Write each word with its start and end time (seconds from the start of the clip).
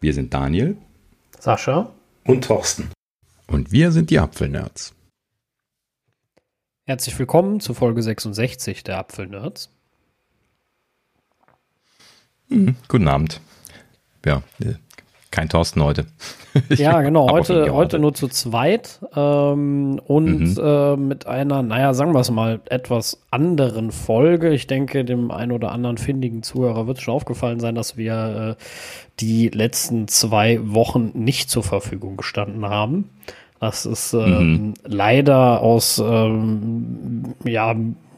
Wir 0.00 0.14
sind 0.14 0.32
Daniel, 0.32 0.76
Sascha 1.40 1.92
und 2.24 2.44
Thorsten. 2.44 2.90
Und 3.48 3.72
wir 3.72 3.90
sind 3.90 4.10
die 4.10 4.20
Apfelnerds. 4.20 4.94
Herzlich 6.84 7.18
willkommen 7.18 7.58
zu 7.58 7.74
Folge 7.74 8.00
66 8.02 8.84
der 8.84 8.98
Apfelnerds. 8.98 9.70
Mhm, 12.48 12.76
guten 12.86 13.08
Abend. 13.08 13.40
Ja, 14.24 14.42
äh, 14.60 14.74
kein 15.38 15.48
Thorsten 15.48 15.84
heute. 15.84 16.06
ja, 16.70 17.00
genau. 17.00 17.30
Heute, 17.30 17.72
heute 17.72 18.00
nur 18.00 18.12
zu 18.12 18.26
zweit 18.26 18.98
ähm, 19.14 20.00
und 20.04 20.56
mhm. 20.56 20.60
äh, 20.60 20.96
mit 20.96 21.28
einer, 21.28 21.62
naja, 21.62 21.94
sagen 21.94 22.12
wir 22.12 22.18
es 22.18 22.30
mal, 22.32 22.60
etwas 22.68 23.22
anderen 23.30 23.92
Folge. 23.92 24.52
Ich 24.52 24.66
denke, 24.66 25.04
dem 25.04 25.30
einen 25.30 25.52
oder 25.52 25.70
anderen 25.70 25.96
findigen 25.96 26.42
Zuhörer 26.42 26.88
wird 26.88 27.00
schon 27.00 27.14
aufgefallen 27.14 27.60
sein, 27.60 27.76
dass 27.76 27.96
wir 27.96 28.56
äh, 28.58 28.62
die 29.20 29.48
letzten 29.48 30.08
zwei 30.08 30.58
Wochen 30.60 31.12
nicht 31.14 31.50
zur 31.50 31.62
Verfügung 31.62 32.16
gestanden 32.16 32.66
haben. 32.66 33.08
Das 33.60 33.86
ist 33.86 34.12
ähm, 34.14 34.40
mhm. 34.40 34.74
leider 34.84 35.60
aus 35.60 36.02
ähm, 36.04 37.34
ja, 37.44 37.76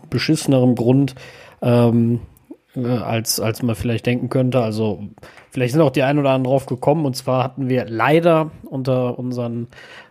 beschissenerem 0.08 0.74
Grund 0.74 1.16
ähm, 1.60 2.14
äh, 2.14 2.29
als, 2.76 3.40
als 3.40 3.62
man 3.62 3.74
vielleicht 3.74 4.06
denken 4.06 4.28
könnte. 4.28 4.60
Also 4.60 5.02
vielleicht 5.50 5.72
sind 5.72 5.82
auch 5.82 5.90
die 5.90 6.02
ein 6.02 6.18
oder 6.18 6.30
anderen 6.30 6.44
drauf 6.44 6.66
gekommen. 6.66 7.04
Und 7.04 7.16
zwar 7.16 7.42
hatten 7.42 7.68
wir 7.68 7.86
leider 7.86 8.50
unter 8.64 9.18
unseren 9.18 9.68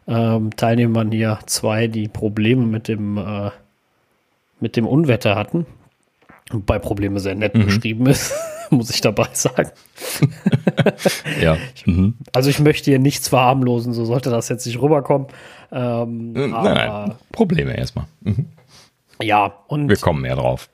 ähm, 0.08 0.56
Teilnehmern 0.56 1.12
hier 1.12 1.40
zwei, 1.46 1.88
die 1.88 2.08
Probleme 2.08 2.66
mit 2.66 2.88
dem, 2.88 3.18
äh, 3.18 3.52
mit 4.60 4.76
dem 4.76 4.88
Unwetter 4.88 5.36
hatten. 5.36 5.66
Wobei 6.52 6.80
Probleme 6.80 7.20
sehr 7.20 7.36
nett 7.36 7.56
mhm. 7.56 7.66
beschrieben 7.66 8.08
ist, 8.08 8.34
muss 8.72 8.90
ich 8.90 9.02
dabei 9.02 9.28
sagen. 9.34 9.70
ja. 11.42 11.58
Mhm. 11.86 12.16
Also 12.34 12.50
ich 12.50 12.60
möchte 12.60 12.90
hier 12.90 13.00
nichts 13.00 13.30
verharmlosen, 13.30 13.94
so 13.94 14.04
sollte 14.04 14.32
das 14.32 14.50
jetzt 14.50 14.66
nicht 14.66 14.82
rüberkommen. 14.82 15.28
Ähm, 15.72 16.34
nein, 16.34 16.52
nein, 16.52 17.16
Probleme 17.32 17.78
erstmal. 17.78 18.06
Mhm. 18.22 18.48
Ja, 19.22 19.54
und. 19.68 19.90
Wir 19.90 19.98
kommen 19.98 20.22
mehr 20.22 20.36
drauf. 20.36 20.70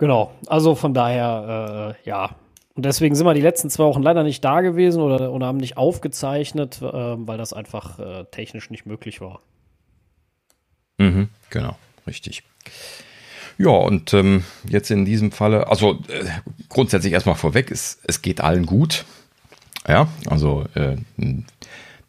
Genau, 0.00 0.32
also 0.46 0.74
von 0.74 0.94
daher, 0.94 1.94
äh, 2.04 2.08
ja. 2.08 2.30
Und 2.74 2.86
deswegen 2.86 3.14
sind 3.14 3.26
wir 3.26 3.34
die 3.34 3.42
letzten 3.42 3.68
zwei 3.68 3.84
Wochen 3.84 4.02
leider 4.02 4.22
nicht 4.22 4.42
da 4.42 4.62
gewesen 4.62 5.02
oder, 5.02 5.30
oder 5.30 5.46
haben 5.46 5.58
nicht 5.58 5.76
aufgezeichnet, 5.76 6.80
äh, 6.80 6.84
weil 6.84 7.36
das 7.36 7.52
einfach 7.52 7.98
äh, 7.98 8.24
technisch 8.30 8.70
nicht 8.70 8.86
möglich 8.86 9.20
war. 9.20 9.40
Mhm, 10.96 11.28
genau, 11.50 11.76
richtig. 12.06 12.44
Ja, 13.58 13.72
und 13.72 14.14
ähm, 14.14 14.44
jetzt 14.66 14.90
in 14.90 15.04
diesem 15.04 15.32
Falle, 15.32 15.68
also 15.68 15.98
äh, 16.08 16.24
grundsätzlich 16.70 17.12
erstmal 17.12 17.34
vorweg, 17.34 17.70
es, 17.70 18.00
es 18.06 18.22
geht 18.22 18.40
allen 18.40 18.64
gut. 18.64 19.04
Ja, 19.86 20.08
also 20.30 20.64
äh, 20.74 20.96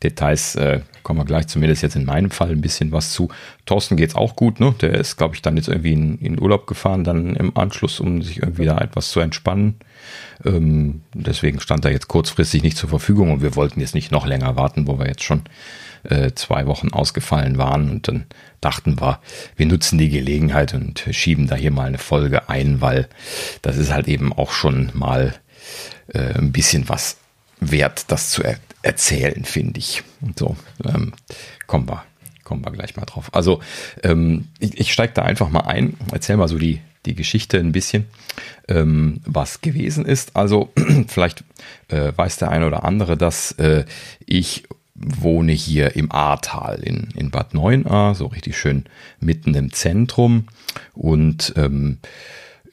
Details 0.03 0.55
äh, 0.55 0.81
kommen 1.03 1.19
wir 1.19 1.25
gleich, 1.25 1.47
zumindest 1.47 1.83
jetzt 1.83 1.95
in 1.95 2.05
meinem 2.05 2.31
Fall 2.31 2.49
ein 2.49 2.61
bisschen 2.61 2.91
was 2.91 3.11
zu. 3.11 3.29
Thorsten 3.65 3.97
geht 3.97 4.09
es 4.09 4.15
auch 4.15 4.35
gut, 4.35 4.59
ne? 4.59 4.73
Der 4.81 4.93
ist, 4.93 5.17
glaube 5.17 5.35
ich, 5.35 5.41
dann 5.41 5.57
jetzt 5.57 5.67
irgendwie 5.67 5.93
in, 5.93 6.17
in, 6.19 6.41
Urlaub 6.41 6.67
gefahren, 6.67 7.03
dann 7.03 7.35
im 7.35 7.55
Anschluss, 7.57 7.99
um 7.99 8.21
sich 8.21 8.37
irgendwie 8.37 8.65
da 8.65 8.77
etwas 8.77 9.11
zu 9.11 9.19
entspannen. 9.19 9.75
Ähm, 10.45 11.01
deswegen 11.13 11.59
stand 11.59 11.85
er 11.85 11.91
jetzt 11.91 12.07
kurzfristig 12.07 12.63
nicht 12.63 12.77
zur 12.77 12.89
Verfügung 12.89 13.31
und 13.31 13.41
wir 13.41 13.55
wollten 13.55 13.79
jetzt 13.79 13.95
nicht 13.95 14.11
noch 14.11 14.25
länger 14.25 14.55
warten, 14.55 14.87
wo 14.87 14.97
wir 14.99 15.07
jetzt 15.07 15.23
schon 15.23 15.43
äh, 16.03 16.31
zwei 16.33 16.65
Wochen 16.65 16.89
ausgefallen 16.89 17.57
waren 17.57 17.89
und 17.91 18.07
dann 18.07 18.25
dachten 18.59 18.99
wir, 18.99 19.19
wir 19.55 19.65
nutzen 19.65 19.97
die 19.97 20.09
Gelegenheit 20.09 20.73
und 20.73 21.05
schieben 21.11 21.47
da 21.47 21.55
hier 21.55 21.71
mal 21.71 21.87
eine 21.87 21.97
Folge 21.99 22.49
ein, 22.49 22.81
weil 22.81 23.07
das 23.61 23.77
ist 23.77 23.91
halt 23.91 24.07
eben 24.07 24.33
auch 24.33 24.51
schon 24.51 24.91
mal 24.93 25.35
äh, 26.07 26.33
ein 26.37 26.51
bisschen 26.51 26.89
was 26.89 27.17
wert, 27.59 28.05
das 28.07 28.31
zu 28.31 28.43
erzählen, 28.81 29.45
finde 29.45 29.79
ich. 29.79 30.03
Und 30.21 30.37
so, 30.39 30.55
ähm, 30.85 31.13
kommen 31.67 31.87
wir, 31.87 32.03
kommen 32.43 32.65
wir 32.65 32.71
gleich 32.71 32.95
mal 32.95 33.05
drauf. 33.05 33.29
Also, 33.33 33.59
ähm, 34.03 34.47
ich, 34.59 34.79
ich 34.79 34.93
steige 34.93 35.13
da 35.13 35.23
einfach 35.23 35.49
mal 35.49 35.61
ein, 35.61 35.95
erzähl 36.11 36.37
mal 36.37 36.47
so 36.47 36.57
die, 36.57 36.81
die 37.05 37.15
Geschichte 37.15 37.57
ein 37.57 37.71
bisschen, 37.71 38.05
ähm, 38.67 39.21
was 39.25 39.61
gewesen 39.61 40.05
ist. 40.05 40.35
Also, 40.35 40.71
vielleicht 41.07 41.43
äh, 41.89 42.11
weiß 42.15 42.37
der 42.37 42.49
eine 42.49 42.67
oder 42.67 42.83
andere, 42.83 43.17
dass 43.17 43.53
äh, 43.53 43.85
ich 44.25 44.63
wohne 44.93 45.51
hier 45.51 45.95
im 45.95 46.11
Ahrtal 46.11 46.79
in, 46.83 47.09
in 47.15 47.31
Bad 47.31 47.53
9a, 47.53 48.13
so 48.13 48.27
richtig 48.27 48.57
schön 48.57 48.85
mitten 49.19 49.55
im 49.55 49.73
Zentrum. 49.73 50.47
Und 50.93 51.53
ähm, 51.57 51.99
äh, 52.03 52.07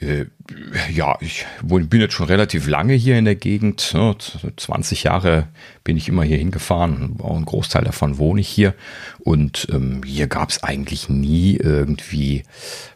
ja, 0.01 1.17
ich 1.21 1.45
bin 1.63 2.01
jetzt 2.01 2.15
schon 2.15 2.27
relativ 2.27 2.69
lange 2.69 2.95
hier 2.95 3.19
in 3.19 3.25
der 3.25 3.35
Gegend. 3.35 3.81
20 3.81 5.05
ne? 5.05 5.11
Jahre 5.11 5.49
bin 5.83 5.97
ich 5.97 6.09
immer 6.09 6.23
hier 6.23 6.39
hingefahren. 6.39 7.17
Ein 7.23 7.45
Großteil 7.45 7.83
davon 7.83 8.19
wohne 8.19 8.41
ich 8.41 8.49
hier. 8.49 8.75
Und 9.19 9.67
ähm, 9.73 10.03
hier 10.05 10.29
gab 10.29 10.51
es 10.51 10.63
eigentlich 10.63 11.09
nie 11.09 11.57
irgendwie 11.57 12.45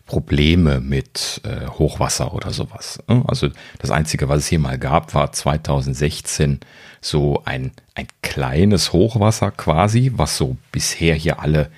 Probleme 0.07 0.81
mit 0.81 1.41
äh, 1.45 1.67
Hochwasser 1.67 2.35
oder 2.35 2.53
sowas. 2.53 3.01
Ne? 3.09 3.25
Also 3.27 3.49
das 3.79 3.91
Einzige, 3.91 4.29
was 4.29 4.41
es 4.41 4.47
hier 4.47 4.61
mal 4.61 4.79
gab, 4.79 5.15
war 5.15 5.33
2016 5.33 6.61
so 7.01 7.43
ein, 7.45 7.73
ein 7.97 8.07
kleines 8.23 8.93
Hochwasser 8.93 9.51
quasi, 9.51 10.13
was 10.15 10.37
so 10.37 10.57
bisher 10.71 11.17
hier 11.17 11.41
alle 11.41 11.71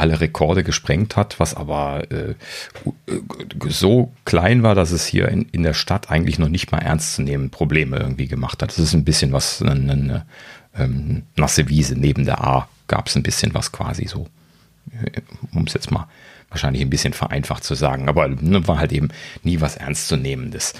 alle 0.00 0.20
Rekorde 0.20 0.64
gesprengt 0.64 1.16
hat, 1.16 1.38
was 1.38 1.54
aber 1.54 2.10
äh, 2.10 2.34
so 3.68 4.12
klein 4.24 4.62
war, 4.62 4.74
dass 4.74 4.92
es 4.92 5.06
hier 5.06 5.28
in, 5.28 5.42
in 5.52 5.62
der 5.62 5.74
Stadt 5.74 6.10
eigentlich 6.10 6.38
noch 6.38 6.48
nicht 6.48 6.72
mal 6.72 6.78
ernst 6.78 7.14
zu 7.14 7.22
nehmen 7.22 7.50
Probleme 7.50 7.98
irgendwie 7.98 8.26
gemacht 8.26 8.62
hat. 8.62 8.70
Das 8.70 8.78
ist 8.78 8.94
ein 8.94 9.04
bisschen 9.04 9.32
was, 9.32 9.60
eine, 9.62 9.92
eine 9.92 10.26
ähm, 10.74 11.22
nasse 11.36 11.68
Wiese 11.68 11.96
neben 11.96 12.24
der 12.24 12.42
A 12.42 12.68
gab 12.88 13.08
es 13.08 13.16
ein 13.16 13.22
bisschen 13.22 13.52
was 13.54 13.72
quasi 13.72 14.06
so, 14.06 14.26
äh, 14.90 15.20
um 15.52 15.64
es 15.64 15.74
jetzt 15.74 15.90
mal 15.90 16.08
wahrscheinlich 16.48 16.82
ein 16.82 16.90
bisschen 16.90 17.12
vereinfacht 17.12 17.62
zu 17.62 17.74
sagen, 17.74 18.08
aber 18.08 18.26
ne, 18.28 18.66
war 18.66 18.78
halt 18.78 18.92
eben 18.92 19.08
nie 19.42 19.60
was 19.60 19.76
Ernstzunehmendes. 19.76 20.74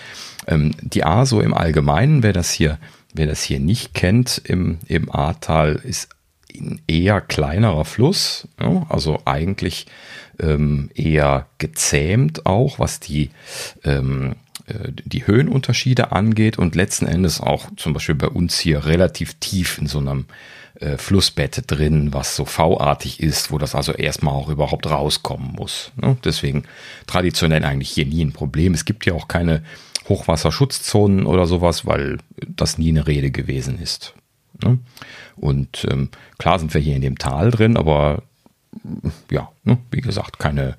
Ähm, 0.47 0.73
die 0.81 1.05
A 1.05 1.27
so 1.27 1.41
im 1.41 1.55
Allgemeinen, 1.55 2.23
wer 2.23 2.33
das 2.33 2.51
hier, 2.51 2.79
wer 3.13 3.27
das 3.27 3.43
hier 3.43 3.61
nicht 3.61 3.93
kennt, 3.95 4.41
im, 4.45 4.79
im 4.89 5.15
Ahrtal 5.15 5.77
ist 5.77 6.09
ein 6.61 6.81
eher 6.87 7.21
kleinerer 7.21 7.85
Fluss, 7.85 8.49
ja, 8.61 8.87
also 8.89 9.21
eigentlich 9.25 9.87
ähm, 10.39 10.91
eher 10.95 11.47
gezähmt 11.59 12.47
auch, 12.47 12.79
was 12.79 13.01
die, 13.01 13.31
ähm, 13.85 14.37
äh, 14.67 14.93
die 15.05 15.27
Höhenunterschiede 15.27 16.13
angeht 16.13 16.59
und 16.59 16.75
letzten 16.75 17.07
Endes 17.07 17.41
auch 17.41 17.69
zum 17.77 17.93
Beispiel 17.93 18.15
bei 18.15 18.29
uns 18.29 18.59
hier 18.59 18.85
relativ 18.87 19.35
tief 19.35 19.79
in 19.79 19.87
so 19.87 19.99
einem 19.99 20.27
äh, 20.81 20.97
Flussbett 20.97 21.65
drin, 21.67 22.13
was 22.13 22.37
so 22.37 22.45
V-artig 22.45 23.21
ist, 23.21 23.51
wo 23.51 23.59
das 23.59 23.75
also 23.75 23.93
erstmal 23.93 24.35
auch 24.35 24.49
überhaupt 24.49 24.89
rauskommen 24.89 25.53
muss. 25.53 25.93
Ne? 25.97 26.17
Deswegen 26.25 26.65
traditionell 27.07 27.65
eigentlich 27.65 27.91
hier 27.91 28.07
nie 28.07 28.25
ein 28.25 28.33
Problem. 28.33 28.75
Es 28.75 28.85
gibt 28.85 29.05
ja 29.07 29.13
auch 29.13 29.29
keine 29.29 29.63
Hochwasserschutzzonen 30.09 31.27
oder 31.27 31.47
sowas, 31.47 31.87
weil 31.87 32.19
das 32.47 32.79
nie 32.79 32.89
eine 32.89 33.07
Rede 33.07 33.31
gewesen 33.31 33.81
ist. 33.81 34.15
Ne? 34.65 34.79
Und 35.37 35.87
ähm, 35.91 36.11
klar 36.39 36.59
sind 36.59 36.75
wir 36.75 36.81
hier 36.81 36.97
in 36.97 37.03
dem 37.03 37.19
Tal 37.19 37.51
drin, 37.51 37.77
aber 37.77 38.23
ja, 39.31 39.51
ne, 39.65 39.79
wie 39.91 40.01
gesagt, 40.01 40.39
keine, 40.39 40.77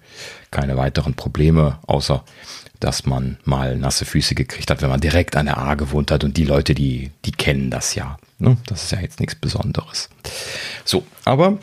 keine 0.49 0.77
weiteren 0.77 1.13
Probleme, 1.13 1.79
außer 1.87 2.23
dass 2.79 3.05
man 3.05 3.37
mal 3.43 3.77
nasse 3.77 4.05
Füße 4.05 4.33
gekriegt 4.33 4.71
hat, 4.71 4.81
wenn 4.81 4.89
man 4.89 5.01
direkt 5.01 5.35
an 5.35 5.45
der 5.45 5.57
A 5.57 5.75
gewohnt 5.75 6.09
hat. 6.09 6.23
Und 6.23 6.37
die 6.37 6.45
Leute, 6.45 6.73
die, 6.73 7.11
die 7.25 7.31
kennen 7.31 7.69
das 7.69 7.93
ja. 7.93 8.17
Ne? 8.39 8.57
Das 8.65 8.83
ist 8.83 8.91
ja 8.91 8.99
jetzt 8.99 9.19
nichts 9.19 9.35
Besonderes. 9.35 10.09
So, 10.83 11.05
aber 11.23 11.59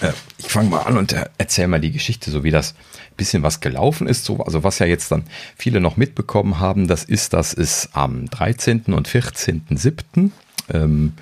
äh, 0.00 0.12
ich 0.36 0.48
fange 0.48 0.68
mal 0.68 0.82
an 0.82 0.98
und 0.98 1.12
äh, 1.12 1.26
erzähle 1.38 1.68
mal 1.68 1.80
die 1.80 1.92
Geschichte, 1.92 2.30
so 2.30 2.44
wie 2.44 2.50
das 2.50 2.74
bisschen 3.16 3.42
was 3.42 3.60
gelaufen 3.60 4.06
ist. 4.06 4.24
So, 4.24 4.38
also 4.38 4.64
was 4.64 4.78
ja 4.80 4.86
jetzt 4.86 5.10
dann 5.10 5.24
viele 5.56 5.80
noch 5.80 5.96
mitbekommen 5.96 6.58
haben, 6.58 6.88
das 6.88 7.04
ist, 7.04 7.32
dass 7.32 7.54
es 7.54 7.88
am 7.92 8.28
13. 8.28 8.86
und 8.86 9.08
14.07. 9.08 10.30
Ähm, 10.72 11.14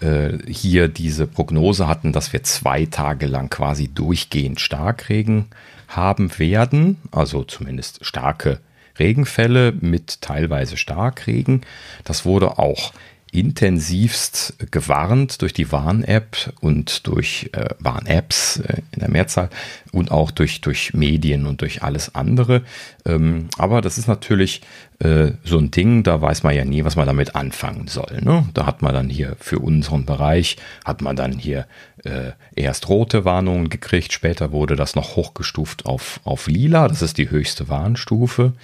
äh, 0.00 0.38
hier 0.48 0.88
diese 0.88 1.26
Prognose 1.26 1.88
hatten, 1.88 2.12
dass 2.12 2.32
wir 2.32 2.42
zwei 2.42 2.86
Tage 2.86 3.26
lang 3.26 3.50
quasi 3.50 3.88
durchgehend 3.88 4.60
Starkregen 4.60 5.46
haben 5.88 6.38
werden, 6.38 6.98
also 7.10 7.44
zumindest 7.44 8.04
starke 8.04 8.60
Regenfälle 8.98 9.72
mit 9.72 10.20
teilweise 10.20 10.76
Starkregen. 10.76 11.62
Das 12.04 12.24
wurde 12.24 12.58
auch 12.58 12.92
intensivst 13.32 14.54
gewarnt 14.70 15.42
durch 15.42 15.52
die 15.52 15.70
Warn-App 15.70 16.54
und 16.60 17.06
durch 17.06 17.50
äh, 17.52 17.68
Warn-Apps 17.78 18.58
äh, 18.60 18.82
in 18.92 19.00
der 19.00 19.10
Mehrzahl 19.10 19.50
und 19.92 20.10
auch 20.10 20.30
durch, 20.30 20.60
durch 20.60 20.94
Medien 20.94 21.46
und 21.46 21.60
durch 21.60 21.82
alles 21.82 22.14
andere. 22.14 22.62
Ähm, 23.04 23.48
aber 23.58 23.80
das 23.80 23.98
ist 23.98 24.08
natürlich 24.08 24.62
äh, 25.00 25.32
so 25.44 25.58
ein 25.58 25.70
Ding, 25.70 26.02
da 26.02 26.20
weiß 26.20 26.42
man 26.42 26.54
ja 26.54 26.64
nie, 26.64 26.84
was 26.84 26.96
man 26.96 27.06
damit 27.06 27.34
anfangen 27.34 27.86
soll. 27.88 28.20
Ne? 28.22 28.48
Da 28.54 28.66
hat 28.66 28.82
man 28.82 28.94
dann 28.94 29.08
hier 29.08 29.36
für 29.38 29.58
unseren 29.58 30.06
Bereich, 30.06 30.56
hat 30.84 31.02
man 31.02 31.14
dann 31.14 31.32
hier 31.32 31.66
äh, 32.04 32.32
erst 32.54 32.88
rote 32.88 33.24
Warnungen 33.24 33.68
gekriegt, 33.68 34.12
später 34.12 34.52
wurde 34.52 34.74
das 34.74 34.94
noch 34.94 35.16
hochgestuft 35.16 35.86
auf, 35.86 36.20
auf 36.24 36.46
lila, 36.46 36.88
das 36.88 37.02
ist 37.02 37.18
die 37.18 37.30
höchste 37.30 37.68
Warnstufe. 37.68 38.54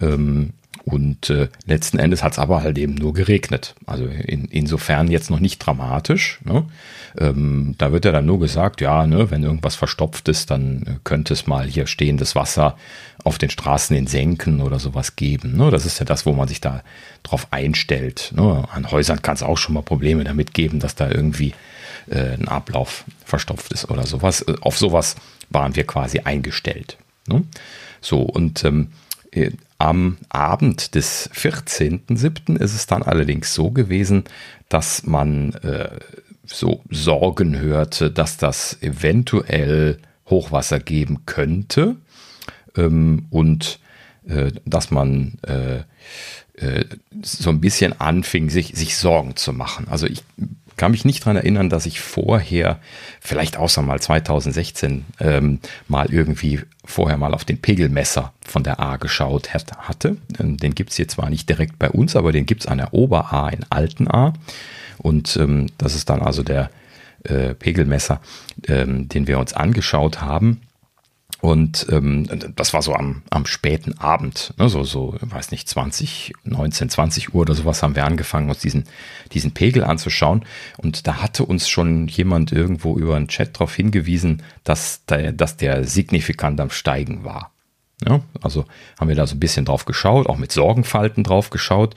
Ähm, 0.00 0.54
Und 0.88 1.28
äh, 1.28 1.48
letzten 1.66 1.98
Endes 1.98 2.22
hat 2.22 2.32
es 2.32 2.38
aber 2.38 2.62
halt 2.62 2.78
eben 2.78 2.94
nur 2.94 3.12
geregnet. 3.12 3.74
Also 3.84 4.06
in, 4.06 4.46
insofern 4.46 5.10
jetzt 5.10 5.28
noch 5.28 5.38
nicht 5.38 5.58
dramatisch. 5.58 6.40
Ne? 6.44 6.64
Ähm, 7.18 7.74
da 7.76 7.92
wird 7.92 8.06
ja 8.06 8.12
dann 8.12 8.24
nur 8.24 8.40
gesagt, 8.40 8.80
ja, 8.80 9.06
ne, 9.06 9.30
wenn 9.30 9.42
irgendwas 9.42 9.76
verstopft 9.76 10.30
ist, 10.30 10.50
dann 10.50 10.82
äh, 10.86 10.94
könnte 11.04 11.34
es 11.34 11.46
mal 11.46 11.66
hier 11.66 11.86
stehendes 11.86 12.34
Wasser 12.34 12.74
auf 13.22 13.36
den 13.36 13.50
Straßen 13.50 13.94
in 13.94 14.06
Senken 14.06 14.62
oder 14.62 14.78
sowas 14.78 15.14
geben. 15.14 15.58
Ne? 15.58 15.70
Das 15.70 15.84
ist 15.84 15.98
ja 15.98 16.06
das, 16.06 16.24
wo 16.24 16.32
man 16.32 16.48
sich 16.48 16.62
da 16.62 16.82
drauf 17.22 17.48
einstellt. 17.50 18.32
Ne? 18.34 18.64
An 18.72 18.90
Häusern 18.90 19.20
kann 19.20 19.34
es 19.34 19.42
auch 19.42 19.58
schon 19.58 19.74
mal 19.74 19.82
Probleme 19.82 20.24
damit 20.24 20.54
geben, 20.54 20.80
dass 20.80 20.94
da 20.94 21.10
irgendwie 21.10 21.52
äh, 22.08 22.32
ein 22.32 22.48
Ablauf 22.48 23.04
verstopft 23.26 23.74
ist 23.74 23.90
oder 23.90 24.06
sowas. 24.06 24.40
Äh, 24.40 24.54
auf 24.62 24.78
sowas 24.78 25.16
waren 25.50 25.76
wir 25.76 25.84
quasi 25.84 26.20
eingestellt. 26.20 26.96
Ne? 27.26 27.44
So, 28.00 28.22
und 28.22 28.64
ähm, 28.64 28.88
äh, 29.32 29.50
am 29.78 30.18
Abend 30.28 30.94
des 30.94 31.30
14.07. 31.30 32.56
ist 32.58 32.74
es 32.74 32.86
dann 32.86 33.02
allerdings 33.02 33.54
so 33.54 33.70
gewesen, 33.70 34.24
dass 34.68 35.04
man 35.04 35.54
äh, 35.54 35.98
so 36.44 36.82
Sorgen 36.90 37.58
hörte, 37.58 38.10
dass 38.10 38.36
das 38.36 38.82
eventuell 38.82 39.98
Hochwasser 40.26 40.80
geben 40.80 41.24
könnte 41.26 41.96
ähm, 42.76 43.26
und 43.30 43.78
äh, 44.26 44.52
dass 44.64 44.90
man 44.90 45.38
äh, 45.42 45.78
äh, 46.54 46.84
so 47.22 47.50
ein 47.50 47.60
bisschen 47.60 47.98
anfing, 48.00 48.50
sich, 48.50 48.74
sich 48.74 48.96
Sorgen 48.96 49.36
zu 49.36 49.52
machen. 49.52 49.86
Also 49.88 50.06
ich 50.06 50.24
kann 50.78 50.92
mich 50.92 51.04
nicht 51.04 51.24
dran 51.24 51.36
erinnern, 51.36 51.68
dass 51.68 51.84
ich 51.84 52.00
vorher, 52.00 52.78
vielleicht 53.20 53.58
außer 53.58 53.82
mal 53.82 54.00
2016, 54.00 55.04
ähm, 55.20 55.60
mal 55.88 56.10
irgendwie 56.10 56.60
vorher 56.84 57.18
mal 57.18 57.34
auf 57.34 57.44
den 57.44 57.60
Pegelmesser 57.60 58.32
von 58.46 58.62
der 58.62 58.80
A 58.80 58.96
geschaut 58.96 59.50
hatte. 59.52 60.16
Ähm, 60.38 60.56
den 60.56 60.74
gibt 60.74 60.90
es 60.90 60.96
hier 60.96 61.08
zwar 61.08 61.28
nicht 61.28 61.48
direkt 61.48 61.78
bei 61.78 61.90
uns, 61.90 62.16
aber 62.16 62.32
den 62.32 62.46
gibt 62.46 62.62
es 62.62 62.66
an 62.66 62.78
der 62.78 62.94
Ober-A 62.94 63.50
in 63.50 63.66
Alten 63.68 64.08
A. 64.08 64.32
Und 64.96 65.36
ähm, 65.36 65.66
das 65.76 65.94
ist 65.94 66.08
dann 66.08 66.22
also 66.22 66.42
der 66.42 66.70
äh, 67.24 67.54
Pegelmesser, 67.54 68.20
ähm, 68.66 69.08
den 69.08 69.26
wir 69.26 69.38
uns 69.38 69.52
angeschaut 69.52 70.20
haben. 70.20 70.62
Und 71.40 71.86
ähm, 71.90 72.26
das 72.56 72.74
war 72.74 72.82
so 72.82 72.94
am, 72.94 73.22
am 73.30 73.46
späten 73.46 73.96
Abend, 73.98 74.54
ne, 74.58 74.68
so, 74.68 74.82
so, 74.82 75.16
weiß 75.20 75.52
nicht, 75.52 75.68
20, 75.68 76.32
19, 76.42 76.90
20 76.90 77.34
Uhr 77.34 77.42
oder 77.42 77.54
sowas 77.54 77.82
haben 77.82 77.94
wir 77.94 78.04
angefangen, 78.04 78.48
uns 78.48 78.58
diesen, 78.58 78.84
diesen 79.32 79.52
Pegel 79.52 79.84
anzuschauen. 79.84 80.44
Und 80.78 81.06
da 81.06 81.22
hatte 81.22 81.44
uns 81.44 81.68
schon 81.68 82.08
jemand 82.08 82.50
irgendwo 82.50 82.98
über 82.98 83.14
einen 83.14 83.28
Chat 83.28 83.54
darauf 83.54 83.74
hingewiesen, 83.74 84.42
dass 84.64 85.04
der, 85.04 85.32
dass 85.32 85.56
der 85.56 85.84
signifikant 85.84 86.60
am 86.60 86.70
Steigen 86.70 87.22
war. 87.22 87.52
Ja, 88.06 88.20
also 88.40 88.64
haben 88.98 89.08
wir 89.08 89.16
da 89.16 89.26
so 89.26 89.36
ein 89.36 89.40
bisschen 89.40 89.64
drauf 89.64 89.84
geschaut, 89.84 90.28
auch 90.28 90.38
mit 90.38 90.50
Sorgenfalten 90.50 91.22
drauf 91.22 91.50
geschaut. 91.50 91.94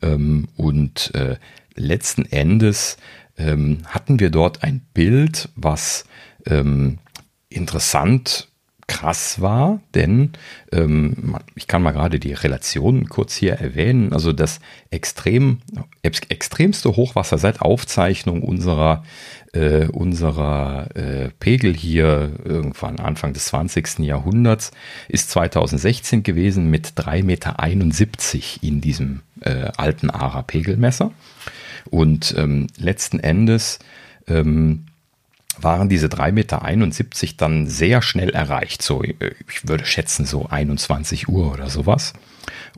Ähm, 0.00 0.48
und 0.56 1.14
äh, 1.14 1.36
letzten 1.74 2.24
Endes 2.24 2.96
ähm, 3.36 3.82
hatten 3.86 4.20
wir 4.20 4.30
dort 4.30 4.62
ein 4.62 4.80
Bild, 4.94 5.50
was 5.54 6.04
ähm, 6.46 6.98
interessant 7.48 8.49
krass 8.90 9.40
war, 9.40 9.80
denn 9.94 10.32
ähm, 10.72 11.36
ich 11.54 11.68
kann 11.68 11.80
mal 11.80 11.92
gerade 11.92 12.18
die 12.18 12.32
Relationen 12.32 13.08
kurz 13.08 13.36
hier 13.36 13.52
erwähnen. 13.52 14.12
Also 14.12 14.32
das 14.32 14.58
extrem, 14.90 15.58
extremste 16.02 16.96
Hochwasser 16.96 17.38
seit 17.38 17.62
Aufzeichnung 17.62 18.42
unserer, 18.42 19.04
äh, 19.52 19.86
unserer 19.86 20.88
äh, 20.96 21.28
Pegel 21.38 21.72
hier 21.72 22.32
irgendwann 22.44 22.98
Anfang 22.98 23.32
des 23.32 23.46
20. 23.46 24.00
Jahrhunderts 24.00 24.72
ist 25.06 25.30
2016 25.30 26.24
gewesen 26.24 26.68
mit 26.68 26.94
3,71 26.96 27.22
Meter 27.22 27.56
in 28.60 28.80
diesem 28.80 29.20
äh, 29.40 29.70
alten 29.76 30.10
Ara-Pegelmesser. 30.10 31.12
Und 31.90 32.34
ähm, 32.36 32.66
letzten 32.76 33.20
Endes 33.20 33.78
ähm, 34.26 34.86
waren 35.58 35.88
diese 35.88 36.06
3,71 36.06 36.32
Meter 36.32 37.34
dann 37.36 37.66
sehr 37.66 38.02
schnell 38.02 38.30
erreicht. 38.30 38.82
So, 38.82 39.02
äh, 39.02 39.14
ich 39.48 39.68
würde 39.68 39.84
schätzen, 39.84 40.24
so 40.24 40.46
21 40.46 41.28
Uhr 41.28 41.52
oder 41.52 41.68
sowas. 41.70 42.12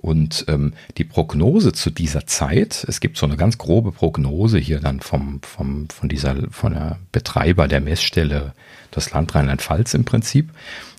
Und 0.00 0.44
ähm, 0.48 0.72
die 0.98 1.04
Prognose 1.04 1.72
zu 1.72 1.90
dieser 1.90 2.26
Zeit, 2.26 2.84
es 2.88 3.00
gibt 3.00 3.16
so 3.16 3.26
eine 3.26 3.36
ganz 3.36 3.58
grobe 3.58 3.92
Prognose 3.92 4.58
hier 4.58 4.80
dann 4.80 5.00
vom, 5.00 5.40
vom, 5.42 5.88
von 5.88 6.08
dieser, 6.08 6.36
von 6.50 6.72
der 6.72 6.98
Betreiber 7.12 7.68
der 7.68 7.80
Messstelle, 7.80 8.54
das 8.90 9.12
Land 9.12 9.34
Rheinland-Pfalz 9.34 9.94
im 9.94 10.04
Prinzip. 10.04 10.50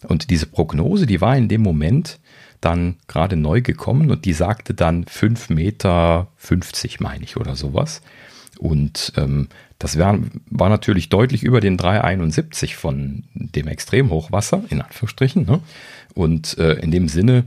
Und 0.08 0.30
diese 0.30 0.46
Prognose, 0.46 1.06
die 1.06 1.22
war 1.22 1.36
in 1.36 1.50
dem 1.50 1.62
Moment 1.62 2.20
dann 2.62 2.96
gerade 3.08 3.36
neu 3.36 3.62
gekommen 3.62 4.10
und 4.10 4.26
die 4.26 4.34
sagte 4.34 4.74
dann 4.74 5.06
5,50 5.06 5.54
Meter, 5.54 6.28
meine 7.00 7.24
ich, 7.24 7.36
oder 7.36 7.56
sowas. 7.56 8.02
Und 8.60 9.14
ähm, 9.18 9.48
das 9.80 9.98
wär, 9.98 10.18
war 10.50 10.70
natürlich 10.70 11.10
deutlich 11.10 11.44
über 11.44 11.60
den 11.60 11.78
371 11.78 12.76
von 12.76 13.24
dem 13.34 13.68
Extremhochwasser, 13.68 14.64
in 14.70 14.82
Anführungsstrichen. 14.82 15.46
Ne? 15.46 15.60
Und 16.14 16.58
äh, 16.58 16.74
in 16.76 16.92
dem 16.92 17.08
Sinne 17.08 17.46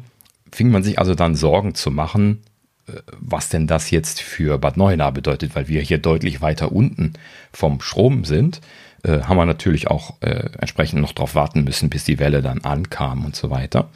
fing 0.53 0.71
man 0.71 0.83
sich 0.83 0.99
also 0.99 1.15
dann 1.15 1.35
Sorgen 1.35 1.75
zu 1.75 1.91
machen, 1.91 2.43
äh, 2.87 2.93
was 3.19 3.49
denn 3.49 3.67
das 3.67 3.91
jetzt 3.91 4.21
für 4.21 4.59
Bad 4.59 4.77
Neuenahr 4.77 5.13
bedeutet, 5.13 5.55
weil 5.55 5.69
wir 5.69 5.81
hier 5.81 5.99
deutlich 5.99 6.41
weiter 6.41 6.73
unten 6.73 7.15
vom 7.53 7.81
Strom 7.81 8.25
sind, 8.25 8.61
äh, 9.03 9.23
haben 9.23 9.37
wir 9.37 9.47
natürlich 9.47 9.89
auch 9.89 10.15
äh, 10.21 10.51
entsprechend 10.59 11.01
noch 11.01 11.13
darauf 11.13 11.35
warten 11.35 11.65
müssen, 11.65 11.91
bis 11.91 12.05
die 12.05 12.19
Welle 12.19 12.43
dann 12.43 12.63
ankam 12.63 13.25
und 13.25 13.37
so 13.37 13.51
weiter. 13.51 13.89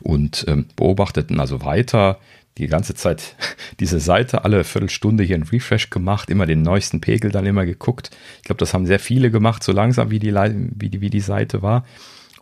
Und 0.00 0.44
ähm, 0.48 0.66
beobachteten 0.76 1.38
also 1.38 1.64
weiter 1.64 2.18
die 2.58 2.68
ganze 2.68 2.94
Zeit 2.94 3.36
diese 3.80 4.00
Seite 4.00 4.44
alle 4.44 4.64
Viertelstunde 4.64 5.24
hier 5.24 5.36
ein 5.36 5.42
Refresh 5.42 5.90
gemacht, 5.90 6.30
immer 6.30 6.46
den 6.46 6.62
neuesten 6.62 7.00
Pegel 7.00 7.30
dann 7.30 7.46
immer 7.46 7.66
geguckt. 7.66 8.10
Ich 8.38 8.44
glaube, 8.44 8.58
das 8.58 8.74
haben 8.74 8.86
sehr 8.86 9.00
viele 9.00 9.30
gemacht, 9.30 9.64
so 9.64 9.72
langsam 9.72 10.10
wie 10.10 10.18
die, 10.18 10.34
wie 10.34 10.90
die, 10.90 11.00
wie 11.00 11.10
die 11.10 11.20
Seite 11.20 11.62
war. 11.62 11.84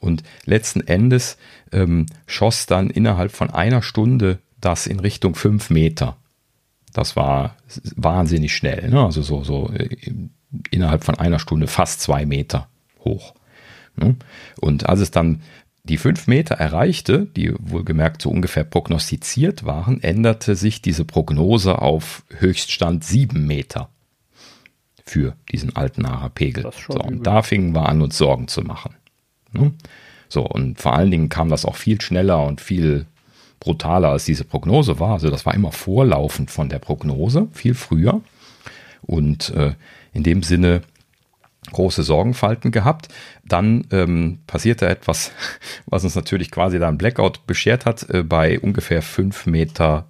Und 0.00 0.22
letzten 0.44 0.80
Endes 0.80 1.38
ähm, 1.70 2.06
schoss 2.26 2.66
dann 2.66 2.90
innerhalb 2.90 3.32
von 3.32 3.50
einer 3.50 3.82
Stunde 3.82 4.40
das 4.60 4.86
in 4.86 5.00
Richtung 5.00 5.34
fünf 5.34 5.70
Meter. 5.70 6.16
Das 6.92 7.16
war 7.16 7.56
wahnsinnig 7.96 8.54
schnell, 8.54 8.90
ne? 8.90 9.02
also 9.02 9.22
so, 9.22 9.44
so 9.44 9.70
äh, 9.70 9.88
innerhalb 10.70 11.04
von 11.04 11.14
einer 11.14 11.38
Stunde 11.38 11.66
fast 11.66 12.00
zwei 12.00 12.26
Meter 12.26 12.68
hoch. 13.04 13.34
Ne? 13.96 14.16
Und 14.60 14.88
als 14.88 15.00
es 15.00 15.10
dann 15.10 15.42
die 15.84 15.96
fünf 15.96 16.26
Meter 16.28 16.54
erreichte, 16.54 17.26
die 17.26 17.52
wohlgemerkt 17.58 18.22
so 18.22 18.30
ungefähr 18.30 18.64
prognostiziert 18.64 19.64
waren, 19.64 20.00
änderte 20.02 20.54
sich 20.54 20.80
diese 20.80 21.04
Prognose 21.04 21.80
auf 21.82 22.22
Höchststand 22.38 23.04
sieben 23.04 23.46
Meter 23.46 23.88
für 25.04 25.34
diesen 25.50 25.74
Altenacher 25.74 26.28
Pegel. 26.28 26.70
So, 26.88 27.00
und 27.00 27.26
da 27.26 27.42
fingen 27.42 27.74
wir 27.74 27.88
an, 27.88 28.00
uns 28.00 28.16
Sorgen 28.16 28.46
zu 28.46 28.62
machen. 28.62 28.94
Ne? 29.52 29.72
So, 30.28 30.46
und 30.46 30.80
vor 30.80 30.94
allen 30.94 31.10
Dingen 31.10 31.28
kam 31.28 31.48
das 31.48 31.64
auch 31.64 31.76
viel 31.76 32.00
schneller 32.00 32.44
und 32.44 32.60
viel 32.60 33.06
brutaler, 33.58 34.10
als 34.10 34.24
diese 34.24 34.44
Prognose 34.44 35.00
war. 35.00 35.14
Also 35.14 35.30
das 35.30 35.44
war 35.46 35.54
immer 35.54 35.72
vorlaufend 35.72 36.50
von 36.50 36.68
der 36.68 36.78
Prognose, 36.78 37.48
viel 37.52 37.74
früher. 37.74 38.20
Und 39.02 39.50
äh, 39.50 39.74
in 40.12 40.22
dem 40.22 40.42
Sinne 40.42 40.82
große 41.72 42.02
Sorgenfalten 42.02 42.70
gehabt. 42.70 43.08
Dann 43.44 43.86
ähm, 43.90 44.40
passierte 44.46 44.88
etwas, 44.88 45.32
was 45.86 46.04
uns 46.04 46.14
natürlich 46.14 46.50
quasi 46.50 46.78
da 46.78 46.88
ein 46.88 46.98
Blackout 46.98 47.46
beschert 47.46 47.86
hat. 47.86 48.08
Äh, 48.10 48.22
bei 48.22 48.60
ungefähr 48.60 49.02
5,70 49.02 49.50
Meter, 49.50 50.06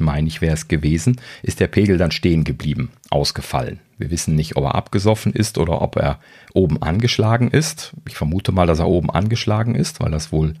meine 0.00 0.28
ich, 0.28 0.40
wäre 0.40 0.54
es 0.54 0.68
gewesen, 0.68 1.20
ist 1.42 1.60
der 1.60 1.68
Pegel 1.68 1.98
dann 1.98 2.10
stehen 2.10 2.44
geblieben, 2.44 2.90
ausgefallen. 3.10 3.80
Wir 3.98 4.10
wissen 4.10 4.34
nicht, 4.34 4.56
ob 4.56 4.64
er 4.64 4.74
abgesoffen 4.74 5.32
ist 5.32 5.58
oder 5.58 5.80
ob 5.80 5.96
er 5.96 6.18
oben 6.54 6.82
angeschlagen 6.82 7.50
ist. 7.50 7.92
Ich 8.08 8.16
vermute 8.16 8.50
mal, 8.50 8.66
dass 8.66 8.80
er 8.80 8.88
oben 8.88 9.10
angeschlagen 9.10 9.76
ist, 9.76 10.00
weil 10.00 10.10
das 10.10 10.32
wohl 10.32 10.54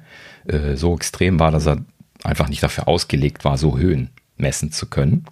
äh, 0.46 0.76
so 0.76 0.94
extrem 0.94 1.40
war, 1.40 1.50
dass 1.50 1.66
er 1.66 1.78
einfach 2.22 2.48
nicht 2.48 2.62
dafür 2.62 2.86
ausgelegt 2.86 3.44
war, 3.44 3.58
so 3.58 3.78
Höhen 3.78 4.10
messen 4.36 4.70
zu 4.70 4.86
können. 4.86 5.24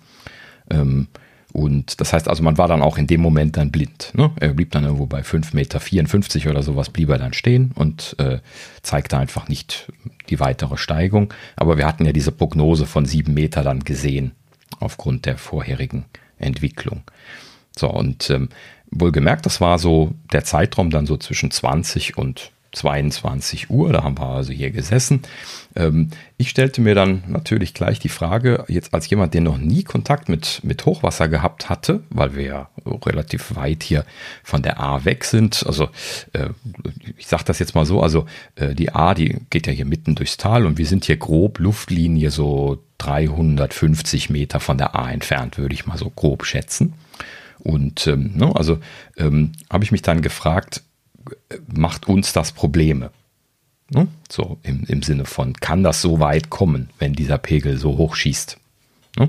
Ähm, 0.70 1.08
und 1.52 2.00
das 2.00 2.12
heißt 2.12 2.28
also, 2.28 2.42
man 2.42 2.58
war 2.58 2.68
dann 2.68 2.82
auch 2.82 2.96
in 2.96 3.06
dem 3.06 3.20
Moment 3.20 3.56
dann 3.56 3.70
blind. 3.70 4.12
Ne? 4.14 4.30
Er 4.38 4.54
blieb 4.54 4.70
dann 4.70 4.84
irgendwo 4.84 5.06
bei 5.06 5.22
5,54 5.22 5.54
Meter 6.36 6.50
oder 6.50 6.62
sowas, 6.62 6.90
blieb 6.90 7.08
er 7.08 7.18
dann 7.18 7.32
stehen 7.32 7.72
und 7.74 8.14
äh, 8.18 8.38
zeigte 8.82 9.18
einfach 9.18 9.48
nicht 9.48 9.90
die 10.28 10.38
weitere 10.38 10.76
Steigung. 10.76 11.32
Aber 11.56 11.76
wir 11.76 11.86
hatten 11.86 12.04
ja 12.04 12.12
diese 12.12 12.32
Prognose 12.32 12.86
von 12.86 13.04
7 13.04 13.32
Meter 13.34 13.62
dann 13.62 13.80
gesehen, 13.80 14.32
aufgrund 14.78 15.26
der 15.26 15.38
vorherigen 15.38 16.04
Entwicklung. 16.38 17.02
So, 17.76 17.90
und 17.90 18.30
ähm, 18.30 18.48
wohlgemerkt, 18.90 19.46
das 19.46 19.60
war 19.60 19.78
so 19.78 20.14
der 20.32 20.44
Zeitraum 20.44 20.90
dann 20.90 21.06
so 21.06 21.16
zwischen 21.16 21.50
20 21.50 22.16
und 22.16 22.52
22 22.72 23.70
Uhr, 23.70 23.92
da 23.92 24.04
haben 24.04 24.18
wir 24.18 24.26
also 24.26 24.52
hier 24.52 24.70
gesessen. 24.70 25.22
Ähm, 25.74 26.10
ich 26.36 26.50
stellte 26.50 26.80
mir 26.80 26.94
dann 26.94 27.24
natürlich 27.28 27.74
gleich 27.74 27.98
die 27.98 28.08
Frage, 28.08 28.64
jetzt 28.68 28.94
als 28.94 29.08
jemand, 29.10 29.34
der 29.34 29.40
noch 29.40 29.58
nie 29.58 29.82
Kontakt 29.82 30.28
mit, 30.28 30.60
mit 30.62 30.84
Hochwasser 30.86 31.28
gehabt 31.28 31.68
hatte, 31.68 32.02
weil 32.10 32.34
wir 32.34 32.44
ja 32.44 32.70
relativ 33.04 33.56
weit 33.56 33.82
hier 33.82 34.04
von 34.42 34.62
der 34.62 34.80
A 34.80 35.04
weg 35.04 35.24
sind. 35.24 35.64
Also 35.66 35.88
äh, 36.32 36.50
ich 37.16 37.26
sage 37.26 37.44
das 37.44 37.58
jetzt 37.58 37.74
mal 37.74 37.84
so, 37.84 38.02
also 38.02 38.26
äh, 38.56 38.74
die 38.74 38.92
A, 38.92 39.14
die 39.14 39.38
geht 39.50 39.66
ja 39.66 39.72
hier 39.72 39.84
mitten 39.86 40.14
durchs 40.14 40.36
Tal 40.36 40.66
und 40.66 40.78
wir 40.78 40.86
sind 40.86 41.04
hier 41.04 41.16
grob 41.16 41.58
Luftlinie 41.58 42.30
so 42.30 42.82
350 42.98 44.30
Meter 44.30 44.60
von 44.60 44.78
der 44.78 44.94
A 44.94 45.10
entfernt, 45.10 45.58
würde 45.58 45.74
ich 45.74 45.86
mal 45.86 45.96
so 45.98 46.10
grob 46.10 46.44
schätzen. 46.44 46.94
Und 47.58 48.06
ähm, 48.06 48.32
ne, 48.34 48.54
also 48.54 48.78
ähm, 49.16 49.52
habe 49.70 49.84
ich 49.84 49.92
mich 49.92 50.02
dann 50.02 50.22
gefragt, 50.22 50.82
macht 51.72 52.08
uns 52.08 52.32
das 52.32 52.52
Probleme? 52.52 53.10
Ne? 53.90 54.08
So 54.30 54.58
im, 54.62 54.84
im 54.84 55.02
Sinne 55.02 55.24
von, 55.24 55.54
kann 55.54 55.82
das 55.82 56.00
so 56.00 56.20
weit 56.20 56.50
kommen, 56.50 56.90
wenn 56.98 57.12
dieser 57.12 57.38
Pegel 57.38 57.76
so 57.76 57.98
hoch 57.98 58.14
schießt? 58.14 58.58
Ne? 59.18 59.28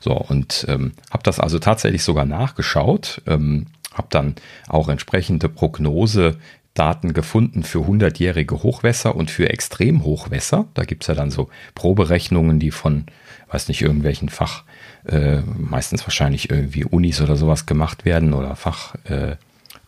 So, 0.00 0.12
und 0.12 0.64
ähm, 0.68 0.92
habe 1.10 1.22
das 1.22 1.40
also 1.40 1.58
tatsächlich 1.58 2.02
sogar 2.02 2.24
nachgeschaut, 2.24 3.22
ähm, 3.26 3.66
habe 3.92 4.08
dann 4.10 4.34
auch 4.68 4.88
entsprechende 4.88 5.48
Prognosedaten 5.48 7.12
gefunden 7.12 7.62
für 7.62 7.80
100-jährige 7.80 8.62
Hochwässer 8.62 9.14
und 9.14 9.30
für 9.30 9.50
Extremhochwässer. 9.50 10.66
Da 10.74 10.84
gibt 10.84 11.02
es 11.02 11.08
ja 11.08 11.14
dann 11.14 11.30
so 11.30 11.48
Proberechnungen, 11.74 12.58
die 12.60 12.70
von, 12.70 13.06
weiß 13.50 13.68
nicht, 13.68 13.82
irgendwelchen 13.82 14.30
Fach, 14.30 14.64
äh, 15.06 15.40
meistens 15.40 16.02
wahrscheinlich 16.04 16.50
irgendwie 16.50 16.84
Unis 16.84 17.20
oder 17.20 17.36
sowas 17.36 17.66
gemacht 17.66 18.04
werden 18.04 18.32
oder 18.32 18.56
Fach, 18.56 18.94
äh, 19.04 19.36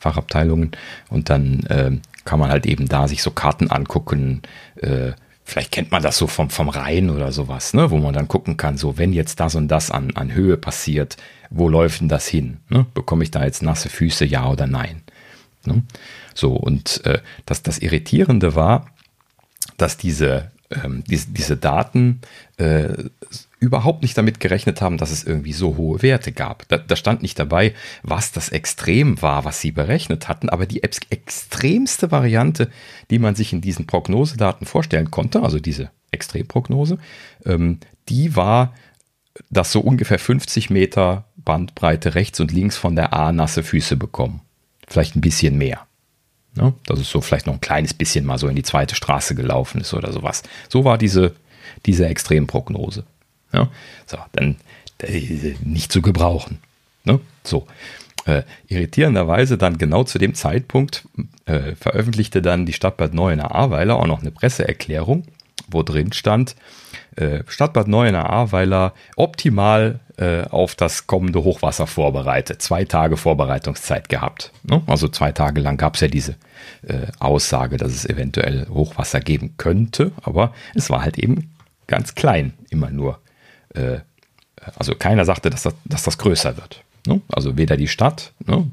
Fachabteilungen. 0.03 0.73
Und 1.09 1.31
dann 1.31 1.61
äh, 1.67 1.93
kann 2.25 2.41
man 2.41 2.51
halt 2.51 2.67
eben 2.67 2.89
da 2.89 3.09
sich 3.09 3.23
so 3.23 3.31
Karten 3.31 3.71
angucken. 3.71 4.43
Äh, 4.77 5.13
vielleicht 5.45 5.71
kennt 5.73 5.93
man 5.93 6.03
das 6.03 6.19
so 6.19 6.27
vom, 6.27 6.51
vom 6.51 6.69
Rhein 6.69 7.09
oder 7.09 7.31
sowas, 7.33 7.73
ne? 7.73 7.91
wo 7.91 7.99
man 7.99 8.13
dann 8.13 8.29
gucken 8.29 8.57
kann, 8.57 8.77
so 8.77 8.99
wenn 8.99 9.13
jetzt 9.13 9.39
das 9.41 9.55
und 9.55 9.69
das 9.69 9.91
an, 9.91 10.11
an 10.15 10.35
Höhe 10.35 10.57
passiert, 10.57 11.17
wo 11.51 11.69
läuft 11.69 12.01
denn 12.01 12.09
das 12.09 12.27
hin? 12.27 12.59
Ne? 12.69 12.87
Bekomme 12.95 13.23
ich 13.23 13.31
da 13.31 13.45
jetzt 13.45 13.63
nasse 13.63 13.89
Füße, 13.89 14.25
ja 14.25 14.49
oder 14.49 14.67
nein? 14.67 15.03
Ne? 15.65 15.83
So, 16.35 16.53
und 16.53 17.05
äh, 17.07 17.21
das, 17.47 17.63
das 17.63 17.79
Irritierende 17.79 18.55
war, 18.55 18.87
dass 19.77 19.97
diese, 19.97 20.51
ähm, 20.71 21.05
diese, 21.07 21.31
diese 21.31 21.57
Daten 21.57 22.21
äh, 22.57 22.95
überhaupt 23.63 24.03
nicht 24.03 24.19
damit 24.19 24.41
gerechnet 24.41 24.83
haben, 24.83 24.99
dass 24.99 25.13
es 25.13 25.23
irgendwie 25.23 25.53
so 25.53 25.77
hohe 25.77 26.03
Werte 26.03 26.33
gab. 26.33 26.67
Da, 26.69 26.79
da, 26.79 26.97
stand 26.97 27.23
nicht 27.23 27.39
dabei, 27.39 27.75
was 28.03 28.33
das 28.33 28.49
Extrem 28.49 29.23
war, 29.23 29.45
was 29.45 29.61
sie 29.61 29.71
berechnet 29.71 30.29
hatten, 30.29 30.49
aber 30.49 30.67
die 30.67 30.83
ex 30.83 30.99
extremste 31.11 32.11
Variante, 32.11 32.71
die 33.11 33.21
man 33.21 33.37
sich 33.37 33.53
in 33.53 33.61
diesen 33.61 33.87
Prognosedaten 33.87 34.67
vorstellen 34.67 35.13
konnte, 35.13 35.43
also 35.43 35.61
diese 35.61 35.91
Extremprognose, 36.11 36.99
ähm, 37.47 37.79
die 38.09 38.35
war, 38.35 38.75
dass 39.49 39.71
so 39.71 39.81
ungefähr 39.81 40.19
50 40.19 40.69
Meter 40.71 41.27
Bandbreite 41.37 42.17
rechts 42.17 42.41
und 42.41 42.51
links 42.51 42.77
von 42.77 42.97
der 42.97 43.13
A 43.13 43.31
nasse 43.31 43.63
Füße 43.63 43.97
bekommen. 43.97 44.41
Vielleicht 44.89 45.15
ein 45.15 45.21
bisschen 45.21 45.57
mehr. 45.57 45.87
Ne? 46.57 46.75
Dass 46.87 46.99
es 46.99 47.09
so 47.09 47.21
vielleicht 47.21 47.47
noch 47.47 47.55
ein 47.55 47.61
kleines 47.61 47.95
bisschen 47.95 48.27
mal 48.27 48.39
so 48.39 48.49
in 48.49 48.57
die 48.57 48.65
zweite 48.65 48.97
Straße 48.97 49.37
gelaufen 49.37 49.81
ist 49.81 49.95
oder 49.95 50.13
sowas. 50.13 50.43
So 50.69 50.85
war 50.85 50.99
diese, 50.99 51.35
diese 51.87 52.07
Extremprognose. 52.07 53.05
Ja? 53.53 53.69
So, 54.07 54.19
dann 54.33 54.57
äh, 54.99 55.55
nicht 55.63 55.93
zu 55.93 56.03
gebrauchen. 56.03 56.59
Ne? 57.05 57.21
So. 57.45 57.67
Äh, 58.25 58.43
irritierenderweise 58.69 59.59
dann 59.59 59.79
genau 59.79 60.05
zu 60.05 60.19
dem 60.19 60.35
Zeitpunkt 60.35 61.09
äh, 61.47 61.75
veröffentlichte 61.75 62.41
dann 62.41 62.67
die 62.67 62.73
Stadt 62.73 62.97
Bad 62.97 63.15
Neuenahr-Ahrweiler 63.15 63.97
auch 63.97 64.07
noch 64.07 64.21
eine 64.21 64.31
Presseerklärung, 64.31 65.25
wo 65.67 65.83
drin 65.83 66.13
stand, 66.13 66.55
äh, 67.17 67.43
Stadt 67.49 67.73
Bad 67.73 67.89
Neuenahr-Ahrweiler 67.89 68.95
optimal 69.17 69.99
äh, 70.19 70.43
auf 70.43 70.77
das 70.77 71.07
kommende 71.07 71.43
Hochwasser 71.43 71.87
vorbereitet. 71.87 72.63
Zwei 72.63 72.85
Tage 72.85 73.17
Vorbereitungszeit 73.17 74.09
gehabt. 74.09 74.53
Ne? 74.63 74.83
Also 74.87 75.09
zwei 75.09 75.33
Tage 75.33 75.61
lang 75.61 75.77
gab 75.77 75.97
es 75.97 76.03
ja 76.03 76.09
diese 76.09 76.37
äh, 76.87 77.07
Aussage, 77.19 77.77
dass 77.77 77.93
es 77.93 78.05
eventuell 78.05 78.69
Hochwasser 78.69 79.21
geben 79.21 79.55
könnte, 79.57 80.13
aber 80.23 80.55
es 80.75 80.91
war 80.91 81.03
halt 81.03 81.19
eben 81.19 81.51
ganz 81.87 82.15
klein 82.15 82.53
immer 82.71 82.91
nur 82.91 83.19
äh, 83.75 84.01
also 84.77 84.95
keiner 84.95 85.25
sagte, 85.25 85.51
dass 85.51 85.63
das, 85.63 85.75
dass 85.85 86.03
das 86.05 86.19
größer 86.19 86.57
wird. 86.57 86.83
Ne? 87.07 87.21
Also 87.33 87.57
weder 87.57 87.77
die 87.77 87.89
Stadt, 87.89 88.33
ne? 88.47 88.71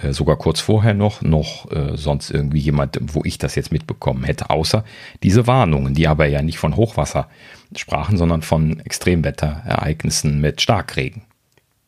äh, 0.00 0.12
sogar 0.12 0.36
kurz 0.36 0.60
vorher 0.60 0.94
noch, 0.94 1.22
noch 1.22 1.70
äh, 1.70 1.96
sonst 1.96 2.30
irgendwie 2.30 2.58
jemand, 2.58 2.98
wo 3.00 3.22
ich 3.24 3.38
das 3.38 3.54
jetzt 3.54 3.72
mitbekommen 3.72 4.24
hätte, 4.24 4.50
außer 4.50 4.84
diese 5.22 5.46
Warnungen, 5.46 5.94
die 5.94 6.08
aber 6.08 6.26
ja 6.26 6.42
nicht 6.42 6.58
von 6.58 6.76
Hochwasser 6.76 7.28
sprachen, 7.76 8.16
sondern 8.16 8.42
von 8.42 8.80
Extremwetterereignissen 8.80 10.40
mit 10.40 10.60
Starkregen. 10.60 11.22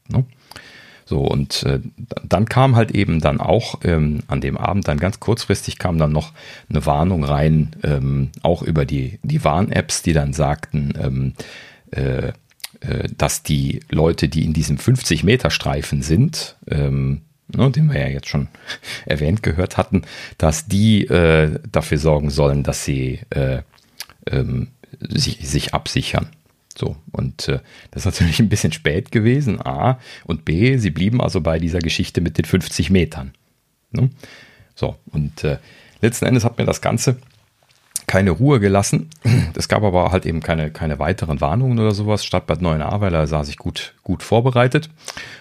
Ne? 0.08 0.24
So, 1.04 1.22
und 1.22 1.64
äh, 1.64 1.80
dann 2.22 2.46
kam 2.46 2.76
halt 2.76 2.92
eben 2.92 3.20
dann 3.20 3.40
auch 3.40 3.80
ähm, 3.82 4.20
an 4.28 4.40
dem 4.40 4.56
Abend, 4.56 4.86
dann 4.86 4.98
ganz 4.98 5.18
kurzfristig 5.18 5.76
kam 5.78 5.98
dann 5.98 6.12
noch 6.12 6.32
eine 6.68 6.86
Warnung 6.86 7.24
rein, 7.24 7.74
ähm, 7.82 8.30
auch 8.42 8.62
über 8.62 8.84
die, 8.84 9.18
die 9.24 9.42
Warn-Apps, 9.42 10.02
die 10.02 10.12
dann 10.12 10.32
sagten, 10.32 10.92
ähm, 10.96 11.34
äh, 11.90 12.32
dass 13.16 13.42
die 13.42 13.80
Leute, 13.90 14.28
die 14.28 14.44
in 14.44 14.54
diesem 14.54 14.78
50-Meter-Streifen 14.78 16.02
sind, 16.02 16.56
ähm, 16.66 17.22
ne, 17.54 17.70
den 17.70 17.92
wir 17.92 18.00
ja 18.00 18.08
jetzt 18.08 18.28
schon 18.28 18.48
erwähnt 19.06 19.42
gehört 19.42 19.76
hatten, 19.76 20.02
dass 20.38 20.66
die 20.66 21.06
äh, 21.06 21.58
dafür 21.70 21.98
sorgen 21.98 22.30
sollen, 22.30 22.62
dass 22.62 22.84
sie 22.84 23.20
äh, 23.30 23.62
ähm, 24.30 24.68
sich, 25.00 25.38
sich 25.48 25.74
absichern. 25.74 26.28
So, 26.76 26.96
und 27.10 27.48
äh, 27.48 27.60
das 27.90 28.06
ist 28.06 28.12
natürlich 28.12 28.38
ein 28.38 28.48
bisschen 28.48 28.72
spät 28.72 29.10
gewesen, 29.12 29.60
A. 29.60 29.98
Und 30.24 30.44
B, 30.44 30.78
sie 30.78 30.90
blieben 30.90 31.20
also 31.20 31.40
bei 31.40 31.58
dieser 31.58 31.80
Geschichte 31.80 32.20
mit 32.20 32.38
den 32.38 32.44
50 32.44 32.90
Metern. 32.90 33.32
Ne? 33.90 34.10
So, 34.74 34.96
und 35.10 35.44
äh, 35.44 35.58
letzten 36.00 36.26
Endes 36.26 36.44
hat 36.44 36.58
mir 36.58 36.64
das 36.64 36.80
Ganze 36.80 37.18
keine 38.06 38.30
Ruhe 38.30 38.60
gelassen. 38.60 39.10
Es 39.56 39.68
gab 39.68 39.82
aber 39.82 40.12
halt 40.12 40.26
eben 40.26 40.40
keine, 40.40 40.70
keine 40.70 40.98
weiteren 40.98 41.40
Warnungen 41.40 41.78
oder 41.78 41.92
sowas. 41.92 42.24
Stadtbad 42.24 42.62
Neuenahr, 42.62 43.26
sah 43.26 43.44
sich 43.44 43.56
gut, 43.56 43.94
gut 44.02 44.22
vorbereitet. 44.22 44.90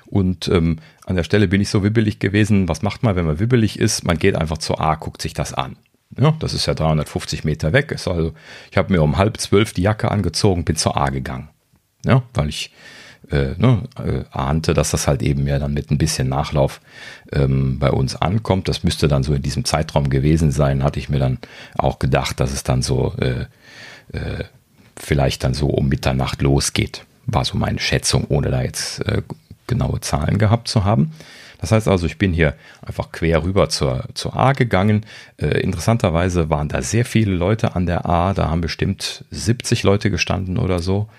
Und 0.05 0.47
ähm, 0.47 0.77
an 1.05 1.15
der 1.15 1.23
Stelle 1.23 1.47
bin 1.47 1.61
ich 1.61 1.69
so 1.69 1.83
wibbelig 1.83 2.19
gewesen. 2.19 2.67
Was 2.67 2.81
macht 2.81 3.03
man, 3.03 3.15
wenn 3.15 3.25
man 3.25 3.39
wibbelig 3.39 3.79
ist? 3.79 4.03
Man 4.03 4.17
geht 4.17 4.35
einfach 4.35 4.57
zur 4.57 4.81
A, 4.81 4.95
guckt 4.95 5.21
sich 5.21 5.33
das 5.33 5.53
an. 5.53 5.75
Ja, 6.17 6.35
das 6.39 6.53
ist 6.53 6.65
ja 6.65 6.73
350 6.73 7.43
Meter 7.43 7.71
weg. 7.71 7.91
Ist 7.91 8.07
also, 8.07 8.33
ich 8.71 8.77
habe 8.77 8.91
mir 8.91 9.03
um 9.03 9.17
halb 9.17 9.37
zwölf 9.37 9.73
die 9.73 9.83
Jacke 9.83 10.09
angezogen, 10.09 10.65
bin 10.65 10.75
zur 10.75 10.97
A 10.97 11.09
gegangen. 11.09 11.49
Ja, 12.05 12.23
weil 12.33 12.49
ich 12.49 12.71
äh, 13.31 13.53
ne, 13.57 13.83
äh, 13.97 14.23
ahnte, 14.31 14.73
dass 14.73 14.91
das 14.91 15.07
halt 15.07 15.21
eben 15.21 15.45
ja 15.47 15.59
dann 15.59 15.73
mit 15.73 15.91
ein 15.91 15.97
bisschen 15.97 16.29
Nachlauf 16.29 16.81
ähm, 17.31 17.79
bei 17.79 17.91
uns 17.91 18.15
ankommt. 18.15 18.67
Das 18.67 18.83
müsste 18.83 19.07
dann 19.07 19.23
so 19.23 19.33
in 19.33 19.41
diesem 19.41 19.65
Zeitraum 19.65 20.09
gewesen 20.09 20.51
sein, 20.51 20.83
hatte 20.83 20.99
ich 20.99 21.09
mir 21.09 21.19
dann 21.19 21.37
auch 21.77 21.99
gedacht, 21.99 22.39
dass 22.39 22.51
es 22.51 22.63
dann 22.63 22.81
so 22.81 23.13
äh, 23.19 23.45
äh, 24.13 24.43
vielleicht 24.97 25.43
dann 25.43 25.53
so 25.53 25.67
um 25.67 25.87
Mitternacht 25.87 26.41
losgeht. 26.41 27.05
War 27.25 27.45
so 27.45 27.57
meine 27.57 27.79
Schätzung, 27.79 28.25
ohne 28.29 28.49
da 28.49 28.61
jetzt 28.61 29.05
äh, 29.05 29.21
genaue 29.67 30.01
Zahlen 30.01 30.37
gehabt 30.37 30.67
zu 30.67 30.83
haben. 30.83 31.13
Das 31.59 31.71
heißt 31.71 31.87
also, 31.87 32.05
ich 32.05 32.17
bin 32.17 32.33
hier 32.33 32.55
einfach 32.81 33.11
quer 33.11 33.43
rüber 33.43 33.69
zur, 33.69 34.05
zur 34.13 34.35
A 34.35 34.53
gegangen. 34.53 35.05
Äh, 35.37 35.59
interessanterweise 35.59 36.49
waren 36.49 36.69
da 36.69 36.81
sehr 36.81 37.05
viele 37.05 37.33
Leute 37.33 37.75
an 37.75 37.85
der 37.85 38.05
A. 38.05 38.33
Da 38.33 38.49
haben 38.49 38.61
bestimmt 38.61 39.25
70 39.31 39.83
Leute 39.83 40.09
gestanden 40.09 40.57
oder 40.57 40.79
so. 40.79 41.09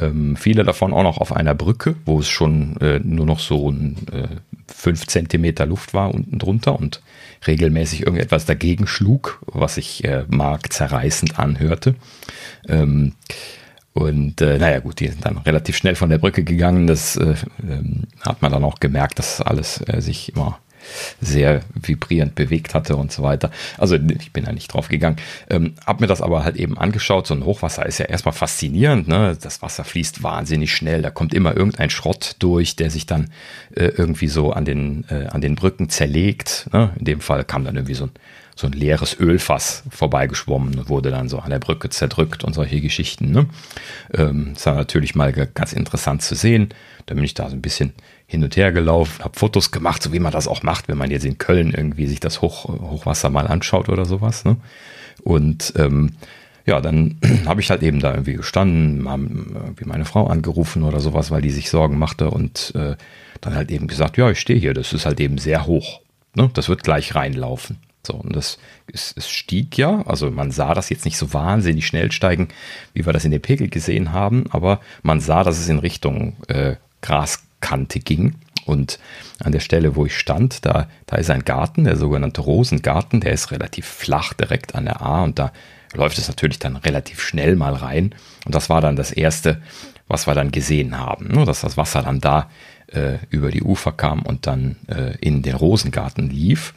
Ähm, 0.00 0.36
viele 0.36 0.64
davon 0.64 0.92
auch 0.92 1.02
noch 1.02 1.18
auf 1.18 1.34
einer 1.34 1.54
Brücke, 1.54 1.94
wo 2.04 2.18
es 2.18 2.28
schon 2.28 2.76
äh, 2.80 3.00
nur 3.00 3.26
noch 3.26 3.40
so 3.40 3.70
ein 3.70 3.96
äh, 4.12 4.28
5 4.72 5.06
Zentimeter 5.06 5.66
Luft 5.66 5.94
war 5.94 6.12
unten 6.12 6.38
drunter 6.38 6.78
und 6.78 7.02
regelmäßig 7.46 8.00
irgendetwas 8.00 8.46
dagegen 8.46 8.86
schlug, 8.86 9.40
was 9.46 9.76
sich 9.76 10.04
äh, 10.04 10.24
markzerreißend 10.28 11.38
anhörte. 11.38 11.94
Ähm, 12.68 13.12
und 13.92 14.40
äh, 14.40 14.58
naja 14.58 14.80
gut, 14.80 14.98
die 14.98 15.06
sind 15.06 15.24
dann 15.24 15.38
relativ 15.38 15.76
schnell 15.76 15.94
von 15.94 16.10
der 16.10 16.18
Brücke 16.18 16.42
gegangen. 16.42 16.88
Das 16.88 17.16
äh, 17.16 17.34
ähm, 17.62 18.04
hat 18.20 18.42
man 18.42 18.50
dann 18.50 18.64
auch 18.64 18.80
gemerkt, 18.80 19.20
dass 19.20 19.40
alles 19.40 19.80
äh, 19.86 20.00
sich 20.00 20.34
immer 20.34 20.58
sehr 21.20 21.62
vibrierend 21.74 22.34
bewegt 22.34 22.74
hatte 22.74 22.96
und 22.96 23.12
so 23.12 23.22
weiter. 23.22 23.50
Also 23.78 23.96
ich 23.96 24.32
bin 24.32 24.44
da 24.44 24.52
nicht 24.52 24.68
drauf 24.68 24.88
gegangen. 24.88 25.16
Ähm, 25.50 25.74
hab 25.84 26.00
mir 26.00 26.06
das 26.06 26.20
aber 26.20 26.44
halt 26.44 26.56
eben 26.56 26.78
angeschaut. 26.78 27.26
So 27.26 27.34
ein 27.34 27.44
Hochwasser 27.44 27.86
ist 27.86 27.98
ja 27.98 28.06
erstmal 28.06 28.34
faszinierend. 28.34 29.08
Ne? 29.08 29.36
Das 29.40 29.62
Wasser 29.62 29.84
fließt 29.84 30.22
wahnsinnig 30.22 30.74
schnell. 30.74 31.02
Da 31.02 31.10
kommt 31.10 31.34
immer 31.34 31.56
irgendein 31.56 31.90
Schrott 31.90 32.36
durch, 32.38 32.76
der 32.76 32.90
sich 32.90 33.06
dann 33.06 33.30
äh, 33.74 33.86
irgendwie 33.86 34.28
so 34.28 34.52
an 34.52 34.64
den, 34.64 35.04
äh, 35.08 35.26
an 35.26 35.40
den 35.40 35.54
Brücken 35.54 35.88
zerlegt. 35.88 36.68
Ne? 36.72 36.92
In 36.98 37.04
dem 37.04 37.20
Fall 37.20 37.44
kam 37.44 37.64
dann 37.64 37.76
irgendwie 37.76 37.94
so 37.94 38.04
ein 38.04 38.12
so 38.56 38.66
ein 38.66 38.72
leeres 38.72 39.18
Ölfass 39.18 39.82
vorbeigeschwommen 39.90 40.78
und 40.78 40.88
wurde 40.88 41.10
dann 41.10 41.28
so 41.28 41.38
an 41.38 41.50
der 41.50 41.58
Brücke 41.58 41.90
zerdrückt 41.90 42.44
und 42.44 42.54
solche 42.54 42.80
Geschichten. 42.80 43.30
Ne? 43.30 43.46
Ähm, 44.12 44.52
das 44.54 44.66
war 44.66 44.74
natürlich 44.74 45.14
mal 45.14 45.32
ganz 45.32 45.72
interessant 45.72 46.22
zu 46.22 46.34
sehen. 46.34 46.68
Da 47.06 47.14
bin 47.14 47.24
ich 47.24 47.34
da 47.34 47.48
so 47.48 47.56
ein 47.56 47.62
bisschen 47.62 47.92
hin 48.26 48.42
und 48.42 48.56
her 48.56 48.72
gelaufen, 48.72 49.22
habe 49.22 49.38
Fotos 49.38 49.70
gemacht, 49.70 50.02
so 50.02 50.12
wie 50.12 50.18
man 50.18 50.32
das 50.32 50.48
auch 50.48 50.62
macht, 50.62 50.88
wenn 50.88 50.98
man 50.98 51.10
jetzt 51.10 51.24
in 51.24 51.38
Köln 51.38 51.72
irgendwie 51.72 52.06
sich 52.06 52.20
das 52.20 52.40
Hoch, 52.40 52.64
Hochwasser 52.64 53.30
mal 53.30 53.46
anschaut 53.46 53.88
oder 53.88 54.04
sowas. 54.06 54.44
Ne? 54.44 54.56
Und 55.22 55.74
ähm, 55.76 56.12
ja, 56.66 56.80
dann 56.80 57.18
habe 57.46 57.60
ich 57.60 57.70
halt 57.70 57.82
eben 57.82 58.00
da 58.00 58.12
irgendwie 58.12 58.34
gestanden, 58.34 59.08
haben 59.08 59.52
irgendwie 59.54 59.84
meine 59.84 60.04
Frau 60.04 60.26
angerufen 60.26 60.82
oder 60.82 61.00
sowas, 61.00 61.30
weil 61.30 61.42
die 61.42 61.50
sich 61.50 61.70
Sorgen 61.70 61.98
machte 61.98 62.30
und 62.30 62.72
äh, 62.74 62.96
dann 63.40 63.54
halt 63.54 63.70
eben 63.70 63.86
gesagt, 63.86 64.16
ja, 64.16 64.30
ich 64.30 64.40
stehe 64.40 64.58
hier, 64.58 64.74
das 64.74 64.92
ist 64.92 65.06
halt 65.06 65.20
eben 65.20 65.38
sehr 65.38 65.66
hoch. 65.66 66.00
Ne? 66.34 66.50
Das 66.54 66.68
wird 66.68 66.82
gleich 66.82 67.14
reinlaufen. 67.14 67.78
So, 68.06 68.14
und 68.14 68.36
das 68.36 68.58
es, 68.92 69.14
es 69.16 69.30
stieg 69.30 69.78
ja, 69.78 70.02
also 70.06 70.30
man 70.30 70.50
sah 70.50 70.74
das 70.74 70.90
jetzt 70.90 71.06
nicht 71.06 71.16
so 71.16 71.32
wahnsinnig 71.32 71.86
schnell 71.86 72.12
steigen, 72.12 72.48
wie 72.92 73.06
wir 73.06 73.14
das 73.14 73.24
in 73.24 73.30
den 73.30 73.40
Pegel 73.40 73.68
gesehen 73.68 74.12
haben, 74.12 74.44
aber 74.50 74.80
man 75.02 75.20
sah, 75.20 75.42
dass 75.42 75.58
es 75.58 75.68
in 75.68 75.78
Richtung 75.78 76.36
äh, 76.48 76.76
Graskante 77.64 78.00
ging. 78.00 78.34
Und 78.66 78.98
an 79.40 79.52
der 79.52 79.60
Stelle, 79.60 79.94
wo 79.94 80.06
ich 80.06 80.16
stand, 80.16 80.64
da, 80.64 80.88
da 81.06 81.16
ist 81.16 81.30
ein 81.30 81.44
Garten, 81.44 81.84
der 81.84 81.96
sogenannte 81.96 82.40
Rosengarten, 82.40 83.20
der 83.20 83.32
ist 83.32 83.50
relativ 83.50 83.86
flach 83.86 84.32
direkt 84.32 84.74
an 84.74 84.86
der 84.86 85.02
A 85.02 85.22
und 85.22 85.38
da 85.38 85.52
läuft 85.92 86.16
es 86.16 86.28
natürlich 86.28 86.58
dann 86.58 86.76
relativ 86.76 87.20
schnell 87.20 87.56
mal 87.56 87.74
rein. 87.74 88.14
Und 88.46 88.54
das 88.54 88.70
war 88.70 88.80
dann 88.80 88.96
das 88.96 89.12
Erste, 89.12 89.60
was 90.08 90.26
wir 90.26 90.34
dann 90.34 90.50
gesehen 90.50 90.98
haben, 90.98 91.28
ne? 91.28 91.44
dass 91.44 91.60
das 91.60 91.76
Wasser 91.76 92.02
dann 92.02 92.20
da 92.20 92.48
äh, 92.86 93.18
über 93.28 93.50
die 93.50 93.62
Ufer 93.62 93.92
kam 93.92 94.22
und 94.22 94.46
dann 94.46 94.76
äh, 94.88 95.16
in 95.20 95.42
den 95.42 95.56
Rosengarten 95.56 96.30
lief. 96.30 96.72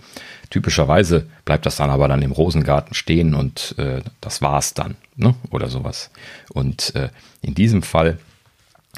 Typischerweise 0.49 1.27
bleibt 1.45 1.65
das 1.65 1.77
dann 1.77 1.89
aber 1.89 2.09
dann 2.09 2.21
im 2.21 2.31
Rosengarten 2.31 2.95
stehen 2.95 3.33
und 3.33 3.75
äh, 3.77 4.01
das 4.19 4.41
war's 4.41 4.73
dann, 4.73 4.95
ne? 5.15 5.35
oder 5.51 5.69
sowas. 5.69 6.11
Und 6.51 6.93
äh, 6.95 7.09
in 7.41 7.55
diesem 7.55 7.81
Fall 7.81 8.17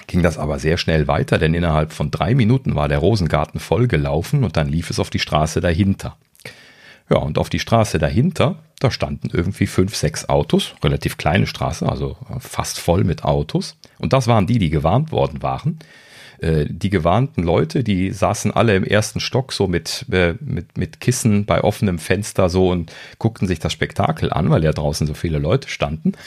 ging 0.07 0.23
das 0.23 0.37
aber 0.37 0.59
sehr 0.59 0.77
schnell 0.77 1.07
weiter, 1.07 1.37
denn 1.37 1.53
innerhalb 1.53 1.93
von 1.93 2.11
drei 2.11 2.35
Minuten 2.35 2.75
war 2.75 2.87
der 2.87 2.99
Rosengarten 2.99 3.59
vollgelaufen 3.59 4.43
und 4.43 4.57
dann 4.57 4.67
lief 4.67 4.89
es 4.89 4.99
auf 4.99 5.09
die 5.09 5.19
Straße 5.19 5.61
dahinter. 5.61 6.17
Ja, 7.09 7.17
und 7.17 7.37
auf 7.37 7.49
die 7.49 7.59
Straße 7.59 7.97
dahinter, 7.97 8.59
da 8.79 8.91
standen 8.91 9.29
irgendwie 9.33 9.65
fünf, 9.65 9.95
sechs 9.95 10.29
Autos, 10.29 10.75
relativ 10.83 11.17
kleine 11.17 11.47
Straße, 11.47 11.87
also 11.87 12.17
fast 12.39 12.79
voll 12.79 13.03
mit 13.03 13.23
Autos. 13.23 13.77
Und 13.97 14.13
das 14.13 14.27
waren 14.27 14.45
die, 14.45 14.59
die 14.59 14.69
gewarnt 14.69 15.11
worden 15.11 15.41
waren. 15.41 15.79
Äh, 16.41 16.67
die 16.69 16.89
gewarnten 16.89 17.43
Leute, 17.43 17.83
die 17.83 18.11
saßen 18.11 18.51
alle 18.51 18.75
im 18.75 18.85
ersten 18.85 19.19
Stock 19.19 19.51
so 19.51 19.67
mit, 19.67 20.05
äh, 20.11 20.35
mit, 20.39 20.77
mit 20.77 21.01
Kissen 21.01 21.45
bei 21.45 21.61
offenem 21.63 21.99
Fenster 21.99 22.49
so 22.49 22.69
und 22.69 22.93
guckten 23.17 23.47
sich 23.47 23.59
das 23.59 23.73
Spektakel 23.73 24.31
an, 24.31 24.49
weil 24.49 24.63
ja 24.63 24.71
draußen 24.71 25.05
so 25.05 25.13
viele 25.13 25.39
Leute 25.39 25.69
standen. 25.69 26.13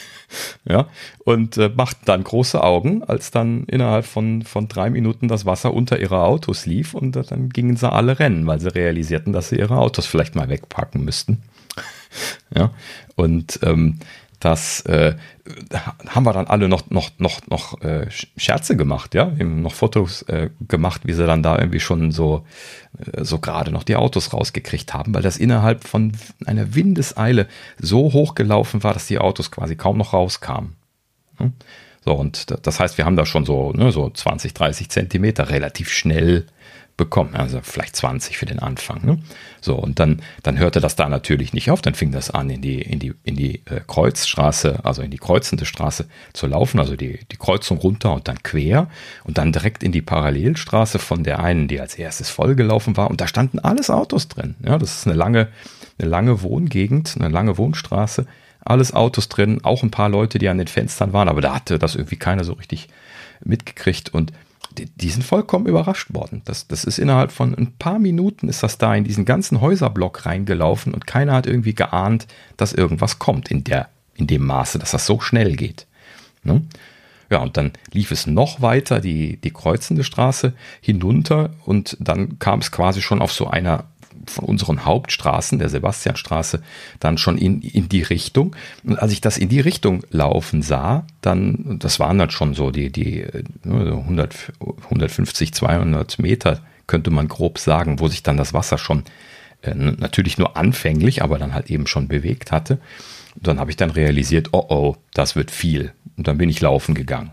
Ja, 0.67 0.87
und 1.25 1.57
äh, 1.57 1.69
machten 1.75 2.05
dann 2.05 2.23
große 2.23 2.63
Augen, 2.63 3.03
als 3.03 3.29
dann 3.29 3.65
innerhalb 3.65 4.05
von, 4.05 4.41
von 4.41 4.67
drei 4.67 4.89
Minuten 4.89 5.27
das 5.27 5.45
Wasser 5.45 5.73
unter 5.75 5.99
ihre 5.99 6.23
Autos 6.23 6.65
lief 6.65 6.95
und 6.95 7.15
dann 7.15 7.49
gingen 7.49 7.75
sie 7.75 7.91
alle 7.91 8.17
rennen, 8.17 8.47
weil 8.47 8.59
sie 8.59 8.73
realisierten, 8.73 9.31
dass 9.31 9.49
sie 9.49 9.57
ihre 9.57 9.77
Autos 9.77 10.07
vielleicht 10.07 10.33
mal 10.33 10.49
wegpacken 10.49 11.03
müssten. 11.03 11.43
ja, 12.55 12.71
und 13.15 13.59
ähm, 13.61 13.99
das 14.43 14.81
äh, 14.81 15.15
haben 16.07 16.25
wir 16.25 16.33
dann 16.33 16.47
alle 16.47 16.67
noch, 16.67 16.89
noch, 16.89 17.11
noch, 17.17 17.47
noch 17.47 17.81
äh, 17.81 18.07
Scherze 18.37 18.75
gemacht, 18.75 19.15
ja, 19.15 19.31
Eben 19.39 19.61
noch 19.61 19.73
Fotos 19.73 20.23
äh, 20.23 20.49
gemacht, 20.67 21.01
wie 21.05 21.13
sie 21.13 21.25
dann 21.25 21.43
da 21.43 21.57
irgendwie 21.57 21.79
schon 21.79 22.11
so, 22.11 22.45
äh, 22.97 23.23
so 23.23 23.39
gerade 23.39 23.71
noch 23.71 23.83
die 23.83 23.95
Autos 23.95 24.33
rausgekriegt 24.33 24.93
haben, 24.93 25.13
weil 25.13 25.21
das 25.21 25.37
innerhalb 25.37 25.87
von 25.87 26.11
einer 26.45 26.75
Windeseile 26.75 27.47
so 27.79 28.11
hoch 28.13 28.35
gelaufen 28.35 28.83
war, 28.83 28.93
dass 28.93 29.07
die 29.07 29.19
Autos 29.19 29.49
quasi 29.49 29.75
kaum 29.75 29.97
noch 29.97 30.13
rauskamen. 30.13 30.75
Hm? 31.37 31.53
So, 32.03 32.13
und 32.13 32.47
das 32.67 32.79
heißt, 32.79 32.97
wir 32.97 33.05
haben 33.05 33.15
da 33.15 33.25
schon 33.25 33.45
so, 33.45 33.71
ne, 33.71 33.91
so 33.91 34.09
20, 34.09 34.53
30 34.53 34.89
Zentimeter 34.89 35.49
relativ 35.49 35.89
schnell 35.89 36.47
bekommen. 36.97 37.35
Also 37.35 37.59
vielleicht 37.63 37.95
20 37.95 38.37
für 38.37 38.45
den 38.45 38.59
Anfang. 38.59 39.05
Ne? 39.05 39.19
So, 39.61 39.75
und 39.75 39.99
dann, 39.99 40.21
dann 40.43 40.59
hörte 40.59 40.79
das 40.79 40.95
da 40.95 41.09
natürlich 41.09 41.53
nicht 41.53 41.71
auf. 41.71 41.81
Dann 41.81 41.95
fing 41.95 42.11
das 42.11 42.29
an, 42.29 42.49
in 42.49 42.61
die, 42.61 42.81
in 42.81 42.99
die, 42.99 43.13
in 43.23 43.35
die 43.35 43.65
äh, 43.65 43.81
Kreuzstraße, 43.85 44.79
also 44.83 45.01
in 45.01 45.09
die 45.09 45.17
kreuzende 45.17 45.65
Straße 45.65 46.05
zu 46.33 46.47
laufen, 46.47 46.79
also 46.79 46.95
die, 46.95 47.19
die 47.31 47.37
Kreuzung 47.37 47.77
runter 47.79 48.13
und 48.13 48.27
dann 48.27 48.43
quer 48.43 48.87
und 49.23 49.37
dann 49.37 49.51
direkt 49.51 49.83
in 49.83 49.91
die 49.91 50.01
Parallelstraße 50.01 50.99
von 50.99 51.23
der 51.23 51.39
einen, 51.39 51.67
die 51.67 51.81
als 51.81 51.95
erstes 51.95 52.29
vollgelaufen 52.29 52.95
war. 52.95 53.09
Und 53.09 53.21
da 53.21 53.27
standen 53.27 53.59
alles 53.59 53.89
Autos 53.89 54.27
drin. 54.27 54.55
Ja, 54.63 54.77
das 54.77 54.97
ist 54.97 55.07
eine 55.07 55.15
lange, 55.15 55.47
eine 55.97 56.09
lange 56.09 56.43
Wohngegend, 56.43 57.15
eine 57.19 57.29
lange 57.29 57.57
Wohnstraße. 57.57 58.27
Alles 58.65 58.93
Autos 58.93 59.27
drin, 59.29 59.59
auch 59.63 59.83
ein 59.83 59.91
paar 59.91 60.09
Leute, 60.09 60.39
die 60.39 60.47
an 60.47 60.57
den 60.57 60.67
Fenstern 60.67 61.11
waren, 61.11 61.27
aber 61.27 61.41
da 61.41 61.55
hatte 61.55 61.79
das 61.79 61.95
irgendwie 61.95 62.15
keiner 62.15 62.45
so 62.45 62.53
richtig 62.53 62.87
mitgekriegt. 63.43 64.13
Und 64.13 64.31
die, 64.77 64.85
die 64.85 65.09
sind 65.09 65.23
vollkommen 65.23 65.65
überrascht 65.65 66.13
worden. 66.13 66.41
Das, 66.45 66.67
das 66.67 66.83
ist 66.83 66.97
innerhalb 66.97 67.31
von 67.31 67.55
ein 67.55 67.73
paar 67.77 67.99
Minuten 67.99 68.49
ist 68.49 68.63
das 68.63 68.77
da 68.77 68.93
in 68.95 69.03
diesen 69.03 69.25
ganzen 69.25 69.61
Häuserblock 69.61 70.25
reingelaufen 70.25 70.93
und 70.93 71.07
keiner 71.07 71.33
hat 71.33 71.47
irgendwie 71.47 71.75
geahnt, 71.75 72.27
dass 72.57 72.73
irgendwas 72.73 73.19
kommt 73.19 73.49
in 73.49 73.63
der, 73.63 73.89
in 74.15 74.27
dem 74.27 74.45
Maße, 74.45 74.79
dass 74.79 74.91
das 74.91 75.05
so 75.05 75.19
schnell 75.19 75.55
geht. 75.55 75.87
Ne? 76.43 76.61
Ja, 77.29 77.39
und 77.39 77.57
dann 77.57 77.71
lief 77.91 78.11
es 78.11 78.27
noch 78.27 78.61
weiter 78.61 78.99
die, 78.99 79.37
die 79.37 79.51
kreuzende 79.51 80.03
Straße 80.03 80.53
hinunter 80.81 81.51
und 81.65 81.97
dann 81.99 82.37
kam 82.39 82.59
es 82.59 82.71
quasi 82.71 83.01
schon 83.01 83.21
auf 83.21 83.31
so 83.31 83.47
einer 83.47 83.85
von 84.25 84.45
unseren 84.45 84.85
Hauptstraßen, 84.85 85.59
der 85.59 85.69
Sebastianstraße, 85.69 86.61
dann 86.99 87.17
schon 87.17 87.37
in, 87.37 87.61
in 87.61 87.89
die 87.89 88.01
Richtung. 88.01 88.55
Und 88.83 88.99
als 88.99 89.11
ich 89.11 89.21
das 89.21 89.37
in 89.37 89.49
die 89.49 89.59
Richtung 89.59 90.03
laufen 90.09 90.61
sah, 90.61 91.05
dann, 91.21 91.77
das 91.79 91.99
waren 91.99 92.17
dann 92.17 92.29
schon 92.29 92.53
so 92.53 92.71
die, 92.71 92.91
die 92.91 93.25
100, 93.63 94.53
150, 94.83 95.53
200 95.53 96.19
Meter, 96.19 96.61
könnte 96.87 97.11
man 97.11 97.27
grob 97.27 97.59
sagen, 97.59 97.99
wo 97.99 98.07
sich 98.07 98.23
dann 98.23 98.37
das 98.37 98.53
Wasser 98.53 98.77
schon 98.77 99.03
äh, 99.61 99.73
natürlich 99.73 100.37
nur 100.37 100.57
anfänglich, 100.57 101.23
aber 101.23 101.39
dann 101.39 101.53
halt 101.53 101.69
eben 101.69 101.87
schon 101.87 102.07
bewegt 102.07 102.51
hatte. 102.51 102.79
Und 103.35 103.47
dann 103.47 103.59
habe 103.59 103.71
ich 103.71 103.77
dann 103.77 103.89
realisiert, 103.89 104.49
oh 104.51 104.65
oh, 104.69 104.95
das 105.13 105.35
wird 105.35 105.51
viel. 105.51 105.93
Und 106.17 106.27
dann 106.27 106.37
bin 106.37 106.49
ich 106.49 106.61
laufen 106.61 106.93
gegangen. 106.93 107.31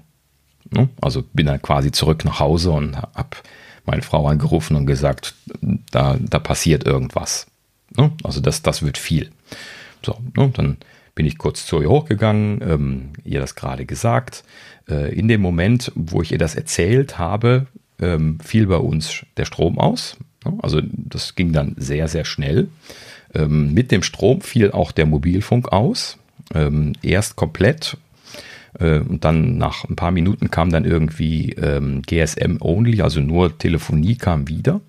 Ne? 0.71 0.89
Also 1.01 1.23
bin 1.33 1.47
dann 1.47 1.61
quasi 1.61 1.91
zurück 1.91 2.25
nach 2.25 2.41
Hause 2.41 2.71
und 2.71 2.97
habe 2.97 3.37
meine 3.87 4.03
Frau 4.03 4.27
angerufen 4.27 4.77
und 4.77 4.87
gesagt, 4.87 5.35
da, 5.91 6.17
da 6.21 6.39
passiert 6.39 6.85
irgendwas. 6.85 7.47
Ne? 7.97 8.13
Also 8.23 8.41
das, 8.41 8.63
das 8.63 8.83
wird 8.83 8.99
viel. 8.99 9.31
So, 10.05 10.19
ne? 10.37 10.51
dann 10.55 10.79
bin 11.15 11.27
ich 11.27 11.39
kurz 11.39 11.67
zu 11.67 11.81
ihr 11.83 11.91
hochgegangen, 11.91 12.61
ähm, 12.63 13.11
ihr 13.25 13.41
das 13.41 13.55
gerade 13.55 13.85
gesagt. 13.85 14.45
Äh, 14.89 15.15
in 15.15 15.29
dem 15.29 15.41
Moment, 15.41 15.93
wo 15.95 16.23
ich 16.23 16.33
ihr 16.33 16.39
das 16.39 16.55
erzählt 16.55 17.19
habe, 17.19 17.67
ähm, 18.01 18.39
fiel 18.43 18.67
bei 18.67 18.77
uns 18.77 19.25
der 19.37 19.45
Strom 19.45 19.79
aus. 19.79 20.17
Ne? 20.45 20.59
Also 20.63 20.81
das 20.83 21.35
ging 21.35 21.53
dann 21.53 21.75
sehr, 21.77 22.09
sehr 22.09 22.25
schnell. 22.25 22.69
Ähm, 23.35 23.75
mit 23.75 23.91
dem 23.91 24.03
Strom 24.03 24.41
fiel 24.41 24.73
auch 24.73 24.93
der 24.93 25.07
Mobilfunk 25.07 25.73
aus. 25.73 26.19
Ähm, 26.55 26.95
erst 27.03 27.37
komplett 27.37 27.97
und 28.79 29.25
dann 29.25 29.59
nach 29.59 29.85
ein 29.85 29.97
paar 29.97 30.11
Minuten 30.11 30.51
kam 30.51 30.71
dann 30.71 30.85
irgendwie 30.85 31.53
ähm, 31.53 32.03
GSM 32.03 32.59
only, 32.61 33.03
also 33.03 33.21
nur 33.21 33.57
Telefonie 33.59 34.17
kam 34.17 34.49
wieder. 34.49 34.81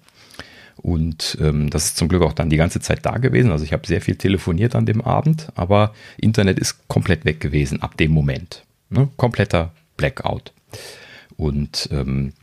Und 0.78 1.38
ähm, 1.40 1.70
das 1.70 1.86
ist 1.86 1.98
zum 1.98 2.08
Glück 2.08 2.24
auch 2.24 2.34
dann 2.34 2.50
die 2.50 2.58
ganze 2.58 2.80
Zeit 2.80 3.06
da 3.06 3.18
gewesen. 3.18 3.52
Also 3.52 3.64
ich 3.64 3.74
habe 3.74 3.86
sehr 3.86 4.02
viel 4.02 4.16
telefoniert 4.16 4.76
an 4.76 4.86
dem 4.86 5.02
Abend, 5.02 5.50
aber 5.56 5.94
Internet 6.18 6.58
ist 6.60 6.88
komplett 6.88 7.24
weg 7.26 7.40
gewesen 7.40 7.82
ab 7.82 7.98
dem 7.98 8.12
Moment. 8.12 8.64
Ne? 8.90 9.10
Kompletter 9.16 9.72
Blackout. 9.98 10.54
Und 11.38 11.90
ähm, 11.92 12.34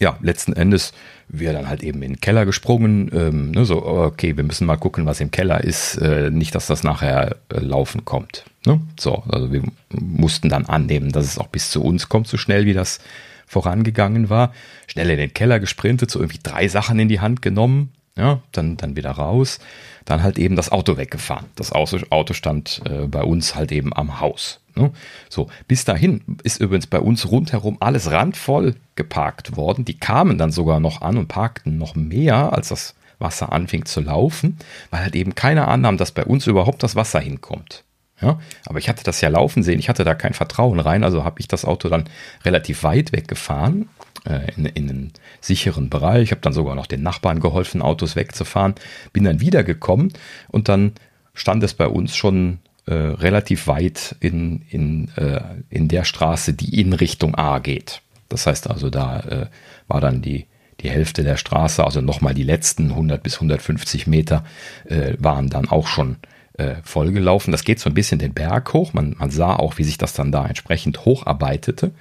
ja, 0.00 0.16
letzten 0.22 0.52
Endes 0.52 0.92
wir 1.28 1.52
dann 1.52 1.68
halt 1.68 1.82
eben 1.82 2.02
in 2.02 2.12
den 2.14 2.20
Keller 2.20 2.46
gesprungen. 2.46 3.10
Ähm, 3.12 3.50
ne, 3.50 3.64
so, 3.64 3.84
okay, 3.84 4.36
wir 4.36 4.44
müssen 4.44 4.66
mal 4.66 4.76
gucken, 4.76 5.06
was 5.06 5.20
im 5.20 5.30
Keller 5.30 5.62
ist. 5.62 5.96
Äh, 5.96 6.30
nicht, 6.30 6.54
dass 6.54 6.66
das 6.66 6.82
nachher 6.82 7.36
äh, 7.52 7.60
laufen 7.60 8.04
kommt. 8.04 8.44
Ne? 8.66 8.80
So, 8.98 9.22
also 9.28 9.52
wir 9.52 9.62
mussten 9.90 10.48
dann 10.48 10.66
annehmen, 10.66 11.12
dass 11.12 11.26
es 11.26 11.38
auch 11.38 11.48
bis 11.48 11.70
zu 11.70 11.82
uns 11.82 12.08
kommt, 12.08 12.28
so 12.28 12.36
schnell 12.36 12.66
wie 12.66 12.74
das 12.74 13.00
vorangegangen 13.46 14.30
war. 14.30 14.52
Schnell 14.86 15.10
in 15.10 15.18
den 15.18 15.34
Keller 15.34 15.60
gesprintet, 15.60 16.10
so 16.10 16.18
irgendwie 16.18 16.40
drei 16.42 16.68
Sachen 16.68 16.98
in 16.98 17.08
die 17.08 17.20
Hand 17.20 17.42
genommen, 17.42 17.92
ja, 18.16 18.40
dann, 18.52 18.76
dann 18.76 18.96
wieder 18.96 19.12
raus, 19.12 19.58
dann 20.04 20.22
halt 20.22 20.38
eben 20.38 20.56
das 20.56 20.72
Auto 20.72 20.96
weggefahren. 20.96 21.46
Das 21.54 21.72
Auto 21.72 22.32
stand 22.32 22.82
äh, 22.88 23.06
bei 23.06 23.22
uns 23.22 23.54
halt 23.54 23.72
eben 23.72 23.94
am 23.94 24.20
Haus. 24.20 24.60
Ne? 24.78 24.92
So, 25.28 25.48
bis 25.66 25.84
dahin 25.84 26.22
ist 26.44 26.60
übrigens 26.60 26.86
bei 26.86 27.00
uns 27.00 27.30
rundherum 27.30 27.76
alles 27.80 28.10
randvoll 28.10 28.76
geparkt 28.94 29.56
worden. 29.56 29.84
Die 29.84 29.98
kamen 29.98 30.38
dann 30.38 30.52
sogar 30.52 30.80
noch 30.80 31.02
an 31.02 31.18
und 31.18 31.28
parkten 31.28 31.78
noch 31.78 31.94
mehr, 31.96 32.52
als 32.52 32.68
das 32.68 32.94
Wasser 33.18 33.52
anfing 33.52 33.84
zu 33.84 34.00
laufen, 34.00 34.58
weil 34.90 35.00
halt 35.00 35.16
eben 35.16 35.34
keiner 35.34 35.68
annahm, 35.68 35.96
dass 35.96 36.12
bei 36.12 36.24
uns 36.24 36.46
überhaupt 36.46 36.82
das 36.82 36.94
Wasser 36.94 37.20
hinkommt. 37.20 37.84
Ja, 38.20 38.40
aber 38.66 38.80
ich 38.80 38.88
hatte 38.88 39.04
das 39.04 39.20
ja 39.20 39.28
laufen 39.28 39.62
sehen, 39.62 39.78
ich 39.78 39.88
hatte 39.88 40.02
da 40.02 40.14
kein 40.14 40.34
Vertrauen 40.34 40.80
rein, 40.80 41.04
also 41.04 41.22
habe 41.22 41.38
ich 41.38 41.46
das 41.46 41.64
Auto 41.64 41.88
dann 41.88 42.08
relativ 42.44 42.82
weit 42.82 43.12
weggefahren, 43.12 43.88
äh, 44.24 44.52
in, 44.56 44.66
in 44.66 44.90
einen 44.90 45.12
sicheren 45.40 45.88
Bereich. 45.88 46.24
Ich 46.24 46.30
habe 46.32 46.40
dann 46.40 46.52
sogar 46.52 46.74
noch 46.74 46.86
den 46.86 47.02
Nachbarn 47.02 47.38
geholfen, 47.38 47.80
Autos 47.80 48.16
wegzufahren, 48.16 48.74
bin 49.12 49.22
dann 49.22 49.40
wiedergekommen 49.40 50.12
und 50.48 50.68
dann 50.68 50.94
stand 51.32 51.62
es 51.62 51.74
bei 51.74 51.86
uns 51.86 52.16
schon 52.16 52.58
äh, 52.88 52.94
relativ 52.94 53.66
weit 53.66 54.16
in, 54.20 54.62
in, 54.70 55.08
äh, 55.16 55.40
in 55.68 55.88
der 55.88 56.04
Straße, 56.04 56.54
die 56.54 56.80
in 56.80 56.94
Richtung 56.94 57.34
A 57.34 57.58
geht. 57.58 58.00
Das 58.30 58.46
heißt 58.46 58.70
also, 58.70 58.88
da 58.88 59.20
äh, 59.20 59.46
war 59.88 60.00
dann 60.00 60.22
die, 60.22 60.46
die 60.80 60.88
Hälfte 60.88 61.22
der 61.22 61.36
Straße, 61.36 61.84
also 61.84 62.00
nochmal 62.00 62.32
die 62.32 62.44
letzten 62.44 62.90
100 62.90 63.22
bis 63.22 63.34
150 63.34 64.06
Meter, 64.06 64.42
äh, 64.86 65.14
waren 65.18 65.50
dann 65.50 65.68
auch 65.68 65.86
schon 65.86 66.16
äh, 66.54 66.76
vollgelaufen. 66.82 67.52
Das 67.52 67.64
geht 67.64 67.78
so 67.78 67.90
ein 67.90 67.94
bisschen 67.94 68.18
den 68.20 68.32
Berg 68.32 68.72
hoch. 68.72 68.94
Man, 68.94 69.16
man 69.18 69.30
sah 69.30 69.56
auch, 69.56 69.76
wie 69.76 69.84
sich 69.84 69.98
das 69.98 70.14
dann 70.14 70.32
da 70.32 70.46
entsprechend 70.46 71.04
hocharbeitete 71.04 71.92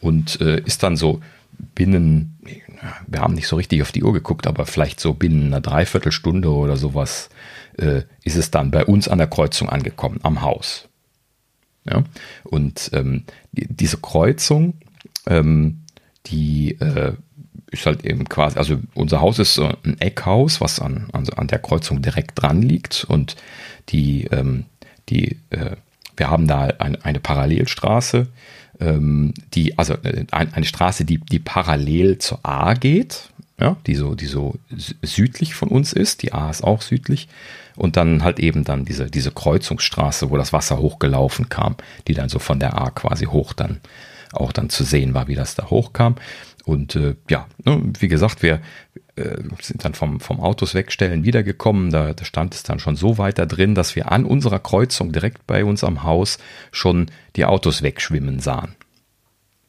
und 0.00 0.40
äh, 0.40 0.60
ist 0.60 0.84
dann 0.84 0.96
so 0.96 1.20
binnen, 1.74 2.38
wir 3.08 3.22
haben 3.22 3.34
nicht 3.34 3.48
so 3.48 3.56
richtig 3.56 3.82
auf 3.82 3.90
die 3.90 4.04
Uhr 4.04 4.12
geguckt, 4.12 4.46
aber 4.46 4.66
vielleicht 4.66 5.00
so 5.00 5.14
binnen 5.14 5.48
einer 5.48 5.60
Dreiviertelstunde 5.60 6.48
oder 6.48 6.76
sowas 6.76 7.28
äh, 7.78 8.02
ist 8.24 8.36
es 8.36 8.50
dann 8.50 8.70
bei 8.70 8.84
uns 8.84 9.08
an 9.08 9.18
der 9.18 9.26
Kreuzung 9.26 9.68
angekommen, 9.68 10.20
am 10.22 10.42
Haus. 10.42 10.88
Ja? 11.84 12.04
Und 12.44 12.90
ähm, 12.92 13.24
die, 13.52 13.66
diese 13.68 13.98
Kreuzung, 13.98 14.74
ähm, 15.26 15.82
die 16.26 16.72
äh, 16.80 17.14
ist 17.70 17.86
halt 17.86 18.04
eben 18.04 18.28
quasi, 18.28 18.58
also 18.58 18.78
unser 18.94 19.20
Haus 19.20 19.38
ist 19.38 19.54
so 19.54 19.64
ein 19.84 20.00
Eckhaus, 20.00 20.60
was 20.60 20.80
an, 20.80 21.08
an, 21.12 21.28
an 21.30 21.48
der 21.48 21.58
Kreuzung 21.58 22.02
direkt 22.02 22.40
dran 22.40 22.62
liegt 22.62 23.04
und 23.04 23.36
die, 23.90 24.24
ähm, 24.24 24.64
die, 25.08 25.38
äh, 25.50 25.76
wir 26.16 26.30
haben 26.30 26.46
da 26.46 26.64
ein, 26.78 26.96
eine 27.02 27.20
Parallelstraße, 27.20 28.28
ähm, 28.80 29.34
die, 29.54 29.78
also 29.78 29.94
äh, 30.02 30.24
ein, 30.30 30.52
eine 30.54 30.66
Straße, 30.66 31.04
die, 31.04 31.18
die 31.18 31.38
parallel 31.38 32.18
zur 32.18 32.40
A 32.42 32.74
geht, 32.74 33.30
ja, 33.60 33.76
die 33.86 33.94
so, 33.94 34.14
die 34.14 34.26
so 34.26 34.54
südlich 35.02 35.54
von 35.54 35.68
uns 35.68 35.92
ist, 35.92 36.22
die 36.22 36.32
A 36.32 36.50
ist 36.50 36.62
auch 36.62 36.82
südlich 36.82 37.28
und 37.76 37.96
dann 37.96 38.22
halt 38.22 38.38
eben 38.38 38.64
dann 38.64 38.84
diese, 38.84 39.10
diese 39.10 39.30
Kreuzungsstraße, 39.30 40.30
wo 40.30 40.36
das 40.36 40.52
Wasser 40.52 40.78
hochgelaufen 40.78 41.48
kam, 41.48 41.76
die 42.06 42.14
dann 42.14 42.28
so 42.28 42.38
von 42.38 42.60
der 42.60 42.80
A 42.80 42.90
quasi 42.90 43.26
hoch 43.26 43.52
dann 43.52 43.80
auch 44.32 44.52
dann 44.52 44.68
zu 44.68 44.84
sehen 44.84 45.14
war, 45.14 45.26
wie 45.28 45.34
das 45.34 45.54
da 45.54 45.70
hochkam. 45.70 46.16
Und 46.64 46.96
äh, 46.96 47.16
ja, 47.30 47.46
ne, 47.64 47.82
wie 47.98 48.08
gesagt, 48.08 48.42
wir 48.42 48.60
äh, 49.16 49.38
sind 49.62 49.84
dann 49.84 49.94
vom, 49.94 50.20
vom 50.20 50.40
Autos 50.40 50.74
wegstellen 50.74 51.24
wiedergekommen. 51.24 51.90
Da, 51.90 52.12
da 52.12 52.24
stand 52.24 52.54
es 52.54 52.62
dann 52.62 52.78
schon 52.78 52.94
so 52.94 53.16
weit 53.16 53.38
da 53.38 53.46
drin, 53.46 53.74
dass 53.74 53.96
wir 53.96 54.12
an 54.12 54.24
unserer 54.24 54.58
Kreuzung 54.58 55.12
direkt 55.12 55.46
bei 55.46 55.64
uns 55.64 55.82
am 55.82 56.02
Haus 56.02 56.38
schon 56.70 57.10
die 57.36 57.46
Autos 57.46 57.82
wegschwimmen 57.82 58.38
sahen. 58.38 58.74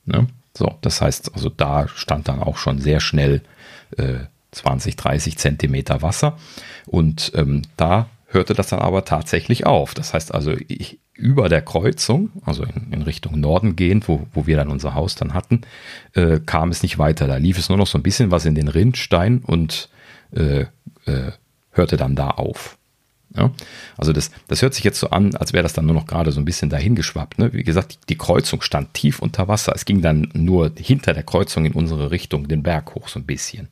Ne? 0.05 0.27
So, 0.53 0.75
das 0.81 1.01
heißt, 1.01 1.33
also 1.35 1.49
da 1.49 1.87
stand 1.87 2.27
dann 2.27 2.41
auch 2.41 2.57
schon 2.57 2.79
sehr 2.79 2.99
schnell 2.99 3.41
äh, 3.97 4.25
20, 4.51 4.95
30 4.95 5.37
Zentimeter 5.37 6.01
Wasser. 6.01 6.37
Und 6.85 7.31
ähm, 7.35 7.61
da 7.77 8.09
hörte 8.27 8.53
das 8.53 8.67
dann 8.67 8.79
aber 8.79 9.05
tatsächlich 9.05 9.65
auf. 9.65 9.93
Das 9.93 10.13
heißt 10.13 10.33
also, 10.33 10.55
ich, 10.67 10.99
über 11.13 11.49
der 11.49 11.61
Kreuzung, 11.61 12.31
also 12.45 12.63
in, 12.63 12.91
in, 12.91 13.01
Richtung 13.01 13.39
Norden 13.39 13.75
gehend, 13.75 14.07
wo, 14.07 14.27
wo 14.33 14.47
wir 14.47 14.55
dann 14.55 14.69
unser 14.69 14.93
Haus 14.93 15.15
dann 15.15 15.33
hatten, 15.33 15.61
äh, 16.13 16.39
kam 16.45 16.69
es 16.69 16.83
nicht 16.83 16.97
weiter. 16.97 17.27
Da 17.27 17.37
lief 17.37 17.57
es 17.57 17.69
nur 17.69 17.77
noch 17.77 17.87
so 17.87 17.97
ein 17.97 18.03
bisschen 18.03 18.31
was 18.31 18.45
in 18.45 18.55
den 18.55 18.67
Rindstein 18.67 19.39
und 19.39 19.89
äh, 20.31 20.61
äh, 21.05 21.31
hörte 21.71 21.97
dann 21.97 22.15
da 22.15 22.29
auf. 22.31 22.77
Ja? 23.35 23.51
Also 23.97 24.13
das, 24.13 24.31
das 24.47 24.61
hört 24.61 24.73
sich 24.73 24.83
jetzt 24.83 24.99
so 24.99 25.09
an, 25.09 25.35
als 25.35 25.53
wäre 25.53 25.63
das 25.63 25.73
dann 25.73 25.85
nur 25.85 25.95
noch 25.95 26.07
gerade 26.07 26.31
so 26.31 26.39
ein 26.39 26.45
bisschen 26.45 26.69
dahin 26.69 26.95
geschwappt. 26.95 27.39
Ne? 27.39 27.53
Wie 27.53 27.63
gesagt, 27.63 27.93
die, 27.93 27.97
die 28.09 28.17
Kreuzung 28.17 28.61
stand 28.61 28.93
tief 28.93 29.19
unter 29.19 29.47
Wasser. 29.47 29.73
Es 29.75 29.85
ging 29.85 30.01
dann 30.01 30.29
nur 30.33 30.71
hinter 30.77 31.13
der 31.13 31.23
Kreuzung 31.23 31.65
in 31.65 31.73
unsere 31.73 32.11
Richtung, 32.11 32.47
den 32.47 32.63
Berg 32.63 32.95
hoch 32.95 33.07
so 33.07 33.19
ein 33.19 33.25
bisschen. 33.25 33.69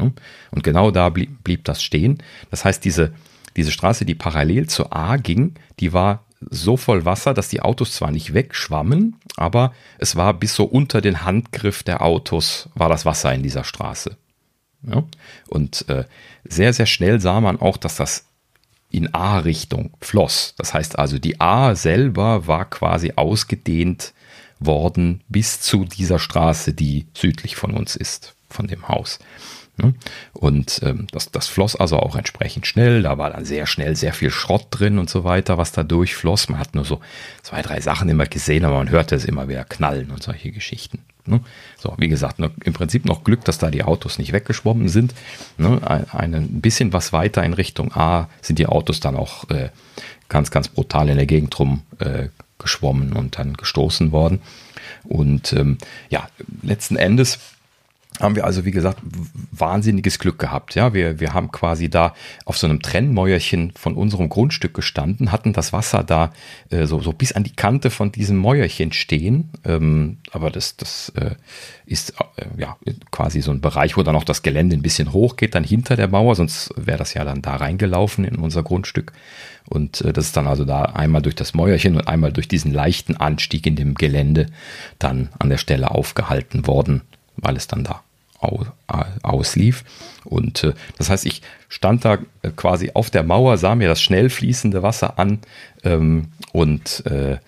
Ne? 0.00 0.12
Und 0.50 0.62
genau 0.62 0.90
da 0.90 1.08
blieb, 1.08 1.44
blieb 1.44 1.64
das 1.64 1.82
stehen. 1.82 2.18
Das 2.50 2.64
heißt, 2.64 2.84
diese, 2.84 3.12
diese 3.56 3.72
Straße, 3.72 4.04
die 4.04 4.14
parallel 4.14 4.68
zur 4.68 4.94
A 4.94 5.16
ging, 5.16 5.54
die 5.78 5.92
war 5.92 6.24
so 6.48 6.76
voll 6.76 7.04
Wasser, 7.04 7.34
dass 7.34 7.48
die 7.48 7.60
Autos 7.60 7.92
zwar 7.92 8.10
nicht 8.10 8.32
wegschwammen, 8.32 9.16
aber 9.36 9.74
es 9.98 10.16
war 10.16 10.32
bis 10.32 10.54
so 10.54 10.64
unter 10.64 11.00
den 11.00 11.24
Handgriff 11.24 11.82
der 11.82 12.02
Autos 12.02 12.68
war 12.74 12.88
das 12.88 13.04
Wasser 13.04 13.34
in 13.34 13.42
dieser 13.42 13.64
Straße. 13.64 14.16
Ja? 14.86 15.04
Und 15.48 15.88
äh, 15.88 16.04
sehr, 16.44 16.72
sehr 16.72 16.86
schnell 16.86 17.20
sah 17.20 17.40
man 17.40 17.60
auch, 17.60 17.76
dass 17.76 17.96
das 17.96 18.24
in 18.90 19.14
A-Richtung 19.14 19.92
floss. 20.00 20.54
Das 20.56 20.74
heißt 20.74 20.98
also, 20.98 21.18
die 21.18 21.40
A 21.40 21.74
selber 21.74 22.46
war 22.46 22.64
quasi 22.64 23.12
ausgedehnt 23.16 24.14
worden 24.58 25.22
bis 25.28 25.60
zu 25.60 25.84
dieser 25.84 26.18
Straße, 26.18 26.74
die 26.74 27.06
südlich 27.14 27.56
von 27.56 27.72
uns 27.72 27.96
ist, 27.96 28.34
von 28.48 28.66
dem 28.66 28.88
Haus. 28.88 29.18
Ne? 29.80 29.94
Und 30.32 30.80
ähm, 30.82 31.06
das, 31.12 31.30
das 31.30 31.48
floss 31.48 31.76
also 31.76 31.98
auch 31.98 32.16
entsprechend 32.16 32.66
schnell. 32.66 33.02
Da 33.02 33.18
war 33.18 33.30
dann 33.30 33.44
sehr 33.44 33.66
schnell 33.66 33.96
sehr 33.96 34.12
viel 34.12 34.30
Schrott 34.30 34.66
drin 34.70 34.98
und 34.98 35.08
so 35.08 35.24
weiter, 35.24 35.58
was 35.58 35.72
da 35.72 35.82
durchfloss. 35.82 36.48
Man 36.48 36.60
hat 36.60 36.74
nur 36.74 36.84
so 36.84 37.00
zwei, 37.42 37.62
drei 37.62 37.80
Sachen 37.80 38.08
immer 38.08 38.26
gesehen, 38.26 38.64
aber 38.64 38.78
man 38.78 38.90
hörte 38.90 39.14
es 39.14 39.24
immer 39.24 39.48
wieder 39.48 39.64
knallen 39.64 40.10
und 40.10 40.22
solche 40.22 40.50
Geschichten. 40.52 41.00
Ne? 41.26 41.40
So, 41.78 41.94
wie 41.98 42.08
gesagt, 42.08 42.38
ne, 42.38 42.50
im 42.64 42.72
Prinzip 42.72 43.04
noch 43.04 43.24
Glück, 43.24 43.44
dass 43.44 43.58
da 43.58 43.70
die 43.70 43.84
Autos 43.84 44.18
nicht 44.18 44.32
weggeschwommen 44.32 44.88
sind. 44.88 45.14
Ne? 45.58 45.80
Ein, 46.12 46.34
ein 46.34 46.60
bisschen 46.60 46.92
was 46.92 47.12
weiter 47.12 47.42
in 47.44 47.54
Richtung 47.54 47.92
A 47.94 48.28
sind 48.42 48.58
die 48.58 48.66
Autos 48.66 49.00
dann 49.00 49.16
auch 49.16 49.48
äh, 49.50 49.70
ganz, 50.28 50.50
ganz 50.50 50.68
brutal 50.68 51.08
in 51.08 51.16
der 51.16 51.26
Gegend 51.26 51.58
rum 51.58 51.82
äh, 51.98 52.28
geschwommen 52.58 53.12
und 53.14 53.38
dann 53.38 53.54
gestoßen 53.54 54.12
worden. 54.12 54.40
Und 55.04 55.52
ähm, 55.52 55.78
ja, 56.10 56.28
letzten 56.62 56.96
Endes 56.96 57.38
haben 58.20 58.36
wir 58.36 58.44
also, 58.44 58.64
wie 58.64 58.70
gesagt, 58.70 59.00
wahnsinniges 59.50 60.18
Glück 60.18 60.38
gehabt. 60.38 60.74
Ja, 60.74 60.94
wir, 60.94 61.20
wir 61.20 61.32
haben 61.32 61.50
quasi 61.50 61.88
da 61.88 62.14
auf 62.44 62.58
so 62.58 62.66
einem 62.66 62.82
Trennmäuerchen 62.82 63.72
von 63.74 63.94
unserem 63.94 64.28
Grundstück 64.28 64.74
gestanden, 64.74 65.32
hatten 65.32 65.52
das 65.52 65.72
Wasser 65.72 66.04
da 66.04 66.32
äh, 66.70 66.86
so, 66.86 67.00
so 67.00 67.12
bis 67.12 67.32
an 67.32 67.44
die 67.44 67.54
Kante 67.54 67.90
von 67.90 68.12
diesem 68.12 68.36
Mäuerchen 68.36 68.92
stehen. 68.92 69.50
Ähm, 69.64 70.18
aber 70.32 70.50
das, 70.50 70.76
das 70.76 71.12
äh, 71.16 71.34
ist 71.86 72.14
äh, 72.36 72.44
ja 72.56 72.76
quasi 73.10 73.40
so 73.40 73.50
ein 73.50 73.60
Bereich, 73.60 73.96
wo 73.96 74.02
dann 74.02 74.16
auch 74.16 74.24
das 74.24 74.42
Gelände 74.42 74.76
ein 74.76 74.82
bisschen 74.82 75.12
hoch 75.12 75.36
geht, 75.36 75.54
dann 75.54 75.64
hinter 75.64 75.96
der 75.96 76.08
Mauer, 76.08 76.34
sonst 76.34 76.72
wäre 76.76 76.98
das 76.98 77.14
ja 77.14 77.24
dann 77.24 77.42
da 77.42 77.56
reingelaufen 77.56 78.24
in 78.24 78.36
unser 78.36 78.62
Grundstück. 78.62 79.12
Und 79.68 80.02
äh, 80.02 80.12
das 80.12 80.26
ist 80.26 80.36
dann 80.36 80.46
also 80.46 80.64
da 80.64 80.82
einmal 80.82 81.22
durch 81.22 81.34
das 81.34 81.54
Mäuerchen 81.54 81.96
und 81.96 82.08
einmal 82.08 82.32
durch 82.32 82.48
diesen 82.48 82.72
leichten 82.72 83.16
Anstieg 83.16 83.66
in 83.66 83.76
dem 83.76 83.94
Gelände 83.94 84.46
dann 84.98 85.30
an 85.38 85.48
der 85.48 85.58
Stelle 85.58 85.90
aufgehalten 85.90 86.66
worden 86.66 87.02
weil 87.42 87.56
es 87.56 87.66
dann 87.66 87.84
da 87.84 88.02
auslief. 88.40 89.84
Und 90.24 90.64
äh, 90.64 90.72
das 90.98 91.10
heißt, 91.10 91.26
ich 91.26 91.42
stand 91.68 92.04
da 92.04 92.18
äh, 92.42 92.50
quasi 92.54 92.90
auf 92.94 93.10
der 93.10 93.22
Mauer, 93.22 93.58
sah 93.58 93.74
mir 93.74 93.88
das 93.88 94.00
schnell 94.00 94.30
fließende 94.30 94.82
Wasser 94.82 95.18
an 95.18 95.40
ähm, 95.84 96.28
und 96.52 97.04
äh, 97.06 97.38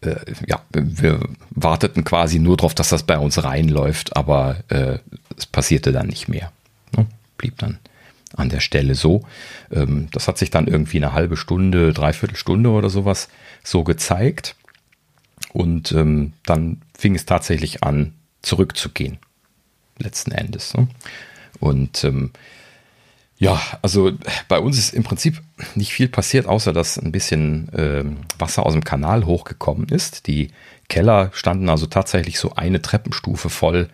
äh, 0.00 0.16
ja, 0.46 0.60
wir 0.72 1.20
warteten 1.50 2.04
quasi 2.04 2.38
nur 2.38 2.56
darauf, 2.56 2.74
dass 2.74 2.88
das 2.88 3.04
bei 3.04 3.18
uns 3.18 3.42
reinläuft, 3.44 4.16
aber 4.16 4.56
äh, 4.68 4.98
es 5.36 5.46
passierte 5.46 5.92
dann 5.92 6.08
nicht 6.08 6.28
mehr. 6.28 6.50
Ne? 6.96 7.06
Blieb 7.38 7.58
dann 7.58 7.78
an 8.36 8.48
der 8.48 8.60
Stelle 8.60 8.94
so. 8.94 9.22
Ähm, 9.70 10.08
das 10.12 10.28
hat 10.28 10.38
sich 10.38 10.50
dann 10.50 10.66
irgendwie 10.66 10.98
eine 10.98 11.12
halbe 11.12 11.36
Stunde, 11.36 11.92
dreiviertel 11.92 12.36
Stunde 12.36 12.70
oder 12.70 12.90
sowas 12.90 13.28
so 13.62 13.84
gezeigt. 13.84 14.56
Und 15.52 15.92
ähm, 15.92 16.32
dann 16.46 16.80
fing 16.96 17.14
es 17.14 17.26
tatsächlich 17.26 17.82
an, 17.82 18.14
zurückzugehen 18.40 19.18
letzten 20.02 20.32
Endes. 20.32 20.74
Ne? 20.74 20.88
Und 21.60 22.04
ähm, 22.04 22.32
ja, 23.38 23.60
also 23.82 24.12
bei 24.46 24.60
uns 24.60 24.78
ist 24.78 24.94
im 24.94 25.02
Prinzip 25.02 25.42
nicht 25.74 25.92
viel 25.92 26.08
passiert, 26.08 26.46
außer 26.46 26.72
dass 26.72 26.98
ein 26.98 27.10
bisschen 27.10 27.68
ähm, 27.76 28.18
Wasser 28.38 28.64
aus 28.64 28.72
dem 28.72 28.84
Kanal 28.84 29.26
hochgekommen 29.26 29.88
ist. 29.88 30.28
Die 30.28 30.50
Keller 30.88 31.30
standen 31.32 31.68
also 31.68 31.86
tatsächlich 31.86 32.38
so 32.38 32.54
eine 32.54 32.82
Treppenstufe 32.82 33.50
voll, 33.50 33.88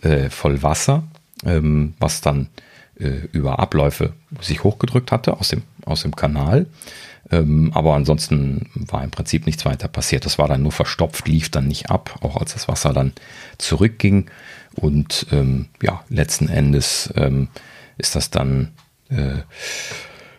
äh, 0.00 0.30
voll 0.30 0.62
Wasser, 0.62 1.02
ähm, 1.44 1.94
was 1.98 2.22
dann 2.22 2.48
äh, 2.98 3.26
über 3.32 3.58
Abläufe 3.58 4.14
sich 4.40 4.64
hochgedrückt 4.64 5.12
hatte 5.12 5.38
aus 5.38 5.48
dem, 5.48 5.62
aus 5.84 6.02
dem 6.02 6.16
Kanal. 6.16 6.66
Ähm, 7.30 7.72
aber 7.74 7.94
ansonsten 7.94 8.70
war 8.74 9.02
im 9.02 9.10
Prinzip 9.10 9.46
nichts 9.46 9.64
weiter 9.64 9.88
passiert. 9.88 10.24
Das 10.24 10.38
war 10.38 10.48
dann 10.48 10.62
nur 10.62 10.72
verstopft, 10.72 11.28
lief 11.28 11.50
dann 11.50 11.66
nicht 11.68 11.90
ab, 11.90 12.18
auch 12.22 12.36
als 12.36 12.54
das 12.54 12.68
Wasser 12.68 12.92
dann 12.92 13.12
zurückging. 13.58 14.30
Und 14.76 15.26
ähm, 15.32 15.66
ja, 15.82 16.04
letzten 16.08 16.48
Endes 16.48 17.12
ähm, 17.16 17.48
ist 17.98 18.14
das 18.14 18.30
dann, 18.30 18.72
äh, 19.08 19.38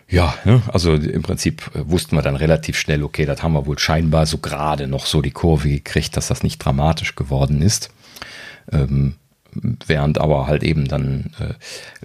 ja, 0.07 0.35
ne? 0.45 0.61
also 0.71 0.93
im 0.93 1.23
Prinzip 1.23 1.71
äh, 1.75 1.89
wussten 1.89 2.15
wir 2.15 2.21
dann 2.21 2.35
relativ 2.35 2.77
schnell, 2.77 3.03
okay, 3.03 3.25
das 3.25 3.43
haben 3.43 3.53
wir 3.53 3.65
wohl 3.65 3.79
scheinbar 3.79 4.25
so 4.25 4.37
gerade 4.37 4.87
noch 4.87 5.05
so 5.05 5.21
die 5.21 5.31
Kurve 5.31 5.69
gekriegt, 5.69 6.15
dass 6.15 6.27
das 6.27 6.43
nicht 6.43 6.59
dramatisch 6.59 7.15
geworden 7.15 7.61
ist. 7.61 7.89
Ähm, 8.71 9.15
während 9.87 10.19
aber 10.19 10.45
halt 10.45 10.63
eben 10.63 10.87
dann 10.87 11.31
äh, 11.39 11.53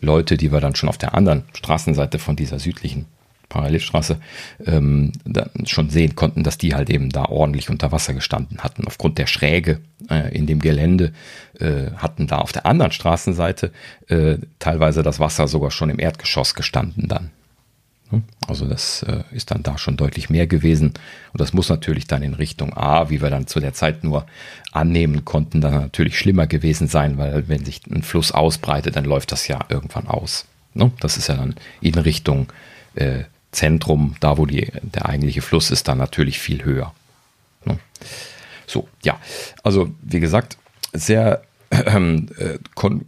Leute, 0.01 0.37
die 0.37 0.53
wir 0.53 0.61
dann 0.61 0.75
schon 0.75 0.89
auf 0.89 0.99
der 0.99 1.15
anderen 1.15 1.45
Straßenseite 1.55 2.19
von 2.19 2.37
dieser 2.37 2.59
südlichen 2.59 3.07
Parallelstraße, 3.53 4.17
ähm, 4.67 5.13
schon 5.67 5.91
sehen 5.91 6.17
konnten, 6.17 6.43
dass 6.43 6.57
die 6.57 6.75
halt 6.75 6.89
eben 6.89 7.11
da 7.11 7.27
ordentlich 7.27 7.69
unter 7.69 7.93
Wasser 7.93 8.15
gestanden 8.15 8.59
hatten. 8.61 8.87
Aufgrund 8.87 9.19
der 9.19 9.27
Schräge 9.27 9.81
äh, 10.09 10.35
in 10.35 10.47
dem 10.47 10.61
Gelände 10.61 11.13
äh, 11.61 11.91
hatten 11.97 12.27
da 12.27 12.39
auf 12.39 12.53
der 12.53 12.65
anderen 12.65 12.93
Straßenseite 12.93 13.71
äh, 14.09 14.39
teilweise 14.59 15.03
das 15.03 15.21
Wasser 15.21 15.49
sogar 15.49 15.71
schon 15.71 15.91
im 15.91 16.01
Erdgeschoss 16.01 16.55
gestanden 16.55 17.09
dann. 17.09 17.31
Also 18.47 18.67
das 18.67 19.03
äh, 19.05 19.23
ist 19.33 19.51
dann 19.51 19.63
da 19.63 19.79
schon 19.79 19.97
deutlich 19.97 20.29
mehr 20.29 20.47
gewesen. 20.47 20.89
Und 21.33 21.41
das 21.41 21.53
muss 21.53 21.69
natürlich 21.69 22.07
dann 22.07 22.23
in 22.23 22.35
Richtung 22.35 22.77
A, 22.77 23.09
wie 23.11 23.23
wir 23.23 23.31
dann 23.31 23.47
zu 23.47 23.61
der 23.61 23.73
Zeit 23.73 24.05
nur 24.05 24.27
annehmen 24.73 25.25
konnten, 25.25 25.61
dann 25.61 25.75
natürlich 25.75 26.19
schlimmer 26.19 26.47
gewesen 26.47 26.89
sein, 26.89 27.17
weil 27.19 27.49
wenn 27.49 27.65
sich 27.65 27.81
ein 27.87 28.03
Fluss 28.03 28.33
ausbreitet, 28.33 28.97
dann 28.97 29.05
läuft 29.05 29.33
das 29.33 29.49
ja 29.49 29.61
irgendwann 29.69 30.09
aus. 30.09 30.47
Ne? 30.75 30.91
Das 31.01 31.17
ist 31.17 31.29
ja 31.29 31.37
dann 31.37 31.55
in 31.81 31.95
Richtung 31.95 32.53
äh, 32.95 33.25
Zentrum, 33.53 34.17
da 34.21 34.39
wo 34.39 34.47
die, 34.47 34.73
der 34.83 35.07
eigentliche 35.07 35.43
Fluss 35.43 35.71
ist, 35.71 35.87
dann 35.89 35.99
natürlich 35.99 36.39
viel 36.41 36.65
höher. 36.65 36.93
Ne? 37.65 37.79
So, 38.67 38.89
ja. 39.05 39.21
Also, 39.63 39.91
wie 40.03 40.21
gesagt, 40.21 40.57
sehr 40.93 41.43
ähm, 41.71 42.29
äh, 42.39 42.59
kon 42.75 43.05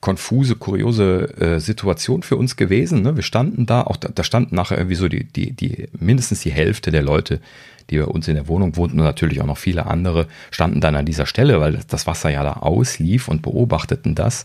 konfuse, 0.00 0.56
kuriose 0.56 1.34
äh, 1.40 1.60
Situation 1.60 2.22
für 2.22 2.36
uns 2.36 2.56
gewesen. 2.56 3.00
Ne? 3.00 3.16
Wir 3.16 3.22
standen 3.22 3.64
da, 3.64 3.80
auch 3.80 3.96
da, 3.96 4.10
da 4.14 4.22
standen 4.22 4.54
nachher 4.54 4.76
irgendwie 4.76 4.96
so 4.96 5.08
die, 5.08 5.24
die, 5.24 5.52
die, 5.52 5.88
mindestens 5.98 6.40
die 6.40 6.52
Hälfte 6.52 6.90
der 6.90 7.00
Leute, 7.00 7.40
die 7.88 7.96
bei 7.96 8.04
uns 8.04 8.28
in 8.28 8.34
der 8.34 8.46
Wohnung 8.46 8.76
wohnten 8.76 9.00
und 9.00 9.06
natürlich 9.06 9.40
auch 9.40 9.46
noch 9.46 9.56
viele 9.56 9.86
andere, 9.86 10.26
standen 10.50 10.82
dann 10.82 10.94
an 10.94 11.06
dieser 11.06 11.24
Stelle, 11.24 11.58
weil 11.58 11.80
das 11.88 12.06
Wasser 12.06 12.28
ja 12.28 12.42
da 12.42 12.52
auslief 12.52 13.28
und 13.28 13.40
beobachteten 13.40 14.14
das. 14.14 14.44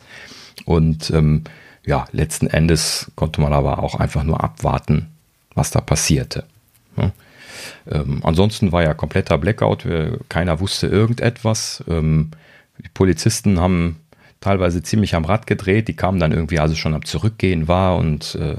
Und 0.63 1.12
ähm, 1.12 1.43
ja, 1.86 2.06
letzten 2.13 2.47
Endes 2.47 3.12
konnte 3.15 3.41
man 3.41 3.52
aber 3.52 3.84
auch 3.84 3.95
einfach 3.95 4.23
nur 4.23 4.41
abwarten, 4.41 5.08
was 5.60 5.69
da 5.72 5.82
passierte. 5.82 6.45
Ne? 6.95 7.12
Ähm, 7.91 8.22
ansonsten 8.24 8.72
war 8.72 8.82
ja 8.82 8.93
kompletter 8.93 9.38
Blackout, 9.38 9.86
keiner 10.30 10.60
wusste 10.60 10.88
irgendetwas. 10.88 11.84
Ähm, 11.88 12.32
die 12.80 12.89
Polizisten 12.89 13.60
haben 13.60 13.98
teilweise 14.41 14.82
ziemlich 14.82 15.15
am 15.15 15.26
Rad 15.26 15.48
gedreht, 15.48 15.89
die 15.89 15.95
kamen 15.95 16.19
dann 16.19 16.32
irgendwie, 16.32 16.60
als 16.60 16.72
es 16.72 16.78
schon 16.78 16.93
am 16.93 17.04
Zurückgehen 17.04 17.67
war 17.67 17.98
und 17.98 18.36
äh, 18.36 18.56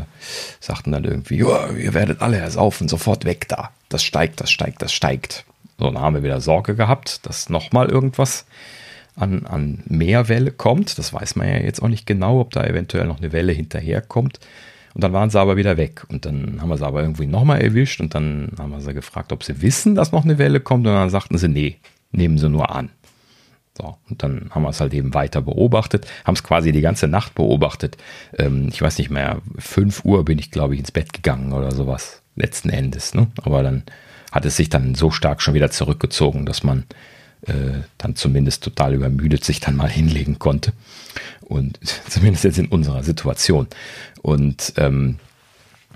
sagten 0.61 0.93
dann 0.93 1.05
irgendwie, 1.05 1.39
ihr 1.39 1.95
werdet 1.95 2.21
alle 2.21 2.37
ersaufen, 2.37 2.89
sofort 2.89 3.25
weg 3.25 3.49
da. 3.49 3.71
Das 3.89 4.05
steigt, 4.05 4.41
das 4.41 4.51
steigt, 4.51 4.83
das 4.83 4.93
steigt. 4.93 5.47
So, 5.79 5.87
dann 5.87 5.99
haben 5.99 6.17
wir 6.17 6.23
wieder 6.23 6.43
Sorge 6.43 6.75
gehabt, 6.75 7.27
dass 7.27 7.49
nochmal 7.49 7.89
irgendwas 7.89 8.45
an, 9.17 9.47
an 9.47 9.83
Meerwelle 9.87 10.51
kommt. 10.51 10.99
Das 10.99 11.15
weiß 11.15 11.37
man 11.37 11.49
ja 11.49 11.57
jetzt 11.57 11.83
auch 11.83 11.89
nicht 11.89 12.07
genau, 12.07 12.41
ob 12.41 12.51
da 12.51 12.65
eventuell 12.65 13.07
noch 13.07 13.19
eine 13.19 13.33
Welle 13.33 13.53
hinterherkommt. 13.53 14.39
Und 14.95 15.05
dann 15.05 15.13
waren 15.13 15.31
sie 15.31 15.41
aber 15.41 15.57
wieder 15.57 15.77
weg. 15.77 16.05
Und 16.09 16.27
dann 16.27 16.61
haben 16.61 16.69
wir 16.69 16.77
sie 16.77 16.87
aber 16.87 17.03
irgendwie 17.03 17.27
nochmal 17.27 17.61
erwischt 17.61 18.01
und 18.01 18.15
dann 18.15 18.53
haben 18.59 18.71
wir 18.71 18.81
sie 18.81 18.95
gefragt, 18.95 19.33
ob 19.33 19.45
sie 19.45 19.63
wissen, 19.63 19.95
dass 19.95 20.13
noch 20.13 20.25
eine 20.25 20.39
Welle 20.39 20.61
kommt. 20.61 20.87
Und 20.87 20.93
dann 20.93 21.11
sagten 21.11 21.39
sie, 21.39 21.49
nee, 21.49 21.77
nehmen 22.13 22.39
sie 22.39 22.49
nur 22.49 22.75
an. 22.75 22.91
So, 23.79 23.97
und 24.09 24.23
dann 24.23 24.51
haben 24.51 24.63
wir 24.63 24.71
es 24.71 24.81
halt 24.81 24.93
eben 24.93 25.15
weiter 25.15 25.41
beobachtet, 25.41 26.07
haben 26.25 26.35
es 26.35 26.43
quasi 26.43 26.73
die 26.73 26.81
ganze 26.81 27.07
Nacht 27.07 27.35
beobachtet. 27.35 27.97
Ähm, 28.37 28.69
ich 28.71 28.83
weiß 28.83 28.99
nicht 28.99 29.11
mehr, 29.11 29.41
5 29.59 30.05
Uhr 30.05 30.25
bin 30.25 30.39
ich, 30.39 30.51
glaube 30.51 30.75
ich, 30.75 30.81
ins 30.81 30.91
Bett 30.91 31.13
gegangen 31.13 31.53
oder 31.53 31.71
sowas, 31.71 32.23
letzten 32.35 32.69
Endes. 32.69 33.15
Ne? 33.15 33.29
Aber 33.43 33.63
dann 33.63 33.85
hat 34.33 34.45
es 34.45 34.57
sich 34.57 34.69
dann 34.69 34.95
so 34.95 35.11
stark 35.11 35.41
schon 35.41 35.55
wieder 35.55 35.71
zurückgezogen, 35.71 36.47
dass 36.47 36.63
man 36.63 36.85
äh, 37.47 37.83
dann 37.99 38.17
zumindest 38.17 38.63
total 38.65 38.95
übermüdet 38.95 39.45
sich 39.45 39.61
dann 39.61 39.77
mal 39.77 39.89
hinlegen 39.89 40.39
konnte. 40.39 40.73
Und 41.41 41.79
zumindest 42.09 42.45
jetzt 42.45 42.59
in 42.59 42.69
unserer 42.69 43.03
Situation. 43.03 43.67
Und 44.23 44.75
ähm, 44.77 45.19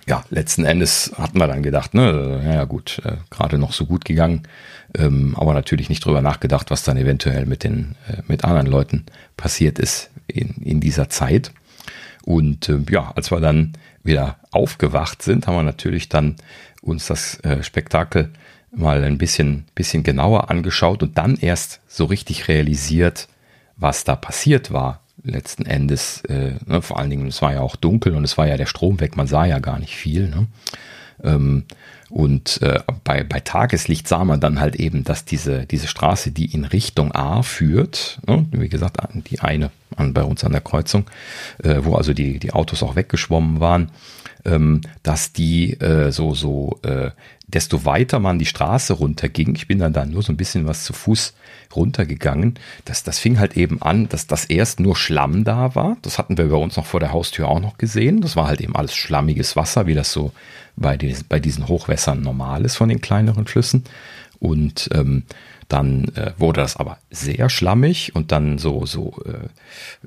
ja, 0.07 0.25
letzten 0.31 0.65
Endes 0.65 1.13
hatten 1.17 1.39
wir 1.39 1.47
dann 1.47 1.63
gedacht, 1.63 1.95
ne, 1.95 2.43
ja 2.45 2.65
gut, 2.65 3.01
äh, 3.05 3.17
gerade 3.31 3.59
noch 3.59 3.73
so 3.73 3.87
gut 3.87 4.05
gegangen, 4.05 4.43
ähm, 4.97 5.35
aber 5.37 5.55
natürlich 5.55 5.89
nicht 5.89 6.05
drüber 6.05 6.21
nachgedacht, 6.21 6.71
was 6.71 6.83
dann 6.83 6.97
eventuell 6.97 7.47
mit 7.47 7.65
den 7.65 7.97
äh, 8.09 8.21
mit 8.27 8.45
anderen 8.45 8.67
Leuten 8.67 9.07
passiert 9.37 9.79
ist 9.79 10.11
in, 10.27 10.57
in 10.63 10.81
dieser 10.81 11.09
Zeit. 11.09 11.53
Und 12.25 12.69
äh, 12.69 12.81
ja, 12.91 13.13
als 13.15 13.31
wir 13.31 13.41
dann 13.41 13.73
wieder 14.03 14.37
aufgewacht 14.51 15.23
sind, 15.23 15.47
haben 15.47 15.57
wir 15.57 15.63
natürlich 15.63 16.09
dann 16.09 16.37
uns 16.83 17.07
das 17.07 17.41
äh, 17.41 17.63
Spektakel 17.63 18.31
mal 18.77 19.03
ein 19.05 19.19
bisschen, 19.19 19.65
bisschen 19.75 20.03
genauer 20.03 20.51
angeschaut 20.51 21.03
und 21.03 21.19
dann 21.19 21.37
erst 21.37 21.81
so 21.89 22.05
richtig 22.05 22.49
realisiert, 22.49 23.29
was 23.77 24.05
da 24.05 24.17
passiert 24.17 24.73
war. 24.73 25.01
Letzten 25.23 25.65
Endes, 25.65 26.23
äh, 26.29 26.55
ne, 26.67 26.83
vor 26.83 26.99
allen 26.99 27.11
Dingen, 27.11 27.27
es 27.27 27.41
war 27.41 27.53
ja 27.53 27.61
auch 27.61 27.77
dunkel 27.77 28.15
und 28.15 28.25
es 28.25 28.37
war 28.37 28.47
ja 28.47 28.57
der 28.57 28.67
Strom 28.67 29.01
weg, 29.01 29.17
man 29.17 29.27
sah 29.27 29.47
ja 29.47 29.59
gar 29.59 29.79
nicht 29.79 29.95
viel. 29.95 30.29
Ne? 30.29 30.47
Ähm, 31.23 31.65
und 32.11 32.61
äh, 32.63 32.81
bei, 33.03 33.25
bei 33.25 33.41
Tageslicht 33.41 34.07
sah 34.07 34.25
man 34.25 34.39
dann 34.39 34.61
halt 34.61 34.77
eben, 34.77 35.05
dass 35.05 35.25
diese, 35.25 35.67
diese 35.67 35.89
Straße, 35.89 36.31
die 36.31 36.53
in 36.53 36.65
Richtung 36.65 37.13
A 37.13 37.43
führt, 37.43 38.21
ne, 38.27 38.47
wie 38.53 38.69
gesagt, 38.69 38.99
die 39.31 39.41
eine 39.41 39.71
an, 39.97 40.13
bei 40.13 40.23
uns 40.23 40.45
an 40.45 40.53
der 40.53 40.61
Kreuzung, 40.61 41.07
äh, 41.63 41.79
wo 41.81 41.95
also 41.95 42.13
die, 42.13 42.39
die 42.39 42.53
Autos 42.53 42.83
auch 42.83 42.97
weggeschwommen 42.97 43.61
waren, 43.61 43.91
ähm, 44.45 44.83
dass 45.03 45.33
die 45.33 45.73
äh, 45.81 46.13
so, 46.13 46.35
so, 46.35 46.79
äh, 46.83 47.11
desto 47.55 47.85
weiter 47.85 48.19
man 48.19 48.39
die 48.39 48.47
Straße 48.47 48.93
runterging, 48.95 49.55
ich 49.55 49.69
bin 49.69 49.79
dann 49.79 49.93
da 49.93 50.05
nur 50.05 50.23
so 50.23 50.33
ein 50.33 50.37
bisschen 50.37 50.67
was 50.67 50.85
zu 50.85 50.93
Fuß 50.93 51.35
runtergegangen, 51.75 52.55
das, 52.85 53.03
das 53.05 53.19
fing 53.19 53.39
halt 53.39 53.57
eben 53.57 53.81
an, 53.81 54.09
dass 54.09 54.27
das 54.27 54.45
erst 54.45 54.81
nur 54.81 54.97
Schlamm 54.97 55.45
da 55.45 55.75
war. 55.75 55.97
Das 56.03 56.19
hatten 56.19 56.37
wir 56.37 56.49
bei 56.49 56.57
uns 56.57 56.77
noch 56.77 56.87
vor 56.87 57.01
der 57.01 57.13
Haustür 57.13 57.49
auch 57.49 57.61
noch 57.61 57.79
gesehen. 57.79 58.21
Das 58.21 58.37
war 58.37 58.47
halt 58.47 58.61
eben 58.61 58.77
alles 58.77 58.95
schlammiges 58.95 59.57
Wasser, 59.57 59.87
wie 59.87 59.95
das 59.95 60.13
so 60.13 60.33
bei, 60.77 60.97
des, 60.97 61.25
bei 61.25 61.41
diesen 61.41 61.69
Hochwässern 61.69 62.21
normal 62.21 62.65
ist 62.65 62.77
von 62.77 62.89
den 62.89 63.01
kleineren 63.01 63.47
Flüssen. 63.47 63.85
Und 64.41 64.91
ähm, 64.93 65.25
dann 65.69 66.09
äh, 66.17 66.33
wurde 66.37 66.61
das 66.61 66.77
aber 66.77 66.99
sehr 67.11 67.49
schlammig 67.49 68.15
und 68.15 68.33
dann 68.33 68.59
so, 68.59 68.85
so 68.85 69.15
äh, 69.25 69.49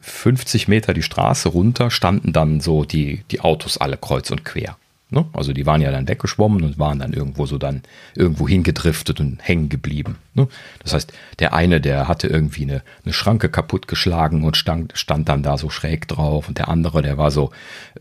50 0.01 0.67
Meter 0.67 0.93
die 0.93 1.03
Straße 1.03 1.49
runter 1.49 1.89
standen 1.89 2.33
dann 2.33 2.60
so 2.60 2.83
die, 2.83 3.23
die 3.31 3.41
Autos 3.41 3.77
alle 3.77 3.97
kreuz 3.97 4.29
und 4.31 4.45
quer. 4.45 4.77
Ne? 5.09 5.25
Also 5.31 5.53
die 5.53 5.65
waren 5.65 5.79
ja 5.79 5.89
dann 5.89 6.09
weggeschwommen 6.09 6.63
und 6.63 6.79
waren 6.79 6.99
dann 6.99 7.13
irgendwo 7.13 7.45
so 7.45 7.57
dann 7.57 7.81
irgendwo 8.13 8.45
hingedriftet 8.45 9.21
und 9.21 9.39
hängen 9.41 9.69
geblieben. 9.69 10.17
Ne? 10.33 10.49
Das 10.83 10.93
heißt, 10.93 11.13
der 11.39 11.53
eine, 11.53 11.79
der 11.79 12.09
hatte 12.09 12.27
irgendwie 12.27 12.63
eine, 12.63 12.81
eine 13.05 13.13
Schranke 13.13 13.47
kaputtgeschlagen 13.47 14.43
und 14.43 14.57
stand, 14.57 14.97
stand 14.97 15.29
dann 15.29 15.43
da 15.43 15.57
so 15.57 15.69
schräg 15.69 16.09
drauf 16.09 16.49
und 16.49 16.57
der 16.57 16.67
andere, 16.67 17.01
der 17.01 17.17
war 17.17 17.31
so 17.31 17.51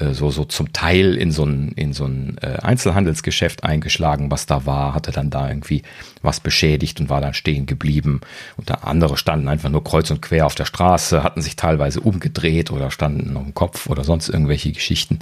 äh, 0.00 0.14
so 0.14 0.32
so 0.32 0.44
zum 0.46 0.72
Teil 0.72 1.14
in 1.14 1.30
so 1.30 1.44
ein 1.44 1.68
in 1.76 1.92
so 1.92 2.06
ein 2.06 2.38
äh, 2.42 2.58
Einzelhandelsgeschäft 2.60 3.62
eingeschlagen, 3.62 4.32
was 4.32 4.46
da 4.46 4.66
war, 4.66 4.92
hatte 4.92 5.12
dann 5.12 5.30
da 5.30 5.48
irgendwie 5.48 5.82
was 6.22 6.40
beschädigt 6.40 6.98
und 6.98 7.08
war 7.08 7.20
dann 7.20 7.34
stehen 7.34 7.66
geblieben. 7.66 8.20
Und 8.56 8.68
der 8.68 8.84
andere 8.84 9.16
standen 9.16 9.46
einfach 9.46 9.70
nur 9.70 9.84
kreuz 9.84 10.10
und 10.10 10.22
quer 10.22 10.46
auf 10.46 10.56
der 10.56 10.64
Straße, 10.64 11.22
hatten 11.22 11.40
sich 11.40 11.54
teilweise 11.54 12.00
umgedreht 12.00 12.72
oder 12.72 12.90
standen 12.90 13.32
dem 13.34 13.54
Kopf 13.54 13.88
oder 13.88 14.02
sonst 14.02 14.28
irgendwelche 14.28 14.72
Geschichten 14.72 15.20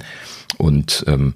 und 0.57 1.03
ähm, 1.07 1.35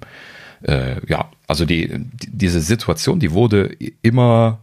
äh, 0.62 0.96
ja, 1.06 1.30
also 1.46 1.64
die, 1.64 1.88
die, 1.88 2.30
diese 2.30 2.60
Situation, 2.60 3.20
die 3.20 3.32
wurde 3.32 3.76
immer, 4.02 4.60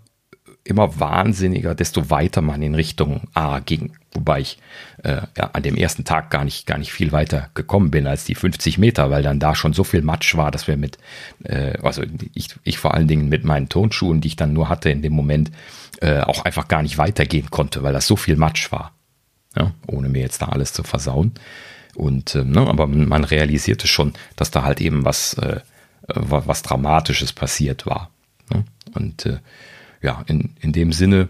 immer 0.63 0.99
wahnsinniger, 0.99 1.75
desto 1.75 2.09
weiter 2.09 2.41
man 2.41 2.61
in 2.61 2.75
Richtung 2.75 3.21
A 3.33 3.59
ging. 3.59 3.93
Wobei 4.13 4.41
ich 4.41 4.59
äh, 5.03 5.21
ja, 5.37 5.49
an 5.53 5.63
dem 5.63 5.75
ersten 5.75 6.03
Tag 6.03 6.29
gar 6.29 6.43
nicht, 6.43 6.65
gar 6.65 6.77
nicht 6.77 6.91
viel 6.91 7.11
weiter 7.11 7.49
gekommen 7.53 7.91
bin 7.91 8.07
als 8.07 8.25
die 8.25 8.35
50 8.35 8.77
Meter, 8.77 9.09
weil 9.09 9.23
dann 9.23 9.39
da 9.39 9.55
schon 9.55 9.73
so 9.73 9.83
viel 9.83 10.01
Matsch 10.01 10.35
war, 10.35 10.51
dass 10.51 10.67
wir 10.67 10.77
mit, 10.77 10.97
äh, 11.43 11.77
also 11.81 12.03
ich, 12.33 12.49
ich 12.63 12.77
vor 12.77 12.93
allen 12.93 13.07
Dingen 13.07 13.29
mit 13.29 13.43
meinen 13.43 13.69
Tonschuhen, 13.69 14.21
die 14.21 14.29
ich 14.29 14.35
dann 14.35 14.53
nur 14.53 14.69
hatte 14.69 14.89
in 14.89 15.01
dem 15.01 15.13
Moment, 15.13 15.51
äh, 16.01 16.21
auch 16.21 16.45
einfach 16.45 16.67
gar 16.67 16.83
nicht 16.83 16.97
weitergehen 16.97 17.49
konnte, 17.49 17.83
weil 17.83 17.93
das 17.93 18.07
so 18.07 18.15
viel 18.15 18.35
Matsch 18.35 18.71
war. 18.71 18.93
Ja, 19.55 19.73
ohne 19.87 20.09
mir 20.09 20.21
jetzt 20.21 20.41
da 20.41 20.47
alles 20.47 20.73
zu 20.73 20.83
versauen. 20.83 21.33
Und 21.95 22.35
äh, 22.35 22.43
ne, 22.43 22.61
aber 22.61 22.85
man 22.85 23.23
realisierte 23.23 23.87
schon, 23.87 24.13
dass 24.35 24.51
da 24.51 24.63
halt 24.63 24.81
eben 24.81 25.03
was 25.03 25.33
äh, 25.35 25.61
was 26.07 26.61
Dramatisches 26.61 27.33
passiert 27.33 27.85
war. 27.85 28.09
Ne? 28.51 28.63
Und 28.93 29.25
äh, 29.25 29.39
ja, 30.01 30.23
in, 30.27 30.51
in 30.59 30.71
dem 30.71 30.93
Sinne, 30.93 31.27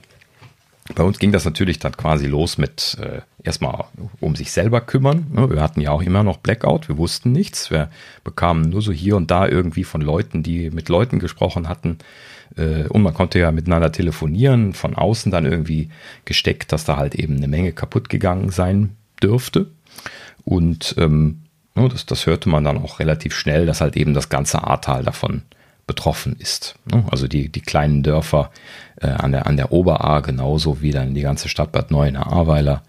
bei 0.95 1.03
uns 1.03 1.19
ging 1.19 1.31
das 1.31 1.45
natürlich 1.45 1.79
dann 1.79 1.97
quasi 1.97 2.27
los 2.27 2.57
mit 2.57 2.97
äh, 3.01 3.21
erstmal 3.43 3.85
um 4.19 4.35
sich 4.35 4.51
selber 4.51 4.81
kümmern. 4.81 5.27
Ne? 5.33 5.49
Wir 5.49 5.61
hatten 5.61 5.81
ja 5.81 5.91
auch 5.91 6.01
immer 6.01 6.23
noch 6.23 6.37
Blackout, 6.37 6.87
wir 6.87 6.97
wussten 6.97 7.31
nichts. 7.31 7.71
Wir 7.71 7.89
bekamen 8.23 8.69
nur 8.69 8.81
so 8.81 8.91
hier 8.91 9.17
und 9.17 9.29
da 9.31 9.47
irgendwie 9.47 9.83
von 9.83 10.01
Leuten, 10.01 10.43
die 10.43 10.69
mit 10.69 10.89
Leuten 10.89 11.19
gesprochen 11.19 11.67
hatten. 11.67 11.97
Äh, 12.55 12.87
und 12.87 13.01
man 13.01 13.13
konnte 13.13 13.39
ja 13.39 13.51
miteinander 13.51 13.91
telefonieren, 13.91 14.73
von 14.73 14.95
außen 14.95 15.31
dann 15.31 15.45
irgendwie 15.45 15.89
gesteckt, 16.25 16.71
dass 16.71 16.85
da 16.85 16.97
halt 16.97 17.15
eben 17.15 17.37
eine 17.37 17.47
Menge 17.47 17.73
kaputt 17.73 18.09
gegangen 18.09 18.49
sein 18.49 18.95
dürfte. 19.21 19.67
Und 20.45 20.95
ähm, 20.97 21.41
das, 21.87 22.05
das 22.05 22.25
hörte 22.25 22.49
man 22.49 22.63
dann 22.63 22.77
auch 22.77 22.99
relativ 22.99 23.35
schnell, 23.35 23.65
dass 23.65 23.81
halt 23.81 23.95
eben 23.95 24.13
das 24.13 24.29
ganze 24.29 24.63
Ahrtal 24.63 25.03
davon 25.03 25.43
betroffen 25.85 26.35
ist. 26.37 26.75
Ne, 26.91 27.05
also 27.09 27.27
die, 27.27 27.49
die 27.49 27.61
kleinen 27.61 28.03
Dörfer 28.03 28.51
äh, 29.01 29.07
an, 29.07 29.31
der, 29.31 29.47
an 29.47 29.57
der 29.57 29.71
Oberahr 29.71 30.21
genauso 30.21 30.81
wie 30.81 30.91
dann 30.91 31.13
die 31.13 31.21
ganze 31.21 31.49
Stadt 31.49 31.71
Bad 31.71 31.91
Neuenahr-Ahrweiler 31.91 32.83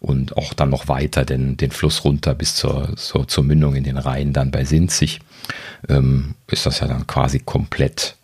und 0.00 0.36
auch 0.36 0.52
dann 0.52 0.70
noch 0.70 0.88
weiter 0.88 1.24
den, 1.24 1.56
den 1.56 1.70
Fluss 1.70 2.04
runter 2.04 2.34
bis 2.34 2.54
zur, 2.54 2.96
zur, 2.96 3.26
zur 3.26 3.44
Mündung 3.44 3.74
in 3.74 3.84
den 3.84 3.96
Rhein 3.96 4.32
dann 4.32 4.50
bei 4.50 4.64
Sinzig 4.64 5.20
ähm, 5.88 6.34
ist 6.50 6.66
das 6.66 6.80
ja 6.80 6.86
dann 6.86 7.06
quasi 7.06 7.40
komplett 7.40 8.16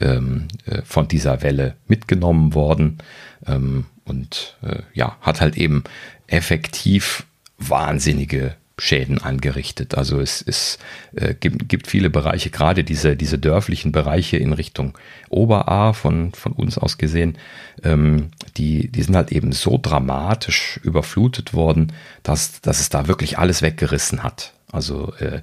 ähm, 0.00 0.48
äh, 0.64 0.82
von 0.82 1.08
dieser 1.08 1.42
Welle 1.42 1.74
mitgenommen 1.86 2.54
worden 2.54 2.98
ähm, 3.46 3.86
und 4.04 4.56
äh, 4.62 4.80
ja, 4.94 5.16
hat 5.20 5.40
halt 5.40 5.56
eben 5.56 5.84
effektiv 6.26 7.24
wahnsinnige 7.58 8.54
Schäden 8.78 9.18
angerichtet. 9.22 9.96
Also 9.96 10.20
es, 10.20 10.42
es 10.42 10.78
äh, 11.14 11.34
gibt, 11.34 11.68
gibt 11.68 11.86
viele 11.86 12.10
Bereiche, 12.10 12.50
gerade 12.50 12.84
diese, 12.84 13.16
diese 13.16 13.38
dörflichen 13.38 13.90
Bereiche 13.90 14.36
in 14.36 14.52
Richtung 14.52 14.98
Oberaar 15.30 15.94
von, 15.94 16.32
von 16.32 16.52
uns 16.52 16.76
aus 16.76 16.98
gesehen, 16.98 17.38
ähm, 17.82 18.28
die, 18.58 18.88
die 18.88 19.02
sind 19.02 19.16
halt 19.16 19.32
eben 19.32 19.52
so 19.52 19.78
dramatisch 19.80 20.78
überflutet 20.82 21.54
worden, 21.54 21.92
dass, 22.22 22.60
dass 22.60 22.80
es 22.80 22.90
da 22.90 23.08
wirklich 23.08 23.38
alles 23.38 23.62
weggerissen 23.62 24.22
hat. 24.22 24.52
Also 24.70 25.14
äh, 25.20 25.40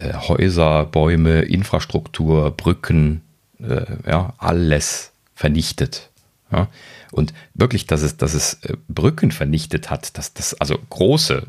äh, 0.00 0.14
Häuser, 0.14 0.86
Bäume, 0.86 1.42
Infrastruktur, 1.42 2.50
Brücken, 2.50 3.20
äh, 3.60 3.84
ja, 4.06 4.34
alles 4.38 5.12
vernichtet. 5.36 6.10
Ja. 6.50 6.68
Und 7.12 7.32
wirklich, 7.54 7.86
dass 7.86 8.02
es, 8.02 8.16
dass 8.16 8.34
es 8.34 8.54
äh, 8.64 8.74
Brücken 8.88 9.30
vernichtet 9.30 9.88
hat, 9.88 10.18
dass 10.18 10.34
das, 10.34 10.54
also 10.54 10.78
große 10.90 11.46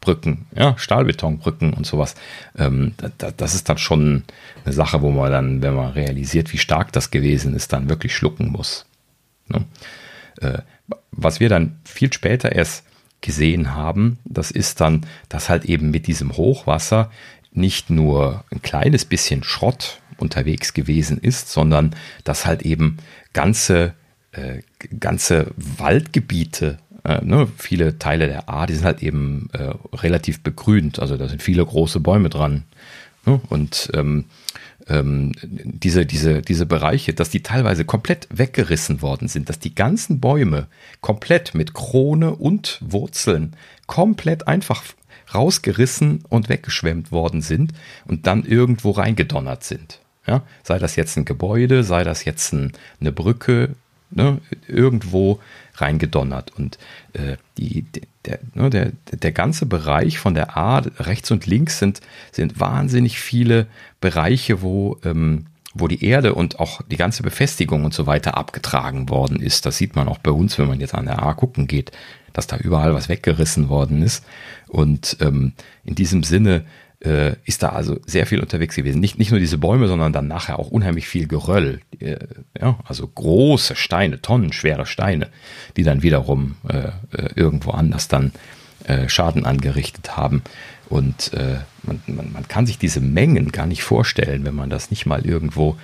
Brücken, 0.00 0.46
ja, 0.54 0.76
Stahlbetonbrücken 0.78 1.72
und 1.72 1.86
sowas. 1.86 2.14
Ähm, 2.56 2.94
da, 3.18 3.30
das 3.30 3.54
ist 3.54 3.68
dann 3.68 3.78
schon 3.78 4.24
eine 4.64 4.72
Sache, 4.72 5.02
wo 5.02 5.10
man 5.10 5.32
dann, 5.32 5.62
wenn 5.62 5.74
man 5.74 5.92
realisiert, 5.92 6.52
wie 6.52 6.58
stark 6.58 6.92
das 6.92 7.10
gewesen 7.10 7.54
ist, 7.54 7.72
dann 7.72 7.88
wirklich 7.88 8.14
schlucken 8.14 8.50
muss. 8.50 8.86
Ne? 9.48 9.64
Äh, 10.40 10.58
was 11.10 11.40
wir 11.40 11.48
dann 11.48 11.78
viel 11.84 12.12
später 12.12 12.52
erst 12.52 12.84
gesehen 13.20 13.74
haben, 13.74 14.18
das 14.24 14.50
ist 14.50 14.80
dann, 14.80 15.06
dass 15.28 15.48
halt 15.48 15.64
eben 15.64 15.90
mit 15.90 16.06
diesem 16.06 16.36
Hochwasser 16.36 17.10
nicht 17.52 17.90
nur 17.90 18.44
ein 18.52 18.62
kleines 18.62 19.04
bisschen 19.04 19.42
Schrott 19.42 20.00
unterwegs 20.18 20.74
gewesen 20.74 21.18
ist, 21.18 21.50
sondern 21.50 21.94
dass 22.24 22.46
halt 22.46 22.62
eben 22.62 22.98
ganze, 23.32 23.94
äh, 24.32 24.60
ganze 25.00 25.52
Waldgebiete 25.56 26.78
äh, 27.06 27.24
ne, 27.24 27.46
viele 27.56 27.98
Teile 27.98 28.26
der 28.26 28.48
A, 28.48 28.66
die 28.66 28.74
sind 28.74 28.84
halt 28.84 29.02
eben 29.02 29.48
äh, 29.52 29.72
relativ 29.96 30.42
begrünt. 30.42 30.98
Also 30.98 31.16
da 31.16 31.28
sind 31.28 31.42
viele 31.42 31.64
große 31.64 32.00
Bäume 32.00 32.28
dran. 32.28 32.64
Ne? 33.24 33.40
Und 33.48 33.90
ähm, 33.94 34.24
ähm, 34.88 35.32
diese, 35.42 36.04
diese, 36.04 36.42
diese 36.42 36.66
Bereiche, 36.66 37.14
dass 37.14 37.30
die 37.30 37.42
teilweise 37.42 37.84
komplett 37.84 38.26
weggerissen 38.30 39.02
worden 39.02 39.28
sind, 39.28 39.48
dass 39.48 39.58
die 39.58 39.74
ganzen 39.74 40.20
Bäume 40.20 40.66
komplett 41.00 41.54
mit 41.54 41.74
Krone 41.74 42.34
und 42.34 42.80
Wurzeln 42.80 43.54
komplett 43.86 44.48
einfach 44.48 44.82
rausgerissen 45.32 46.24
und 46.28 46.48
weggeschwemmt 46.48 47.12
worden 47.12 47.40
sind 47.40 47.72
und 48.06 48.26
dann 48.26 48.44
irgendwo 48.44 48.92
reingedonnert 48.92 49.64
sind. 49.64 50.00
Ja, 50.26 50.42
sei 50.64 50.80
das 50.80 50.96
jetzt 50.96 51.16
ein 51.16 51.24
Gebäude, 51.24 51.84
sei 51.84 52.02
das 52.02 52.24
jetzt 52.24 52.52
ein, 52.52 52.72
eine 53.00 53.12
Brücke, 53.12 53.76
ne, 54.10 54.40
irgendwo 54.68 55.40
reingedonnert. 55.74 56.52
Und 56.56 56.78
äh, 57.12 57.36
die, 57.58 57.84
der, 58.24 58.38
ne, 58.54 58.70
der, 58.70 58.92
der 59.12 59.32
ganze 59.32 59.66
Bereich 59.66 60.18
von 60.18 60.34
der 60.34 60.56
A, 60.56 60.78
rechts 60.98 61.30
und 61.30 61.46
links, 61.46 61.78
sind, 61.78 62.00
sind 62.32 62.60
wahnsinnig 62.60 63.18
viele 63.18 63.66
Bereiche, 64.00 64.62
wo, 64.62 64.98
ähm, 65.04 65.46
wo 65.74 65.88
die 65.88 66.04
Erde 66.04 66.34
und 66.34 66.58
auch 66.58 66.80
die 66.82 66.96
ganze 66.96 67.22
Befestigung 67.22 67.84
und 67.84 67.94
so 67.94 68.06
weiter 68.06 68.36
abgetragen 68.36 69.08
worden 69.08 69.40
ist. 69.40 69.66
Das 69.66 69.76
sieht 69.76 69.96
man 69.96 70.08
auch 70.08 70.18
bei 70.18 70.30
uns, 70.30 70.58
wenn 70.58 70.68
man 70.68 70.80
jetzt 70.80 70.94
an 70.94 71.06
der 71.06 71.22
A 71.22 71.34
gucken 71.34 71.66
geht, 71.66 71.92
dass 72.32 72.46
da 72.46 72.56
überall 72.56 72.94
was 72.94 73.08
weggerissen 73.08 73.68
worden 73.68 74.02
ist. 74.02 74.24
Und 74.68 75.16
ähm, 75.20 75.52
in 75.84 75.94
diesem 75.94 76.22
Sinne 76.22 76.64
äh, 77.00 77.34
ist 77.44 77.62
da 77.62 77.70
also 77.70 77.98
sehr 78.06 78.26
viel 78.26 78.40
unterwegs 78.40 78.74
gewesen. 78.74 79.00
Nicht, 79.00 79.18
nicht 79.18 79.30
nur 79.30 79.40
diese 79.40 79.58
Bäume, 79.58 79.88
sondern 79.88 80.12
dann 80.12 80.28
nachher 80.28 80.58
auch 80.58 80.70
unheimlich 80.70 81.08
viel 81.08 81.26
Geröll. 81.28 81.80
Äh, 81.98 82.16
ja, 82.58 82.78
also 82.84 83.06
große 83.06 83.76
Steine, 83.76 84.22
tonnenschwere 84.22 84.86
Steine, 84.86 85.28
die 85.76 85.82
dann 85.82 86.02
wiederum 86.02 86.56
äh, 86.68 86.88
äh 87.16 87.28
irgendwo 87.34 87.72
anders 87.72 88.08
dann 88.08 88.32
äh, 88.84 89.08
Schaden 89.08 89.44
angerichtet 89.44 90.16
haben. 90.16 90.42
Und 90.88 91.32
äh, 91.34 91.58
man, 91.82 92.00
man, 92.06 92.32
man 92.32 92.48
kann 92.48 92.66
sich 92.66 92.78
diese 92.78 93.00
Mengen 93.00 93.52
gar 93.52 93.66
nicht 93.66 93.82
vorstellen, 93.82 94.44
wenn 94.44 94.54
man 94.54 94.70
das 94.70 94.90
nicht 94.90 95.06
mal 95.06 95.26
irgendwo 95.26 95.76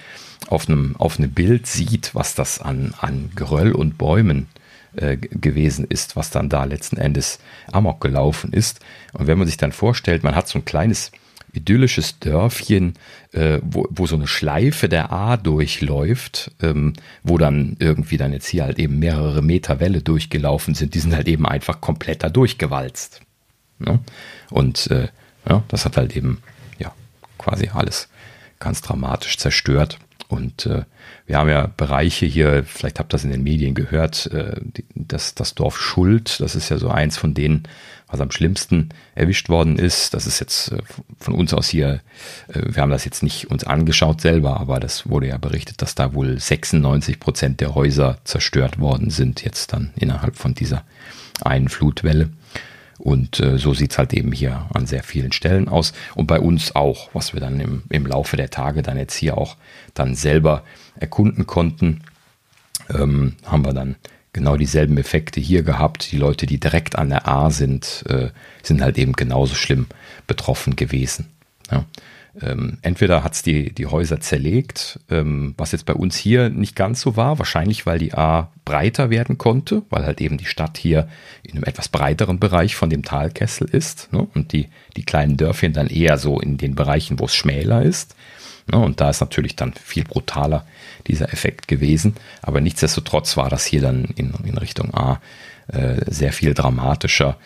auf 0.48 0.68
einem, 0.68 0.96
auf 0.98 1.18
einem 1.18 1.30
Bild 1.30 1.66
sieht, 1.66 2.14
was 2.14 2.34
das 2.34 2.60
an, 2.60 2.94
an 2.98 3.30
Geröll 3.34 3.72
und 3.72 3.98
Bäumen 3.98 4.46
äh, 4.96 5.16
gewesen 5.16 5.86
ist, 5.88 6.16
was 6.16 6.30
dann 6.30 6.48
da 6.48 6.64
letzten 6.64 6.96
Endes 6.96 7.38
amok 7.70 8.00
gelaufen 8.00 8.52
ist. 8.52 8.80
Und 9.12 9.26
wenn 9.26 9.38
man 9.38 9.46
sich 9.46 9.56
dann 9.56 9.72
vorstellt, 9.72 10.22
man 10.22 10.34
hat 10.34 10.48
so 10.48 10.58
ein 10.58 10.64
kleines 10.64 11.12
idyllisches 11.52 12.18
Dörfchen, 12.18 12.94
äh, 13.32 13.58
wo, 13.62 13.86
wo 13.90 14.06
so 14.06 14.16
eine 14.16 14.26
Schleife 14.26 14.88
der 14.88 15.12
A 15.12 15.36
durchläuft, 15.36 16.50
ähm, 16.62 16.94
wo 17.22 17.38
dann 17.38 17.76
irgendwie 17.78 18.16
dann 18.16 18.32
jetzt 18.32 18.46
hier 18.46 18.64
halt 18.64 18.78
eben 18.78 18.98
mehrere 18.98 19.42
Meter 19.42 19.78
Welle 19.78 20.00
durchgelaufen 20.00 20.74
sind, 20.74 20.94
die 20.94 21.00
sind 21.00 21.14
halt 21.14 21.28
eben 21.28 21.46
einfach 21.46 21.80
komplett 21.80 22.22
da 22.22 22.30
durchgewalzt. 22.30 23.20
Ne? 23.78 24.00
Und 24.50 24.90
äh, 24.90 25.08
ja, 25.48 25.62
das 25.68 25.84
hat 25.84 25.96
halt 25.96 26.16
eben 26.16 26.42
ja 26.78 26.94
quasi 27.38 27.70
alles 27.72 28.08
ganz 28.58 28.80
dramatisch 28.80 29.36
zerstört. 29.36 29.98
Und 30.32 30.64
äh, 30.64 30.84
wir 31.26 31.36
haben 31.36 31.50
ja 31.50 31.66
Bereiche 31.66 32.24
hier, 32.24 32.64
vielleicht 32.64 32.98
habt 32.98 33.12
ihr 33.12 33.16
das 33.16 33.24
in 33.24 33.30
den 33.30 33.42
Medien 33.42 33.74
gehört, 33.74 34.28
äh, 34.32 34.58
das, 34.94 35.34
das 35.34 35.54
Dorf 35.54 35.78
Schuld, 35.78 36.40
das 36.40 36.54
ist 36.54 36.70
ja 36.70 36.78
so 36.78 36.88
eins 36.88 37.18
von 37.18 37.34
denen, 37.34 37.64
was 38.06 38.18
am 38.18 38.30
schlimmsten 38.30 38.88
erwischt 39.14 39.50
worden 39.50 39.78
ist. 39.78 40.14
Das 40.14 40.26
ist 40.26 40.40
jetzt 40.40 40.72
äh, 40.72 40.78
von 41.18 41.34
uns 41.34 41.52
aus 41.52 41.68
hier, 41.68 42.00
äh, 42.48 42.62
wir 42.64 42.80
haben 42.80 42.90
das 42.90 43.04
jetzt 43.04 43.22
nicht 43.22 43.50
uns 43.50 43.64
angeschaut 43.64 44.22
selber, 44.22 44.58
aber 44.58 44.80
das 44.80 45.06
wurde 45.06 45.28
ja 45.28 45.36
berichtet, 45.36 45.82
dass 45.82 45.94
da 45.94 46.14
wohl 46.14 46.40
96 46.40 47.20
Prozent 47.20 47.60
der 47.60 47.74
Häuser 47.74 48.16
zerstört 48.24 48.78
worden 48.78 49.10
sind, 49.10 49.44
jetzt 49.44 49.74
dann 49.74 49.92
innerhalb 49.96 50.36
von 50.36 50.54
dieser 50.54 50.82
einen 51.42 51.68
Flutwelle. 51.68 52.30
Und 53.02 53.40
äh, 53.40 53.58
so 53.58 53.74
sieht 53.74 53.90
es 53.90 53.98
halt 53.98 54.12
eben 54.12 54.30
hier 54.30 54.68
an 54.72 54.86
sehr 54.86 55.02
vielen 55.02 55.32
Stellen 55.32 55.68
aus. 55.68 55.92
Und 56.14 56.28
bei 56.28 56.38
uns 56.38 56.76
auch, 56.76 57.10
was 57.12 57.32
wir 57.32 57.40
dann 57.40 57.58
im, 57.58 57.82
im 57.88 58.06
Laufe 58.06 58.36
der 58.36 58.48
Tage 58.48 58.82
dann 58.82 58.96
jetzt 58.96 59.16
hier 59.16 59.36
auch 59.36 59.56
dann 59.92 60.14
selber 60.14 60.62
erkunden 61.00 61.44
konnten, 61.44 62.02
ähm, 62.94 63.34
haben 63.44 63.64
wir 63.64 63.72
dann 63.72 63.96
genau 64.32 64.56
dieselben 64.56 64.96
Effekte 64.98 65.40
hier 65.40 65.64
gehabt. 65.64 66.12
Die 66.12 66.16
Leute, 66.16 66.46
die 66.46 66.60
direkt 66.60 66.96
an 66.96 67.08
der 67.08 67.26
A 67.26 67.50
sind, 67.50 68.04
äh, 68.08 68.28
sind 68.62 68.82
halt 68.82 68.96
eben 68.98 69.14
genauso 69.14 69.56
schlimm 69.56 69.88
betroffen 70.28 70.76
gewesen. 70.76 71.26
Ja. 71.72 71.84
Ähm, 72.40 72.78
entweder 72.80 73.22
hat 73.22 73.34
es 73.34 73.42
die, 73.42 73.74
die 73.74 73.86
Häuser 73.86 74.20
zerlegt, 74.20 74.98
ähm, 75.10 75.54
was 75.58 75.72
jetzt 75.72 75.84
bei 75.84 75.92
uns 75.92 76.16
hier 76.16 76.48
nicht 76.48 76.74
ganz 76.74 77.02
so 77.02 77.14
war, 77.14 77.38
wahrscheinlich 77.38 77.84
weil 77.84 77.98
die 77.98 78.14
A 78.14 78.50
breiter 78.64 79.10
werden 79.10 79.36
konnte, 79.36 79.82
weil 79.90 80.06
halt 80.06 80.20
eben 80.22 80.38
die 80.38 80.46
Stadt 80.46 80.78
hier 80.78 81.08
in 81.42 81.52
einem 81.52 81.64
etwas 81.64 81.88
breiteren 81.88 82.40
Bereich 82.40 82.74
von 82.74 82.88
dem 82.88 83.02
Talkessel 83.02 83.68
ist 83.68 84.10
ne? 84.12 84.26
und 84.34 84.52
die, 84.52 84.68
die 84.96 85.04
kleinen 85.04 85.36
Dörfchen 85.36 85.74
dann 85.74 85.88
eher 85.88 86.16
so 86.16 86.40
in 86.40 86.56
den 86.56 86.74
Bereichen, 86.74 87.18
wo 87.18 87.26
es 87.26 87.34
schmäler 87.34 87.82
ist. 87.82 88.16
Ne? 88.70 88.78
Und 88.78 89.00
da 89.02 89.10
ist 89.10 89.20
natürlich 89.20 89.54
dann 89.54 89.74
viel 89.74 90.04
brutaler 90.04 90.66
dieser 91.06 91.32
Effekt 91.34 91.68
gewesen. 91.68 92.14
Aber 92.40 92.62
nichtsdestotrotz 92.62 93.36
war 93.36 93.50
das 93.50 93.66
hier 93.66 93.82
dann 93.82 94.04
in, 94.16 94.32
in 94.44 94.56
Richtung 94.56 94.94
A 94.94 95.20
äh, 95.68 96.00
sehr 96.10 96.32
viel 96.32 96.54
dramatischer. 96.54 97.36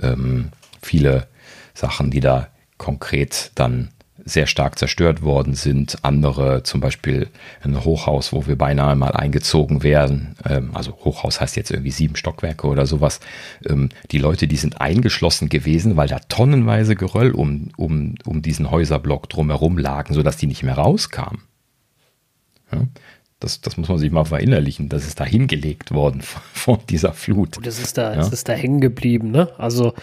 Ähm, 0.00 0.50
viele 0.82 1.26
Sachen, 1.74 2.12
die 2.12 2.20
da 2.20 2.48
konkret 2.78 3.50
dann 3.54 3.88
sehr 4.26 4.46
stark 4.48 4.78
zerstört 4.78 5.22
worden 5.22 5.54
sind. 5.54 6.04
Andere, 6.04 6.64
zum 6.64 6.80
Beispiel 6.80 7.28
ein 7.62 7.84
Hochhaus, 7.84 8.32
wo 8.32 8.46
wir 8.46 8.58
beinahe 8.58 8.96
mal 8.96 9.12
eingezogen 9.12 9.84
werden. 9.84 10.34
Ähm, 10.44 10.72
also 10.74 10.92
Hochhaus 11.04 11.40
heißt 11.40 11.56
jetzt 11.56 11.70
irgendwie 11.70 11.92
sieben 11.92 12.16
Stockwerke 12.16 12.66
oder 12.66 12.86
sowas. 12.86 13.20
Ähm, 13.66 13.88
die 14.10 14.18
Leute, 14.18 14.48
die 14.48 14.56
sind 14.56 14.80
eingeschlossen 14.80 15.48
gewesen, 15.48 15.96
weil 15.96 16.08
da 16.08 16.18
tonnenweise 16.18 16.96
Geröll 16.96 17.30
um, 17.30 17.70
um, 17.76 18.16
um 18.26 18.42
diesen 18.42 18.70
Häuserblock 18.70 19.28
drumherum 19.28 19.78
lagen, 19.78 20.12
sodass 20.12 20.36
die 20.36 20.48
nicht 20.48 20.64
mehr 20.64 20.74
rauskamen. 20.74 21.42
Ja? 22.72 22.80
Das, 23.38 23.60
das 23.60 23.76
muss 23.76 23.88
man 23.88 23.98
sich 23.98 24.10
mal 24.10 24.24
verinnerlichen. 24.24 24.88
Das 24.88 25.06
ist 25.06 25.20
da 25.20 25.24
hingelegt 25.24 25.92
worden 25.92 26.20
von 26.52 26.78
dieser 26.88 27.12
Flut. 27.12 27.58
Und 27.58 27.66
es 27.66 27.78
ist 27.78 27.96
da, 27.96 28.14
ja? 28.14 28.20
es 28.20 28.32
ist 28.32 28.48
da 28.48 28.54
hängen 28.54 28.80
geblieben, 28.80 29.30
ne? 29.30 29.50
Also 29.56 29.94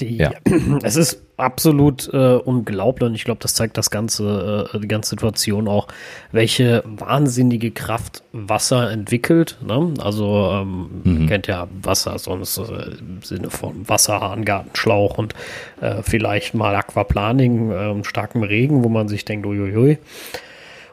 die, 0.00 0.16
ja. 0.16 0.30
es 0.82 0.96
ist 0.96 1.22
absolut 1.36 2.08
äh, 2.12 2.34
unglaublich 2.34 3.08
und 3.08 3.14
ich 3.14 3.24
glaube, 3.24 3.40
das 3.40 3.54
zeigt 3.54 3.76
das 3.76 3.90
ganze, 3.90 4.70
äh, 4.74 4.80
die 4.80 4.88
ganze 4.88 5.10
Situation 5.10 5.68
auch, 5.68 5.88
welche 6.32 6.82
wahnsinnige 6.84 7.70
Kraft 7.70 8.22
Wasser 8.32 8.90
entwickelt. 8.90 9.58
Ne? 9.64 9.94
Also 10.00 10.50
ähm, 10.52 11.02
mhm. 11.04 11.26
kennt 11.28 11.46
ja 11.46 11.68
Wasser 11.82 12.18
sonst 12.18 12.58
äh, 12.58 12.62
im 12.98 13.22
Sinne 13.22 13.50
von 13.50 13.88
Wasserhahn, 13.88 14.44
Gartenschlauch 14.44 15.18
und 15.18 15.34
äh, 15.80 16.02
vielleicht 16.02 16.54
mal 16.54 16.74
Aquaplaning, 16.74 17.70
äh, 17.70 18.04
starkem 18.04 18.42
Regen, 18.42 18.84
wo 18.84 18.88
man 18.88 19.08
sich 19.08 19.24
denkt, 19.24 19.46
uiuiui. 19.46 19.98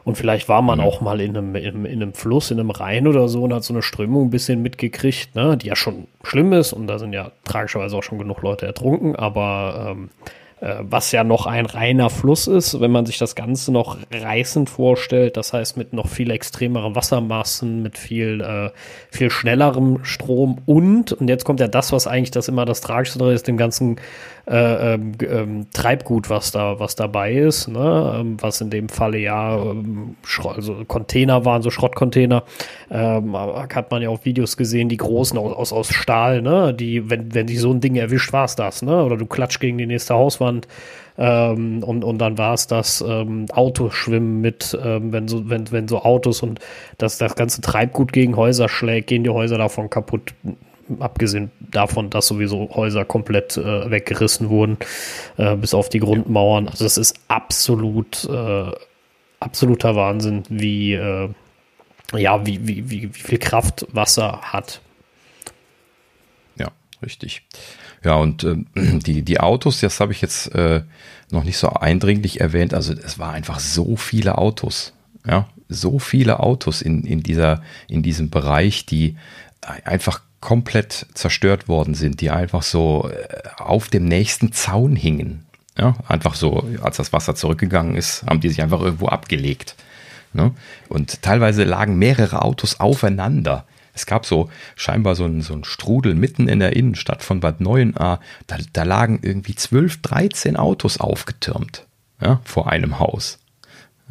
Und 0.05 0.17
vielleicht 0.17 0.47
war 0.47 0.61
man 0.61 0.79
mhm. 0.79 0.85
auch 0.85 1.01
mal 1.01 1.19
in 1.19 1.35
einem, 1.35 1.55
in, 1.55 1.83
in, 1.85 2.01
einem 2.01 2.13
Fluss, 2.13 2.51
in 2.51 2.59
einem 2.59 2.69
Rhein 2.69 3.07
oder 3.07 3.27
so 3.27 3.43
und 3.43 3.53
hat 3.53 3.63
so 3.63 3.73
eine 3.73 3.81
Strömung 3.81 4.27
ein 4.27 4.29
bisschen 4.29 4.61
mitgekriegt, 4.61 5.35
ne, 5.35 5.57
die 5.57 5.67
ja 5.67 5.75
schon 5.75 6.07
schlimm 6.23 6.53
ist 6.53 6.73
und 6.73 6.85
da 6.85 6.99
sind 6.99 7.11
ja 7.11 7.31
tragischerweise 7.43 7.97
auch 7.97 8.03
schon 8.03 8.19
genug 8.19 8.43
Leute 8.43 8.67
ertrunken, 8.67 9.15
aber 9.15 9.95
ähm, 9.95 10.09
äh, 10.61 10.75
was 10.81 11.11
ja 11.11 11.23
noch 11.23 11.47
ein 11.47 11.65
reiner 11.65 12.09
Fluss 12.09 12.47
ist, 12.47 12.79
wenn 12.79 12.91
man 12.91 13.05
sich 13.05 13.17
das 13.17 13.35
Ganze 13.35 13.71
noch 13.71 13.97
reißend 14.11 14.69
vorstellt, 14.69 15.37
das 15.37 15.53
heißt 15.53 15.75
mit 15.75 15.91
noch 15.91 16.07
viel 16.07 16.31
extremeren 16.31 16.95
Wassermassen, 16.95 17.81
mit 17.81 17.97
viel, 17.97 18.41
äh, 18.41 18.69
viel 19.09 19.29
schnellerem 19.29 20.05
Strom 20.05 20.59
und, 20.65 21.13
und 21.13 21.27
jetzt 21.27 21.45
kommt 21.45 21.59
ja 21.59 21.67
das, 21.67 21.91
was 21.91 22.07
eigentlich 22.07 22.31
das 22.31 22.47
immer 22.47 22.65
das 22.65 22.81
Tragischste 22.81 23.25
ist, 23.31 23.47
dem 23.47 23.57
ganzen 23.57 23.97
äh, 24.47 24.93
ähm, 24.93 25.13
ähm, 25.27 25.67
Treibgut, 25.73 26.29
was 26.29 26.51
da, 26.51 26.79
was 26.79 26.95
dabei 26.95 27.33
ist, 27.33 27.67
ne? 27.67 28.17
Ähm, 28.19 28.37
was 28.39 28.61
in 28.61 28.69
dem 28.69 28.89
Falle 28.89 29.17
ja 29.17 29.57
ähm, 29.57 30.15
also 30.43 30.83
Container 30.87 31.45
waren, 31.45 31.61
so 31.63 31.71
Schrottcontainer. 31.71 32.43
Ähm, 32.91 33.35
hat 33.35 33.89
man 33.89 34.01
ja 34.03 34.09
auch 34.09 34.23
Videos 34.23 34.55
gesehen, 34.55 34.87
die 34.89 34.97
großen 34.97 35.37
aus, 35.37 35.73
aus, 35.73 35.89
Stahl, 35.89 36.41
ne? 36.41 36.73
Die, 36.73 37.09
wenn, 37.09 37.33
wenn 37.33 37.47
sich 37.47 37.59
so 37.59 37.71
ein 37.71 37.81
Ding 37.81 37.95
erwischt, 37.95 38.33
war 38.33 38.45
es 38.45 38.55
das, 38.55 38.81
ne? 38.83 39.03
Oder 39.03 39.17
du 39.17 39.25
klatscht 39.25 39.59
gegen 39.59 39.77
die 39.77 39.87
nächste 39.87 40.13
Hauswand. 40.13 40.67
Ähm, 41.17 41.81
und, 41.83 42.03
und 42.03 42.19
dann 42.19 42.37
war 42.37 42.53
es 42.53 42.67
das 42.67 43.03
ähm, 43.07 43.45
Autoschwimmen 43.51 44.41
mit, 44.41 44.77
ähm, 44.83 45.11
wenn, 45.11 45.27
so, 45.27 45.49
wenn, 45.49 45.71
wenn 45.71 45.87
so 45.87 46.01
Autos 46.01 46.43
und 46.43 46.59
das, 46.97 47.17
das 47.17 47.35
ganze 47.35 47.61
Treibgut 47.61 48.11
gegen 48.13 48.35
Häuser 48.35 48.69
schlägt, 48.69 49.07
gehen 49.07 49.23
die 49.23 49.29
Häuser 49.29 49.57
davon 49.57 49.89
kaputt 49.89 50.33
abgesehen 50.99 51.51
davon, 51.59 52.09
dass 52.09 52.27
sowieso 52.27 52.69
Häuser 52.73 53.05
komplett 53.05 53.57
äh, 53.57 53.89
weggerissen 53.89 54.49
wurden, 54.49 54.77
äh, 55.37 55.55
bis 55.55 55.73
auf 55.73 55.89
die 55.89 55.99
Grundmauern. 55.99 56.67
Also 56.67 56.85
es 56.85 56.97
ist 56.97 57.19
absolut, 57.27 58.25
äh, 58.25 58.71
absoluter 59.39 59.95
Wahnsinn, 59.95 60.43
wie, 60.49 60.93
äh, 60.93 61.29
ja, 62.15 62.45
wie, 62.45 62.67
wie, 62.67 62.89
wie, 62.89 63.15
wie 63.15 63.19
viel 63.19 63.39
Kraft 63.39 63.87
Wasser 63.91 64.41
hat. 64.41 64.81
Ja, 66.57 66.69
richtig. 67.01 67.43
Ja, 68.03 68.15
und 68.15 68.43
äh, 68.43 68.55
die, 68.75 69.23
die 69.23 69.39
Autos, 69.39 69.79
das 69.81 69.99
habe 69.99 70.13
ich 70.13 70.21
jetzt 70.21 70.53
äh, 70.53 70.83
noch 71.31 71.43
nicht 71.43 71.57
so 71.57 71.69
eindringlich 71.69 72.41
erwähnt. 72.41 72.73
Also 72.73 72.93
es 72.93 73.19
war 73.19 73.33
einfach 73.33 73.59
so 73.59 73.95
viele 73.95 74.37
Autos. 74.37 74.93
Ja, 75.27 75.49
so 75.69 75.97
viele 75.97 76.39
Autos 76.39 76.83
in, 76.83 77.03
in, 77.03 77.23
dieser, 77.23 77.63
in 77.87 78.03
diesem 78.03 78.29
Bereich, 78.29 78.85
die 78.85 79.15
einfach 79.83 80.21
komplett 80.45 81.07
zerstört 81.15 81.67
worden 81.67 81.95
sind, 81.95 82.21
die 82.21 82.29
einfach 82.29 82.61
so 82.61 83.09
äh, 83.09 83.27
auf 83.57 83.87
dem 83.89 84.05
nächsten 84.05 84.53
Zaun 84.53 84.95
hingen. 84.95 85.43
Ja, 85.75 85.95
einfach 86.07 86.35
so, 86.35 86.69
als 86.81 86.97
das 86.97 87.11
Wasser 87.11 87.33
zurückgegangen 87.33 87.95
ist, 87.95 88.23
haben 88.27 88.39
die 88.39 88.49
sich 88.49 88.61
einfach 88.61 88.79
irgendwo 88.79 89.07
abgelegt. 89.07 89.75
Ne? 90.33 90.53
Und 90.87 91.23
teilweise 91.23 91.63
lagen 91.63 91.97
mehrere 91.97 92.43
Autos 92.43 92.79
aufeinander. 92.79 93.65
Es 93.95 94.05
gab 94.05 94.25
so 94.25 94.49
scheinbar 94.75 95.15
so 95.15 95.25
einen, 95.25 95.41
so 95.41 95.57
Strudel 95.63 96.13
mitten 96.13 96.47
in 96.47 96.59
der 96.59 96.75
Innenstadt 96.75 97.23
von 97.23 97.39
Bad 97.39 97.59
Neuenahr. 97.59 98.19
Da, 98.45 98.57
da 98.71 98.83
lagen 98.83 99.19
irgendwie 99.23 99.55
12, 99.55 100.01
13 100.03 100.57
Autos 100.57 100.99
aufgetürmt 100.99 101.87
ja, 102.21 102.39
vor 102.43 102.69
einem 102.69 102.99
Haus. 102.99 103.39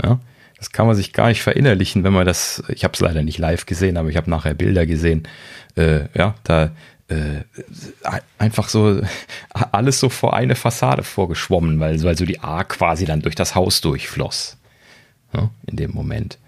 Ja, 0.03 0.19
das 0.65 0.73
kann 0.73 0.87
man 0.87 0.97
sich 0.97 1.13
gar 1.13 1.29
nicht 1.29 1.43
verinnerlichen, 1.43 2.05
wenn 2.05 2.15
man 2.15 2.25
das, 2.25 2.63
ich 2.69 2.85
habe 2.85 2.95
es 2.95 3.01
leider 3.01 3.23
nicht 3.23 3.37
live 3.37 3.67
gesehen, 3.67 3.99
aber 3.99 4.09
ich 4.09 4.17
habe 4.17 4.31
nachher 4.31 4.55
Bilder 4.55 4.87
gesehen, 4.87 5.29
äh, 5.77 6.09
ja, 6.17 6.37
da 6.43 6.71
äh, 7.09 7.45
einfach 8.39 8.71
so 8.71 9.03
alles 9.51 10.01
so 10.01 10.09
vor 10.09 10.33
eine 10.33 10.55
Fassade 10.55 11.03
vorgeschwommen, 11.03 11.81
weil, 11.81 12.03
weil 12.03 12.17
so 12.17 12.25
die 12.25 12.41
A 12.41 12.65
quasi 12.65 13.05
dann 13.05 13.21
durch 13.21 13.35
das 13.35 13.55
Haus 13.55 13.83
durchfloss. 13.83 14.57
Ja, 15.35 15.51
in 15.67 15.77
dem 15.77 15.91
Moment. 15.91 16.39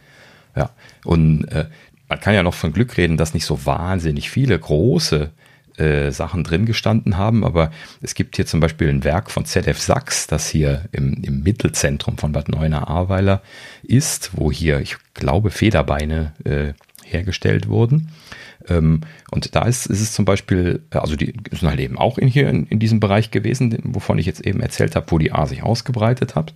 Ja, 0.56 0.70
und 1.04 1.44
äh, 1.48 1.66
man 2.08 2.18
kann 2.18 2.32
ja 2.32 2.42
noch 2.42 2.54
von 2.54 2.72
Glück 2.72 2.96
reden, 2.96 3.18
dass 3.18 3.34
nicht 3.34 3.44
so 3.44 3.66
wahnsinnig 3.66 4.30
viele 4.30 4.58
große 4.58 5.30
äh, 5.78 6.10
Sachen 6.10 6.44
drin 6.44 6.66
gestanden 6.66 7.16
haben, 7.16 7.44
aber 7.44 7.70
es 8.00 8.14
gibt 8.14 8.36
hier 8.36 8.46
zum 8.46 8.60
Beispiel 8.60 8.88
ein 8.88 9.04
Werk 9.04 9.30
von 9.30 9.44
ZF 9.44 9.80
Sachs, 9.80 10.26
das 10.26 10.48
hier 10.48 10.84
im, 10.92 11.22
im 11.22 11.42
Mittelzentrum 11.42 12.18
von 12.18 12.32
Bad 12.32 12.48
Neuenahr-Ahrweiler 12.48 13.42
ist, 13.82 14.30
wo 14.34 14.50
hier, 14.50 14.80
ich 14.80 14.96
glaube, 15.14 15.50
Federbeine 15.50 16.32
äh, 16.44 16.72
hergestellt 17.04 17.68
wurden. 17.68 18.08
Ähm, 18.68 19.02
und 19.30 19.54
da 19.54 19.62
ist, 19.62 19.86
ist 19.86 20.00
es 20.00 20.12
zum 20.12 20.24
Beispiel, 20.24 20.82
äh, 20.90 20.98
also 20.98 21.16
die 21.16 21.34
sind 21.50 21.68
halt 21.68 21.80
eben 21.80 21.98
auch 21.98 22.18
in 22.18 22.28
hier 22.28 22.48
in, 22.48 22.66
in 22.66 22.78
diesem 22.78 23.00
Bereich 23.00 23.30
gewesen, 23.30 23.78
wovon 23.84 24.18
ich 24.18 24.26
jetzt 24.26 24.44
eben 24.46 24.60
erzählt 24.60 24.96
habe, 24.96 25.06
wo 25.10 25.18
die 25.18 25.32
A 25.32 25.46
sich 25.46 25.62
ausgebreitet 25.62 26.34
hat. 26.34 26.54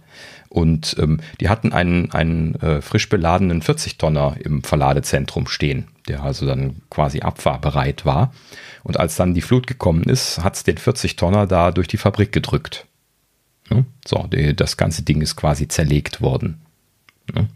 Und 0.48 0.96
ähm, 0.98 1.20
die 1.40 1.48
hatten 1.48 1.72
einen, 1.72 2.10
einen 2.12 2.56
äh, 2.56 2.80
frisch 2.82 3.08
beladenen 3.08 3.62
40-Tonner 3.62 4.36
im 4.42 4.64
Verladezentrum 4.64 5.46
stehen, 5.46 5.86
der 6.08 6.22
also 6.24 6.46
dann 6.46 6.82
quasi 6.90 7.20
abfahrbereit 7.20 8.04
war. 8.04 8.32
Und 8.82 8.98
als 8.98 9.16
dann 9.16 9.34
die 9.34 9.42
Flut 9.42 9.66
gekommen 9.66 10.02
ist, 10.04 10.42
hat 10.42 10.56
es 10.56 10.64
den 10.64 10.76
40-Tonner 10.76 11.46
da 11.46 11.70
durch 11.70 11.86
die 11.86 11.98
Fabrik 11.98 12.32
gedrückt. 12.32 12.86
Ja, 13.70 13.84
so, 14.04 14.26
die, 14.26 14.56
das 14.56 14.76
ganze 14.76 15.04
Ding 15.04 15.20
ist 15.20 15.36
quasi 15.36 15.68
zerlegt 15.68 16.20
worden. 16.20 16.60
Ja. 17.34 17.46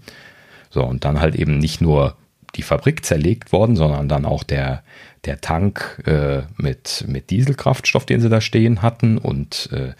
So, 0.71 0.85
und 0.85 1.05
dann 1.05 1.21
halt 1.21 1.35
eben 1.35 1.59
nicht 1.59 1.81
nur 1.81 2.17
die 2.57 2.63
Fabrik 2.63 3.05
zerlegt 3.05 3.53
worden, 3.53 3.77
sondern 3.77 4.09
dann 4.09 4.25
auch 4.25 4.43
der, 4.43 4.83
der 5.25 5.41
Tank 5.41 6.03
äh, 6.07 6.43
mit, 6.57 7.05
mit 7.09 7.31
Dieselkraftstoff, 7.31 8.07
den 8.07 8.21
sie 8.21 8.29
da 8.29 8.41
stehen 8.41 8.83
hatten 8.83 9.19
und 9.19 9.71
äh, 9.73 9.93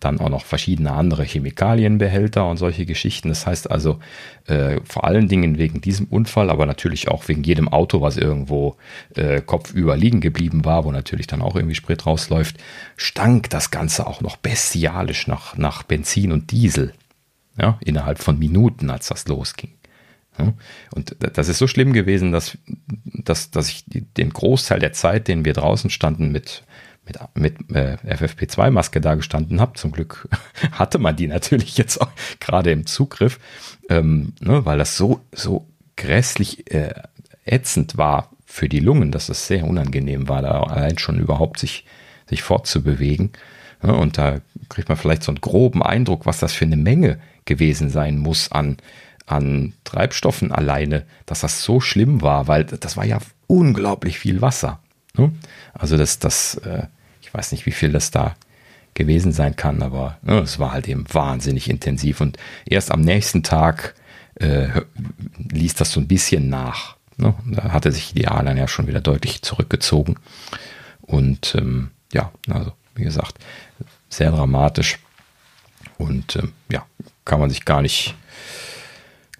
dann 0.00 0.20
auch 0.20 0.28
noch 0.28 0.44
verschiedene 0.44 0.92
andere 0.92 1.24
Chemikalienbehälter 1.24 2.48
und 2.48 2.56
solche 2.56 2.86
Geschichten. 2.86 3.28
Das 3.28 3.46
heißt 3.46 3.70
also 3.70 4.00
äh, 4.46 4.80
vor 4.84 5.04
allen 5.04 5.28
Dingen 5.28 5.58
wegen 5.58 5.80
diesem 5.80 6.06
Unfall, 6.06 6.50
aber 6.50 6.66
natürlich 6.66 7.08
auch 7.08 7.28
wegen 7.28 7.44
jedem 7.44 7.68
Auto, 7.68 8.00
was 8.00 8.16
irgendwo 8.16 8.76
äh, 9.14 9.40
kopfüber 9.40 9.96
liegen 9.96 10.20
geblieben 10.20 10.64
war, 10.64 10.84
wo 10.84 10.92
natürlich 10.92 11.26
dann 11.26 11.42
auch 11.42 11.54
irgendwie 11.54 11.76
Sprit 11.76 12.04
rausläuft, 12.06 12.56
stank 12.96 13.50
das 13.50 13.70
Ganze 13.70 14.06
auch 14.06 14.20
noch 14.20 14.36
bestialisch 14.36 15.26
nach, 15.28 15.56
nach 15.56 15.82
Benzin 15.82 16.32
und 16.32 16.50
Diesel. 16.50 16.92
Ja, 17.58 17.78
innerhalb 17.84 18.18
von 18.18 18.38
Minuten, 18.38 18.88
als 18.88 19.08
das 19.08 19.28
losging. 19.28 19.72
Und 20.94 21.16
das 21.18 21.48
ist 21.48 21.58
so 21.58 21.66
schlimm 21.66 21.92
gewesen, 21.92 22.32
dass, 22.32 22.56
dass, 23.04 23.50
dass 23.50 23.68
ich 23.68 23.84
den 23.86 24.30
Großteil 24.30 24.78
der 24.78 24.92
Zeit, 24.92 25.28
den 25.28 25.44
wir 25.44 25.52
draußen 25.52 25.90
standen, 25.90 26.32
mit, 26.32 26.64
mit, 27.04 27.18
mit 27.34 27.76
äh, 27.76 27.96
FFP2-Maske 28.04 29.00
da 29.00 29.14
gestanden 29.14 29.60
habe. 29.60 29.74
Zum 29.74 29.92
Glück 29.92 30.28
hatte 30.72 30.98
man 30.98 31.16
die 31.16 31.26
natürlich 31.26 31.76
jetzt 31.76 32.00
auch 32.00 32.10
gerade 32.40 32.70
im 32.70 32.86
Zugriff, 32.86 33.38
ähm, 33.88 34.32
ne, 34.40 34.64
weil 34.64 34.78
das 34.78 34.96
so, 34.96 35.20
so 35.32 35.66
grässlich 35.96 36.70
äh, 36.72 36.94
ätzend 37.44 37.98
war 37.98 38.30
für 38.46 38.68
die 38.68 38.80
Lungen, 38.80 39.12
dass 39.12 39.28
es 39.28 39.46
sehr 39.46 39.64
unangenehm 39.64 40.28
war, 40.28 40.42
da 40.42 40.62
allein 40.62 40.98
schon 40.98 41.18
überhaupt 41.18 41.58
sich, 41.58 41.84
sich 42.26 42.42
fortzubewegen. 42.42 43.32
Ja, 43.82 43.92
und 43.92 44.18
da 44.18 44.40
kriegt 44.68 44.88
man 44.88 44.98
vielleicht 44.98 45.22
so 45.22 45.32
einen 45.32 45.40
groben 45.40 45.82
Eindruck, 45.82 46.26
was 46.26 46.38
das 46.38 46.52
für 46.52 46.64
eine 46.64 46.76
Menge 46.76 47.18
gewesen 47.44 47.90
sein 47.90 48.18
muss 48.18 48.52
an 48.52 48.76
an 49.26 49.72
Treibstoffen 49.84 50.52
alleine, 50.52 51.04
dass 51.26 51.40
das 51.40 51.62
so 51.62 51.80
schlimm 51.80 52.22
war, 52.22 52.48
weil 52.48 52.64
das 52.64 52.96
war 52.96 53.04
ja 53.04 53.18
unglaublich 53.46 54.18
viel 54.18 54.40
Wasser. 54.40 54.80
Ne? 55.16 55.32
Also 55.74 55.96
das, 55.96 56.18
das, 56.18 56.56
äh, 56.56 56.86
ich 57.20 57.32
weiß 57.32 57.52
nicht, 57.52 57.66
wie 57.66 57.72
viel 57.72 57.92
das 57.92 58.10
da 58.10 58.34
gewesen 58.94 59.32
sein 59.32 59.56
kann, 59.56 59.82
aber 59.82 60.18
ne, 60.22 60.38
es 60.40 60.58
war 60.58 60.72
halt 60.72 60.86
eben 60.88 61.04
wahnsinnig 61.12 61.70
intensiv 61.70 62.20
und 62.20 62.36
erst 62.66 62.90
am 62.90 63.00
nächsten 63.00 63.42
Tag 63.42 63.94
äh, 64.34 64.68
ließ 65.36 65.74
das 65.74 65.92
so 65.92 66.00
ein 66.00 66.08
bisschen 66.08 66.48
nach. 66.48 66.96
Ne? 67.16 67.34
Da 67.46 67.72
hatte 67.72 67.92
sich 67.92 68.12
die 68.12 68.28
A 68.28 68.42
dann 68.42 68.56
ja 68.56 68.68
schon 68.68 68.86
wieder 68.86 69.00
deutlich 69.00 69.42
zurückgezogen 69.42 70.16
und 71.00 71.54
ähm, 71.54 71.90
ja, 72.12 72.32
also 72.50 72.72
wie 72.94 73.04
gesagt, 73.04 73.36
sehr 74.10 74.30
dramatisch 74.30 74.98
und 75.96 76.36
ähm, 76.36 76.52
ja, 76.70 76.84
kann 77.24 77.40
man 77.40 77.48
sich 77.48 77.64
gar 77.64 77.80
nicht 77.80 78.14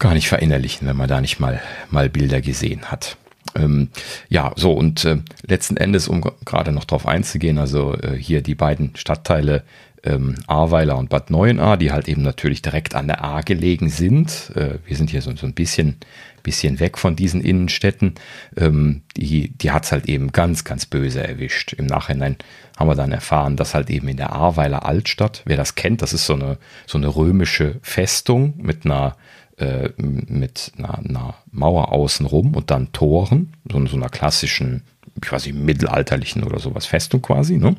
gar 0.02 0.14
nicht 0.14 0.28
verinnerlichen, 0.28 0.88
wenn 0.88 0.96
man 0.96 1.08
da 1.08 1.20
nicht 1.20 1.38
mal, 1.38 1.62
mal 1.90 2.10
Bilder 2.10 2.40
gesehen 2.40 2.86
hat. 2.90 3.16
Ähm, 3.54 3.88
ja, 4.28 4.52
so 4.56 4.72
und 4.72 5.04
äh, 5.04 5.18
letzten 5.46 5.76
Endes, 5.76 6.08
um 6.08 6.22
gerade 6.44 6.72
noch 6.72 6.84
drauf 6.84 7.06
einzugehen, 7.06 7.58
also 7.58 7.94
äh, 7.94 8.16
hier 8.16 8.42
die 8.42 8.56
beiden 8.56 8.96
Stadtteile 8.96 9.62
ähm, 10.02 10.34
Ahrweiler 10.48 10.98
und 10.98 11.08
Bad 11.08 11.30
Neuenahr, 11.30 11.76
die 11.76 11.92
halt 11.92 12.08
eben 12.08 12.22
natürlich 12.22 12.62
direkt 12.62 12.96
an 12.96 13.06
der 13.06 13.22
A 13.22 13.42
gelegen 13.42 13.88
sind. 13.90 14.50
Äh, 14.56 14.78
wir 14.84 14.96
sind 14.96 15.10
hier 15.10 15.22
so, 15.22 15.34
so 15.36 15.46
ein 15.46 15.54
bisschen, 15.54 15.98
bisschen 16.42 16.80
weg 16.80 16.98
von 16.98 17.14
diesen 17.14 17.40
Innenstädten. 17.40 18.16
Ähm, 18.56 19.02
die 19.16 19.50
die 19.50 19.70
hat 19.70 19.84
es 19.84 19.92
halt 19.92 20.08
eben 20.08 20.32
ganz, 20.32 20.64
ganz 20.64 20.86
böse 20.86 21.22
erwischt. 21.24 21.74
Im 21.74 21.86
Nachhinein 21.86 22.36
haben 22.76 22.88
wir 22.88 22.96
dann 22.96 23.12
erfahren, 23.12 23.56
dass 23.56 23.74
halt 23.74 23.88
eben 23.90 24.08
in 24.08 24.16
der 24.16 24.32
Ahrweiler 24.32 24.84
Altstadt, 24.84 25.42
wer 25.44 25.56
das 25.56 25.76
kennt, 25.76 26.02
das 26.02 26.12
ist 26.12 26.26
so 26.26 26.34
eine, 26.34 26.58
so 26.86 26.98
eine 26.98 27.14
römische 27.14 27.76
Festung 27.82 28.54
mit 28.56 28.84
einer 28.84 29.16
äh, 29.62 29.92
mit 29.96 30.72
einer, 30.76 30.98
einer, 30.98 31.34
Mauer 31.50 31.92
außenrum 31.92 32.54
und 32.54 32.70
dann 32.70 32.92
Toren, 32.92 33.52
so, 33.70 33.86
so 33.86 33.96
einer 33.96 34.08
klassischen, 34.08 34.82
nicht, 35.20 35.52
mittelalterlichen 35.52 36.42
oder 36.44 36.58
sowas 36.58 36.86
Festung 36.86 37.22
quasi. 37.22 37.58
Ne? 37.58 37.76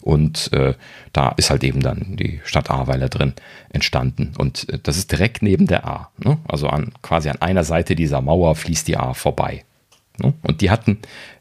Und 0.00 0.52
äh, 0.52 0.74
da 1.12 1.30
ist 1.36 1.50
halt 1.50 1.64
eben 1.64 1.80
dann 1.80 2.16
die 2.16 2.40
Stadt 2.44 2.70
Ahrweiler 2.70 3.08
drin 3.08 3.34
entstanden. 3.70 4.34
Und 4.36 4.68
äh, 4.68 4.78
das 4.82 4.96
ist 4.96 5.12
direkt 5.12 5.42
neben 5.42 5.66
der 5.66 5.86
A. 5.86 6.10
Ne? 6.18 6.38
Also 6.48 6.68
an, 6.68 6.92
quasi 7.00 7.28
an 7.28 7.40
einer 7.40 7.64
Seite 7.64 7.94
dieser 7.94 8.20
Mauer 8.20 8.56
fließt 8.56 8.88
die 8.88 8.96
A 8.96 9.14
vorbei. 9.14 9.64
Ne? 10.18 10.34
Und 10.42 10.60
die 10.60 10.70
hatten 10.70 10.98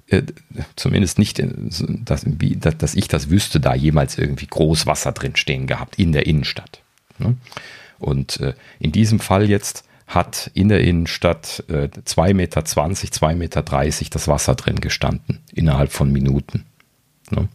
äh, 0.08 0.24
zumindest 0.76 1.18
nicht, 1.18 1.40
äh, 1.40 1.50
dass, 2.06 2.26
dass 2.78 2.96
ich 2.96 3.08
das 3.08 3.30
wüsste, 3.30 3.60
da 3.60 3.74
jemals 3.74 4.18
irgendwie 4.18 4.48
Großwasser 4.48 5.14
drin 5.14 5.36
stehen 5.36 5.68
gehabt 5.68 5.98
in 5.98 6.12
der 6.12 6.28
Innenstadt. 6.28 6.82
Und 8.02 8.40
äh, 8.40 8.54
in 8.80 8.92
diesem 8.92 9.20
Fall 9.20 9.50
jetzt 9.50 9.86
hat 10.08 10.52
in 10.54 10.68
der 10.68 10.82
Innenstadt 10.82 11.64
äh, 11.70 11.88
2,20 11.88 12.34
Meter, 12.34 12.62
2,30 12.62 13.36
Meter 13.36 13.64
das 14.12 14.28
Wasser 14.28 14.56
drin 14.56 14.82
gestanden, 14.82 15.40
innerhalb 15.54 15.92
von 15.92 16.12
Minuten. 16.12 16.66
Ne? 17.30 17.48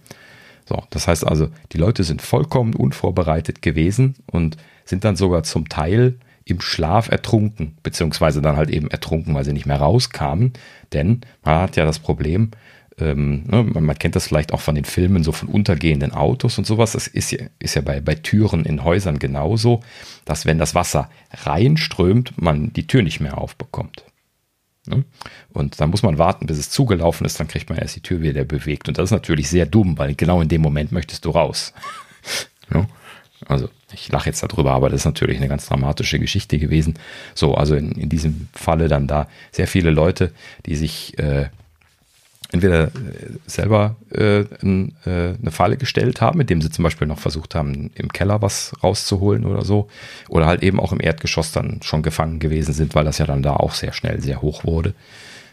So, 0.65 0.83
das 0.91 1.07
heißt 1.07 1.27
also, 1.27 1.49
die 1.73 1.79
Leute 1.79 2.03
sind 2.03 2.23
vollkommen 2.23 2.75
unvorbereitet 2.75 3.63
gewesen 3.63 4.17
und 4.27 4.57
sind 4.85 5.05
dann 5.05 5.17
sogar 5.17 5.43
zum 5.43 5.69
Teil 5.69 6.19
im 6.45 6.61
Schlaf 6.61 7.09
ertrunken, 7.09 7.77
beziehungsweise 7.83 8.41
dann 8.41 8.57
halt 8.57 8.71
eben 8.71 8.89
ertrunken, 8.89 9.35
weil 9.35 9.45
sie 9.45 9.53
nicht 9.53 9.67
mehr 9.67 9.81
rauskamen. 9.81 10.53
Denn 10.93 11.21
man 11.45 11.61
hat 11.61 11.77
ja 11.77 11.85
das 11.85 11.99
Problem, 11.99 12.53
ähm, 12.99 13.45
ne, 13.47 13.63
man, 13.63 13.99
kennt 13.99 14.17
das 14.17 14.27
vielleicht 14.27 14.53
auch 14.53 14.61
von 14.61 14.75
den 14.75 14.85
Filmen, 14.85 15.23
so 15.23 15.33
von 15.33 15.49
untergehenden 15.49 16.13
Autos 16.13 16.57
und 16.59 16.67
sowas. 16.67 16.93
Das 16.93 17.07
ist 17.07 17.31
ja, 17.31 17.47
ist 17.59 17.75
ja 17.75 17.83
bei, 17.83 18.01
bei 18.01 18.15
Türen 18.15 18.65
in 18.65 18.85
Häusern 18.85 19.19
genauso, 19.19 19.83
dass 20.25 20.47
wenn 20.47 20.59
das 20.59 20.75
Wasser 20.75 21.11
reinströmt, 21.33 22.41
man 22.41 22.73
die 22.73 22.87
Tür 22.87 23.03
nicht 23.03 23.21
mehr 23.21 23.39
aufbekommt. 23.39 24.05
Ne? 24.87 25.05
Und 25.53 25.81
dann 25.81 25.91
muss 25.91 26.03
man 26.03 26.19
warten, 26.19 26.47
bis 26.47 26.59
es 26.59 26.71
zugelaufen 26.71 27.27
ist, 27.27 27.39
dann 27.39 27.49
kriegt 27.49 27.69
man 27.69 27.79
erst 27.79 27.97
die 27.97 28.03
Tür 28.03 28.23
wieder 28.23 28.45
bewegt. 28.45 28.89
Und 28.89 28.99
das 28.99 29.07
ist 29.07 29.11
natürlich 29.11 29.49
sehr 29.49 29.67
dumm, 29.67 29.99
weil 29.99 30.15
genau 30.15 30.41
in 30.41 30.49
dem 30.49 30.63
Moment 30.63 30.93
möchtest 30.93 31.25
du 31.25 31.31
raus. 31.31 31.75
ne? 32.71 32.89
Also 33.47 33.69
ich 33.93 34.11
lache 34.11 34.31
jetzt 34.31 34.43
darüber, 34.43 34.73
aber 34.73 34.89
das 34.89 35.03
ist 35.03 35.05
natürlich 35.05 35.37
eine 35.37 35.49
ganz 35.49 35.67
dramatische 35.67 36.19
Geschichte 36.19 36.59
gewesen. 36.59 36.95
So, 37.35 37.55
also 37.55 37.75
in, 37.75 37.93
in 37.93 38.09
diesem 38.09 38.49
Falle 38.55 38.89
dann 38.89 39.07
da 39.07 39.29
sehr 39.53 39.69
viele 39.69 39.91
Leute, 39.91 40.33
die 40.65 40.77
sich 40.77 41.19
äh, 41.19 41.51
entweder 42.53 42.85
äh, 42.85 42.91
selber 43.47 43.97
äh, 44.11 44.45
ein, 44.63 44.95
äh, 45.05 45.35
eine 45.41 45.51
Falle 45.51 45.77
gestellt 45.77 46.21
haben, 46.21 46.39
mit 46.39 46.51
dem 46.51 46.63
sie 46.63 46.71
zum 46.71 46.83
Beispiel 46.83 47.07
noch 47.07 47.19
versucht 47.19 47.55
haben, 47.55 47.91
im 47.95 48.13
Keller 48.13 48.43
was 48.43 48.73
rauszuholen 48.83 49.45
oder 49.45 49.65
so, 49.65 49.89
oder 50.29 50.47
halt 50.47 50.63
eben 50.63 50.81
auch 50.81 50.93
im 50.93 51.01
Erdgeschoss 51.01 51.53
dann 51.53 51.81
schon 51.83 52.03
gefangen 52.03 52.39
gewesen 52.39 52.73
sind, 52.73 52.95
weil 52.95 53.05
das 53.05 53.19
ja 53.19 53.27
dann 53.27 53.43
da 53.43 53.55
auch 53.55 53.75
sehr 53.75 53.93
schnell 53.93 54.21
sehr 54.21 54.43
hoch 54.43 54.65
wurde. 54.65 54.95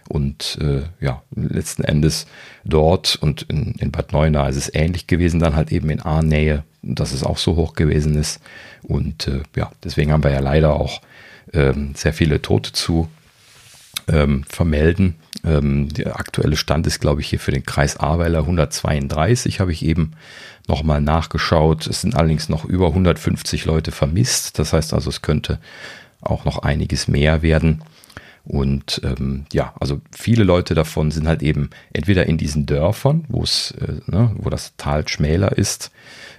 Und 0.09 0.57
äh, 0.61 0.81
ja, 1.03 1.21
letzten 1.33 1.83
Endes 1.83 2.27
dort 2.65 3.15
und 3.15 3.43
in, 3.43 3.73
in 3.79 3.91
Bad 3.91 4.11
Neuenahr 4.11 4.49
ist 4.49 4.57
es 4.57 4.73
ähnlich 4.73 5.07
gewesen, 5.07 5.39
dann 5.39 5.55
halt 5.55 5.71
eben 5.71 5.89
in 5.89 6.01
A-Nähe, 6.01 6.63
dass 6.81 7.13
es 7.13 7.23
auch 7.23 7.37
so 7.37 7.55
hoch 7.55 7.73
gewesen 7.73 8.15
ist. 8.15 8.41
Und 8.83 9.27
äh, 9.27 9.43
ja, 9.55 9.71
deswegen 9.83 10.11
haben 10.11 10.23
wir 10.23 10.31
ja 10.31 10.41
leider 10.41 10.75
auch 10.75 11.01
ähm, 11.53 11.93
sehr 11.95 12.13
viele 12.13 12.41
Tote 12.41 12.73
zu 12.73 13.07
ähm, 14.07 14.43
vermelden. 14.47 15.15
Ähm, 15.43 15.89
der 15.89 16.19
aktuelle 16.19 16.55
Stand 16.55 16.87
ist, 16.87 16.99
glaube 16.99 17.21
ich, 17.21 17.27
hier 17.27 17.39
für 17.39 17.51
den 17.51 17.65
Kreis 17.65 17.97
Ahrweiler 17.97 18.39
132, 18.39 19.59
habe 19.59 19.71
ich 19.71 19.85
eben 19.85 20.13
nochmal 20.67 21.01
nachgeschaut. 21.01 21.87
Es 21.87 22.01
sind 22.01 22.15
allerdings 22.15 22.49
noch 22.49 22.65
über 22.65 22.87
150 22.87 23.65
Leute 23.65 23.91
vermisst. 23.91 24.59
Das 24.59 24.73
heißt 24.73 24.93
also, 24.93 25.09
es 25.09 25.21
könnte 25.21 25.59
auch 26.21 26.45
noch 26.45 26.59
einiges 26.59 27.07
mehr 27.07 27.41
werden. 27.41 27.83
Und 28.45 29.01
ähm, 29.05 29.45
ja, 29.53 29.73
also 29.79 30.01
viele 30.11 30.43
Leute 30.43 30.75
davon 30.75 31.11
sind 31.11 31.27
halt 31.27 31.41
eben 31.41 31.69
entweder 31.93 32.25
in 32.25 32.37
diesen 32.37 32.65
Dörfern, 32.65 33.23
wo 33.29 33.41
es, 33.41 33.71
äh, 33.71 34.01
ne, 34.05 34.31
wo 34.35 34.49
das 34.49 34.73
Tal 34.75 35.07
schmäler 35.07 35.57
ist, 35.57 35.91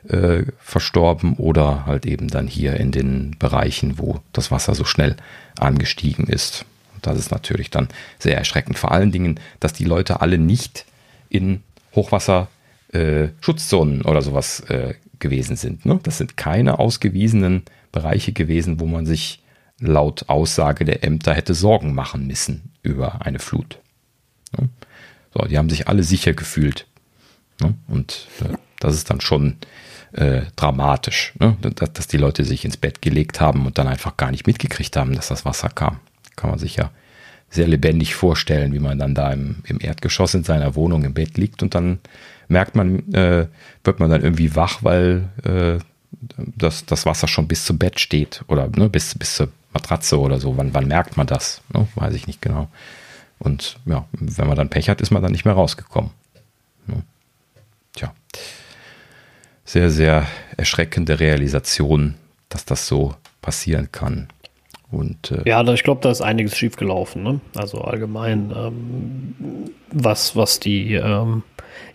äh, 0.08 0.42
verstorben 0.58 1.34
oder 1.36 1.86
halt 1.86 2.04
eben 2.04 2.28
dann 2.28 2.46
hier 2.46 2.74
in 2.76 2.92
den 2.92 3.36
Bereichen, 3.38 3.98
wo 3.98 4.20
das 4.32 4.50
Wasser 4.50 4.74
so 4.74 4.84
schnell 4.84 5.16
angestiegen 5.58 6.26
ist. 6.26 6.66
Das 7.04 7.18
ist 7.18 7.30
natürlich 7.30 7.70
dann 7.70 7.88
sehr 8.18 8.36
erschreckend. 8.36 8.78
Vor 8.78 8.92
allen 8.92 9.12
Dingen, 9.12 9.38
dass 9.60 9.74
die 9.74 9.84
Leute 9.84 10.20
alle 10.20 10.38
nicht 10.38 10.86
in 11.28 11.62
Hochwasserschutzzonen 11.94 14.00
äh, 14.00 14.04
oder 14.04 14.22
sowas 14.22 14.60
äh, 14.68 14.94
gewesen 15.18 15.56
sind. 15.56 15.84
Ne? 15.86 16.00
Das 16.02 16.18
sind 16.18 16.36
keine 16.36 16.78
ausgewiesenen 16.78 17.62
Bereiche 17.92 18.32
gewesen, 18.32 18.80
wo 18.80 18.86
man 18.86 19.06
sich 19.06 19.42
laut 19.78 20.28
Aussage 20.28 20.84
der 20.84 21.04
Ämter 21.04 21.34
hätte 21.34 21.54
Sorgen 21.54 21.94
machen 21.94 22.26
müssen 22.26 22.72
über 22.82 23.24
eine 23.24 23.38
Flut. 23.38 23.78
Ne? 24.58 24.68
So, 25.34 25.46
die 25.46 25.58
haben 25.58 25.70
sich 25.70 25.88
alle 25.88 26.02
sicher 26.02 26.32
gefühlt. 26.32 26.86
Ne? 27.60 27.74
Und 27.86 28.26
äh, 28.40 28.56
das 28.80 28.94
ist 28.94 29.10
dann 29.10 29.20
schon 29.20 29.56
äh, 30.12 30.42
dramatisch, 30.56 31.34
ne? 31.38 31.56
dass, 31.60 31.92
dass, 31.92 32.06
die 32.06 32.16
Leute 32.16 32.44
sich 32.44 32.64
ins 32.64 32.76
Bett 32.76 33.02
gelegt 33.02 33.40
haben 33.40 33.66
und 33.66 33.78
dann 33.78 33.88
einfach 33.88 34.16
gar 34.16 34.30
nicht 34.30 34.46
mitgekriegt 34.46 34.96
haben, 34.96 35.14
dass 35.14 35.28
das 35.28 35.44
Wasser 35.44 35.68
kam 35.68 36.00
kann 36.36 36.50
man 36.50 36.58
sich 36.58 36.76
ja 36.76 36.90
sehr 37.50 37.68
lebendig 37.68 38.14
vorstellen, 38.14 38.72
wie 38.72 38.80
man 38.80 38.98
dann 38.98 39.14
da 39.14 39.32
im, 39.32 39.62
im 39.66 39.78
Erdgeschoss 39.80 40.34
in 40.34 40.44
seiner 40.44 40.74
Wohnung 40.74 41.04
im 41.04 41.14
Bett 41.14 41.38
liegt 41.38 41.62
und 41.62 41.74
dann 41.74 42.00
merkt 42.48 42.74
man, 42.74 43.12
äh, 43.12 43.46
wird 43.84 44.00
man 44.00 44.10
dann 44.10 44.22
irgendwie 44.22 44.54
wach, 44.56 44.82
weil 44.82 45.28
äh, 45.44 45.78
das, 46.36 46.86
das 46.86 47.06
Wasser 47.06 47.28
schon 47.28 47.48
bis 47.48 47.64
zum 47.64 47.78
Bett 47.78 48.00
steht 48.00 48.44
oder 48.48 48.68
ne, 48.68 48.88
bis, 48.88 49.16
bis 49.16 49.36
zur 49.36 49.48
Matratze 49.72 50.18
oder 50.18 50.38
so. 50.38 50.56
Wann, 50.56 50.74
wann 50.74 50.88
merkt 50.88 51.16
man 51.16 51.26
das? 51.26 51.62
Ne? 51.72 51.86
Weiß 51.94 52.14
ich 52.14 52.26
nicht 52.26 52.42
genau. 52.42 52.68
Und 53.38 53.78
ja, 53.84 54.06
wenn 54.12 54.46
man 54.46 54.56
dann 54.56 54.70
Pech 54.70 54.88
hat, 54.88 55.00
ist 55.00 55.10
man 55.10 55.22
dann 55.22 55.32
nicht 55.32 55.44
mehr 55.44 55.54
rausgekommen. 55.54 56.10
Ne? 56.86 57.02
Tja. 57.94 58.14
Sehr, 59.64 59.90
sehr 59.90 60.26
erschreckende 60.56 61.20
Realisation, 61.20 62.14
dass 62.48 62.64
das 62.64 62.86
so 62.86 63.14
passieren 63.42 63.90
kann. 63.92 64.28
Und, 64.90 65.32
äh 65.32 65.48
ja, 65.48 65.62
ich 65.72 65.82
glaube, 65.82 66.00
da 66.02 66.10
ist 66.10 66.20
einiges 66.20 66.56
schiefgelaufen. 66.56 67.22
Ne? 67.22 67.40
Also 67.56 67.80
allgemein, 67.80 68.52
ähm, 68.56 69.34
was, 69.90 70.36
was 70.36 70.60
die 70.60 70.94
ähm, 70.94 71.42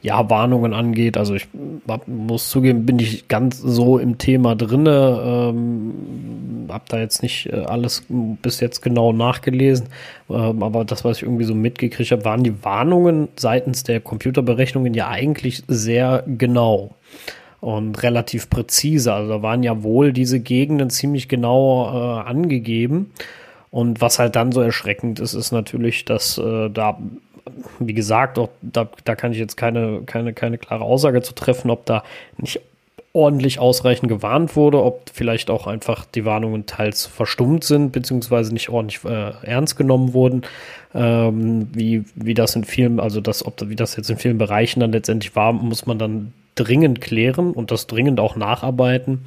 ja, 0.02 0.30
Warnungen 0.30 0.74
angeht. 0.74 1.18
Also 1.18 1.36
ich 1.36 1.48
hab, 1.88 2.08
muss 2.08 2.50
zugeben, 2.50 2.86
bin 2.86 3.00
ich 3.00 3.28
ganz 3.28 3.60
so 3.60 3.98
im 3.98 4.18
Thema 4.18 4.56
drinne. 4.56 5.22
Ähm, 5.24 6.68
hab 6.70 6.88
da 6.90 7.00
jetzt 7.00 7.24
nicht 7.24 7.48
äh, 7.48 7.64
alles 7.66 8.04
bis 8.10 8.60
jetzt 8.60 8.82
genau 8.82 9.12
nachgelesen. 9.12 9.88
Ähm, 10.30 10.64
aber 10.64 10.86
das, 10.86 11.04
was 11.04 11.18
ich 11.18 11.24
irgendwie 11.24 11.46
so 11.46 11.56
mitgekriegt 11.56 12.12
habe, 12.12 12.26
waren 12.26 12.44
die 12.44 12.64
Warnungen 12.64 13.30
seitens 13.36 13.84
der 13.84 14.00
Computerberechnungen 14.00 14.94
ja 14.94 15.10
eigentlich 15.10 15.64
sehr 15.68 16.24
genau 16.28 16.96
und 17.62 18.02
relativ 18.04 18.50
präzise. 18.50 19.14
Also 19.14 19.30
da 19.30 19.42
waren 19.42 19.64
ja 19.64 19.84
wohl 19.84 20.14
diese 20.14 20.40
Gegenden 20.40 20.90
ziemlich 20.90 21.28
genau 21.28 21.88
äh, 21.88 22.22
angegeben. 22.22 23.12
Und 23.72 24.02
was 24.02 24.20
halt 24.20 24.36
dann 24.36 24.52
so 24.52 24.62
erschreckend 24.62 25.20
ist, 25.20 25.34
ist 25.34 25.52
natürlich, 25.52 26.06
dass 26.06 26.38
äh, 26.38 26.70
da, 26.70 26.98
wie 27.80 27.94
gesagt, 27.94 28.40
auch 28.40 28.50
da, 28.62 28.90
da 29.04 29.16
kann 29.16 29.32
ich 29.32 29.38
jetzt 29.38 29.58
keine, 29.58 30.02
keine, 30.06 30.34
keine 30.34 30.58
klare 30.58 30.84
Aussage 30.84 31.22
zu 31.22 31.34
treffen, 31.34 31.70
ob 31.70 31.86
da 31.86 32.04
nicht 32.38 32.62
ordentlich 33.14 33.60
ausreichend 33.60 34.10
gewarnt 34.10 34.56
wurde, 34.56 34.84
ob 34.84 35.10
vielleicht 35.12 35.50
auch 35.50 35.68
einfach 35.68 36.06
die 36.06 36.26
Warnungen 36.26 36.66
teils 36.66 37.06
verstummt 37.06 37.64
sind, 37.64 37.92
beziehungsweise 37.92 38.54
nicht 38.54 38.70
ordentlich 38.70 39.04
äh, 39.04 39.32
ernst 39.44 39.76
genommen 39.78 40.14
wurden, 40.14 40.44
ähm, 40.94 41.70
wie, 41.74 42.06
wie 42.16 42.36
das 42.36 42.56
in 42.56 42.64
vielen, 42.64 43.00
also 43.00 43.20
das, 43.20 43.46
ob 43.46 43.56
wie 43.68 43.76
das 43.76 43.96
jetzt 43.96 44.10
in 44.10 44.18
vielen 44.18 44.38
Bereichen 44.38 44.80
dann 44.80 44.92
letztendlich 44.92 45.36
war, 45.36 45.54
muss 45.54 45.86
man 45.86 45.98
dann 45.98 46.34
dringend 46.56 47.02
klären 47.02 47.52
und 47.52 47.72
das 47.72 47.88
dringend 47.88 48.20
auch 48.20 48.36
nacharbeiten. 48.36 49.26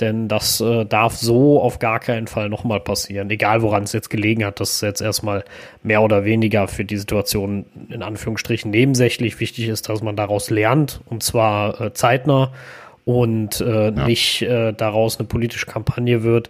Denn 0.00 0.28
das 0.28 0.60
äh, 0.60 0.86
darf 0.86 1.16
so 1.16 1.60
auf 1.60 1.78
gar 1.78 2.00
keinen 2.00 2.26
Fall 2.26 2.48
nochmal 2.48 2.80
passieren. 2.80 3.28
Egal 3.28 3.60
woran 3.60 3.82
es 3.82 3.92
jetzt 3.92 4.08
gelegen 4.08 4.44
hat, 4.44 4.58
dass 4.58 4.74
es 4.76 4.80
jetzt 4.80 5.02
erstmal 5.02 5.44
mehr 5.82 6.02
oder 6.02 6.24
weniger 6.24 6.68
für 6.68 6.84
die 6.84 6.96
Situation 6.96 7.66
in 7.90 8.02
Anführungsstrichen 8.02 8.70
nebensächlich 8.70 9.38
wichtig 9.40 9.68
ist, 9.68 9.88
dass 9.88 10.02
man 10.02 10.16
daraus 10.16 10.48
lernt 10.48 11.00
und 11.06 11.22
zwar 11.22 11.80
äh, 11.80 11.92
zeitnah 11.92 12.50
und 13.04 13.60
äh, 13.60 13.90
ja. 13.90 14.06
nicht 14.06 14.42
äh, 14.42 14.72
daraus 14.72 15.18
eine 15.18 15.28
politische 15.28 15.66
Kampagne 15.66 16.22
wird, 16.22 16.48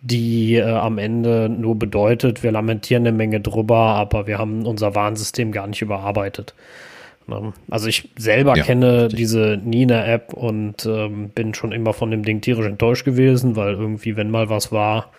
die 0.00 0.56
äh, 0.56 0.62
am 0.62 0.98
Ende 0.98 1.48
nur 1.48 1.78
bedeutet, 1.78 2.42
wir 2.42 2.52
lamentieren 2.52 3.06
eine 3.06 3.16
Menge 3.16 3.40
drüber, 3.40 3.76
aber 3.76 4.26
wir 4.26 4.38
haben 4.38 4.66
unser 4.66 4.94
Warnsystem 4.94 5.52
gar 5.52 5.66
nicht 5.66 5.82
überarbeitet. 5.82 6.54
Ne? 7.28 7.52
Also 7.70 7.88
ich 7.88 8.08
selber 8.16 8.56
ja, 8.56 8.64
kenne 8.64 9.04
richtig. 9.04 9.18
diese 9.18 9.60
Nina-App 9.62 10.32
und 10.32 10.86
ähm, 10.86 11.28
bin 11.30 11.54
schon 11.54 11.72
immer 11.72 11.92
von 11.92 12.10
dem 12.10 12.24
Ding 12.24 12.40
tierisch 12.40 12.66
enttäuscht 12.66 13.04
gewesen, 13.04 13.54
weil 13.56 13.74
irgendwie, 13.74 14.16
wenn 14.16 14.30
mal 14.30 14.48
was 14.48 14.72
war, 14.72 15.10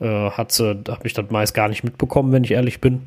äh, 0.00 0.30
hat 0.30 0.52
sie, 0.52 0.82
habe 0.88 1.06
ich 1.06 1.12
das 1.12 1.30
meist 1.30 1.54
gar 1.54 1.68
nicht 1.68 1.84
mitbekommen, 1.84 2.32
wenn 2.32 2.44
ich 2.44 2.52
ehrlich 2.52 2.80
bin. 2.80 3.02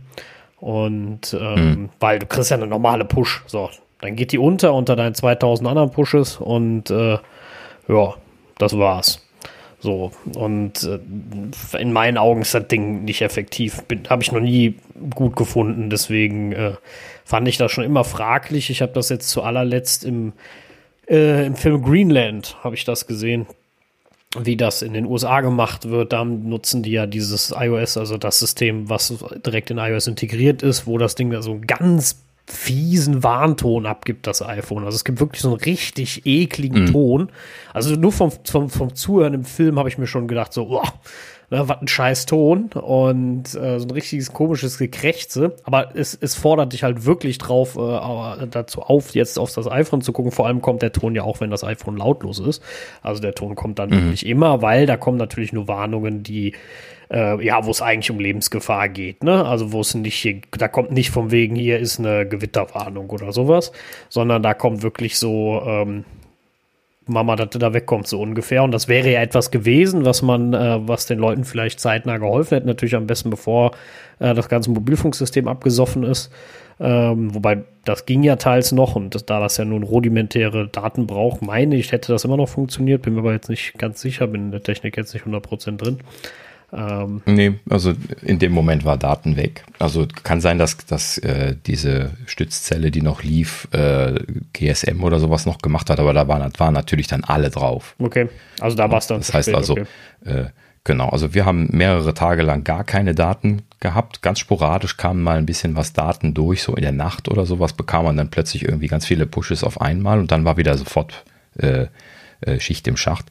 Und 0.57 1.35
ähm, 1.39 1.69
mhm. 1.69 1.89
weil 1.99 2.19
du 2.19 2.25
kriegst 2.25 2.51
ja 2.51 2.57
eine 2.57 2.67
normale 2.67 3.05
Push. 3.05 3.43
So, 3.47 3.69
dann 4.01 4.15
geht 4.15 4.31
die 4.31 4.37
unter 4.37 4.73
unter 4.73 4.95
deinen 4.95 5.15
2000 5.15 5.67
anderen 5.67 5.91
Pushes 5.91 6.37
und 6.37 6.89
äh, 6.89 7.17
ja, 7.87 8.13
das 8.57 8.77
war's. 8.77 9.24
So, 9.85 10.11
und 10.33 10.83
äh, 10.83 11.79
in 11.79 11.93
meinen 11.93 12.17
Augen 12.17 12.41
ist 12.41 12.55
das 12.55 12.67
Ding 12.67 13.03
nicht 13.03 13.21
effektiv. 13.21 13.83
Habe 14.09 14.23
ich 14.23 14.31
noch 14.31 14.39
nie 14.39 14.79
gut 15.13 15.35
gefunden, 15.35 15.91
deswegen 15.91 16.53
äh, 16.53 16.73
fand 17.23 17.47
ich 17.47 17.57
das 17.57 17.71
schon 17.71 17.83
immer 17.83 18.03
fraglich. 18.03 18.71
Ich 18.71 18.81
habe 18.81 18.93
das 18.93 19.09
jetzt 19.09 19.29
zu 19.29 19.43
allerletzt 19.43 20.03
im, 20.03 20.33
äh, 21.07 21.45
im 21.45 21.55
Film 21.55 21.83
Greenland, 21.83 22.57
habe 22.63 22.73
ich 22.73 22.83
das 22.83 23.05
gesehen, 23.05 23.45
wie 24.39 24.57
das 24.57 24.81
in 24.81 24.93
den 24.93 25.05
USA 25.05 25.41
gemacht 25.41 25.87
wird. 25.87 26.13
Da 26.13 26.25
nutzen 26.25 26.81
die 26.81 26.91
ja 26.91 27.05
dieses 27.05 27.53
iOS, 27.55 27.97
also 27.97 28.17
das 28.17 28.39
System, 28.39 28.89
was 28.89 29.13
direkt 29.45 29.69
in 29.69 29.77
iOS 29.77 30.07
integriert 30.07 30.63
ist, 30.63 30.87
wo 30.87 30.97
das 30.97 31.13
Ding 31.13 31.29
da 31.29 31.43
so 31.43 31.61
ganz 31.67 32.24
fiesen 32.47 33.23
Warnton 33.23 33.85
abgibt, 33.85 34.27
das 34.27 34.41
iPhone. 34.41 34.85
Also 34.85 34.95
es 34.95 35.03
gibt 35.03 35.19
wirklich 35.19 35.41
so 35.41 35.49
einen 35.49 35.57
richtig 35.57 36.25
ekligen 36.25 36.83
mhm. 36.83 36.91
Ton. 36.91 37.31
Also 37.73 37.95
nur 37.95 38.11
vom, 38.11 38.31
vom, 38.43 38.69
vom 38.69 38.93
Zuhören 38.93 39.33
im 39.33 39.45
Film 39.45 39.79
habe 39.79 39.89
ich 39.89 39.97
mir 39.97 40.07
schon 40.07 40.27
gedacht, 40.27 40.53
so, 40.53 40.67
oh, 40.69 40.83
ne, 41.49 41.67
was 41.67 41.81
ein 41.81 41.87
scheiß 41.87 42.27
Ton 42.27 42.69
und 42.73 43.55
äh, 43.55 43.79
so 43.79 43.87
ein 43.87 43.91
richtiges 43.91 44.31
komisches 44.31 44.77
Gekrächze. 44.77 45.55
Aber 45.63 45.95
es, 45.95 46.15
es 46.19 46.35
fordert 46.35 46.73
dich 46.73 46.83
halt 46.83 47.05
wirklich 47.05 47.39
drauf, 47.39 47.77
äh, 47.77 48.47
dazu 48.47 48.81
auf, 48.81 49.15
jetzt 49.15 49.39
auf 49.39 49.51
das 49.51 49.67
iPhone 49.67 50.01
zu 50.01 50.13
gucken. 50.13 50.31
Vor 50.31 50.45
allem 50.45 50.61
kommt 50.61 50.83
der 50.83 50.91
Ton 50.91 51.15
ja 51.15 51.23
auch, 51.23 51.41
wenn 51.41 51.49
das 51.49 51.63
iPhone 51.63 51.97
lautlos 51.97 52.39
ist. 52.39 52.61
Also 53.01 53.21
der 53.21 53.33
Ton 53.33 53.55
kommt 53.55 53.79
dann 53.79 53.89
mhm. 53.89 54.11
nicht 54.11 54.25
immer, 54.25 54.61
weil 54.61 54.85
da 54.85 54.97
kommen 54.97 55.17
natürlich 55.17 55.51
nur 55.51 55.67
Warnungen, 55.67 56.21
die 56.21 56.53
äh, 57.11 57.43
ja, 57.43 57.65
wo 57.65 57.71
es 57.71 57.81
eigentlich 57.81 58.11
um 58.11 58.19
Lebensgefahr 58.19 58.89
geht, 58.89 59.23
ne? 59.23 59.45
Also 59.45 59.71
wo 59.71 59.81
es 59.81 59.93
nicht 59.93 60.15
hier, 60.15 60.41
da 60.57 60.67
kommt 60.67 60.91
nicht 60.91 61.11
vom 61.11 61.31
wegen, 61.31 61.55
hier 61.55 61.79
ist 61.79 61.99
eine 61.99 62.27
Gewitterwarnung 62.27 63.09
oder 63.09 63.31
sowas, 63.31 63.71
sondern 64.09 64.43
da 64.43 64.53
kommt 64.53 64.83
wirklich 64.83 65.17
so, 65.17 65.61
ähm, 65.65 66.05
Mama, 67.07 67.35
dass 67.35 67.49
du 67.51 67.59
da 67.59 67.73
wegkommt, 67.73 68.07
so 68.07 68.19
ungefähr. 68.19 68.63
Und 68.63 68.71
das 68.71 68.87
wäre 68.87 69.11
ja 69.11 69.21
etwas 69.21 69.51
gewesen, 69.51 70.05
was 70.05 70.21
man, 70.21 70.53
äh, 70.53 70.87
was 70.87 71.05
den 71.05 71.19
Leuten 71.19 71.43
vielleicht 71.43 71.79
zeitnah 71.79 72.17
geholfen 72.17 72.55
hätte. 72.55 72.67
Natürlich 72.67 72.95
am 72.95 73.07
besten, 73.07 73.29
bevor 73.29 73.71
äh, 74.19 74.33
das 74.33 74.49
ganze 74.49 74.71
Mobilfunksystem 74.71 75.47
abgesoffen 75.47 76.03
ist. 76.03 76.31
Ähm, 76.79 77.33
wobei 77.33 77.63
das 77.85 78.05
ging 78.05 78.23
ja 78.23 78.35
teils 78.35 78.71
noch 78.71 78.95
und 78.95 79.15
das, 79.15 79.25
da 79.25 79.39
das 79.39 79.55
ja 79.57 79.63
nun 79.63 79.83
rudimentäre 79.83 80.67
Daten 80.67 81.07
braucht, 81.07 81.41
meine 81.41 81.77
ich, 81.77 81.93
hätte 81.93 82.11
das 82.11 82.25
immer 82.25 82.37
noch 82.37 82.49
funktioniert. 82.49 83.03
Bin 83.03 83.13
mir 83.13 83.21
aber 83.21 83.31
jetzt 83.31 83.49
nicht 83.49 83.77
ganz 83.77 84.01
sicher, 84.01 84.27
bin 84.27 84.45
in 84.45 84.51
der 84.51 84.63
Technik 84.63 84.97
jetzt 84.97 85.13
nicht 85.13 85.25
100% 85.25 85.77
drin. 85.77 85.99
Ähm, 86.73 87.21
nee, 87.25 87.53
also 87.69 87.93
in 88.21 88.39
dem 88.39 88.51
Moment 88.51 88.85
war 88.85 88.97
Daten 88.97 89.37
weg. 89.37 89.63
Also 89.79 90.07
kann 90.23 90.41
sein, 90.41 90.57
dass, 90.57 90.77
dass 90.77 91.17
äh, 91.19 91.55
diese 91.65 92.11
Stützzelle, 92.25 92.91
die 92.91 93.01
noch 93.01 93.23
lief, 93.23 93.67
äh, 93.71 94.19
GSM 94.53 95.03
oder 95.03 95.19
sowas 95.19 95.45
noch 95.45 95.59
gemacht 95.59 95.89
hat, 95.89 95.99
aber 95.99 96.13
da 96.13 96.27
waren, 96.27 96.51
waren 96.57 96.73
natürlich 96.73 97.07
dann 97.07 97.23
alle 97.23 97.49
drauf. 97.49 97.95
Okay, 97.99 98.29
also 98.59 98.75
da 98.75 98.89
war 98.89 98.97
es 98.97 99.07
dann. 99.07 99.19
Das 99.19 99.33
heißt 99.33 99.49
spät, 99.49 99.55
also, 99.55 99.73
okay. 99.73 99.85
äh, 100.25 100.45
genau, 100.83 101.09
also 101.09 101.33
wir 101.33 101.45
haben 101.45 101.69
mehrere 101.71 102.13
Tage 102.13 102.41
lang 102.41 102.63
gar 102.63 102.83
keine 102.83 103.15
Daten 103.15 103.61
gehabt. 103.79 104.21
Ganz 104.21 104.39
sporadisch 104.39 104.97
kamen 104.97 105.21
mal 105.21 105.37
ein 105.37 105.45
bisschen 105.45 105.75
was 105.75 105.93
Daten 105.93 106.33
durch, 106.33 106.63
so 106.63 106.75
in 106.75 106.81
der 106.81 106.91
Nacht 106.91 107.29
oder 107.29 107.45
sowas 107.45 107.73
bekam 107.73 108.05
man 108.05 108.17
dann 108.17 108.31
plötzlich 108.31 108.63
irgendwie 108.63 108.87
ganz 108.87 109.05
viele 109.05 109.25
Pushes 109.25 109.63
auf 109.63 109.79
einmal 109.79 110.19
und 110.19 110.31
dann 110.31 110.45
war 110.45 110.57
wieder 110.57 110.77
sofort 110.77 111.23
äh, 111.57 111.85
äh 112.41 112.59
Schicht 112.59 112.87
im 112.87 112.97
Schacht. 112.97 113.25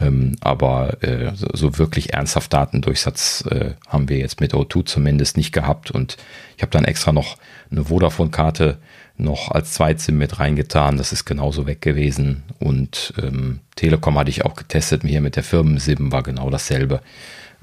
Ähm, 0.00 0.36
aber 0.40 1.02
äh, 1.02 1.32
so, 1.34 1.78
wirklich 1.78 2.14
ernsthaft 2.14 2.52
Datendurchsatz 2.52 3.44
äh, 3.50 3.72
haben 3.86 4.08
wir 4.08 4.18
jetzt 4.18 4.40
mit 4.40 4.54
O2 4.54 4.86
zumindest 4.86 5.36
nicht 5.36 5.52
gehabt. 5.52 5.90
Und 5.90 6.16
ich 6.56 6.62
habe 6.62 6.70
dann 6.70 6.84
extra 6.84 7.12
noch 7.12 7.36
eine 7.70 7.84
Vodafone-Karte 7.84 8.78
noch 9.18 9.50
als 9.50 9.72
Zweitsim 9.72 10.16
mit 10.16 10.38
reingetan. 10.38 10.96
Das 10.96 11.12
ist 11.12 11.26
genauso 11.26 11.66
weg 11.66 11.82
gewesen. 11.82 12.42
Und 12.58 13.12
ähm, 13.22 13.60
Telekom 13.76 14.18
hatte 14.18 14.30
ich 14.30 14.44
auch 14.44 14.54
getestet. 14.54 15.02
Hier 15.04 15.20
mit 15.20 15.36
der 15.36 15.44
Firmensim 15.44 16.10
war 16.10 16.22
genau 16.22 16.48
dasselbe. 16.48 17.02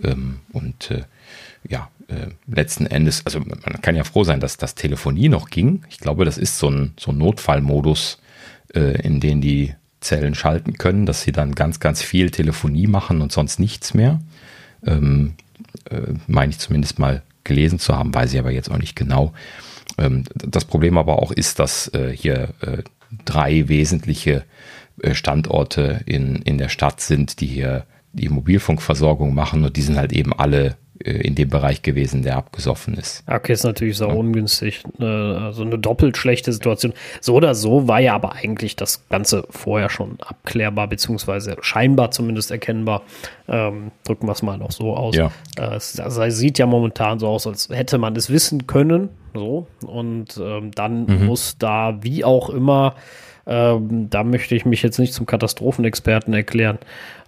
Ähm, 0.03 0.41
und 0.53 0.91
äh, 0.91 1.03
ja, 1.67 1.89
äh, 2.07 2.27
letzten 2.47 2.85
Endes, 2.85 3.25
also 3.25 3.39
man 3.39 3.81
kann 3.81 3.95
ja 3.95 4.03
froh 4.03 4.23
sein, 4.23 4.39
dass 4.39 4.57
das 4.57 4.75
Telefonie 4.75 5.29
noch 5.29 5.49
ging. 5.49 5.83
Ich 5.89 5.99
glaube, 5.99 6.25
das 6.25 6.37
ist 6.37 6.59
so 6.59 6.69
ein, 6.69 6.93
so 6.97 7.11
ein 7.11 7.17
Notfallmodus, 7.17 8.19
äh, 8.73 9.01
in 9.01 9.19
den 9.19 9.41
die 9.41 9.73
Zellen 10.01 10.35
schalten 10.35 10.73
können, 10.73 11.05
dass 11.05 11.23
sie 11.23 11.31
dann 11.31 11.55
ganz, 11.55 11.79
ganz 11.79 12.01
viel 12.01 12.31
Telefonie 12.31 12.87
machen 12.87 13.21
und 13.21 13.31
sonst 13.31 13.59
nichts 13.59 13.93
mehr. 13.93 14.19
Ähm, 14.85 15.33
äh, 15.89 16.13
meine 16.27 16.51
ich 16.51 16.59
zumindest 16.59 16.99
mal 16.99 17.21
gelesen 17.43 17.79
zu 17.79 17.95
haben, 17.95 18.13
weiß 18.13 18.33
ich 18.33 18.39
aber 18.39 18.51
jetzt 18.51 18.71
auch 18.71 18.77
nicht 18.77 18.95
genau. 18.95 19.33
Ähm, 19.97 20.23
das 20.33 20.65
Problem 20.65 20.97
aber 20.97 21.21
auch 21.21 21.31
ist, 21.31 21.59
dass 21.59 21.93
äh, 21.93 22.11
hier 22.15 22.49
äh, 22.61 22.83
drei 23.25 23.67
wesentliche 23.67 24.43
äh, 25.01 25.13
Standorte 25.13 26.01
in, 26.05 26.37
in 26.37 26.57
der 26.57 26.69
Stadt 26.69 27.01
sind, 27.01 27.41
die 27.41 27.47
hier 27.47 27.85
die 28.13 28.29
Mobilfunkversorgung 28.29 29.33
machen 29.33 29.63
und 29.63 29.77
die 29.77 29.81
sind 29.81 29.97
halt 29.97 30.13
eben 30.13 30.33
alle 30.33 30.77
in 30.99 31.35
dem 31.35 31.49
Bereich 31.49 31.81
gewesen, 31.81 32.23
der 32.23 32.35
abgesoffen 32.35 32.93
ist. 32.95 33.23
Okay, 33.25 33.53
ist 33.53 33.63
natürlich 33.63 33.97
so 33.97 34.07
ja. 34.07 34.13
ungünstig. 34.13 34.83
Also 34.99 35.63
eine 35.63 35.79
doppelt 35.79 36.17
schlechte 36.17 36.51
Situation. 36.51 36.93
So 37.21 37.35
oder 37.35 37.55
so 37.55 37.87
war 37.87 37.99
ja 37.99 38.15
aber 38.15 38.33
eigentlich 38.33 38.75
das 38.75 39.07
Ganze 39.09 39.45
vorher 39.49 39.89
schon 39.89 40.17
abklärbar, 40.19 40.87
beziehungsweise 40.87 41.55
scheinbar 41.61 42.11
zumindest 42.11 42.51
erkennbar. 42.51 43.03
Ähm, 43.47 43.91
drücken 44.03 44.27
wir 44.27 44.33
es 44.33 44.41
mal 44.41 44.57
noch 44.57 44.71
so 44.71 44.95
aus. 44.95 45.15
Ja. 45.15 45.31
Äh, 45.57 45.75
es, 45.75 45.97
es, 45.97 46.37
sieht 46.37 46.59
ja 46.59 46.65
momentan 46.65 47.19
so 47.19 47.27
aus, 47.27 47.47
als 47.47 47.69
hätte 47.69 47.97
man 47.97 48.15
es 48.15 48.29
wissen 48.29 48.67
können. 48.67 49.09
So. 49.33 49.67
Und 49.85 50.37
ähm, 50.41 50.71
dann 50.71 51.05
mhm. 51.05 51.25
muss 51.27 51.57
da 51.57 51.97
wie 52.01 52.25
auch 52.25 52.49
immer 52.49 52.95
ähm, 53.49 54.11
da 54.11 54.23
möchte 54.23 54.53
ich 54.53 54.65
mich 54.65 54.83
jetzt 54.83 54.99
nicht 54.99 55.11
zum 55.11 55.25
Katastrophenexperten 55.25 56.33
erklären. 56.35 56.77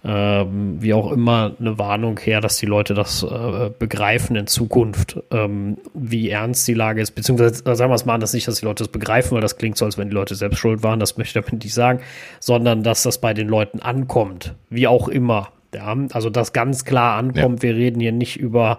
Ähm, 0.04 0.80
wie 0.80 0.94
auch 0.94 1.10
immer 1.10 1.52
eine 1.58 1.78
Warnung 1.78 2.18
her, 2.20 2.40
dass 2.40 2.58
die 2.58 2.66
Leute 2.66 2.94
das 2.94 3.24
äh, 3.24 3.70
begreifen 3.76 4.36
in 4.36 4.46
Zukunft, 4.46 5.20
ähm, 5.32 5.78
wie 5.94 6.30
ernst 6.30 6.66
die 6.68 6.74
Lage 6.74 7.00
ist. 7.00 7.12
Beziehungsweise 7.12 7.64
äh, 7.64 7.74
sagen 7.74 7.90
wir 7.90 7.96
es 7.96 8.04
mal 8.04 8.14
anders, 8.14 8.32
nicht, 8.34 8.46
dass 8.46 8.60
die 8.60 8.64
Leute 8.64 8.84
das 8.84 8.92
begreifen, 8.92 9.34
weil 9.34 9.40
das 9.40 9.56
klingt 9.56 9.76
so, 9.76 9.84
als 9.84 9.98
wenn 9.98 10.10
die 10.10 10.14
Leute 10.14 10.36
selbst 10.36 10.58
schuld 10.58 10.84
waren, 10.84 11.00
das 11.00 11.18
möchte 11.18 11.40
ich 11.40 11.44
damit 11.44 11.64
nicht 11.64 11.74
sagen, 11.74 12.00
sondern 12.38 12.84
dass 12.84 13.02
das 13.02 13.18
bei 13.18 13.34
den 13.34 13.48
Leuten 13.48 13.80
ankommt, 13.80 14.54
wie 14.70 14.86
auch 14.86 15.08
immer. 15.08 15.48
Ja, 15.74 15.96
also 16.12 16.30
dass 16.30 16.52
ganz 16.52 16.84
klar 16.84 17.16
ankommt, 17.16 17.62
ja. 17.64 17.70
wir 17.70 17.76
reden 17.76 17.98
hier 17.98 18.12
nicht 18.12 18.38
über 18.38 18.78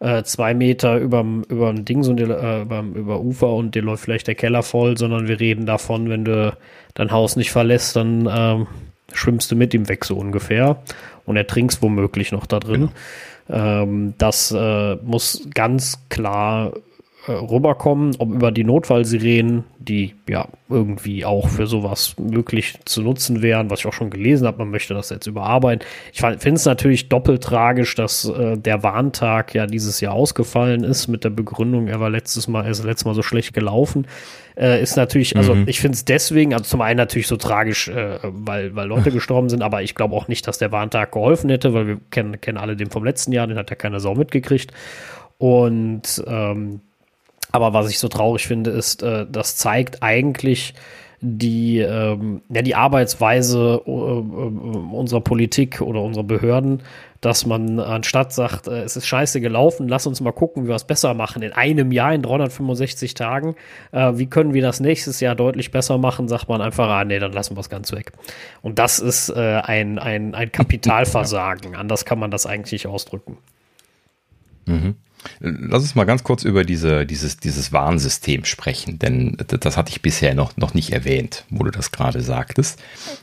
äh, 0.00 0.22
zwei 0.24 0.54
Meter 0.54 0.98
über 0.98 1.24
über 1.48 1.68
ein 1.68 1.84
Ding, 1.84 2.02
so 2.02 2.12
ein, 2.12 2.18
äh, 2.18 2.62
über, 2.62 2.84
über 2.94 3.20
Ufer 3.20 3.52
und 3.52 3.74
dir 3.74 3.82
läuft 3.82 4.04
vielleicht 4.04 4.26
der 4.26 4.34
Keller 4.34 4.62
voll, 4.62 4.96
sondern 4.96 5.28
wir 5.28 5.40
reden 5.40 5.66
davon, 5.66 6.08
wenn 6.08 6.24
du 6.24 6.56
dein 6.94 7.10
Haus 7.10 7.36
nicht 7.36 7.50
verlässt, 7.50 7.96
dann 7.96 8.28
ähm, 8.30 8.66
schwimmst 9.12 9.50
du 9.50 9.56
mit 9.56 9.74
ihm 9.74 9.88
weg, 9.88 10.04
so 10.04 10.16
ungefähr. 10.16 10.82
Und 11.26 11.36
ertrinkst 11.36 11.80
womöglich 11.82 12.32
noch 12.32 12.46
da 12.46 12.60
drin. 12.60 12.90
Ja. 13.48 13.82
Ähm, 13.82 14.14
das 14.18 14.52
äh, 14.52 14.96
muss 14.96 15.48
ganz 15.54 16.06
klar 16.08 16.72
äh, 17.26 17.32
rüberkommen, 17.32 18.14
ob 18.18 18.30
über 18.30 18.52
die 18.52 18.64
Notfallsirenen, 18.64 19.64
die 19.78 20.14
ja 20.28 20.48
irgendwie 20.68 21.24
auch 21.24 21.48
für 21.48 21.66
sowas 21.66 22.16
möglich 22.18 22.74
zu 22.84 23.02
nutzen 23.02 23.40
wären, 23.40 23.70
was 23.70 23.80
ich 23.80 23.86
auch 23.86 23.92
schon 23.94 24.10
gelesen 24.10 24.46
habe, 24.46 24.58
man 24.58 24.70
möchte 24.70 24.92
das 24.92 25.08
jetzt 25.08 25.26
überarbeiten. 25.26 25.86
Ich 26.12 26.20
finde 26.20 26.54
es 26.54 26.66
natürlich 26.66 27.08
doppelt 27.08 27.42
tragisch, 27.42 27.94
dass 27.94 28.28
äh, 28.28 28.58
der 28.58 28.82
Warntag 28.82 29.54
ja 29.54 29.66
dieses 29.66 30.00
Jahr 30.00 30.12
ausgefallen 30.12 30.84
ist 30.84 31.08
mit 31.08 31.24
der 31.24 31.30
Begründung, 31.30 31.88
er 31.88 31.98
war 31.98 32.10
letztes 32.10 32.46
Mal, 32.46 32.64
er 32.64 32.72
ist 32.72 32.84
letztes 32.84 33.06
Mal 33.06 33.14
so 33.14 33.22
schlecht 33.22 33.54
gelaufen. 33.54 34.06
Äh, 34.56 34.82
ist 34.82 34.96
natürlich, 34.96 35.36
also 35.36 35.54
mhm. 35.54 35.64
ich 35.66 35.80
finde 35.80 35.96
es 35.96 36.04
deswegen, 36.04 36.52
also 36.52 36.64
zum 36.64 36.80
einen 36.80 36.98
natürlich 36.98 37.26
so 37.26 37.36
tragisch, 37.36 37.88
äh, 37.88 38.18
weil, 38.22 38.76
weil 38.76 38.86
Leute 38.86 39.10
gestorben 39.12 39.48
sind, 39.48 39.62
aber 39.62 39.82
ich 39.82 39.94
glaube 39.94 40.14
auch 40.14 40.28
nicht, 40.28 40.46
dass 40.46 40.58
der 40.58 40.72
Warntag 40.72 41.12
geholfen 41.12 41.50
hätte, 41.50 41.74
weil 41.74 41.86
wir 41.86 42.00
kennen, 42.10 42.40
kennen 42.40 42.58
alle 42.58 42.76
den 42.76 42.90
vom 42.90 43.04
letzten 43.04 43.32
Jahr, 43.32 43.46
den 43.46 43.56
hat 43.56 43.70
ja 43.70 43.76
keiner 43.76 43.98
Sau 43.98 44.14
mitgekriegt. 44.14 44.72
Und 45.38 46.22
ähm, 46.26 46.80
aber 47.54 47.72
was 47.72 47.88
ich 47.88 48.00
so 48.00 48.08
traurig 48.08 48.48
finde, 48.48 48.70
ist, 48.70 49.04
äh, 49.04 49.26
das 49.30 49.56
zeigt 49.56 50.02
eigentlich 50.02 50.74
die, 51.20 51.78
ähm, 51.78 52.42
ja, 52.48 52.62
die 52.62 52.74
Arbeitsweise 52.74 53.80
äh, 53.86 53.90
unserer 53.90 55.20
Politik 55.20 55.80
oder 55.80 56.02
unserer 56.02 56.24
Behörden, 56.24 56.82
dass 57.20 57.46
man 57.46 57.78
anstatt 57.78 58.32
sagt, 58.32 58.66
äh, 58.66 58.82
es 58.82 58.96
ist 58.96 59.06
scheiße 59.06 59.40
gelaufen, 59.40 59.86
lass 59.86 60.08
uns 60.08 60.20
mal 60.20 60.32
gucken, 60.32 60.64
wie 60.64 60.68
wir 60.68 60.74
es 60.74 60.82
besser 60.82 61.14
machen 61.14 61.42
in 61.42 61.52
einem 61.52 61.92
Jahr, 61.92 62.12
in 62.12 62.22
365 62.22 63.14
Tagen, 63.14 63.54
äh, 63.92 64.12
wie 64.16 64.26
können 64.26 64.52
wir 64.52 64.60
das 64.60 64.80
nächstes 64.80 65.20
Jahr 65.20 65.36
deutlich 65.36 65.70
besser 65.70 65.96
machen, 65.96 66.26
sagt 66.26 66.48
man 66.48 66.60
einfach, 66.60 66.88
ah 66.88 67.04
nee, 67.04 67.20
dann 67.20 67.32
lassen 67.32 67.56
wir 67.56 67.60
es 67.60 67.70
ganz 67.70 67.92
weg. 67.92 68.12
Und 68.62 68.80
das 68.80 68.98
ist 68.98 69.28
äh, 69.28 69.60
ein, 69.62 70.00
ein, 70.00 70.34
ein 70.34 70.50
Kapitalversagen, 70.50 71.76
anders 71.76 72.04
kann 72.04 72.18
man 72.18 72.32
das 72.32 72.46
eigentlich 72.46 72.72
nicht 72.72 72.88
ausdrücken. 72.88 73.38
Mhm. 74.66 74.96
Lass 75.40 75.82
uns 75.82 75.94
mal 75.94 76.04
ganz 76.04 76.24
kurz 76.24 76.44
über 76.44 76.64
diese, 76.64 77.06
dieses, 77.06 77.36
dieses 77.38 77.72
Warnsystem 77.72 78.44
sprechen, 78.44 78.98
denn 78.98 79.36
das 79.38 79.76
hatte 79.76 79.90
ich 79.90 80.02
bisher 80.02 80.34
noch, 80.34 80.56
noch 80.56 80.74
nicht 80.74 80.92
erwähnt, 80.92 81.44
wo 81.50 81.64
du 81.64 81.70
das 81.70 81.92
gerade 81.92 82.20
sagtest. 82.20 82.82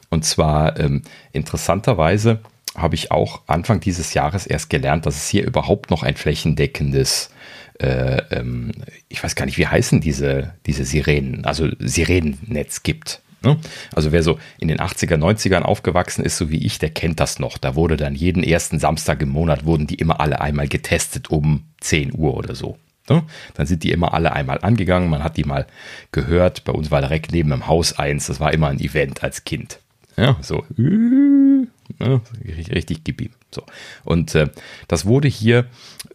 Und 0.10 0.26
zwar 0.26 0.80
ähm, 0.80 1.02
interessanterweise 1.32 2.39
habe 2.76 2.95
ich 2.95 3.12
auch 3.12 3.41
Anfang 3.47 3.80
dieses 3.80 4.14
Jahres 4.14 4.45
erst 4.47 4.70
gelernt, 4.70 5.06
dass 5.06 5.16
es 5.16 5.28
hier 5.28 5.45
überhaupt 5.45 5.89
noch 5.89 6.04
ein 6.04 6.16
flächendeckendes, 6.16 7.32
äh, 7.80 8.22
ähm, 8.32 8.72
ich 9.10 9.24
weiß 9.24 9.36
gar 9.36 9.45
nicht, 9.45 9.58
wie 9.58 9.68
heißen 9.68 9.99
diese, 9.99 10.54
diese 10.66 10.86
Sirenen, 10.86 11.45
also 11.45 11.70
Sirenennetz 11.80 12.84
gibt. 12.84 13.22
Ne? 13.44 13.58
Also 13.96 14.12
wer 14.12 14.22
so 14.22 14.39
in 14.60 14.68
den 14.68 14.80
80er, 14.80 15.16
90ern 15.16 15.64
aufgewachsen 15.64 16.24
ist, 16.24 16.38
so 16.38 16.50
wie 16.52 16.64
ich, 16.66 16.78
der 16.80 16.92
kennt 16.92 17.20
das 17.20 17.39
noch. 17.39 17.58
Da 17.58 17.76
wurde 17.76 17.98
dann 17.98 18.14
jeden 18.14 18.44
ersten 18.44 18.80
Samstag 18.80 19.22
im 19.22 19.30
Monat, 19.30 19.66
wurden 19.66 19.88
die 19.88 19.96
immer 19.96 20.20
alle 20.20 20.42
einmal 20.42 20.68
getestet 20.68 21.30
um 21.32 21.64
10 21.80 22.14
Uhr 22.16 22.36
oder 22.36 22.54
so. 22.54 22.78
Ne? 23.10 23.24
Dann 23.56 23.66
sind 23.66 23.84
die 23.84 23.92
immer 23.92 24.14
alle 24.14 24.34
einmal 24.34 24.60
angegangen, 24.60 25.10
man 25.10 25.24
hat 25.24 25.38
die 25.38 25.44
mal 25.44 25.66
gehört. 26.12 26.64
Bei 26.66 26.72
uns 26.72 26.92
war 26.92 27.02
direkt 27.02 27.32
neben 27.32 27.50
dem 27.50 27.68
Haus 27.68 27.98
eins, 27.98 28.28
das 28.28 28.39
war 28.39 28.54
immer 28.54 28.68
ein 28.68 28.80
Event 28.80 29.24
als 29.24 29.44
Kind. 29.44 29.80
Ja, 30.18 30.38
so. 30.42 30.64
Ne? 30.78 32.22
Richtig 32.46 33.02
ihm. 33.22 33.32
So. 33.50 33.64
Und 34.04 34.36
äh, 34.36 34.50
das 34.88 35.06
wurde 35.06 35.28
hier 35.28 35.66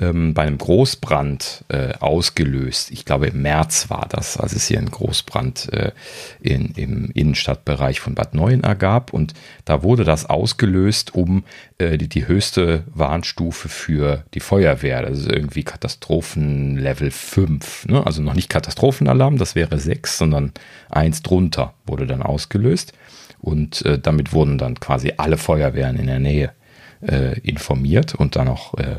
ähm, 0.00 0.34
bei 0.34 0.42
einem 0.42 0.58
Großbrand 0.58 1.64
äh, 1.68 1.94
ausgelöst. 2.00 2.90
Ich 2.90 3.04
glaube, 3.04 3.28
im 3.28 3.42
März 3.42 3.88
war 3.88 4.06
das, 4.08 4.36
als 4.36 4.52
es 4.52 4.66
hier 4.66 4.78
einen 4.78 4.90
Großbrand 4.90 5.72
äh, 5.72 5.92
in, 6.40 6.72
im 6.76 7.10
Innenstadtbereich 7.12 8.00
von 8.00 8.14
Bad 8.14 8.34
Neuenahr 8.34 8.74
gab. 8.74 9.12
Und 9.12 9.34
da 9.64 9.82
wurde 9.82 10.04
das 10.04 10.26
ausgelöst, 10.26 11.14
um 11.14 11.44
äh, 11.78 11.96
die, 11.96 12.08
die 12.08 12.28
höchste 12.28 12.84
Warnstufe 12.92 13.68
für 13.68 14.24
die 14.34 14.40
Feuerwehr. 14.40 15.02
Das 15.02 15.18
ist 15.18 15.32
irgendwie 15.32 15.64
Katastrophenlevel 15.64 17.10
5. 17.10 17.86
Ne? 17.86 18.04
Also 18.04 18.22
noch 18.22 18.34
nicht 18.34 18.50
Katastrophenalarm, 18.50 19.38
das 19.38 19.54
wäre 19.54 19.78
6, 19.78 20.18
sondern 20.18 20.52
eins 20.90 21.22
drunter 21.22 21.74
wurde 21.86 22.06
dann 22.06 22.22
ausgelöst. 22.22 22.92
Und 23.40 23.84
äh, 23.86 23.98
damit 23.98 24.32
wurden 24.32 24.58
dann 24.58 24.78
quasi 24.80 25.14
alle 25.16 25.36
Feuerwehren 25.38 25.96
in 25.96 26.06
der 26.06 26.18
Nähe 26.18 26.52
äh, 27.00 27.38
informiert 27.40 28.14
und 28.14 28.36
dann 28.36 28.48
auch 28.48 28.74
äh, 28.74 28.96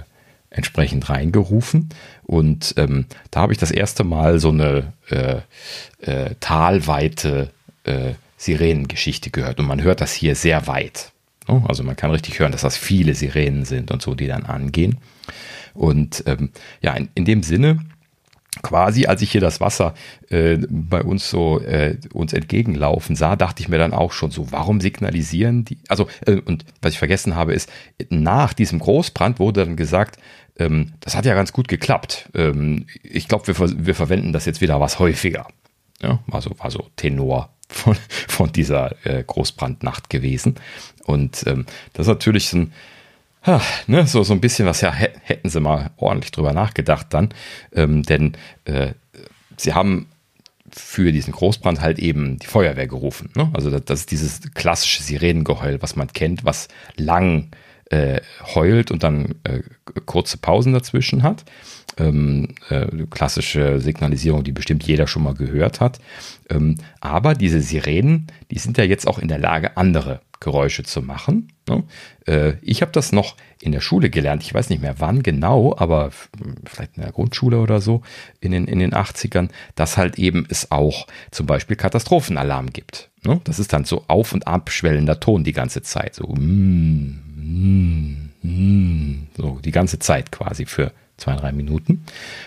entsprechend 0.49 1.09
reingerufen. 1.09 1.89
Und 2.23 2.73
ähm, 2.77 3.05
da 3.31 3.41
habe 3.41 3.53
ich 3.53 3.59
das 3.59 3.71
erste 3.71 4.03
Mal 4.03 4.39
so 4.39 4.49
eine 4.49 4.93
äh, 5.09 5.41
äh, 6.01 6.35
talweite 6.39 7.51
äh, 7.83 8.13
Sirenengeschichte 8.37 9.29
gehört. 9.29 9.59
Und 9.59 9.67
man 9.67 9.81
hört 9.81 10.01
das 10.01 10.13
hier 10.13 10.35
sehr 10.35 10.67
weit. 10.67 11.11
Ne? 11.47 11.63
Also 11.67 11.83
man 11.83 11.95
kann 11.95 12.11
richtig 12.11 12.39
hören, 12.39 12.51
dass 12.51 12.61
das 12.61 12.77
viele 12.77 13.13
Sirenen 13.13 13.65
sind 13.65 13.91
und 13.91 14.01
so, 14.01 14.15
die 14.15 14.27
dann 14.27 14.45
angehen. 14.45 14.97
Und 15.73 16.23
ähm, 16.25 16.49
ja, 16.81 16.93
in, 16.93 17.09
in 17.15 17.25
dem 17.25 17.43
Sinne 17.43 17.79
quasi, 18.61 19.05
als 19.05 19.21
ich 19.21 19.31
hier 19.31 19.41
das 19.41 19.59
Wasser 19.61 19.93
äh, 20.29 20.57
bei 20.69 21.01
uns 21.01 21.29
so 21.29 21.59
äh, 21.59 21.97
uns 22.13 22.33
entgegenlaufen 22.33 23.15
sah, 23.15 23.35
dachte 23.35 23.61
ich 23.61 23.69
mir 23.69 23.77
dann 23.77 23.93
auch 23.93 24.11
schon 24.11 24.31
so, 24.31 24.51
warum 24.51 24.81
signalisieren 24.81 25.65
die? 25.65 25.79
Also, 25.87 26.07
äh, 26.25 26.41
und 26.41 26.65
was 26.81 26.93
ich 26.93 26.99
vergessen 26.99 27.35
habe, 27.35 27.53
ist, 27.53 27.69
nach 28.09 28.53
diesem 28.53 28.79
Großbrand 28.79 29.39
wurde 29.39 29.65
dann 29.65 29.75
gesagt, 29.75 30.19
ähm, 30.59 30.93
das 30.99 31.15
hat 31.15 31.25
ja 31.25 31.35
ganz 31.35 31.53
gut 31.53 31.67
geklappt. 31.67 32.29
Ähm, 32.33 32.87
ich 33.03 33.27
glaube, 33.27 33.47
wir, 33.47 33.85
wir 33.85 33.95
verwenden 33.95 34.33
das 34.33 34.45
jetzt 34.45 34.61
wieder 34.61 34.79
was 34.79 34.99
häufiger. 34.99 35.47
Ja, 36.01 36.19
also 36.31 36.51
war 36.59 36.69
so 36.69 36.87
Tenor 36.95 37.49
von, 37.69 37.95
von 38.27 38.51
dieser 38.51 38.95
äh, 39.05 39.23
Großbrandnacht 39.23 40.09
gewesen. 40.09 40.55
Und 41.05 41.45
ähm, 41.47 41.65
das 41.93 42.07
ist 42.07 42.11
natürlich 42.11 42.53
ein 42.53 42.73
ha, 43.47 43.61
ne, 43.87 44.05
so, 44.05 44.23
so 44.23 44.33
ein 44.33 44.41
bisschen 44.41 44.67
was 44.67 44.81
ja 44.81 44.91
hätten 44.91 45.49
sie 45.49 45.59
mal 45.59 45.91
ordentlich 45.97 46.31
drüber 46.31 46.53
nachgedacht 46.53 47.07
dann. 47.09 47.29
Ähm, 47.73 48.03
denn 48.03 48.33
äh, 48.65 48.89
sie 49.57 49.73
haben 49.73 50.07
für 50.69 51.11
diesen 51.11 51.33
Großbrand 51.33 51.81
halt 51.81 51.99
eben 51.99 52.37
die 52.39 52.47
Feuerwehr 52.47 52.87
gerufen. 52.87 53.31
Ne? 53.35 53.49
Also 53.53 53.71
das, 53.71 53.85
das, 53.85 53.99
ist 54.01 54.11
dieses 54.11 54.41
klassische 54.53 55.01
Sirenengeheul, 55.01 55.81
was 55.81 55.95
man 55.95 56.11
kennt, 56.11 56.45
was 56.45 56.67
lang 56.97 57.49
äh, 57.89 58.21
heult 58.53 58.91
und 58.91 59.03
dann 59.03 59.35
äh, 59.43 59.61
kurze 60.05 60.37
Pausen 60.37 60.73
dazwischen 60.73 61.23
hat. 61.23 61.45
Ähm, 61.97 62.49
äh, 62.69 62.85
klassische 63.09 63.79
Signalisierung, 63.79 64.43
die 64.43 64.51
bestimmt 64.51 64.83
jeder 64.83 65.07
schon 65.07 65.23
mal 65.23 65.33
gehört 65.33 65.79
hat. 65.79 65.99
Ähm, 66.49 66.75
aber 66.99 67.33
diese 67.33 67.61
Sirenen, 67.61 68.27
die 68.51 68.59
sind 68.59 68.77
ja 68.77 68.83
jetzt 68.83 69.07
auch 69.07 69.17
in 69.17 69.29
der 69.29 69.39
Lage, 69.39 69.77
andere 69.77 70.21
Geräusche 70.39 70.83
zu 70.83 71.01
machen. 71.01 71.51
Ne? 71.67 71.83
Äh, 72.25 72.53
ich 72.61 72.81
habe 72.81 72.91
das 72.91 73.11
noch 73.11 73.35
in 73.59 73.71
der 73.71 73.81
Schule 73.81 74.09
gelernt. 74.09 74.43
Ich 74.43 74.53
weiß 74.53 74.69
nicht 74.69 74.81
mehr 74.81 74.99
wann 74.99 75.23
genau, 75.23 75.75
aber 75.77 76.11
vielleicht 76.65 76.97
in 76.97 77.03
der 77.03 77.11
Grundschule 77.11 77.59
oder 77.59 77.81
so 77.81 78.01
in 78.39 78.51
den, 78.51 78.65
in 78.65 78.79
den 78.79 78.93
80ern, 78.93 79.49
dass 79.75 79.97
halt 79.97 80.19
eben 80.19 80.45
es 80.49 80.71
auch 80.71 81.07
zum 81.31 81.45
Beispiel 81.45 81.75
Katastrophenalarm 81.75 82.71
gibt. 82.71 83.09
Ne? 83.23 83.41
Das 83.43 83.59
ist 83.59 83.73
dann 83.73 83.85
so 83.85 84.03
auf- 84.07 84.33
und 84.33 84.47
abschwellender 84.47 85.19
Ton 85.19 85.43
die 85.43 85.53
ganze 85.53 85.81
Zeit. 85.81 86.15
So, 86.15 86.27
mm, 86.27 87.19
mm, 87.35 88.29
mm, 88.43 89.27
so 89.35 89.59
die 89.63 89.71
ganze 89.71 89.99
Zeit 89.99 90.31
quasi 90.31 90.65
für 90.65 90.91
zwei, 91.17 91.35
drei 91.35 91.51
Minuten. 91.51 92.05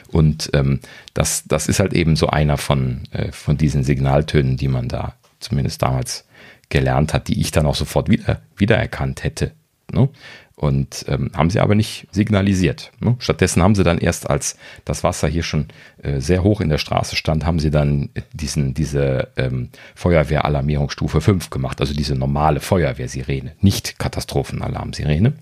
Und 0.09 0.51
ähm, 0.55 0.81
das, 1.13 1.45
das 1.47 1.69
ist 1.69 1.81
halt 1.81 1.93
eben 1.93 2.17
so 2.17 2.29
einer 2.29 2.57
von, 2.57 3.03
äh, 3.11 3.33
von 3.33 3.57
diesen 3.57 3.83
Signaltönen, 3.83 4.57
die 4.57 4.69
man 4.69 4.89
da 4.89 5.15
zumindest 5.41 5.83
damals 5.83 6.25
gelernt 6.71 7.13
hat, 7.13 7.29
die 7.29 7.41
ich 7.41 7.51
dann 7.51 7.67
auch 7.67 7.75
sofort 7.75 8.09
wieder, 8.09 8.41
wiedererkannt 8.57 9.23
hätte. 9.23 9.53
Ne? 9.93 10.09
Und 10.57 11.07
ähm, 11.09 11.31
haben 11.35 11.49
sie 11.49 11.61
aber 11.61 11.75
nicht 11.75 12.07
signalisiert. 12.11 12.93
Ne? 13.01 13.17
Stattdessen 13.19 13.63
haben 13.63 13.75
sie 13.75 13.83
dann 13.83 13.99
erst, 13.99 14.29
als 14.29 14.57
das 14.85 15.03
Wasser 15.03 15.27
hier 15.27 15.43
schon 15.43 15.69
äh, 16.03 16.21
sehr 16.21 16.43
hoch 16.43 16.61
in 16.61 16.69
der 16.69 16.77
Straße 16.79 17.17
stand, 17.17 17.47
haben 17.47 17.59
sie 17.59 17.71
dann 17.71 18.11
diesen, 18.35 18.75
diese 18.75 19.29
ähm, 19.37 19.71
Feuerwehralarmierungsstufe 19.95 21.23
5 21.23 21.49
gemacht, 21.49 21.81
also 21.81 21.95
diese 21.95 22.15
normale 22.15 22.61
Feuerwehrsirene, 22.61 23.53
nicht 23.61 23.99
Katastrophenalarmsirene. 23.99 25.33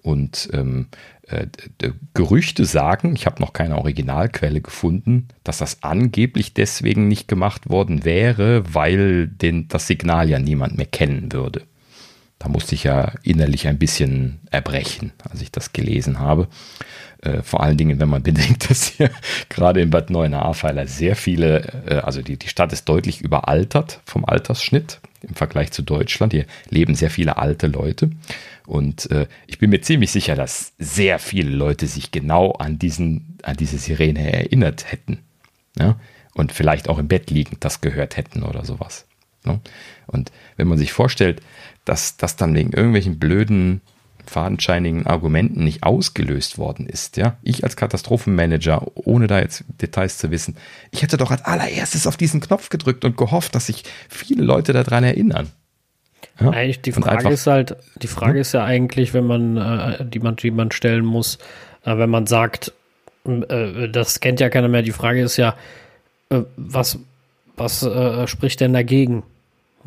Und 0.00 0.48
ähm, 0.52 0.86
äh, 1.28 1.46
Gerüchte 2.14 2.64
sagen, 2.64 3.14
ich 3.16 3.26
habe 3.26 3.40
noch 3.40 3.52
keine 3.52 3.78
Originalquelle 3.78 4.60
gefunden, 4.60 5.28
dass 5.44 5.58
das 5.58 5.82
angeblich 5.82 6.54
deswegen 6.54 7.08
nicht 7.08 7.28
gemacht 7.28 7.68
worden 7.68 8.04
wäre, 8.04 8.62
weil 8.74 9.26
den, 9.26 9.68
das 9.68 9.86
Signal 9.86 10.28
ja 10.28 10.38
niemand 10.38 10.76
mehr 10.76 10.86
kennen 10.86 11.32
würde. 11.32 11.62
Da 12.38 12.48
musste 12.48 12.74
ich 12.74 12.84
ja 12.84 13.12
innerlich 13.22 13.66
ein 13.66 13.78
bisschen 13.78 14.40
erbrechen, 14.50 15.12
als 15.28 15.40
ich 15.40 15.50
das 15.50 15.72
gelesen 15.72 16.18
habe. 16.18 16.48
Äh, 17.22 17.42
vor 17.42 17.62
allen 17.62 17.76
Dingen, 17.76 17.98
wenn 17.98 18.08
man 18.08 18.22
bedenkt, 18.22 18.70
dass 18.70 18.86
hier 18.88 19.10
gerade 19.48 19.80
in 19.80 19.90
Bad 19.90 20.10
Neuenahr-Ahrweiler 20.10 20.86
sehr 20.86 21.16
viele, 21.16 21.84
äh, 21.86 21.94
also 21.96 22.22
die, 22.22 22.38
die 22.38 22.48
Stadt 22.48 22.72
ist 22.72 22.88
deutlich 22.88 23.20
überaltert 23.20 24.00
vom 24.04 24.24
Altersschnitt 24.24 25.00
im 25.22 25.34
Vergleich 25.34 25.72
zu 25.72 25.82
Deutschland. 25.82 26.32
Hier 26.32 26.46
leben 26.68 26.94
sehr 26.94 27.10
viele 27.10 27.38
alte 27.38 27.66
Leute. 27.66 28.10
Und 28.66 29.10
äh, 29.10 29.26
ich 29.46 29.58
bin 29.58 29.70
mir 29.70 29.80
ziemlich 29.80 30.10
sicher, 30.10 30.34
dass 30.34 30.72
sehr 30.78 31.18
viele 31.18 31.50
Leute 31.50 31.86
sich 31.86 32.10
genau 32.10 32.52
an, 32.52 32.78
diesen, 32.78 33.38
an 33.42 33.56
diese 33.56 33.78
Sirene 33.78 34.32
erinnert 34.32 34.90
hätten. 34.90 35.20
Ja? 35.78 35.98
Und 36.34 36.52
vielleicht 36.52 36.88
auch 36.88 36.98
im 36.98 37.08
Bett 37.08 37.30
liegend 37.30 37.64
das 37.64 37.80
gehört 37.80 38.16
hätten 38.16 38.42
oder 38.42 38.64
sowas. 38.64 39.06
Ne? 39.44 39.60
Und 40.06 40.32
wenn 40.56 40.68
man 40.68 40.78
sich 40.78 40.92
vorstellt, 40.92 41.40
dass 41.84 42.16
das 42.16 42.36
dann 42.36 42.54
wegen 42.54 42.72
irgendwelchen 42.72 43.18
blöden, 43.18 43.80
fadenscheinigen 44.26 45.06
Argumenten 45.06 45.62
nicht 45.62 45.84
ausgelöst 45.84 46.58
worden 46.58 46.86
ist, 46.86 47.16
ja, 47.16 47.36
ich 47.42 47.62
als 47.62 47.76
Katastrophenmanager, 47.76 48.84
ohne 48.94 49.28
da 49.28 49.38
jetzt 49.38 49.64
Details 49.80 50.18
zu 50.18 50.32
wissen, 50.32 50.56
ich 50.90 51.02
hätte 51.02 51.16
doch 51.16 51.30
als 51.30 51.44
allererstes 51.44 52.08
auf 52.08 52.16
diesen 52.16 52.40
Knopf 52.40 52.68
gedrückt 52.68 53.04
und 53.04 53.16
gehofft, 53.16 53.54
dass 53.54 53.66
sich 53.66 53.84
viele 54.08 54.42
Leute 54.42 54.72
daran 54.72 55.04
erinnern. 55.04 55.52
Ja? 56.40 56.50
Eigentlich 56.50 56.82
die 56.82 56.92
Frage 56.92 57.30
ist 57.30 57.46
halt, 57.46 57.76
die 58.02 58.06
Frage 58.06 58.34
hm? 58.34 58.40
ist 58.40 58.52
ja 58.52 58.64
eigentlich, 58.64 59.14
wenn 59.14 59.26
man, 59.26 59.56
äh, 59.56 60.04
die 60.04 60.18
man, 60.18 60.36
die 60.36 60.50
man 60.50 60.70
stellen 60.70 61.04
muss, 61.04 61.38
äh, 61.84 61.96
wenn 61.96 62.10
man 62.10 62.26
sagt, 62.26 62.72
äh, 63.24 63.88
das 63.88 64.20
kennt 64.20 64.40
ja 64.40 64.50
keiner 64.50 64.68
mehr, 64.68 64.82
die 64.82 64.92
Frage 64.92 65.22
ist 65.22 65.36
ja, 65.36 65.54
äh, 66.28 66.42
was, 66.56 66.98
was 67.56 67.82
äh, 67.82 68.26
spricht 68.26 68.60
denn 68.60 68.72
dagegen? 68.72 69.22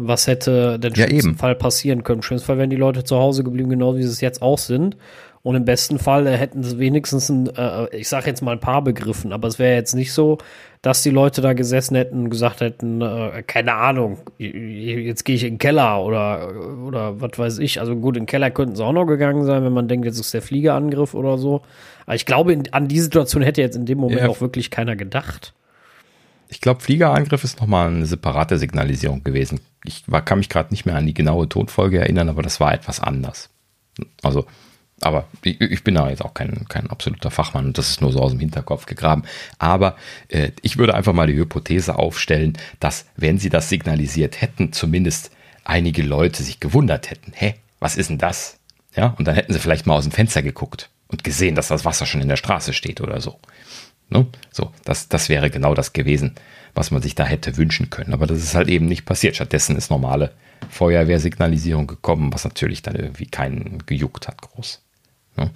Was 0.02 0.28
hätte 0.28 0.80
denn 0.80 0.94
ja, 0.94 1.06
im 1.06 1.38
Fall 1.38 1.56
passieren 1.56 2.04
können? 2.04 2.20
Im 2.20 2.24
schlimmsten 2.24 2.48
Fall 2.48 2.58
wären 2.58 2.70
die 2.70 2.78
Leute 2.78 3.04
zu 3.04 3.18
Hause 3.18 3.44
geblieben, 3.44 3.70
genau 3.70 3.98
wie 3.98 4.04
sie 4.04 4.10
es 4.10 4.22
jetzt 4.22 4.42
auch 4.42 4.58
sind. 4.58 4.96
Und 5.42 5.56
im 5.56 5.66
besten 5.66 6.00
Fall 6.00 6.28
hätten 6.28 6.64
sie 6.64 6.80
wenigstens 6.80 7.30
ein, 7.30 7.48
äh, 7.56 7.96
ich 7.96 8.08
sage 8.08 8.28
jetzt 8.28 8.42
mal 8.42 8.54
ein 8.54 8.60
paar 8.60 8.82
begriffen, 8.82 9.34
aber 9.34 9.48
es 9.48 9.60
wäre 9.60 9.76
jetzt 9.76 9.94
nicht 9.96 10.14
so, 10.14 10.38
dass 10.82 11.04
die 11.04 11.10
Leute 11.10 11.42
da 11.42 11.54
gesessen 11.54 11.96
hätten 11.96 12.24
und 12.24 12.30
gesagt 12.30 12.62
hätten, 12.62 13.02
äh, 13.02 13.44
keine 13.46 13.74
Ahnung, 13.74 14.20
jetzt 14.38 15.26
gehe 15.26 15.36
ich 15.36 15.44
in 15.44 15.56
den 15.56 15.58
Keller 15.58 16.02
oder, 16.04 16.54
oder 16.86 17.20
was 17.20 17.38
weiß 17.38 17.60
ich. 17.60 17.82
Also 17.82 17.98
gut, 17.98 18.16
in 18.16 18.24
den 18.24 18.28
Keller 18.28 18.50
könnten 18.50 18.76
sie 18.76 18.86
auch 18.86 18.94
noch 18.94 19.06
gegangen 19.06 19.46
sein, 19.46 19.64
wenn 19.64 19.74
man 19.74 19.90
denkt, 19.90 20.06
jetzt 20.06 20.20
ist 20.20 20.34
der 20.34 20.42
Fliegerangriff 20.42 21.14
oder 21.14 21.38
so. 21.38 21.64
Aber 22.06 22.16
ich 22.16 22.26
glaube, 22.26 22.54
in, 22.54 22.72
an 22.74 22.88
die 22.88 23.02
Situation 23.02 23.44
hätte 23.44 23.62
jetzt 23.62 23.76
in 23.76 23.86
dem 23.86 23.98
Moment 23.98 24.22
ja. 24.22 24.30
auch 24.30 24.40
wirklich 24.40 24.72
keiner 24.72 24.96
gedacht. 24.96 25.54
Ich 26.48 26.62
glaube, 26.62 26.82
Fliegerangriff 26.82 27.44
ist 27.44 27.60
nochmal 27.60 27.90
eine 27.90 28.06
separate 28.06 28.58
Signalisierung 28.58 29.24
gewesen. 29.24 29.60
Ich 29.84 30.04
war, 30.08 30.24
kann 30.24 30.40
mich 30.40 30.50
gerade 30.50 30.72
nicht 30.72 30.86
mehr 30.86 30.96
an 30.96 31.06
die 31.06 31.14
genaue 31.14 31.48
Tonfolge 31.50 32.00
erinnern, 32.00 32.30
aber 32.30 32.42
das 32.42 32.60
war 32.60 32.74
etwas 32.74 33.02
anders. 33.02 33.50
Also 34.24 34.46
aber 35.02 35.28
ich, 35.44 35.60
ich, 35.62 35.84
bin 35.84 35.96
da 35.96 36.10
jetzt 36.10 36.24
auch 36.24 36.34
kein, 36.34 36.66
kein 36.68 36.90
absoluter 36.90 37.32
Fachmann 37.32 37.68
und 37.68 37.78
das 37.78 37.90
ist 37.90 38.02
nur 38.02 38.12
so 38.12 38.20
aus 38.20 38.32
dem 38.32 38.40
Hinterkopf 38.40 38.86
gegraben. 38.86 39.24
Aber 39.58 39.96
äh, 40.28 40.52
ich 40.62 40.78
würde 40.78 40.96
einfach 40.96 41.14
mal 41.14 41.28
die 41.28 41.36
Hypothese 41.36 41.96
aufstellen, 41.96 42.58
dass 42.80 43.06
wenn 43.16 43.38
sie 43.38 43.50
das 43.50 43.70
signalisiert 43.70 44.42
hätten, 44.42 44.74
zumindest 44.74 45.32
einige 45.64 46.04
Leute 46.04 46.44
sich 46.44 46.60
gewundert 46.60 47.10
hätten, 47.12 47.32
hä, 47.34 47.56
was 47.80 47.96
ist 47.96 48.10
denn 48.10 48.18
das? 48.18 48.60
Ja, 48.96 49.16
und 49.18 49.28
dann 49.28 49.36
hätten 49.36 49.54
sie 49.54 49.60
vielleicht 49.60 49.86
mal 49.86 49.96
aus 49.96 50.04
dem 50.04 50.12
Fenster 50.12 50.42
geguckt 50.42 50.90
und 51.08 51.24
gesehen, 51.24 51.56
dass 51.56 51.68
das 51.68 51.86
Wasser 51.86 52.06
schon 52.06 52.22
in 52.22 52.28
der 52.28 52.38
Straße 52.38 52.74
steht 52.74 53.02
oder 53.02 53.22
so. 53.22 53.40
Ne? 54.10 54.26
So, 54.52 54.72
das, 54.84 55.08
das 55.08 55.30
wäre 55.30 55.50
genau 55.50 55.76
das 55.76 55.94
gewesen, 55.94 56.36
was 56.74 56.92
man 56.92 57.02
sich 57.02 57.16
da 57.16 57.26
hätte 57.26 57.58
wünschen 57.58 57.90
können. 57.90 58.14
Aber 58.14 58.28
das 58.28 58.40
ist 58.40 58.56
halt 58.56 58.68
eben 58.68 58.88
nicht 58.88 59.06
passiert. 59.06 59.36
Stattdessen 59.36 59.76
ist 59.76 59.92
normale 59.92 60.34
Feuerwehrsignalisierung 60.70 61.88
gekommen, 61.88 62.34
was 62.34 62.44
natürlich 62.44 62.82
dann 62.82 62.96
irgendwie 62.96 63.28
keinen 63.28 63.86
gejuckt 63.86 64.28
hat, 64.28 64.42
groß. 64.42 64.82
Ne? 65.40 65.52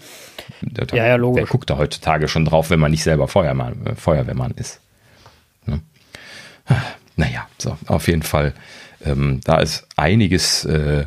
Der, 0.62 0.88
ja, 0.98 1.08
ja, 1.08 1.16
logisch. 1.16 1.44
Wer 1.44 1.50
guckt 1.50 1.70
da 1.70 1.78
heutzutage 1.78 2.28
schon 2.28 2.46
drauf, 2.46 2.70
wenn 2.70 2.80
man 2.80 2.92
nicht 2.92 3.04
selber 3.04 3.28
Feuermann, 3.28 3.86
äh, 3.86 3.96
Feuerwehrmann 3.96 4.52
ist? 4.56 4.80
Ne? 5.66 5.82
Naja, 7.16 7.48
so, 7.60 7.78
auf 7.88 8.08
jeden 8.08 8.24
Fall 8.24 8.54
ähm, 9.06 9.42
da 9.44 9.60
ist 9.60 9.88
einiges 9.96 10.66
äh, 10.66 11.06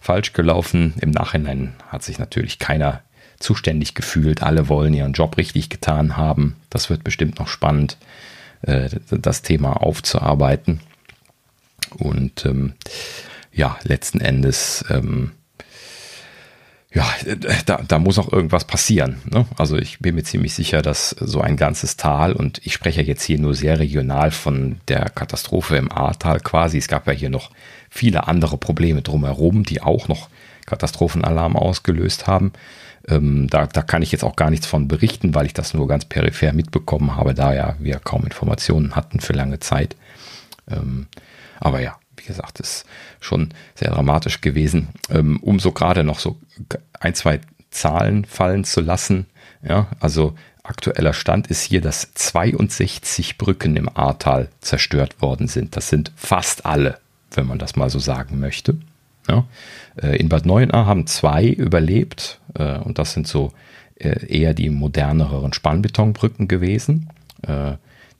falsch 0.00 0.32
gelaufen. 0.32 0.94
Im 1.00 1.10
Nachhinein 1.10 1.74
hat 1.88 2.02
sich 2.02 2.18
natürlich 2.18 2.58
keiner 2.58 3.02
zuständig 3.38 3.94
gefühlt. 3.94 4.42
Alle 4.42 4.68
wollen 4.68 4.94
ihren 4.94 5.12
Job 5.12 5.36
richtig 5.36 5.70
getan 5.70 6.16
haben. 6.16 6.56
Das 6.70 6.90
wird 6.90 7.04
bestimmt 7.04 7.38
noch 7.38 7.48
spannend, 7.48 7.96
äh, 8.62 8.88
das 9.10 9.42
Thema 9.42 9.82
aufzuarbeiten. 9.82 10.80
Und 11.96 12.44
ähm, 12.44 12.74
ja, 13.52 13.78
letzten 13.82 14.20
Endes 14.20 14.84
ähm, 14.90 15.32
ja, 16.94 17.06
da, 17.66 17.82
da 17.86 17.98
muss 17.98 18.18
auch 18.18 18.32
irgendwas 18.32 18.64
passieren. 18.64 19.20
Ne? 19.26 19.44
Also 19.58 19.76
ich 19.76 19.98
bin 19.98 20.14
mir 20.14 20.22
ziemlich 20.22 20.54
sicher, 20.54 20.80
dass 20.80 21.10
so 21.10 21.40
ein 21.40 21.56
ganzes 21.56 21.96
Tal, 21.96 22.32
und 22.32 22.60
ich 22.64 22.72
spreche 22.72 23.02
jetzt 23.02 23.22
hier 23.22 23.38
nur 23.38 23.54
sehr 23.54 23.78
regional 23.78 24.30
von 24.30 24.80
der 24.88 25.10
Katastrophe 25.10 25.76
im 25.76 25.92
Ahrtal 25.92 26.40
quasi, 26.40 26.78
es 26.78 26.88
gab 26.88 27.06
ja 27.06 27.12
hier 27.12 27.28
noch 27.28 27.50
viele 27.90 28.26
andere 28.26 28.56
Probleme 28.56 29.02
drumherum, 29.02 29.64
die 29.64 29.82
auch 29.82 30.08
noch 30.08 30.28
Katastrophenalarm 30.64 31.56
ausgelöst 31.56 32.26
haben. 32.26 32.52
Ähm, 33.06 33.48
da, 33.48 33.66
da 33.66 33.82
kann 33.82 34.02
ich 34.02 34.12
jetzt 34.12 34.24
auch 34.24 34.36
gar 34.36 34.50
nichts 34.50 34.66
von 34.66 34.88
berichten, 34.88 35.34
weil 35.34 35.46
ich 35.46 35.54
das 35.54 35.74
nur 35.74 35.88
ganz 35.88 36.06
peripher 36.06 36.52
mitbekommen 36.52 37.16
habe, 37.16 37.34
da 37.34 37.54
ja 37.54 37.76
wir 37.78 37.98
kaum 37.98 38.24
Informationen 38.24 38.96
hatten 38.96 39.20
für 39.20 39.34
lange 39.34 39.60
Zeit. 39.60 39.94
Ähm, 40.70 41.06
aber 41.60 41.80
ja, 41.80 41.98
wie 42.18 42.26
gesagt, 42.26 42.60
ist 42.60 42.84
schon 43.20 43.50
sehr 43.74 43.90
dramatisch 43.90 44.40
gewesen. 44.40 44.88
Ähm, 45.10 45.38
um 45.40 45.58
so 45.58 45.72
gerade 45.72 46.04
noch 46.04 46.18
so 46.18 46.38
ein, 47.00 47.14
zwei 47.14 47.40
Zahlen 47.70 48.24
fallen 48.24 48.64
zu 48.64 48.80
lassen. 48.80 49.26
Ja, 49.62 49.88
also 50.00 50.34
aktueller 50.62 51.14
Stand 51.14 51.48
ist 51.48 51.62
hier, 51.62 51.80
dass 51.80 52.12
62 52.14 53.38
Brücken 53.38 53.76
im 53.76 53.88
Ahrtal 53.88 54.48
zerstört 54.60 55.20
worden 55.22 55.48
sind. 55.48 55.76
Das 55.76 55.88
sind 55.88 56.12
fast 56.16 56.66
alle, 56.66 56.98
wenn 57.32 57.46
man 57.46 57.58
das 57.58 57.76
mal 57.76 57.90
so 57.90 57.98
sagen 57.98 58.38
möchte. 58.38 58.76
Ja, 59.28 59.46
äh, 60.00 60.16
in 60.16 60.28
Bad 60.28 60.46
Neuenahr 60.46 60.86
haben 60.86 61.06
zwei 61.06 61.46
überlebt 61.46 62.40
äh, 62.54 62.78
und 62.78 62.98
das 62.98 63.12
sind 63.12 63.26
so 63.26 63.52
äh, 63.96 64.26
eher 64.26 64.54
die 64.54 64.70
moderneren 64.70 65.52
Spannbetonbrücken 65.52 66.48
gewesen. 66.48 67.10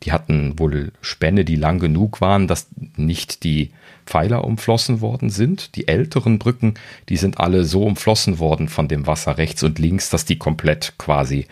Die 0.04 0.12
hatten 0.12 0.58
wohl 0.58 0.92
Spänne, 1.00 1.44
die 1.44 1.56
lang 1.56 1.78
genug 1.78 2.20
waren, 2.20 2.46
dass 2.46 2.68
nicht 2.96 3.42
die 3.44 3.70
Pfeiler 4.06 4.44
umflossen 4.44 5.00
worden 5.00 5.28
sind. 5.30 5.74
Die 5.76 5.88
älteren 5.88 6.38
Brücken, 6.38 6.74
die 7.08 7.16
sind 7.16 7.38
alle 7.38 7.64
so 7.64 7.84
umflossen 7.84 8.38
worden 8.38 8.68
von 8.68 8.88
dem 8.88 9.06
Wasser 9.06 9.38
rechts 9.38 9.62
und 9.62 9.78
links, 9.78 10.08
dass 10.08 10.24
die 10.24 10.38
komplett 10.38 10.94
quasi 10.98 11.46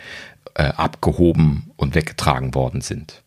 äh, 0.55 0.63
abgehoben 0.63 1.71
und 1.75 1.93
weggetragen 1.93 2.55
worden 2.55 2.81
sind. 2.81 3.21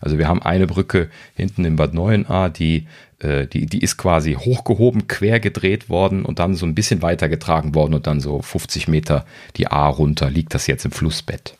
Also 0.00 0.18
wir 0.18 0.28
haben 0.28 0.42
eine 0.42 0.66
Brücke 0.66 1.10
hinten 1.34 1.64
in 1.64 1.76
Bad 1.76 1.94
Neuenahr, 1.94 2.50
die, 2.50 2.86
äh, 3.20 3.46
die, 3.46 3.66
die 3.66 3.78
ist 3.78 3.96
quasi 3.96 4.34
hochgehoben, 4.34 5.06
quer 5.06 5.38
gedreht 5.38 5.88
worden 5.88 6.24
und 6.24 6.38
dann 6.38 6.54
so 6.54 6.66
ein 6.66 6.74
bisschen 6.74 7.02
weiter 7.02 7.28
getragen 7.28 7.74
worden 7.74 7.94
und 7.94 8.06
dann 8.06 8.20
so 8.20 8.42
50 8.42 8.88
Meter 8.88 9.24
die 9.56 9.68
A 9.68 9.86
runter 9.86 10.28
liegt 10.28 10.54
das 10.54 10.66
jetzt 10.66 10.84
im 10.84 10.90
Flussbett. 10.90 11.56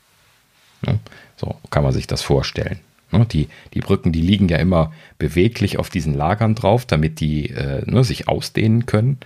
So 1.36 1.56
kann 1.70 1.82
man 1.82 1.92
sich 1.92 2.06
das 2.06 2.22
vorstellen. 2.22 2.80
Ne, 3.12 3.26
die, 3.26 3.48
die 3.74 3.80
Brücken, 3.80 4.12
die 4.12 4.20
liegen 4.20 4.48
ja 4.48 4.56
immer 4.56 4.92
beweglich 5.18 5.78
auf 5.78 5.90
diesen 5.90 6.14
Lagern 6.14 6.54
drauf, 6.54 6.84
damit 6.86 7.20
die 7.20 7.50
äh, 7.50 7.82
ne, 7.86 8.02
sich 8.02 8.28
ausdehnen 8.28 8.86
können. 8.86 9.18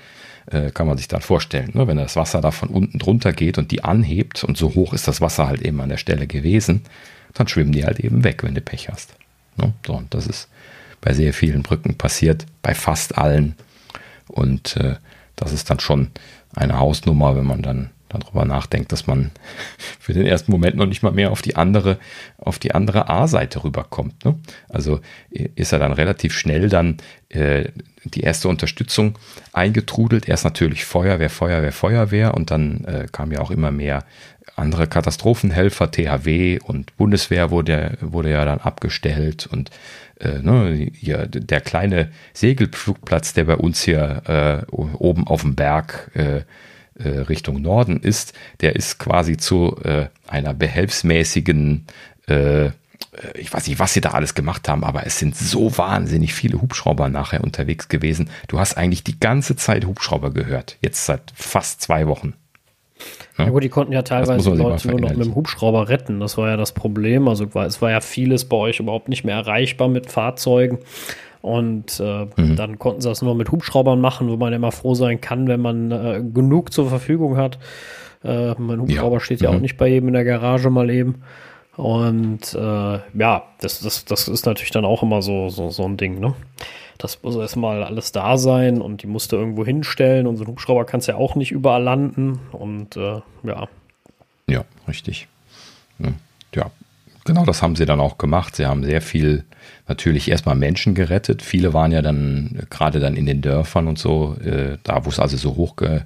Äh, 0.51 0.71
kann 0.71 0.87
man 0.87 0.97
sich 0.97 1.09
dann 1.09 1.21
vorstellen, 1.21 1.71
ne? 1.75 1.87
wenn 1.87 1.99
das 1.99 2.17
Wasser 2.17 2.41
da 2.41 2.51
von 2.51 2.71
unten 2.71 2.99
drunter 2.99 3.35
geht 3.35 3.59
und 3.59 3.71
die 3.71 3.85
anhebt 3.85 4.45
und 4.45 4.57
so 4.57 4.75
hoch 4.75 4.95
ist 4.95 5.07
das 5.07 5.21
Wasser 5.21 5.47
halt 5.47 5.61
eben 5.61 5.81
an 5.83 5.91
der 5.91 5.99
Stelle 5.99 6.27
gewesen, 6.27 6.83
dann 7.35 7.49
schwimmen 7.49 7.73
die 7.73 7.85
halt 7.85 8.01
eben 8.01 8.25
weg, 8.25 8.43
wenn 8.43 8.55
du 8.55 8.63
Pech 8.63 8.89
hast. 8.89 9.15
Ne? 9.57 9.75
So, 9.87 9.95
und 9.95 10.15
das 10.15 10.27
ist 10.27 10.49
bei 11.03 11.13
sehr 11.13 11.35
vielen 11.35 11.63
Brücken 11.63 11.97
passiert, 11.97 12.47
bei 12.63 12.75
fast 12.75 13.19
allen. 13.19 13.57
Und 14.27 14.77
äh, 14.79 14.97
das 15.37 15.53
ist 15.53 15.69
dann 15.69 15.81
schon 15.81 16.09
eine 16.55 16.79
Hausnummer, 16.79 17.37
wenn 17.37 17.47
man 17.47 17.63
dann 17.63 17.91
darüber 18.09 18.45
nachdenkt, 18.45 18.93
dass 18.93 19.07
man 19.07 19.31
für 19.99 20.13
den 20.13 20.27
ersten 20.27 20.51
Moment 20.51 20.77
noch 20.77 20.87
nicht 20.87 21.03
mal 21.03 21.13
mehr 21.13 21.31
auf 21.31 21.43
die 21.43 21.57
andere, 21.57 21.99
auf 22.39 22.59
die 22.59 22.75
andere 22.75 23.09
A-Seite 23.09 23.65
rüberkommt. 23.65 24.25
Ne? 24.25 24.39
Also 24.69 25.01
ist 25.31 25.73
er 25.73 25.79
dann 25.79 25.93
relativ 25.93 26.35
schnell 26.35 26.69
dann 26.69 26.99
äh, 27.29 27.67
die 28.05 28.21
erste 28.21 28.49
Unterstützung 28.49 29.19
eingetrudelt. 29.53 30.29
Erst 30.29 30.45
natürlich 30.45 30.85
Feuerwehr, 30.85 31.31
Feuerwehr, 31.31 31.73
Feuerwehr 31.73 32.35
und 32.35 32.51
dann 32.51 32.85
äh, 32.85 33.07
kam 33.11 33.33
ja 33.33 33.41
auch 33.41 33.51
immer 33.51 33.71
mehr 33.71 34.05
andere 34.57 34.87
Katastrophenhelfer, 34.87 35.91
THW 35.91 36.59
und 36.65 36.97
Bundeswehr 36.97 37.51
wurde, 37.51 37.97
wurde 38.01 38.31
ja 38.31 38.45
dann 38.45 38.59
abgestellt 38.59 39.47
und 39.51 39.71
äh, 40.21 40.41
ne, 40.41 40.91
hier, 40.95 41.27
der 41.27 41.61
kleine 41.61 42.11
Segelflugplatz, 42.33 43.35
der 43.35 43.45
bei 43.45 43.57
uns 43.57 43.83
hier 43.83 44.23
äh, 44.27 44.71
oben 44.73 45.27
auf 45.27 45.43
dem 45.43 45.55
Berg 45.55 46.11
äh, 46.15 46.41
äh, 46.99 47.09
Richtung 47.09 47.61
Norden 47.63 48.01
ist, 48.01 48.33
der 48.61 48.77
ist 48.77 48.99
quasi 48.99 49.37
zu 49.37 49.77
äh, 49.85 50.07
einer 50.27 50.55
behelfsmäßigen, 50.55 51.87
äh, 52.27 52.67
ich 53.35 53.53
weiß 53.53 53.67
nicht, 53.67 53.79
was 53.79 53.95
sie 53.95 54.01
da 54.01 54.11
alles 54.11 54.35
gemacht 54.35 54.69
haben, 54.69 54.85
aber 54.85 55.07
es 55.07 55.19
sind 55.19 55.37
so 55.37 55.77
wahnsinnig 55.77 56.35
viele 56.35 56.61
Hubschrauber 56.61 57.09
nachher 57.09 57.43
unterwegs 57.43 57.89
gewesen. 57.89 58.31
Du 58.49 58.59
hast 58.59 58.77
eigentlich 58.77 59.05
die 59.05 59.19
ganze 59.19 59.57
Zeit 59.57 59.87
Hubschrauber 59.87 60.31
gehört, 60.31 60.77
jetzt 60.81 61.07
seit 61.07 61.33
fast 61.35 61.81
zwei 61.81 62.07
Wochen. 62.07 62.35
Ja, 63.37 63.45
ja 63.45 63.51
gut, 63.51 63.63
die 63.63 63.69
konnten 63.69 63.93
ja 63.93 64.03
teilweise 64.03 64.51
Leute 64.51 64.89
nur 64.89 65.01
noch 65.01 65.15
mit 65.15 65.25
dem 65.25 65.35
Hubschrauber 65.35 65.89
retten. 65.89 66.21
Das 66.21 66.37
war 66.37 66.49
ja 66.49 66.57
das 66.57 66.73
Problem. 66.73 67.29
Also 67.29 67.47
es 67.61 67.81
war 67.81 67.91
ja 67.91 68.01
vieles 68.01 68.45
bei 68.47 68.57
euch 68.57 68.81
überhaupt 68.81 69.09
nicht 69.09 69.25
mehr 69.25 69.37
erreichbar 69.37 69.89
mit 69.89 70.11
Fahrzeugen. 70.11 70.79
Und 71.41 72.01
äh, 72.01 72.27
mhm. 72.37 72.57
dann 72.57 72.79
konnten 72.79 73.01
sie 73.01 73.09
das 73.09 73.23
nur 73.23 73.35
mit 73.35 73.51
Hubschraubern 73.53 74.01
machen, 74.01 74.29
wo 74.29 74.37
man 74.37 74.53
immer 74.53 74.73
froh 74.73 74.95
sein 74.95 75.21
kann, 75.21 75.47
wenn 75.47 75.61
man 75.61 75.91
äh, 75.91 76.23
genug 76.23 76.73
zur 76.73 76.89
Verfügung 76.89 77.37
hat. 77.37 77.59
Äh, 78.25 78.55
mein 78.59 78.81
Hubschrauber 78.81 79.17
ja. 79.17 79.21
steht 79.21 79.41
ja 79.41 79.51
mhm. 79.51 79.57
auch 79.57 79.61
nicht 79.61 79.77
bei 79.77 79.89
jedem 79.89 80.09
in 80.09 80.15
der 80.15 80.25
Garage 80.25 80.71
mal 80.71 80.91
eben. 80.91 81.23
Und 81.77 82.55
äh, 82.55 82.59
ja, 83.19 83.45
das, 83.61 83.81
das, 83.81 84.05
das 84.05 84.27
ist 84.27 84.47
natürlich 84.47 84.73
dann 84.73 84.85
auch 84.85 85.05
immer 85.05 85.23
so, 85.23 85.49
so, 85.49 85.71
so 85.71 85.85
ein 85.85 85.97
Ding, 85.97 86.19
ne? 86.19 86.35
Das 86.99 87.23
muss 87.23 87.37
erstmal 87.37 87.85
alles 87.85 88.11
da 88.11 88.37
sein 88.37 88.81
und 88.81 89.05
die 89.05 89.07
musst 89.07 89.31
du 89.31 89.37
irgendwo 89.37 89.65
hinstellen 89.65 90.27
und 90.27 90.37
so 90.37 90.43
ein 90.43 90.49
Hubschrauber 90.49 90.85
kannst 90.85 91.07
ja 91.07 91.15
auch 91.15 91.37
nicht 91.37 91.53
überall 91.53 91.85
landen 91.85 92.41
und 92.51 92.97
äh, 92.97 93.21
ja. 93.45 93.69
Ja, 94.49 94.65
richtig. 94.89 95.29
Ja, 96.01 96.09
genau 97.29 97.45
das 97.45 97.63
haben 97.63 97.77
sie 97.77 97.87
dann 97.87 98.01
auch 98.01 98.19
gemacht. 98.19 98.57
Sie 98.57 98.67
haben 98.67 98.83
sehr 98.83 99.01
viel 99.01 99.45
natürlich 99.87 100.29
erstmal 100.29 100.57
Menschen 100.57 100.95
gerettet. 100.95 101.43
Viele 101.43 101.73
waren 101.73 101.93
ja 101.93 102.03
dann 102.03 102.67
gerade 102.71 102.99
dann 102.99 103.17
in 103.17 103.27
den 103.27 103.41
Dörfern 103.41 103.87
und 103.87 103.99
so, 103.99 104.37
äh, 104.43 104.79
da 104.83 105.05
wo 105.05 105.11
es 105.11 105.21
also 105.21 105.37
so 105.37 105.55
hoch 105.55 105.77
ge 105.77 106.01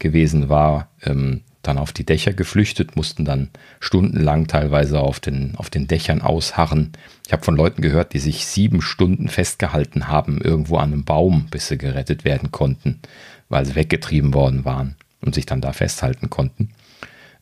gewesen 0.00 0.48
war, 0.48 0.88
ähm, 1.04 1.42
dann 1.62 1.78
auf 1.78 1.92
die 1.92 2.04
Dächer 2.04 2.32
geflüchtet, 2.32 2.96
mussten 2.96 3.24
dann 3.24 3.48
stundenlang 3.78 4.48
teilweise 4.48 5.00
auf 5.00 5.20
den, 5.20 5.54
auf 5.56 5.70
den 5.70 5.86
Dächern 5.86 6.20
ausharren. 6.20 6.92
Ich 7.26 7.32
habe 7.32 7.44
von 7.44 7.56
Leuten 7.56 7.80
gehört, 7.80 8.12
die 8.12 8.18
sich 8.18 8.44
sieben 8.44 8.82
Stunden 8.82 9.28
festgehalten 9.28 10.08
haben, 10.08 10.40
irgendwo 10.40 10.76
an 10.76 10.92
einem 10.92 11.04
Baum, 11.04 11.46
bis 11.50 11.68
sie 11.68 11.78
gerettet 11.78 12.24
werden 12.24 12.50
konnten, 12.50 13.00
weil 13.48 13.64
sie 13.64 13.76
weggetrieben 13.76 14.34
worden 14.34 14.64
waren 14.64 14.96
und 15.22 15.36
sich 15.36 15.46
dann 15.46 15.60
da 15.60 15.72
festhalten 15.72 16.28
konnten. 16.28 16.70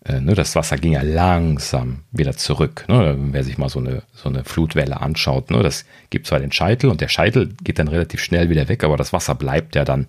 Äh, 0.05 0.21
ne, 0.21 0.35
das 0.35 0.57
Wasser 0.57 0.77
ging 0.77 0.93
ja 0.93 1.03
langsam 1.03 2.01
wieder 2.11 2.37
zurück. 2.37 2.85
Ne, 2.89 3.17
wer 3.19 3.45
sich 3.45 3.59
mal 3.59 3.69
so 3.69 3.79
eine, 3.79 4.03
so 4.15 4.29
eine 4.29 4.45
Flutwelle 4.45 5.01
anschaut, 5.01 5.51
ne, 5.51 5.63
das 5.63 5.85
gibt 6.11 6.27
zwar 6.27 6.41
den 6.41 6.53
Scheitel 6.53 6.91
und 6.91 7.01
der 7.01 7.09
Scheitel 7.09 7.55
geht 7.63 7.79
dann 7.79 7.89
relativ 7.89 8.21
schnell 8.21 8.51
wieder 8.51 8.69
weg, 8.69 8.85
aber 8.85 8.97
das 8.97 9.13
Wasser 9.13 9.35
bleibt 9.35 9.75
ja 9.75 9.85
dann 9.85 10.07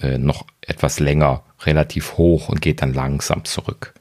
äh, 0.00 0.18
noch 0.18 0.46
etwas 0.60 1.00
länger 1.00 1.42
relativ 1.64 2.18
hoch 2.18 2.48
und 2.48 2.60
geht 2.60 2.82
dann 2.82 2.94
langsam 2.94 3.44
zurück. 3.44 3.94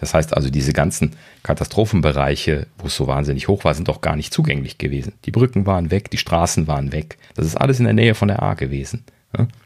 Das 0.00 0.14
heißt 0.14 0.34
also, 0.34 0.48
diese 0.48 0.72
ganzen 0.72 1.16
Katastrophenbereiche, 1.42 2.66
wo 2.78 2.86
es 2.86 2.96
so 2.96 3.06
wahnsinnig 3.06 3.48
hoch 3.48 3.64
war, 3.64 3.74
sind 3.74 3.88
doch 3.88 4.00
gar 4.00 4.16
nicht 4.16 4.32
zugänglich 4.32 4.78
gewesen. 4.78 5.14
Die 5.24 5.32
Brücken 5.32 5.66
waren 5.66 5.90
weg, 5.90 6.10
die 6.10 6.18
Straßen 6.18 6.66
waren 6.68 6.92
weg. 6.92 7.18
Das 7.34 7.46
ist 7.46 7.56
alles 7.56 7.78
in 7.78 7.84
der 7.84 7.94
Nähe 7.94 8.14
von 8.14 8.28
der 8.28 8.42
A 8.42 8.54
gewesen. 8.54 9.04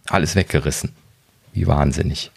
Alles 0.09 0.35
weggerissen. 0.35 0.93
Wie 1.53 1.67
wahnsinnig. 1.67 2.31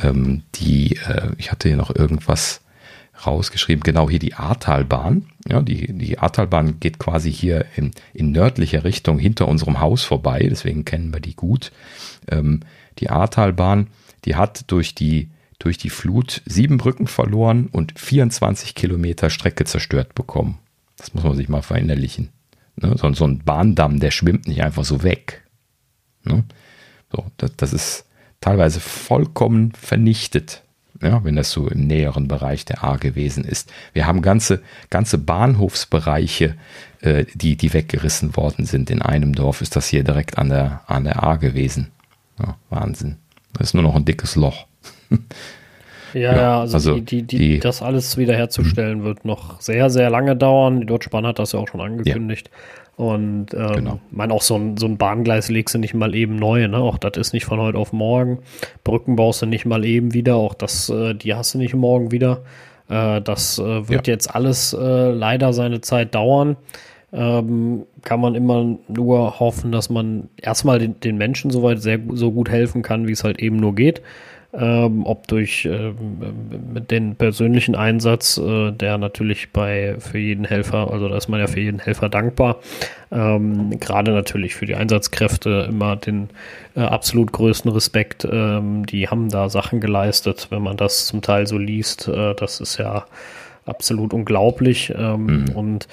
Ähm, 0.00 0.42
die, 0.54 0.96
äh, 0.96 1.32
ich 1.38 1.50
hatte 1.50 1.68
hier 1.68 1.76
noch 1.76 1.94
irgendwas 1.94 2.60
rausgeschrieben, 3.26 3.82
genau 3.82 4.10
hier 4.10 4.18
die 4.18 4.34
Ahrtalbahn. 4.34 5.26
Ja, 5.46 5.62
die, 5.62 5.92
die 5.92 6.18
Ahrtalbahn 6.18 6.80
geht 6.80 6.98
quasi 6.98 7.32
hier 7.32 7.66
in, 7.76 7.92
in 8.12 8.32
nördlicher 8.32 8.84
Richtung 8.84 9.18
hinter 9.18 9.48
unserem 9.48 9.80
Haus 9.80 10.02
vorbei, 10.04 10.46
deswegen 10.50 10.84
kennen 10.84 11.12
wir 11.12 11.20
die 11.20 11.34
gut. 11.34 11.70
Ähm, 12.28 12.60
die 12.98 13.10
Ahrtalbahn, 13.10 13.88
die 14.24 14.36
hat 14.36 14.70
durch 14.70 14.94
die, 14.94 15.30
durch 15.58 15.78
die 15.78 15.90
Flut 15.90 16.42
sieben 16.46 16.76
Brücken 16.76 17.06
verloren 17.06 17.68
und 17.70 17.98
24 17.98 18.74
Kilometer 18.74 19.30
Strecke 19.30 19.64
zerstört 19.64 20.14
bekommen. 20.14 20.58
Das 20.96 21.14
muss 21.14 21.24
man 21.24 21.36
sich 21.36 21.48
mal 21.48 21.62
verinnerlichen. 21.62 22.30
Ne? 22.76 22.96
So, 22.96 23.12
so, 23.12 23.26
ein 23.26 23.38
Bahndamm, 23.44 24.00
der 24.00 24.10
schwimmt 24.10 24.48
nicht 24.48 24.62
einfach 24.62 24.84
so 24.84 25.02
weg. 25.02 25.44
Ne? 26.24 26.44
So, 27.12 27.26
das, 27.36 27.56
das 27.56 27.72
ist, 27.72 28.06
teilweise 28.44 28.80
vollkommen 28.80 29.72
vernichtet. 29.72 30.62
ja, 31.00 31.24
wenn 31.24 31.36
das 31.36 31.50
so 31.50 31.66
im 31.68 31.86
näheren 31.86 32.28
Bereich 32.28 32.64
der 32.64 32.84
A 32.84 32.96
gewesen 32.96 33.44
ist. 33.44 33.72
Wir 33.92 34.06
haben 34.06 34.22
ganze, 34.22 34.62
ganze 34.90 35.18
Bahnhofsbereiche, 35.18 36.54
äh, 37.00 37.24
die, 37.34 37.56
die 37.56 37.72
weggerissen 37.72 38.36
worden 38.36 38.64
sind. 38.64 38.90
In 38.90 39.02
einem 39.02 39.34
Dorf 39.34 39.60
ist 39.60 39.76
das 39.76 39.88
hier 39.88 40.04
direkt 40.04 40.38
an 40.38 40.50
der, 40.50 40.82
an 40.86 41.04
der 41.04 41.22
A 41.22 41.36
gewesen. 41.36 41.90
Ja, 42.38 42.56
Wahnsinn. 42.70 43.16
Das 43.54 43.68
ist 43.68 43.74
nur 43.74 43.82
noch 43.82 43.96
ein 43.96 44.04
dickes 44.04 44.36
Loch. 44.36 44.66
Ja, 46.14 46.36
ja, 46.36 46.60
also, 46.60 46.74
also 46.74 46.94
die, 46.94 47.02
die, 47.02 47.22
die, 47.24 47.38
die, 47.38 47.58
das 47.58 47.82
alles 47.82 48.16
wiederherzustellen 48.16 49.00
mhm. 49.00 49.04
wird 49.04 49.24
noch 49.24 49.60
sehr, 49.60 49.90
sehr 49.90 50.10
lange 50.10 50.36
dauern. 50.36 50.78
Die 50.78 50.86
Deutsche 50.86 51.10
Bahn 51.10 51.26
hat 51.26 51.40
das 51.40 51.50
ja 51.50 51.58
auch 51.58 51.66
schon 51.66 51.80
angekündigt. 51.80 52.50
Ja. 52.52 52.83
Und 52.96 53.52
ähm, 53.54 53.72
genau. 53.74 54.00
mein, 54.10 54.30
auch 54.30 54.42
so 54.42 54.54
ein, 54.54 54.76
so 54.76 54.86
ein 54.86 54.98
Bahngleis 54.98 55.50
legst 55.50 55.74
du 55.74 55.78
nicht 55.78 55.94
mal 55.94 56.14
eben 56.14 56.36
neu, 56.36 56.68
ne? 56.68 56.78
Auch 56.78 56.98
das 56.98 57.16
ist 57.16 57.32
nicht 57.32 57.44
von 57.44 57.60
heute 57.60 57.78
auf 57.78 57.92
morgen. 57.92 58.38
Brücken 58.84 59.16
baust 59.16 59.42
du 59.42 59.46
nicht 59.46 59.66
mal 59.66 59.84
eben 59.84 60.14
wieder, 60.14 60.36
auch 60.36 60.54
das, 60.54 60.90
äh, 60.90 61.14
die 61.14 61.34
hast 61.34 61.54
du 61.54 61.58
nicht 61.58 61.74
morgen 61.74 62.12
wieder. 62.12 62.42
Äh, 62.88 63.20
das 63.20 63.58
äh, 63.58 63.88
wird 63.88 64.06
ja. 64.06 64.14
jetzt 64.14 64.32
alles 64.32 64.72
äh, 64.74 65.10
leider 65.10 65.52
seine 65.52 65.80
Zeit 65.80 66.14
dauern. 66.14 66.56
Ähm, 67.12 67.86
kann 68.02 68.20
man 68.20 68.34
immer 68.34 68.76
nur 68.88 69.40
hoffen, 69.40 69.72
dass 69.72 69.90
man 69.90 70.28
erstmal 70.40 70.78
den, 70.78 70.98
den 71.00 71.16
Menschen 71.16 71.50
soweit 71.50 71.80
sehr 71.80 72.00
so 72.12 72.32
gut 72.32 72.48
helfen 72.48 72.82
kann, 72.82 73.06
wie 73.08 73.12
es 73.12 73.24
halt 73.24 73.40
eben 73.40 73.56
nur 73.56 73.74
geht 73.74 74.02
ähm, 74.56 75.04
ob 75.04 75.26
durch 75.26 75.64
ähm, 75.64 76.86
den 76.88 77.16
persönlichen 77.16 77.74
Einsatz, 77.74 78.38
äh, 78.38 78.70
der 78.70 78.98
natürlich 78.98 79.52
bei 79.52 79.96
für 79.98 80.18
jeden 80.18 80.44
Helfer, 80.44 80.92
also 80.92 81.08
da 81.08 81.16
ist 81.16 81.28
man 81.28 81.40
ja 81.40 81.46
für 81.46 81.60
jeden 81.60 81.80
Helfer 81.80 82.08
dankbar, 82.08 82.60
ähm, 83.10 83.78
gerade 83.80 84.12
natürlich 84.12 84.54
für 84.54 84.66
die 84.66 84.76
Einsatzkräfte 84.76 85.66
immer 85.68 85.96
den 85.96 86.30
äh, 86.76 86.80
absolut 86.80 87.32
größten 87.32 87.70
Respekt. 87.72 88.26
Ähm, 88.30 88.86
die 88.86 89.08
haben 89.08 89.28
da 89.28 89.48
Sachen 89.48 89.80
geleistet, 89.80 90.48
wenn 90.50 90.62
man 90.62 90.76
das 90.76 91.06
zum 91.06 91.20
Teil 91.20 91.46
so 91.46 91.58
liest, 91.58 92.08
äh, 92.08 92.34
das 92.34 92.60
ist 92.60 92.78
ja 92.78 93.06
absolut 93.66 94.12
unglaublich 94.12 94.92
ähm, 94.96 95.26
mhm. 95.26 95.48
und 95.54 95.88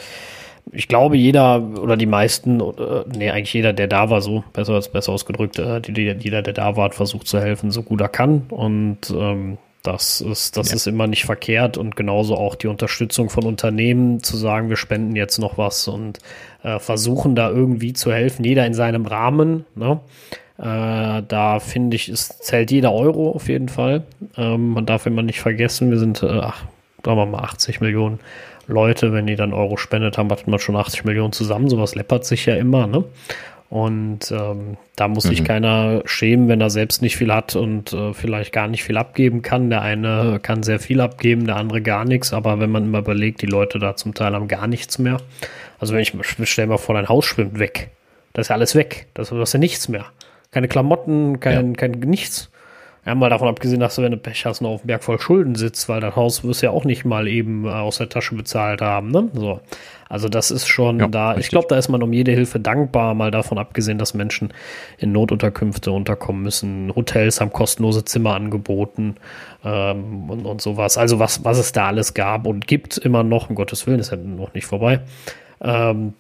ich 0.72 0.88
glaube, 0.88 1.18
jeder 1.18 1.62
oder 1.80 1.98
die 1.98 2.06
meisten, 2.06 2.62
oder, 2.62 3.06
nee, 3.14 3.30
eigentlich 3.30 3.54
jeder, 3.54 3.74
der 3.74 3.88
da 3.88 4.10
war, 4.10 4.22
so 4.22 4.44
besser 4.54 4.74
als 4.74 4.90
besser 4.90 5.12
ausgedrückt, 5.12 5.60
äh, 5.60 5.82
jeder, 5.88 6.42
der 6.42 6.54
da 6.54 6.76
war, 6.76 6.86
hat 6.86 6.96
versucht 6.96 7.28
zu 7.28 7.40
helfen, 7.40 7.72
so 7.72 7.84
gut 7.84 8.02
er 8.02 8.10
kann. 8.10 8.44
Und 8.50 9.10
ähm, 9.12 9.58
das 9.84 10.22
ist, 10.22 10.58
das 10.58 10.70
ja. 10.70 10.76
ist 10.76 10.88
immer 10.88 11.08
nicht 11.08 11.26
verkehrt 11.26 11.78
und 11.78 11.96
genauso 11.96 12.36
auch 12.36 12.56
die 12.56 12.68
Unterstützung 12.68 13.30
von 13.30 13.46
Unternehmen 13.46 14.22
zu 14.22 14.38
sagen, 14.38 14.70
wir 14.70 14.78
spenden 14.78 15.16
jetzt 15.16 15.40
noch 15.40 15.58
was 15.58 15.88
und 15.88 16.20
äh, 16.64 16.78
versuchen 16.78 17.36
da 17.36 17.50
irgendwie 17.50 17.94
zu 17.94 18.14
helfen, 18.14 18.46
jeder 18.46 18.66
in 18.66 18.76
seinem 18.76 19.08
Rahmen. 19.08 19.66
Ne? 19.76 20.00
Äh, 20.60 21.24
da 21.28 21.60
finde 21.60 21.96
ich, 21.96 22.10
es 22.10 22.30
zählt 22.40 22.70
jeder 22.70 22.94
Euro 22.94 23.32
auf 23.32 23.50
jeden 23.50 23.70
Fall. 23.70 24.04
Ähm, 24.38 24.70
man 24.70 24.86
darf 24.86 25.08
immer 25.08 25.24
nicht 25.24 25.40
vergessen, 25.40 25.90
wir 25.90 25.98
sind, 25.98 26.22
äh, 26.22 26.28
ach, 26.28 26.64
sagen 27.04 27.18
wir 27.18 27.26
mal 27.26 27.40
80 27.40 27.82
Millionen 27.82 28.20
Leute, 28.72 29.14
wenn 29.14 29.28
die 29.28 29.36
dann 29.36 29.54
Euro 29.54 29.78
spendet 29.78 30.18
haben, 30.18 30.32
hat 30.32 30.48
man 30.48 30.60
schon 30.60 30.76
80 30.76 31.04
Millionen 31.06 31.34
zusammen. 31.34 31.70
Sowas 31.70 31.96
läppert 31.96 32.26
sich 32.26 32.46
ja 32.46 32.56
immer, 32.56 32.88
ne? 32.88 33.04
Und 33.70 34.32
ähm, 34.32 34.76
da 34.98 35.08
muss 35.08 35.24
mhm. 35.24 35.30
sich 35.30 35.46
keiner 35.46 36.02
schämen, 36.04 36.50
wenn 36.50 36.60
er 36.60 36.70
selbst 36.70 37.02
nicht 37.02 37.16
viel 37.16 37.34
hat 37.34 37.56
und 37.56 37.94
äh, 37.94 38.14
vielleicht 38.14 38.52
gar 38.52 38.68
nicht 38.68 38.84
viel 38.84 38.98
abgeben 38.98 39.44
kann. 39.44 39.70
Der 39.70 39.82
eine 39.82 40.42
kann 40.42 40.62
sehr 40.62 40.80
viel 40.80 41.00
abgeben, 41.00 41.46
der 41.46 41.56
andere 41.56 41.82
gar 41.82 42.04
nichts. 42.04 42.34
Aber 42.34 42.60
wenn 42.60 42.70
man 42.70 42.84
immer 42.84 43.00
überlegt, 43.00 43.42
die 43.42 43.46
Leute 43.46 43.80
da 43.80 43.96
zum 43.96 44.14
Teil 44.14 44.34
haben 44.34 44.50
gar 44.50 44.68
nichts 44.68 45.00
mehr. 45.00 45.22
Also 45.80 45.94
wenn 45.94 46.02
ich 46.02 46.14
stell 46.44 46.68
mal 46.68 46.80
vor, 46.80 46.96
dein 46.96 47.08
Haus 47.08 47.24
schwimmt 47.24 47.60
weg. 47.60 47.92
Das 48.34 48.46
ist 48.46 48.50
ja 48.50 48.56
alles 48.56 48.76
weg. 48.76 49.08
Das 49.14 49.32
ist 49.32 49.54
ja 49.54 49.60
nichts 49.60 49.88
mehr. 49.88 50.06
Keine 50.52 50.68
Klamotten, 50.68 51.40
kein, 51.40 51.70
ja. 51.70 51.78
kein 51.78 51.92
nichts. 51.92 52.51
Ja, 53.06 53.16
mal 53.16 53.30
davon 53.30 53.48
abgesehen, 53.48 53.80
dass 53.80 53.96
du, 53.96 54.04
wenn 54.04 54.12
du 54.12 54.18
Pech 54.18 54.46
hast, 54.46 54.62
noch 54.62 54.70
auf 54.70 54.82
dem 54.82 54.88
Berg 54.88 55.04
voll 55.04 55.20
Schulden 55.20 55.56
sitzt, 55.56 55.90
weil 55.90 56.02
das 56.02 56.16
Haus 56.16 56.44
wirst 56.44 56.62
du 56.62 56.68
ja 56.68 56.72
auch 56.72 56.86
nicht 56.86 57.04
mal 57.04 57.28
eben 57.28 57.66
äh, 57.66 57.70
aus 57.70 57.98
der 57.98 58.10
Tasche 58.10 58.36
bezahlt 58.36 58.82
haben, 58.82 59.10
ne? 59.10 59.30
So. 59.34 59.60
Also 60.08 60.28
das 60.28 60.52
ist 60.52 60.68
schon 60.68 61.00
ja, 61.00 61.08
da. 61.08 61.30
Richtig. 61.30 61.46
Ich 61.46 61.50
glaube, 61.52 61.68
da 61.70 61.78
ist 61.78 61.88
man 61.88 62.04
um 62.04 62.14
jede 62.14 62.32
Hilfe 62.32 62.60
dankbar, 62.60 63.16
mal 63.16 63.32
davon 63.32 63.58
abgesehen, 63.58 63.98
dass 63.98 64.14
Menschen 64.14 64.54
in 64.98 65.14
Notunterkünfte 65.14 65.92
unterkommen 65.92 66.44
müssen. 66.44 66.94
Hotels 66.96 67.40
haben 67.42 67.54
kostenlose 67.54 68.04
Zimmer 68.06 68.36
angeboten 68.36 69.16
ähm, 69.64 70.30
und, 70.30 70.46
und 70.46 70.62
sowas. 70.62 70.98
Also 70.98 71.18
was, 71.18 71.46
was 71.46 71.58
es 71.58 71.72
da 71.72 71.88
alles 71.88 72.14
gab 72.14 72.46
und 72.46 72.68
gibt 72.68 72.98
immer 72.98 73.24
noch, 73.24 73.50
um 73.50 73.56
Gottes 73.56 73.88
Willen, 73.88 74.00
ist 74.00 74.12
ja 74.12 74.18
noch 74.18 74.54
nicht 74.54 74.66
vorbei. 74.66 75.00
Ähm, 75.62 76.14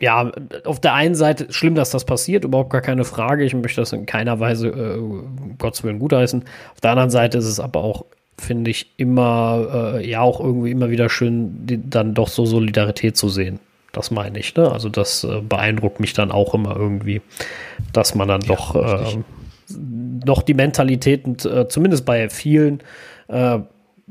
ja, 0.00 0.30
auf 0.64 0.80
der 0.80 0.94
einen 0.94 1.14
Seite 1.14 1.52
schlimm, 1.52 1.74
dass 1.74 1.90
das 1.90 2.04
passiert, 2.04 2.44
überhaupt 2.44 2.70
gar 2.70 2.80
keine 2.80 3.04
Frage. 3.04 3.44
Ich 3.44 3.54
möchte 3.54 3.80
das 3.80 3.92
in 3.92 4.06
keiner 4.06 4.40
Weise, 4.40 4.68
äh, 4.68 4.98
um 4.98 5.56
Gottes 5.58 5.84
Willen, 5.84 5.98
gutheißen. 5.98 6.44
Auf 6.72 6.80
der 6.80 6.90
anderen 6.92 7.10
Seite 7.10 7.38
ist 7.38 7.46
es 7.46 7.60
aber 7.60 7.82
auch, 7.82 8.04
finde 8.38 8.70
ich, 8.70 8.92
immer, 8.96 9.94
äh, 9.96 10.08
ja, 10.08 10.20
auch 10.20 10.40
irgendwie 10.40 10.70
immer 10.70 10.90
wieder 10.90 11.08
schön, 11.08 11.66
die, 11.66 11.90
dann 11.90 12.14
doch 12.14 12.28
so 12.28 12.46
Solidarität 12.46 13.16
zu 13.16 13.28
sehen. 13.28 13.60
Das 13.92 14.10
meine 14.10 14.38
ich, 14.38 14.54
ne? 14.54 14.70
Also, 14.70 14.88
das 14.88 15.24
äh, 15.24 15.40
beeindruckt 15.40 16.00
mich 16.00 16.12
dann 16.12 16.30
auch 16.30 16.54
immer 16.54 16.76
irgendwie, 16.76 17.22
dass 17.92 18.14
man 18.14 18.28
dann 18.28 18.40
ja, 18.42 18.48
doch 18.48 18.76
äh, 18.76 19.18
noch 20.24 20.42
die 20.42 20.54
Mentalitäten, 20.54 21.36
äh, 21.48 21.68
zumindest 21.68 22.04
bei 22.04 22.28
vielen, 22.28 22.82
äh, 23.28 23.58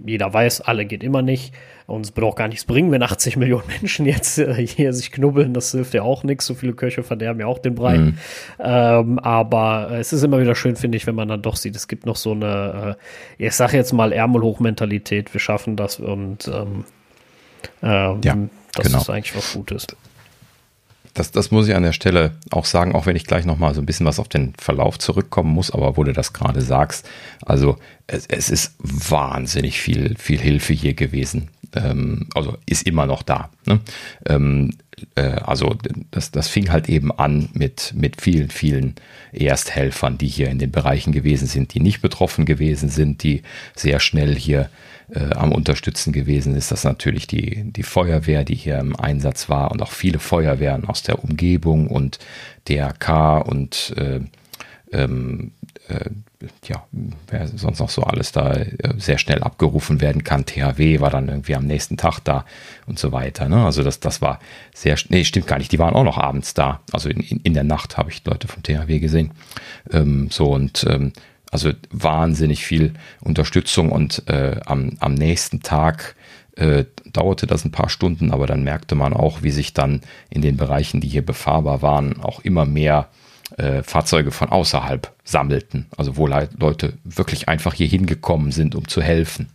jeder 0.06 0.34
weiß, 0.34 0.62
alle 0.62 0.86
geht 0.86 1.04
immer 1.04 1.22
nicht 1.22 1.54
und 1.88 2.06
es 2.06 2.16
wird 2.16 2.26
auch 2.26 2.36
gar 2.36 2.48
nichts 2.48 2.66
bringen, 2.66 2.92
wenn 2.92 3.04
80 3.04 3.38
Millionen 3.38 3.68
Menschen 3.82 4.06
jetzt 4.06 4.38
äh, 4.38 4.54
hier 4.66 4.94
sich 4.94 5.12
knubbeln. 5.12 5.54
Das 5.54 5.72
hilft 5.72 5.94
ja 5.94 6.04
auch 6.04 6.24
nichts. 6.24 6.46
So 6.46 6.54
viele 6.54 6.74
Köche 6.74 7.04
verderben 7.04 7.40
ja 7.40 7.48
auch 7.48 7.60
den 7.60 7.76
Brei. 7.76 7.98
Mhm. 7.98 8.18
Ähm, 8.60 9.20
aber 9.20 9.92
es 9.92 10.14
ist 10.14 10.24
immer 10.24 10.40
wieder 10.40 10.56
schön, 10.56 10.76
finde 10.76 10.98
ich, 10.98 11.08
wenn 11.08 11.16
man 11.16 11.28
dann 11.28 11.42
doch 11.42 11.56
sieht, 11.56 11.76
es 11.76 11.88
gibt 11.88 12.06
noch 12.06 12.16
so 12.16 12.32
eine, 12.32 12.98
äh, 13.38 13.46
ich 13.46 13.54
sage 13.54 13.78
jetzt 13.78 13.92
mal 13.94 14.12
Ärmelhoch-Mentalität. 14.14 15.34
Wir 15.34 15.40
schaffen 15.40 15.76
das 15.76 16.00
und 16.00 16.48
ähm, 16.48 16.86
ähm, 17.82 18.22
ja, 18.24 18.38
das 18.74 18.86
genau. 18.86 19.00
ist 19.00 19.10
eigentlich 19.10 19.36
was 19.36 19.54
Gutes. 19.54 19.88
Das, 21.14 21.32
das 21.32 21.52
muss 21.52 21.68
ich 21.68 21.76
an 21.76 21.84
der 21.84 21.94
Stelle 21.94 22.32
auch 22.52 22.66
sagen, 22.66 22.94
auch 22.94 23.06
wenn 23.06 23.16
ich 23.16 23.26
gleich 23.26 23.46
nochmal 23.46 23.74
so 23.74 23.82
ein 23.82 23.86
bisschen 23.86 24.06
was 24.06 24.20
auf 24.20 24.28
den 24.28 24.54
Verlauf 24.58 25.00
zurückkommen 25.00 25.52
muss, 25.52 25.72
aber 25.72 25.98
wo 25.98 26.04
du 26.04 26.14
das 26.14 26.34
gerade 26.34 26.62
sagst, 26.62 27.10
also 27.46 27.78
es, 28.08 28.26
es 28.28 28.50
ist 28.50 28.76
wahnsinnig 28.80 29.80
viel, 29.80 30.16
viel 30.18 30.40
Hilfe 30.40 30.74
hier 30.74 30.94
gewesen 30.94 31.50
ähm, 31.76 32.28
also 32.34 32.58
ist 32.66 32.88
immer 32.88 33.06
noch 33.06 33.24
da. 33.24 33.50
Ne? 33.66 33.80
Ähm, 34.26 34.72
äh, 35.16 35.22
also 35.22 35.76
das, 36.12 36.32
das 36.32 36.48
fing 36.48 36.72
halt 36.72 36.90
eben 36.90 37.12
an 37.12 37.50
mit, 37.54 37.94
mit 37.96 38.22
vielen, 38.22 38.50
vielen 38.50 38.96
Ersthelfern, 39.32 40.18
die 40.18 40.28
hier 40.28 40.50
in 40.50 40.60
den 40.60 40.72
Bereichen 40.72 41.12
gewesen 41.12 41.48
sind, 41.48 41.74
die 41.74 41.80
nicht 41.80 42.02
betroffen 42.02 42.46
gewesen 42.46 42.90
sind, 42.90 43.24
die 43.24 43.44
sehr 43.76 44.00
schnell 44.00 44.36
hier 44.36 44.70
äh, 45.14 45.34
am 45.36 45.52
Unterstützen 45.52 46.14
gewesen 46.14 46.56
ist. 46.56 46.72
Das 46.72 46.84
natürlich 46.84 47.28
die, 47.28 47.72
die 47.72 47.84
Feuerwehr, 47.84 48.44
die 48.44 48.56
hier 48.56 48.80
im 48.80 48.96
Einsatz 48.96 49.50
war 49.50 49.72
und 49.72 49.82
auch 49.82 49.92
viele 49.92 50.20
Feuerwehren 50.20 50.86
aus 50.86 51.04
der 51.04 51.24
Umgebung 51.24 51.88
und 51.88 52.20
DRK 52.68 53.42
und 53.42 53.94
äh, 53.98 54.22
ähm, 54.92 55.52
äh, 55.88 56.10
ja, 56.66 56.86
wer 57.28 57.48
sonst 57.48 57.80
noch 57.80 57.90
so 57.90 58.04
alles 58.04 58.32
da 58.32 58.54
äh, 58.54 58.70
sehr 58.98 59.18
schnell 59.18 59.44
abgerufen 59.44 60.00
werden 60.00 60.24
kann. 60.24 60.46
THW 60.46 61.02
war 61.02 61.10
dann 61.10 61.28
irgendwie 61.28 61.56
am 61.56 61.66
nächsten 61.66 61.98
Tag 61.98 62.20
da 62.22 62.46
und 62.86 62.98
so 62.98 63.12
weiter. 63.12 63.50
Ne? 63.50 63.66
Also 63.66 63.84
das, 63.84 64.00
das 64.00 64.22
war 64.22 64.40
sehr, 64.74 64.98
nee, 65.10 65.26
stimmt 65.26 65.48
gar 65.48 65.58
nicht. 65.58 65.72
Die 65.72 65.80
waren 65.80 65.96
auch 65.96 66.04
noch 66.04 66.18
abends 66.18 66.54
da. 66.54 66.80
Also 66.92 67.10
in, 67.10 67.20
in, 67.20 67.40
in 67.42 67.54
der 67.54 67.66
Nacht 67.66 67.98
habe 67.98 68.10
ich 68.10 68.24
Leute 68.26 68.48
vom 68.48 68.64
THW 68.64 69.00
gesehen. 69.00 69.32
Ähm, 69.92 70.30
so 70.32 70.54
und 70.54 70.86
ähm, 70.88 71.12
also 71.52 71.72
wahnsinnig 71.92 72.66
viel 72.66 72.94
Unterstützung 73.22 73.92
und 73.92 74.28
äh, 74.28 74.60
am, 74.66 74.98
am 75.00 75.14
nächsten 75.14 75.62
Tag 75.62 76.16
äh, 76.56 76.86
dauerte 77.12 77.48
das 77.48 77.66
ein 77.66 77.72
paar 77.72 77.90
Stunden, 77.90 78.32
aber 78.32 78.46
dann 78.46 78.64
merkte 78.64 78.96
man 78.96 79.14
auch, 79.14 79.42
wie 79.42 79.52
sich 79.52 79.74
dann 79.74 80.02
in 80.30 80.42
den 80.42 80.58
Bereichen, 80.58 81.02
die 81.02 81.08
hier 81.08 81.26
befahrbar 81.26 81.82
waren, 81.82 82.22
auch 82.22 82.42
immer 82.42 82.66
mehr 82.66 83.08
äh, 83.58 83.82
Fahrzeuge 83.82 84.32
von 84.32 84.50
außerhalb 84.50 85.12
sammelten. 85.24 85.88
Also 85.98 86.18
wo 86.18 86.28
Leute 86.28 86.94
wirklich 87.04 87.48
einfach 87.50 87.74
hier 87.74 87.88
hingekommen 87.88 88.52
sind, 88.52 88.76
um 88.76 88.88
zu 88.88 89.02
helfen. 89.02 89.50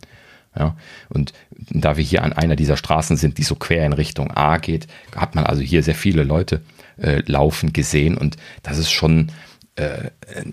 Ja, 0.56 0.76
und 1.08 1.32
da 1.70 1.96
wir 1.96 2.04
hier 2.04 2.22
an 2.22 2.32
einer 2.32 2.54
dieser 2.54 2.76
Straßen 2.76 3.16
sind, 3.16 3.38
die 3.38 3.42
so 3.42 3.56
quer 3.56 3.84
in 3.84 3.92
Richtung 3.92 4.30
A 4.30 4.58
geht, 4.58 4.86
hat 5.16 5.34
man 5.34 5.44
also 5.46 5.62
hier 5.62 5.82
sehr 5.82 5.96
viele 5.96 6.22
Leute 6.22 6.62
äh, 6.96 7.22
laufen 7.26 7.72
gesehen 7.72 8.16
und 8.16 8.36
das 8.62 8.78
ist 8.78 8.92
schon 8.92 9.32
äh, 9.74 10.10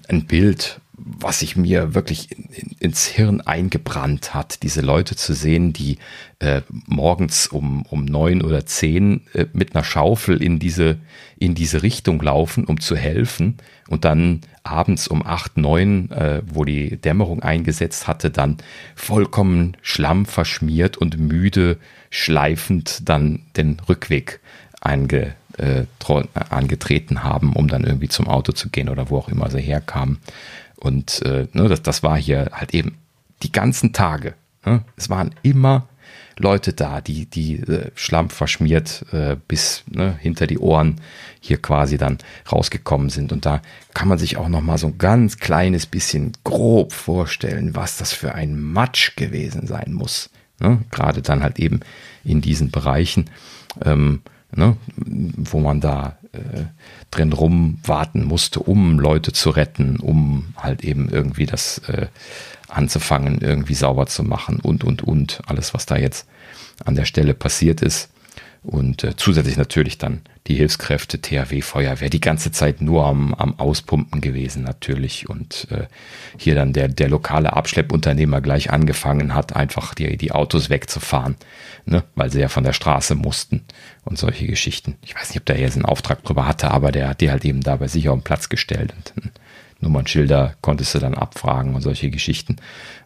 ein 0.07 0.25
Bild, 0.25 0.79
was 1.03 1.39
sich 1.39 1.55
mir 1.55 1.93
wirklich 1.93 2.31
in, 2.31 2.45
in, 2.45 2.75
ins 2.79 3.05
Hirn 3.05 3.41
eingebrannt 3.41 4.33
hat, 4.33 4.63
diese 4.63 4.81
Leute 4.81 5.15
zu 5.15 5.33
sehen, 5.33 5.73
die 5.73 5.97
äh, 6.39 6.61
morgens 6.87 7.47
um, 7.47 7.83
um 7.83 8.05
neun 8.05 8.41
oder 8.41 8.65
zehn 8.65 9.21
äh, 9.33 9.45
mit 9.53 9.75
einer 9.75 9.83
Schaufel 9.83 10.41
in 10.41 10.59
diese, 10.59 10.97
in 11.37 11.55
diese 11.55 11.83
Richtung 11.83 12.21
laufen, 12.21 12.65
um 12.65 12.79
zu 12.79 12.95
helfen 12.95 13.57
und 13.87 14.05
dann 14.05 14.41
abends 14.63 15.07
um 15.07 15.25
acht, 15.25 15.57
neun, 15.57 16.11
äh, 16.11 16.41
wo 16.45 16.65
die 16.65 16.97
Dämmerung 16.97 17.41
eingesetzt 17.41 18.07
hatte, 18.07 18.29
dann 18.29 18.57
vollkommen 18.95 19.77
schlammverschmiert 19.81 20.97
und 20.97 21.19
müde 21.19 21.77
schleifend 22.09 23.07
dann 23.09 23.39
den 23.57 23.79
Rückweg 23.87 24.39
einge, 24.81 25.35
äh, 25.57 25.83
angetreten 26.49 27.23
haben, 27.23 27.53
um 27.53 27.67
dann 27.67 27.83
irgendwie 27.83 28.09
zum 28.09 28.27
Auto 28.27 28.51
zu 28.51 28.69
gehen 28.69 28.89
oder 28.89 29.09
wo 29.09 29.17
auch 29.17 29.29
immer 29.29 29.49
sie 29.49 29.61
herkamen. 29.61 30.17
Und 30.81 31.21
äh, 31.23 31.47
ne, 31.53 31.67
das, 31.67 31.81
das 31.81 32.03
war 32.03 32.17
hier 32.17 32.49
halt 32.51 32.73
eben 32.73 32.97
die 33.43 33.51
ganzen 33.51 33.93
Tage. 33.93 34.33
Ne? 34.65 34.83
Es 34.97 35.09
waren 35.09 35.33
immer 35.43 35.87
Leute 36.37 36.73
da, 36.73 37.01
die, 37.01 37.27
die 37.27 37.59
äh, 37.59 37.91
Schlamm 37.93 38.29
verschmiert 38.29 39.05
äh, 39.11 39.37
bis 39.47 39.83
ne, 39.87 40.17
hinter 40.19 40.47
die 40.47 40.57
Ohren 40.57 40.99
hier 41.39 41.61
quasi 41.61 41.97
dann 41.97 42.17
rausgekommen 42.51 43.09
sind. 43.09 43.31
Und 43.31 43.45
da 43.45 43.61
kann 43.93 44.07
man 44.07 44.17
sich 44.17 44.37
auch 44.37 44.49
noch 44.49 44.61
mal 44.61 44.77
so 44.77 44.87
ein 44.87 44.97
ganz 44.97 45.37
kleines 45.37 45.85
bisschen 45.85 46.33
grob 46.43 46.93
vorstellen, 46.93 47.75
was 47.75 47.97
das 47.97 48.11
für 48.11 48.33
ein 48.33 48.59
Matsch 48.59 49.15
gewesen 49.15 49.67
sein 49.67 49.93
muss. 49.93 50.29
Ne? 50.59 50.79
Gerade 50.89 51.21
dann 51.21 51.43
halt 51.43 51.59
eben 51.59 51.81
in 52.23 52.41
diesen 52.41 52.71
Bereichen, 52.71 53.29
ähm, 53.85 54.21
ne, 54.55 54.77
wo 54.95 55.59
man 55.59 55.79
da 55.79 56.17
äh, 56.33 56.65
drin 57.11 57.33
rumwarten 57.33 58.23
musste, 58.23 58.59
um 58.59 58.99
Leute 58.99 59.33
zu 59.33 59.49
retten, 59.49 59.97
um 59.97 60.53
halt 60.55 60.83
eben 60.83 61.09
irgendwie 61.09 61.45
das 61.45 61.79
äh, 61.89 62.07
anzufangen, 62.69 63.41
irgendwie 63.41 63.73
sauber 63.73 64.07
zu 64.07 64.23
machen 64.23 64.59
und, 64.61 64.83
und, 64.83 65.03
und. 65.03 65.41
Alles, 65.45 65.73
was 65.73 65.85
da 65.85 65.97
jetzt 65.97 66.25
an 66.85 66.95
der 66.95 67.05
Stelle 67.05 67.33
passiert 67.33 67.81
ist. 67.81 68.09
Und 68.63 69.03
äh, 69.03 69.15
zusätzlich 69.15 69.57
natürlich 69.57 69.97
dann 69.97 70.21
die 70.45 70.55
Hilfskräfte, 70.55 71.19
THW, 71.19 71.61
Feuerwehr, 71.61 72.09
die 72.09 72.21
ganze 72.21 72.51
Zeit 72.51 72.79
nur 72.79 73.05
am, 73.07 73.33
am 73.33 73.59
Auspumpen 73.59 74.21
gewesen 74.21 74.63
natürlich. 74.63 75.27
Und 75.27 75.67
äh, 75.71 75.87
hier 76.37 76.53
dann 76.53 76.71
der, 76.71 76.87
der 76.87 77.09
lokale 77.09 77.53
Abschleppunternehmer 77.53 78.39
gleich 78.39 78.69
angefangen 78.69 79.33
hat, 79.33 79.55
einfach 79.55 79.95
die, 79.95 80.15
die 80.15 80.31
Autos 80.31 80.69
wegzufahren, 80.69 81.37
ne? 81.85 82.03
weil 82.13 82.31
sie 82.31 82.39
ja 82.39 82.49
von 82.49 82.63
der 82.63 82.73
Straße 82.73 83.15
mussten 83.15 83.63
und 84.03 84.19
solche 84.19 84.45
Geschichten. 84.45 84.95
Ich 85.01 85.15
weiß 85.15 85.29
nicht, 85.29 85.39
ob 85.39 85.45
der 85.45 85.59
jetzt 85.59 85.75
einen 85.75 85.85
Auftrag 85.85 86.23
drüber 86.23 86.47
hatte, 86.47 86.69
aber 86.69 86.91
der 86.91 87.09
hat 87.09 87.21
die 87.21 87.31
halt 87.31 87.45
eben 87.45 87.61
da 87.61 87.77
bei 87.77 87.87
sich 87.87 88.09
auf 88.09 88.19
den 88.19 88.23
Platz 88.23 88.49
gestellt. 88.49 88.93
Und 89.15 89.31
Nummernschilder 89.81 90.55
konntest 90.61 90.93
du 90.93 90.99
dann 90.99 91.15
abfragen 91.15 91.73
und 91.75 91.81
solche 91.81 92.09
Geschichten. 92.09 92.57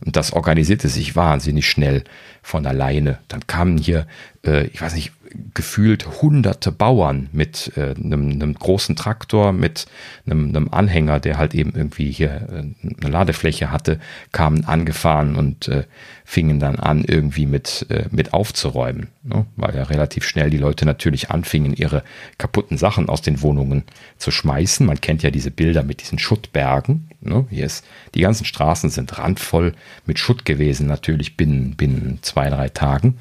Und 0.05 0.15
das 0.15 0.33
organisierte 0.33 0.89
sich 0.89 1.15
wahnsinnig 1.15 1.67
schnell 1.69 2.03
von 2.41 2.65
alleine. 2.65 3.19
Dann 3.29 3.47
kamen 3.47 3.77
hier, 3.77 4.07
äh, 4.45 4.67
ich 4.67 4.81
weiß 4.81 4.93
nicht, 4.95 5.13
gefühlt 5.53 6.21
hunderte 6.21 6.71
Bauern 6.71 7.29
mit 7.31 7.71
äh, 7.75 7.95
einem, 7.95 8.31
einem 8.31 8.53
großen 8.53 8.95
Traktor, 8.95 9.51
mit 9.51 9.85
einem, 10.25 10.49
einem 10.49 10.69
Anhänger, 10.69 11.19
der 11.19 11.37
halt 11.37 11.53
eben 11.55 11.73
irgendwie 11.75 12.11
hier 12.11 12.47
äh, 12.49 12.63
eine 13.01 13.11
Ladefläche 13.11 13.71
hatte, 13.71 13.99
kamen 14.31 14.65
angefahren 14.65 15.35
und 15.35 15.67
äh, 15.67 15.83
fingen 16.23 16.59
dann 16.59 16.77
an, 16.77 17.05
irgendwie 17.05 17.45
mit, 17.45 17.85
äh, 17.89 18.05
mit 18.09 18.33
aufzuräumen. 18.33 19.07
Ne? 19.23 19.45
Weil 19.55 19.75
ja 19.75 19.83
relativ 19.83 20.25
schnell 20.25 20.49
die 20.49 20.57
Leute 20.57 20.85
natürlich 20.85 21.29
anfingen, 21.29 21.73
ihre 21.73 22.03
kaputten 22.37 22.77
Sachen 22.77 23.09
aus 23.09 23.21
den 23.21 23.41
Wohnungen 23.41 23.83
zu 24.17 24.31
schmeißen. 24.31 24.85
Man 24.85 25.01
kennt 25.01 25.21
ja 25.21 25.29
diese 25.29 25.51
Bilder 25.51 25.83
mit 25.83 26.01
diesen 26.01 26.17
Schuttbergen. 26.17 27.09
Ne? 27.21 27.45
Hier 27.49 27.65
ist, 27.65 27.85
die 28.15 28.21
ganzen 28.21 28.45
Straßen 28.45 28.89
sind 28.89 29.17
randvoll 29.17 29.73
mit 30.05 30.17
Schutt 30.17 30.45
gewesen, 30.45 30.87
natürlich 30.87 31.37
binnen, 31.37 31.75
binnen 31.75 32.19
zwei, 32.21 32.49
drei 32.49 32.69
Tagen. 32.69 33.17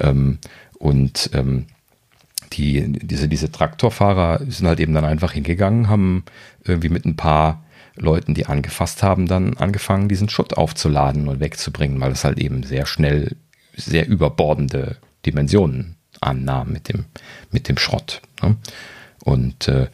Ähm, 0.00 0.38
und 0.82 1.30
ähm, 1.32 1.66
die, 2.52 2.90
diese, 2.90 3.28
diese 3.28 3.52
Traktorfahrer 3.52 4.40
sind 4.48 4.66
halt 4.66 4.80
eben 4.80 4.92
dann 4.94 5.04
einfach 5.04 5.30
hingegangen, 5.30 5.88
haben 5.88 6.24
irgendwie 6.64 6.88
mit 6.88 7.04
ein 7.04 7.14
paar 7.14 7.62
Leuten, 7.94 8.34
die 8.34 8.46
angefasst 8.46 9.04
haben, 9.04 9.28
dann 9.28 9.56
angefangen, 9.56 10.08
diesen 10.08 10.28
Schutt 10.28 10.56
aufzuladen 10.56 11.28
und 11.28 11.38
wegzubringen, 11.38 12.00
weil 12.00 12.10
es 12.10 12.24
halt 12.24 12.40
eben 12.40 12.64
sehr 12.64 12.86
schnell 12.86 13.36
sehr 13.76 14.08
überbordende 14.08 14.96
Dimensionen 15.24 15.94
annahm 16.20 16.72
mit 16.72 16.88
dem, 16.88 17.04
mit 17.52 17.68
dem 17.68 17.78
Schrott. 17.78 18.20
Ne? 18.42 18.56
Und 19.22 19.68
äh, 19.68 19.86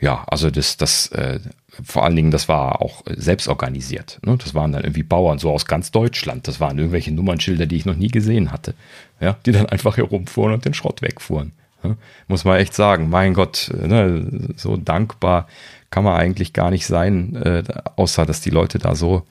ja, 0.00 0.24
also 0.28 0.50
das, 0.50 0.78
das, 0.78 1.08
äh, 1.08 1.40
vor 1.82 2.04
allen 2.04 2.16
Dingen, 2.16 2.30
das 2.30 2.48
war 2.48 2.82
auch 2.82 3.02
selbst 3.06 3.48
organisiert. 3.48 4.18
Ne? 4.24 4.36
Das 4.36 4.54
waren 4.54 4.72
dann 4.72 4.82
irgendwie 4.82 5.02
Bauern 5.02 5.38
so 5.38 5.50
aus 5.50 5.64
ganz 5.66 5.90
Deutschland. 5.90 6.46
Das 6.46 6.60
waren 6.60 6.78
irgendwelche 6.78 7.12
Nummernschilder, 7.12 7.66
die 7.66 7.76
ich 7.76 7.86
noch 7.86 7.96
nie 7.96 8.08
gesehen 8.08 8.52
hatte. 8.52 8.74
Ja, 9.20 9.36
die 9.46 9.52
dann 9.52 9.66
einfach 9.66 9.96
herumfuhren 9.96 10.52
und 10.52 10.64
den 10.64 10.74
Schrott 10.74 11.00
wegfuhren. 11.00 11.52
Ja? 11.82 11.96
Muss 12.28 12.44
man 12.44 12.58
echt 12.58 12.74
sagen, 12.74 13.08
mein 13.08 13.34
Gott, 13.34 13.70
ne, 13.74 14.50
so 14.56 14.76
dankbar 14.76 15.48
kann 15.90 16.04
man 16.04 16.16
eigentlich 16.16 16.52
gar 16.52 16.70
nicht 16.70 16.86
sein, 16.86 17.36
äh, 17.36 17.62
außer 17.96 18.26
dass 18.26 18.40
die 18.40 18.50
Leute 18.50 18.78
da 18.78 18.94
so 18.94 19.26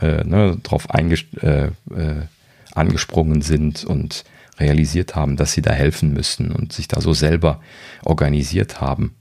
äh, 0.00 0.24
ne, 0.24 0.58
drauf 0.62 0.88
äh, 0.94 1.64
äh, 1.64 1.70
angesprungen 2.74 3.42
sind 3.42 3.84
und 3.84 4.24
realisiert 4.58 5.14
haben, 5.14 5.36
dass 5.36 5.52
sie 5.52 5.62
da 5.62 5.72
helfen 5.72 6.12
müssen 6.12 6.50
und 6.52 6.72
sich 6.72 6.88
da 6.88 7.00
so 7.00 7.12
selber 7.12 7.60
organisiert 8.04 8.80
haben. 8.80 9.14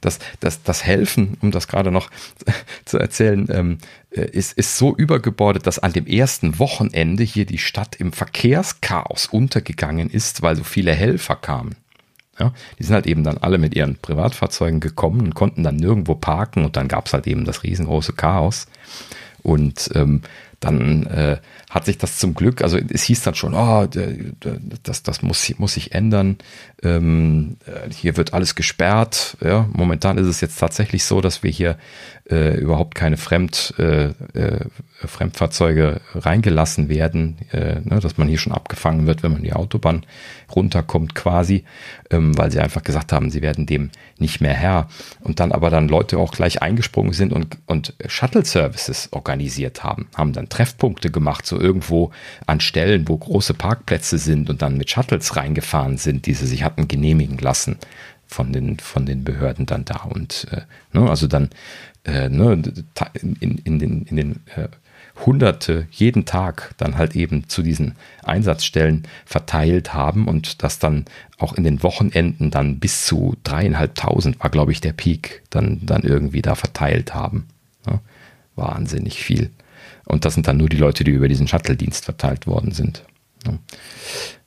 Das, 0.00 0.18
das, 0.40 0.62
das 0.62 0.84
Helfen, 0.84 1.36
um 1.40 1.50
das 1.50 1.68
gerade 1.68 1.90
noch 1.90 2.10
zu 2.84 2.98
erzählen, 2.98 3.48
ähm, 3.50 3.78
äh, 4.10 4.22
ist, 4.30 4.52
ist 4.52 4.76
so 4.76 4.94
übergebordet, 4.94 5.66
dass 5.66 5.78
an 5.78 5.92
dem 5.92 6.06
ersten 6.06 6.58
Wochenende 6.58 7.24
hier 7.24 7.46
die 7.46 7.58
Stadt 7.58 7.96
im 7.96 8.12
Verkehrschaos 8.12 9.26
untergegangen 9.26 10.10
ist, 10.10 10.42
weil 10.42 10.56
so 10.56 10.64
viele 10.64 10.92
Helfer 10.92 11.36
kamen. 11.36 11.76
Ja, 12.38 12.54
die 12.78 12.84
sind 12.84 12.94
halt 12.94 13.06
eben 13.06 13.22
dann 13.22 13.38
alle 13.38 13.58
mit 13.58 13.74
ihren 13.74 13.96
Privatfahrzeugen 13.96 14.80
gekommen 14.80 15.20
und 15.20 15.34
konnten 15.34 15.62
dann 15.62 15.76
nirgendwo 15.76 16.14
parken 16.14 16.64
und 16.64 16.76
dann 16.76 16.88
gab 16.88 17.06
es 17.06 17.12
halt 17.12 17.26
eben 17.26 17.44
das 17.44 17.62
riesengroße 17.64 18.14
Chaos. 18.14 18.66
Und 19.42 19.90
ähm, 19.94 20.22
dann 20.58 21.06
äh, 21.06 21.38
hat 21.70 21.84
sich 21.84 21.98
das 21.98 22.18
zum 22.18 22.34
Glück, 22.34 22.62
also 22.62 22.76
es 22.76 23.04
hieß 23.04 23.22
dann 23.22 23.36
schon, 23.36 23.54
oh, 23.54 23.86
das, 24.82 25.04
das 25.04 25.22
muss, 25.22 25.54
muss 25.58 25.74
sich 25.74 25.94
ändern. 25.94 26.36
Ähm, 26.82 27.58
äh, 27.64 27.92
hier 27.92 28.16
wird 28.16 28.34
alles 28.34 28.56
gesperrt. 28.56 29.36
Ja, 29.40 29.68
momentan 29.72 30.18
ist 30.18 30.26
es 30.26 30.40
jetzt 30.40 30.58
tatsächlich 30.58 31.04
so, 31.04 31.20
dass 31.20 31.44
wir 31.44 31.50
hier 31.50 31.78
äh, 32.30 32.56
überhaupt 32.56 32.94
keine 32.94 33.16
Fremd, 33.16 33.74
äh, 33.78 34.06
äh, 34.34 34.64
Fremdfahrzeuge 35.04 36.00
reingelassen 36.14 36.88
werden, 36.88 37.38
äh, 37.52 37.80
ne, 37.84 38.00
dass 38.00 38.18
man 38.18 38.28
hier 38.28 38.38
schon 38.38 38.52
abgefangen 38.52 39.06
wird, 39.06 39.22
wenn 39.22 39.32
man 39.32 39.42
die 39.42 39.52
Autobahn 39.52 40.04
runterkommt 40.54 41.14
quasi, 41.14 41.64
ähm, 42.10 42.36
weil 42.36 42.50
sie 42.50 42.60
einfach 42.60 42.82
gesagt 42.82 43.12
haben, 43.12 43.30
sie 43.30 43.42
werden 43.42 43.66
dem 43.66 43.90
nicht 44.18 44.40
mehr 44.40 44.54
Herr. 44.54 44.88
Und 45.20 45.40
dann 45.40 45.52
aber 45.52 45.70
dann 45.70 45.88
Leute 45.88 46.18
auch 46.18 46.32
gleich 46.32 46.62
eingesprungen 46.62 47.12
sind 47.12 47.32
und, 47.32 47.58
und 47.66 47.94
Shuttle-Services 48.06 49.08
organisiert 49.12 49.82
haben, 49.82 50.08
haben 50.14 50.32
dann 50.32 50.48
Treffpunkte 50.48 51.10
gemacht, 51.10 51.46
so 51.46 51.59
irgendwo 51.60 52.10
an 52.46 52.60
Stellen, 52.60 53.08
wo 53.08 53.16
große 53.16 53.54
Parkplätze 53.54 54.18
sind 54.18 54.50
und 54.50 54.62
dann 54.62 54.76
mit 54.76 54.90
Shuttles 54.90 55.36
reingefahren 55.36 55.98
sind, 55.98 56.26
die 56.26 56.34
sie 56.34 56.46
sich 56.46 56.64
hatten 56.64 56.88
genehmigen 56.88 57.38
lassen 57.38 57.76
von 58.26 58.52
den, 58.52 58.78
von 58.78 59.06
den 59.06 59.24
Behörden 59.24 59.66
dann 59.66 59.84
da. 59.84 60.02
Und 60.04 60.46
äh, 60.50 60.62
ne, 60.92 61.08
also 61.08 61.26
dann 61.26 61.50
äh, 62.04 62.28
ne, 62.28 62.62
in, 63.14 63.58
in 63.58 63.78
den, 63.78 64.02
in 64.02 64.16
den 64.16 64.40
äh, 64.56 64.68
Hunderte 65.26 65.86
jeden 65.90 66.24
Tag 66.24 66.74
dann 66.78 66.96
halt 66.96 67.14
eben 67.14 67.48
zu 67.48 67.62
diesen 67.62 67.96
Einsatzstellen 68.22 69.04
verteilt 69.26 69.92
haben 69.92 70.28
und 70.28 70.62
das 70.62 70.78
dann 70.78 71.04
auch 71.38 71.54
in 71.54 71.64
den 71.64 71.82
Wochenenden 71.82 72.50
dann 72.50 72.78
bis 72.78 73.04
zu 73.04 73.36
dreieinhalbtausend 73.44 74.40
war, 74.40 74.50
glaube 74.50 74.72
ich, 74.72 74.80
der 74.80 74.92
Peak, 74.92 75.42
dann, 75.50 75.80
dann 75.82 76.02
irgendwie 76.02 76.42
da 76.42 76.54
verteilt 76.54 77.14
haben. 77.14 77.48
Ja, 77.86 78.00
wahnsinnig 78.56 79.22
viel. 79.22 79.50
Und 80.10 80.24
das 80.24 80.34
sind 80.34 80.46
dann 80.46 80.56
nur 80.56 80.68
die 80.68 80.76
Leute, 80.76 81.04
die 81.04 81.12
über 81.12 81.28
diesen 81.28 81.48
Shuttle-Dienst 81.48 82.04
verteilt 82.04 82.46
worden 82.46 82.72
sind. 82.72 83.02
Ja. 83.46 83.54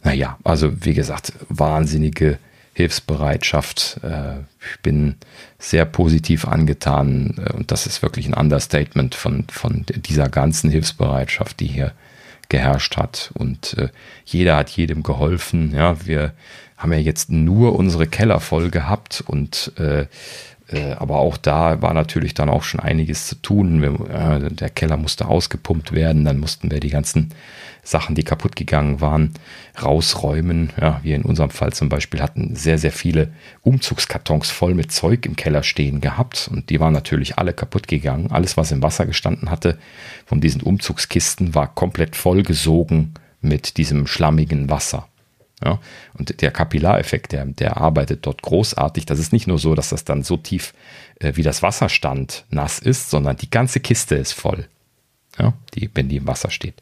Naja, 0.04 0.38
also 0.44 0.86
wie 0.86 0.94
gesagt, 0.94 1.34
wahnsinnige 1.50 2.38
Hilfsbereitschaft. 2.74 4.00
Äh, 4.04 4.40
ich 4.40 4.82
bin 4.82 5.16
sehr 5.60 5.86
positiv 5.86 6.48
angetan 6.48 7.36
äh, 7.38 7.54
und 7.54 7.72
das 7.72 7.86
ist 7.86 8.02
wirklich 8.02 8.28
ein 8.28 8.34
Understatement 8.34 9.16
von, 9.16 9.46
von 9.50 9.86
dieser 9.88 10.28
ganzen 10.30 10.70
Hilfsbereitschaft, 10.70 11.60
die 11.60 11.68
hier 11.68 11.94
geherrscht 12.50 12.98
hat. 12.98 13.32
Und 13.36 13.78
äh, 13.78 13.90
jeder 14.26 14.58
hat 14.58 14.70
jedem 14.70 15.04
geholfen. 15.04 15.74
Ja, 15.74 16.06
wir 16.06 16.34
haben 16.78 16.92
ja 16.92 17.00
jetzt 17.00 17.32
nur 17.32 17.76
unsere 17.76 18.08
Keller 18.08 18.40
voll 18.40 18.70
gehabt 18.70 19.24
und 19.26 19.72
aber 20.96 21.18
auch 21.18 21.38
da 21.38 21.82
war 21.82 21.94
natürlich 21.94 22.34
dann 22.34 22.50
auch 22.50 22.64
schon 22.64 22.80
einiges 22.80 23.28
zu 23.28 23.36
tun. 23.36 23.82
Wir, 23.82 23.94
äh, 24.10 24.50
der 24.50 24.70
Keller 24.70 24.98
musste 24.98 25.28
ausgepumpt 25.28 25.92
werden, 25.92 26.26
dann 26.26 26.40
mussten 26.40 26.72
wir 26.72 26.80
die 26.80 26.90
ganzen 26.90 27.34
Sachen, 27.84 28.16
die 28.16 28.24
kaputt 28.24 28.56
gegangen 28.56 29.02
waren, 29.02 29.34
rausräumen. 29.82 30.72
Ja, 30.80 31.02
wir 31.04 31.16
in 31.16 31.24
unserem 31.24 31.50
Fall 31.50 31.74
zum 31.74 31.90
Beispiel 31.90 32.22
hatten 32.22 32.56
sehr, 32.56 32.78
sehr 32.78 32.94
viele 32.94 33.34
Umzugskartons 33.62 34.50
voll 34.52 34.74
mit 34.74 34.92
Zeug 34.92 35.26
im 35.26 35.36
Keller 35.36 35.64
stehen 35.64 36.00
gehabt 36.00 36.50
und 36.52 36.70
die 36.70 36.80
waren 36.80 36.94
natürlich 36.94 37.38
alle 37.38 37.54
kaputt 37.54 37.88
gegangen. 37.88 38.32
Alles, 38.32 38.56
was 38.56 38.72
im 38.72 38.82
Wasser 38.82 39.06
gestanden 39.06 39.52
hatte 39.52 39.78
von 40.26 40.40
diesen 40.40 40.62
Umzugskisten, 40.62 41.56
war 41.56 41.74
komplett 41.74 42.16
vollgesogen 42.16 43.16
mit 43.42 43.76
diesem 43.78 44.08
schlammigen 44.08 44.70
Wasser. 44.70 45.08
Ja, 45.64 45.80
und 46.18 46.42
der 46.42 46.52
Kapillareffekt, 46.52 47.32
der, 47.32 47.46
der 47.46 47.78
arbeitet 47.78 48.26
dort 48.26 48.42
großartig. 48.42 49.06
Das 49.06 49.20
ist 49.20 49.32
nicht 49.32 49.48
nur 49.48 49.60
so, 49.60 49.76
dass 49.76 49.90
das 49.90 50.04
dann 50.04 50.24
so 50.24 50.36
tief 50.36 50.74
äh, 51.20 51.34
wie 51.36 51.44
das 51.44 51.62
Wasserstand 51.62 52.46
nass 52.50 52.80
ist, 52.80 53.10
sondern 53.10 53.38
die 53.38 53.50
ganze 53.50 53.80
Kiste 53.80 54.16
ist 54.16 54.34
voll. 54.34 54.68
Ja, 55.40 55.54
die, 55.74 55.90
wenn 55.94 56.10
die 56.10 56.18
im 56.18 56.28
Wasser 56.28 56.52
steht. 56.52 56.76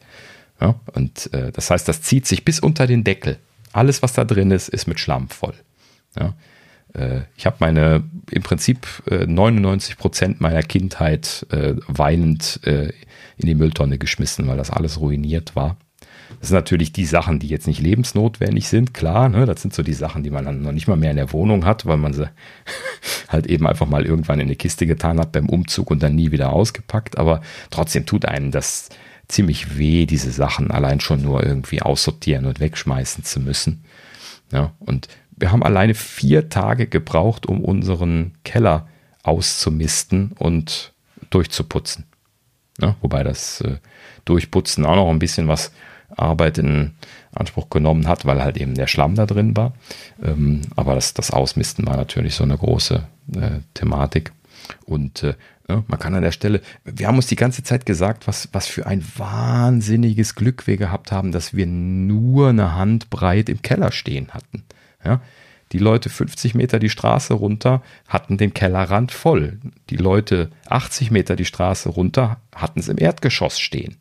Ja, 0.60 0.74
und 0.94 1.32
äh, 1.32 1.52
das 1.52 1.70
heißt, 1.70 1.86
das 1.88 2.02
zieht 2.02 2.26
sich 2.26 2.44
bis 2.44 2.60
unter 2.60 2.86
den 2.86 3.04
Deckel. 3.04 3.38
Alles, 3.72 4.02
was 4.02 4.12
da 4.12 4.24
drin 4.24 4.50
ist, 4.50 4.68
ist 4.68 4.86
mit 4.86 5.00
Schlamm 5.00 5.28
voll. 5.28 5.54
Ja, 6.18 6.34
äh, 6.94 7.22
ich 7.36 7.46
habe 7.46 7.56
meine, 7.60 8.02
im 8.30 8.42
Prinzip 8.42 8.86
äh, 9.10 9.26
99 9.26 9.96
Prozent 9.96 10.40
meiner 10.40 10.62
Kindheit 10.62 11.46
äh, 11.50 11.74
weinend 11.86 12.60
äh, 12.64 12.92
in 13.38 13.46
die 13.46 13.54
Mülltonne 13.54 13.98
geschmissen, 13.98 14.46
weil 14.48 14.56
das 14.56 14.70
alles 14.70 15.00
ruiniert 15.00 15.56
war. 15.56 15.76
Das 16.40 16.48
sind 16.48 16.56
natürlich 16.56 16.92
die 16.92 17.04
Sachen, 17.04 17.38
die 17.38 17.48
jetzt 17.48 17.66
nicht 17.66 17.80
lebensnotwendig 17.80 18.68
sind, 18.68 18.94
klar. 18.94 19.28
Ne? 19.28 19.46
Das 19.46 19.62
sind 19.62 19.74
so 19.74 19.82
die 19.82 19.92
Sachen, 19.92 20.22
die 20.22 20.30
man 20.30 20.44
dann 20.44 20.62
noch 20.62 20.72
nicht 20.72 20.88
mal 20.88 20.96
mehr 20.96 21.10
in 21.10 21.16
der 21.16 21.32
Wohnung 21.32 21.64
hat, 21.64 21.86
weil 21.86 21.96
man 21.96 22.12
sie 22.12 22.28
halt 23.28 23.46
eben 23.46 23.66
einfach 23.66 23.86
mal 23.86 24.04
irgendwann 24.04 24.40
in 24.40 24.46
eine 24.46 24.56
Kiste 24.56 24.86
getan 24.86 25.18
hat 25.18 25.32
beim 25.32 25.48
Umzug 25.48 25.90
und 25.90 26.02
dann 26.02 26.14
nie 26.14 26.32
wieder 26.32 26.52
ausgepackt. 26.52 27.18
Aber 27.18 27.40
trotzdem 27.70 28.06
tut 28.06 28.24
einem 28.24 28.50
das 28.50 28.88
ziemlich 29.28 29.78
weh, 29.78 30.06
diese 30.06 30.30
Sachen 30.30 30.70
allein 30.70 31.00
schon 31.00 31.22
nur 31.22 31.44
irgendwie 31.44 31.82
aussortieren 31.82 32.46
und 32.46 32.60
wegschmeißen 32.60 33.24
zu 33.24 33.40
müssen. 33.40 33.84
Ja, 34.52 34.72
und 34.78 35.08
wir 35.36 35.50
haben 35.50 35.62
alleine 35.62 35.94
vier 35.94 36.48
Tage 36.50 36.86
gebraucht, 36.86 37.46
um 37.46 37.64
unseren 37.64 38.32
Keller 38.44 38.88
auszumisten 39.22 40.32
und 40.38 40.92
durchzuputzen. 41.30 42.04
Ja, 42.80 42.96
wobei 43.00 43.22
das 43.22 43.60
äh, 43.62 43.78
Durchputzen 44.24 44.84
auch 44.84 44.96
noch 44.96 45.10
ein 45.10 45.18
bisschen 45.18 45.48
was 45.48 45.72
Arbeit 46.16 46.58
in 46.58 46.92
Anspruch 47.34 47.70
genommen 47.70 48.08
hat, 48.08 48.24
weil 48.24 48.42
halt 48.42 48.56
eben 48.56 48.74
der 48.74 48.86
Schlamm 48.86 49.14
da 49.14 49.26
drin 49.26 49.56
war. 49.56 49.72
Ähm, 50.22 50.62
aber 50.76 50.94
das, 50.94 51.14
das 51.14 51.30
Ausmisten 51.30 51.86
war 51.86 51.96
natürlich 51.96 52.34
so 52.34 52.44
eine 52.44 52.56
große 52.56 53.02
äh, 53.34 53.60
Thematik. 53.74 54.32
Und 54.84 55.22
äh, 55.22 55.34
ja, 55.68 55.82
man 55.86 55.98
kann 55.98 56.14
an 56.14 56.22
der 56.22 56.32
Stelle, 56.32 56.60
wir 56.84 57.06
haben 57.06 57.16
uns 57.16 57.26
die 57.26 57.36
ganze 57.36 57.62
Zeit 57.62 57.86
gesagt, 57.86 58.26
was, 58.26 58.48
was 58.52 58.66
für 58.66 58.86
ein 58.86 59.04
wahnsinniges 59.16 60.34
Glück 60.34 60.66
wir 60.66 60.76
gehabt 60.76 61.12
haben, 61.12 61.32
dass 61.32 61.54
wir 61.54 61.66
nur 61.66 62.50
eine 62.50 62.74
Handbreit 62.74 63.48
im 63.48 63.62
Keller 63.62 63.92
stehen 63.92 64.28
hatten. 64.30 64.64
Ja, 65.04 65.20
die 65.72 65.78
Leute 65.78 66.10
50 66.10 66.54
Meter 66.54 66.78
die 66.78 66.90
Straße 66.90 67.32
runter 67.32 67.82
hatten 68.06 68.36
den 68.36 68.52
Kellerrand 68.52 69.10
voll. 69.10 69.58
Die 69.88 69.96
Leute 69.96 70.50
80 70.68 71.10
Meter 71.10 71.34
die 71.34 71.46
Straße 71.46 71.88
runter 71.88 72.38
hatten 72.54 72.78
es 72.78 72.88
im 72.88 72.98
Erdgeschoss 72.98 73.58
stehen. 73.58 73.96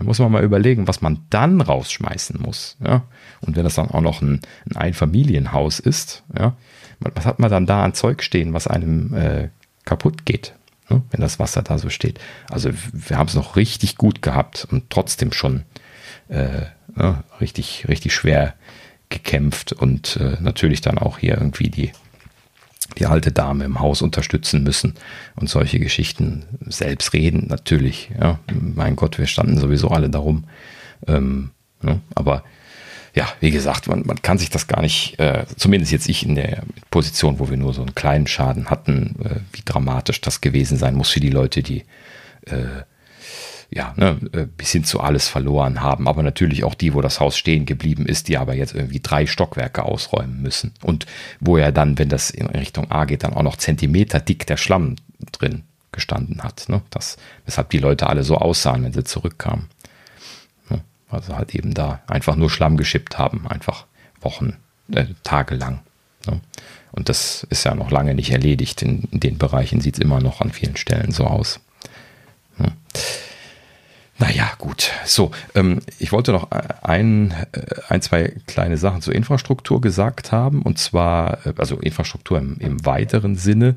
Da 0.00 0.06
muss 0.06 0.18
man 0.18 0.32
mal 0.32 0.42
überlegen, 0.42 0.88
was 0.88 1.02
man 1.02 1.26
dann 1.28 1.60
rausschmeißen 1.60 2.40
muss. 2.40 2.78
Ja? 2.82 3.02
Und 3.42 3.54
wenn 3.54 3.64
das 3.64 3.74
dann 3.74 3.90
auch 3.90 4.00
noch 4.00 4.22
ein, 4.22 4.40
ein 4.70 4.76
Einfamilienhaus 4.76 5.78
ist, 5.78 6.24
ja, 6.36 6.56
was 7.00 7.26
hat 7.26 7.38
man 7.38 7.50
dann 7.50 7.66
da 7.66 7.84
an 7.84 7.92
Zeug 7.92 8.22
stehen, 8.22 8.54
was 8.54 8.66
einem 8.66 9.12
äh, 9.12 9.50
kaputt 9.84 10.24
geht, 10.24 10.54
ne? 10.88 11.02
wenn 11.10 11.20
das 11.20 11.38
Wasser 11.38 11.60
da 11.60 11.76
so 11.76 11.90
steht? 11.90 12.18
Also 12.48 12.70
wir 12.94 13.18
haben 13.18 13.26
es 13.26 13.34
noch 13.34 13.56
richtig 13.56 13.96
gut 13.96 14.22
gehabt 14.22 14.66
und 14.70 14.88
trotzdem 14.88 15.32
schon 15.32 15.64
äh, 16.28 16.62
ja, 16.96 17.22
richtig, 17.38 17.86
richtig 17.86 18.14
schwer 18.14 18.54
gekämpft 19.10 19.74
und 19.74 20.16
äh, 20.16 20.38
natürlich 20.40 20.80
dann 20.80 20.96
auch 20.96 21.18
hier 21.18 21.34
irgendwie 21.34 21.68
die 21.68 21.92
die 22.98 23.06
alte 23.06 23.32
Dame 23.32 23.64
im 23.64 23.80
Haus 23.80 24.02
unterstützen 24.02 24.62
müssen 24.62 24.94
und 25.36 25.48
solche 25.48 25.78
Geschichten 25.78 26.44
selbst 26.66 27.12
reden, 27.12 27.46
natürlich. 27.48 28.10
Ja, 28.18 28.38
mein 28.50 28.96
Gott, 28.96 29.18
wir 29.18 29.26
standen 29.26 29.58
sowieso 29.58 29.88
alle 29.88 30.10
darum. 30.10 30.44
Ähm, 31.06 31.50
ne? 31.82 32.00
Aber 32.14 32.42
ja, 33.14 33.28
wie 33.40 33.50
gesagt, 33.50 33.88
man, 33.88 34.04
man 34.06 34.22
kann 34.22 34.38
sich 34.38 34.50
das 34.50 34.66
gar 34.66 34.82
nicht, 34.82 35.18
äh, 35.18 35.44
zumindest 35.56 35.92
jetzt 35.92 36.08
ich 36.08 36.24
in 36.24 36.36
der 36.36 36.62
Position, 36.90 37.38
wo 37.38 37.50
wir 37.50 37.56
nur 37.56 37.74
so 37.74 37.82
einen 37.82 37.94
kleinen 37.94 38.26
Schaden 38.26 38.70
hatten, 38.70 39.16
äh, 39.24 39.40
wie 39.52 39.62
dramatisch 39.64 40.20
das 40.20 40.40
gewesen 40.40 40.76
sein 40.76 40.94
muss 40.94 41.10
für 41.10 41.20
die 41.20 41.30
Leute, 41.30 41.62
die 41.62 41.84
äh, 42.46 42.82
ja, 43.70 43.94
ne, 43.96 44.18
äh, 44.32 44.46
bis 44.46 44.72
hin 44.72 44.84
zu 44.84 45.00
alles 45.00 45.28
verloren 45.28 45.80
haben. 45.80 46.08
Aber 46.08 46.22
natürlich 46.22 46.64
auch 46.64 46.74
die, 46.74 46.92
wo 46.94 47.00
das 47.00 47.20
Haus 47.20 47.36
stehen 47.36 47.66
geblieben 47.66 48.04
ist, 48.06 48.28
die 48.28 48.36
aber 48.36 48.54
jetzt 48.54 48.74
irgendwie 48.74 49.00
drei 49.00 49.26
Stockwerke 49.26 49.84
ausräumen 49.84 50.42
müssen. 50.42 50.74
Und 50.82 51.06
wo 51.38 51.56
ja 51.56 51.70
dann, 51.70 51.98
wenn 51.98 52.08
das 52.08 52.30
in 52.30 52.46
Richtung 52.46 52.90
A 52.90 53.04
geht, 53.04 53.22
dann 53.22 53.32
auch 53.32 53.44
noch 53.44 53.56
Zentimeter 53.56 54.18
dick 54.18 54.46
der 54.46 54.56
Schlamm 54.56 54.96
drin 55.32 55.62
gestanden 55.92 56.42
hat. 56.42 56.68
Ne? 56.68 56.82
Das, 56.90 57.16
weshalb 57.44 57.70
die 57.70 57.78
Leute 57.78 58.08
alle 58.08 58.24
so 58.24 58.36
aussahen, 58.36 58.82
wenn 58.82 58.92
sie 58.92 59.04
zurückkamen. 59.04 59.66
Ne? 60.68 60.80
Also 61.08 61.36
halt 61.36 61.54
eben 61.54 61.72
da 61.72 62.00
einfach 62.08 62.36
nur 62.36 62.50
Schlamm 62.50 62.76
geschippt 62.76 63.18
haben, 63.18 63.46
einfach 63.46 63.86
Wochen, 64.20 64.56
äh, 64.92 65.06
Tage 65.22 65.54
lang. 65.54 65.80
Ne? 66.26 66.40
Und 66.92 67.08
das 67.08 67.46
ist 67.50 67.64
ja 67.64 67.76
noch 67.76 67.92
lange 67.92 68.14
nicht 68.14 68.32
erledigt. 68.32 68.82
In, 68.82 69.04
in 69.12 69.20
den 69.20 69.38
Bereichen 69.38 69.80
sieht 69.80 69.94
es 69.94 70.00
immer 70.00 70.20
noch 70.20 70.40
an 70.40 70.50
vielen 70.50 70.76
Stellen 70.76 71.12
so 71.12 71.24
aus. 71.24 71.60
Ne? 72.58 72.72
Naja, 74.20 74.52
gut. 74.58 74.92
So, 75.06 75.30
ähm, 75.54 75.80
ich 75.98 76.12
wollte 76.12 76.32
noch 76.32 76.50
ein, 76.50 77.30
äh, 77.52 77.62
ein, 77.88 78.02
zwei 78.02 78.34
kleine 78.46 78.76
Sachen 78.76 79.00
zur 79.00 79.14
Infrastruktur 79.14 79.80
gesagt 79.80 80.30
haben. 80.30 80.60
Und 80.60 80.78
zwar, 80.78 81.46
äh, 81.46 81.54
also 81.56 81.78
Infrastruktur 81.78 82.38
im, 82.38 82.58
im 82.58 82.84
weiteren 82.84 83.34
Sinne. 83.36 83.76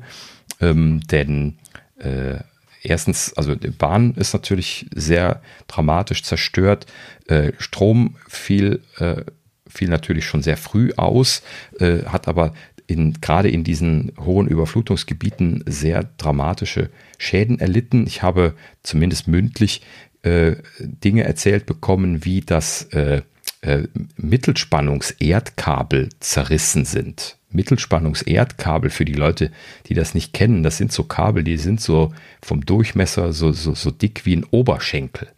Ähm, 0.60 1.00
denn 1.10 1.56
äh, 1.98 2.40
erstens, 2.82 3.32
also 3.38 3.54
die 3.54 3.70
Bahn 3.70 4.12
ist 4.16 4.34
natürlich 4.34 4.86
sehr 4.94 5.40
dramatisch 5.66 6.22
zerstört. 6.22 6.84
Äh, 7.26 7.52
Strom 7.56 8.16
fiel, 8.28 8.82
äh, 8.98 9.22
fiel 9.66 9.88
natürlich 9.88 10.26
schon 10.26 10.42
sehr 10.42 10.58
früh 10.58 10.92
aus, 10.94 11.42
äh, 11.80 12.04
hat 12.04 12.28
aber 12.28 12.52
in, 12.86 13.14
gerade 13.22 13.48
in 13.48 13.64
diesen 13.64 14.12
hohen 14.20 14.46
Überflutungsgebieten 14.46 15.64
sehr 15.66 16.04
dramatische 16.18 16.90
Schäden 17.16 17.58
erlitten. 17.60 18.06
Ich 18.06 18.22
habe 18.22 18.52
zumindest 18.82 19.26
mündlich 19.26 19.80
äh, 20.24 20.56
Dinge 20.80 21.24
erzählt 21.24 21.66
bekommen, 21.66 22.24
wie 22.24 22.40
das 22.40 22.84
äh, 22.92 23.22
äh, 23.60 23.82
Mittelspannungserdkabel 24.16 26.08
zerrissen 26.20 26.84
sind. 26.84 27.36
Mittelspannungserdkabel 27.50 28.90
für 28.90 29.04
die 29.04 29.12
Leute, 29.12 29.52
die 29.86 29.94
das 29.94 30.14
nicht 30.14 30.32
kennen, 30.32 30.62
das 30.62 30.78
sind 30.78 30.92
so 30.92 31.04
Kabel, 31.04 31.44
die 31.44 31.56
sind 31.56 31.80
so 31.80 32.12
vom 32.42 32.64
Durchmesser 32.66 33.32
so, 33.32 33.52
so, 33.52 33.74
so 33.74 33.90
dick 33.90 34.26
wie 34.26 34.36
ein 34.36 34.44
Oberschenkel. 34.50 35.28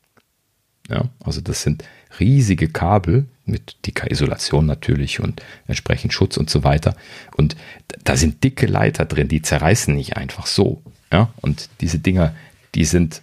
Ja, 0.89 1.11
also 1.21 1.41
das 1.41 1.63
sind 1.63 1.85
riesige 2.21 2.69
Kabel 2.69 3.27
mit 3.45 3.85
dicker 3.87 4.11
Isolation 4.11 4.67
natürlich 4.67 5.21
und 5.21 5.43
entsprechend 5.67 6.13
Schutz 6.13 6.37
und 6.37 6.49
so 6.49 6.65
weiter. 6.65 6.97
Und 7.37 7.57
da 8.05 8.17
sind 8.17 8.45
dicke 8.45 8.67
Leiter 8.67 9.05
drin, 9.05 9.29
die 9.29 9.43
zerreißen 9.43 9.95
nicht 9.95 10.17
einfach 10.17 10.47
so. 10.47 10.81
Ja, 11.13 11.33
und 11.43 11.69
diese 11.81 11.99
Dinger, 11.99 12.35
die 12.75 12.85
sind 12.85 13.23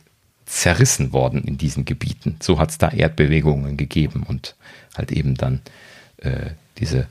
zerrissen 0.53 1.13
worden 1.13 1.43
in 1.43 1.57
diesen 1.57 1.83
Gebieten. 1.83 2.37
So 2.39 2.59
hat 2.59 2.69
es 2.69 2.77
da 2.77 2.89
Erdbewegungen 2.89 3.75
gegeben 3.75 4.23
und 4.27 4.55
halt 4.95 5.11
eben 5.11 5.33
dann 5.33 5.61
äh, 6.17 6.51
diese 6.77 7.07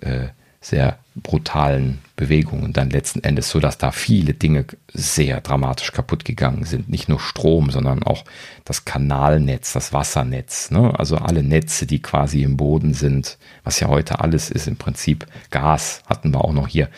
äh, 0.00 0.28
sehr 0.60 0.98
brutalen 1.14 2.00
Bewegungen 2.16 2.74
dann 2.74 2.90
letzten 2.90 3.24
Endes, 3.24 3.48
so 3.48 3.60
dass 3.60 3.78
da 3.78 3.92
viele 3.92 4.34
Dinge 4.34 4.66
sehr 4.92 5.40
dramatisch 5.40 5.92
kaputt 5.92 6.24
gegangen 6.26 6.64
sind. 6.64 6.90
Nicht 6.90 7.08
nur 7.08 7.18
Strom, 7.18 7.70
sondern 7.70 8.02
auch 8.02 8.24
das 8.64 8.84
Kanalnetz, 8.84 9.72
das 9.72 9.92
Wassernetz, 9.94 10.70
ne? 10.70 10.92
also 10.98 11.16
alle 11.16 11.42
Netze, 11.42 11.86
die 11.86 12.00
quasi 12.00 12.42
im 12.42 12.58
Boden 12.58 12.92
sind, 12.92 13.38
was 13.64 13.80
ja 13.80 13.88
heute 13.88 14.20
alles 14.20 14.50
ist, 14.50 14.68
im 14.68 14.76
Prinzip 14.76 15.26
Gas 15.50 16.02
hatten 16.06 16.30
wir 16.32 16.44
auch 16.44 16.52
noch 16.52 16.68
hier, 16.68 16.88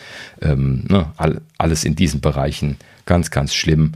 ähm, 0.41 0.83
ne? 0.87 1.11
All, 1.15 1.41
alles 1.57 1.85
in 1.85 1.95
diesen 1.95 2.19
Bereichen 2.19 2.77
ganz, 3.05 3.31
ganz 3.31 3.53
schlimm 3.55 3.93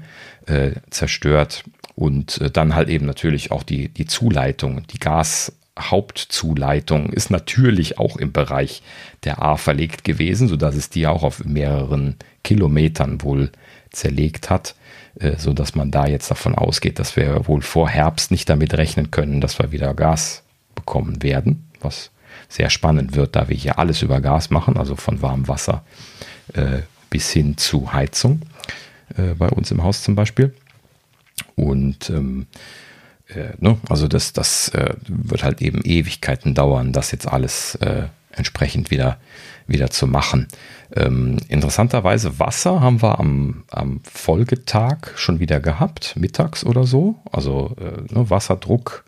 äh, 0.48 0.72
zerstört 0.90 1.64
und 2.00 2.40
äh, 2.40 2.50
dann 2.50 2.76
halt 2.76 2.88
eben 2.88 3.06
natürlich 3.06 3.52
auch 3.52 3.64
die, 3.64 3.90
die 3.90 4.06
Zuleitung, 4.06 4.88
die 4.88 5.00
Gashauptzuleitung 5.00 7.12
ist 7.12 7.30
natürlich 7.30 7.98
auch 7.98 8.16
im 8.16 8.32
Bereich 8.32 8.82
der 9.26 9.42
A 9.42 9.58
verlegt 9.58 10.06
gewesen, 10.06 10.48
sodass 10.48 10.76
es 10.76 10.90
die 10.90 11.08
auch 11.08 11.24
auf 11.24 11.44
mehreren 11.44 12.16
Kilometern 12.42 13.22
wohl 13.22 13.52
zerlegt 13.92 14.50
hat, 14.50 14.76
äh, 15.20 15.36
sodass 15.36 15.76
man 15.76 15.92
da 15.92 16.08
jetzt 16.08 16.32
davon 16.32 16.56
ausgeht, 16.56 17.00
dass 17.00 17.18
wir 17.18 17.50
wohl 17.50 17.62
vor 17.62 17.90
Herbst 17.90 18.32
nicht 18.32 18.50
damit 18.50 18.76
rechnen 18.76 19.12
können, 19.12 19.42
dass 19.42 19.60
wir 19.60 19.74
wieder 19.74 19.94
Gas 19.94 20.44
bekommen 20.76 21.22
werden, 21.22 21.68
was 21.82 22.12
sehr 22.48 22.70
spannend 22.70 23.18
wird, 23.18 23.36
da 23.36 23.50
wir 23.50 23.58
hier 23.58 23.78
alles 23.78 24.04
über 24.04 24.22
Gas 24.22 24.52
machen, 24.52 24.78
also 24.78 24.96
von 24.96 25.22
warmem 25.22 25.50
Wasser 25.50 25.84
äh, 26.54 26.84
bis 27.10 27.30
hin 27.32 27.58
zu 27.58 27.92
Heizung 27.92 28.44
äh, 29.18 29.34
bei 29.34 29.50
uns 29.50 29.70
im 29.72 29.84
Haus 29.84 30.02
zum 30.02 30.16
Beispiel. 30.16 30.54
Und 31.60 32.10
ähm, 32.10 32.48
äh, 33.28 33.54
ne, 33.60 33.78
also 33.90 34.08
das, 34.08 34.34
das 34.34 34.70
äh, 34.70 34.94
wird 35.08 35.44
halt 35.44 35.62
eben 35.62 35.82
Ewigkeiten 35.84 36.56
dauern, 36.56 36.94
das 36.94 37.12
jetzt 37.12 37.28
alles 37.28 37.76
äh, 37.76 38.04
entsprechend 38.32 38.92
wieder, 38.92 39.18
wieder 39.68 39.90
zu 39.90 40.08
machen. 40.08 40.48
Ähm, 40.96 41.38
interessanterweise 41.50 42.40
Wasser 42.40 42.82
haben 42.82 43.02
wir 43.02 43.20
am, 43.20 43.64
am 43.70 44.02
Folgetag 44.04 45.12
schon 45.16 45.40
wieder 45.40 45.60
gehabt, 45.60 46.16
mittags 46.18 46.64
oder 46.64 46.86
so. 46.86 47.16
Also 47.32 47.76
äh, 47.80 48.14
ne, 48.14 48.30
Wasserdruck, 48.30 49.04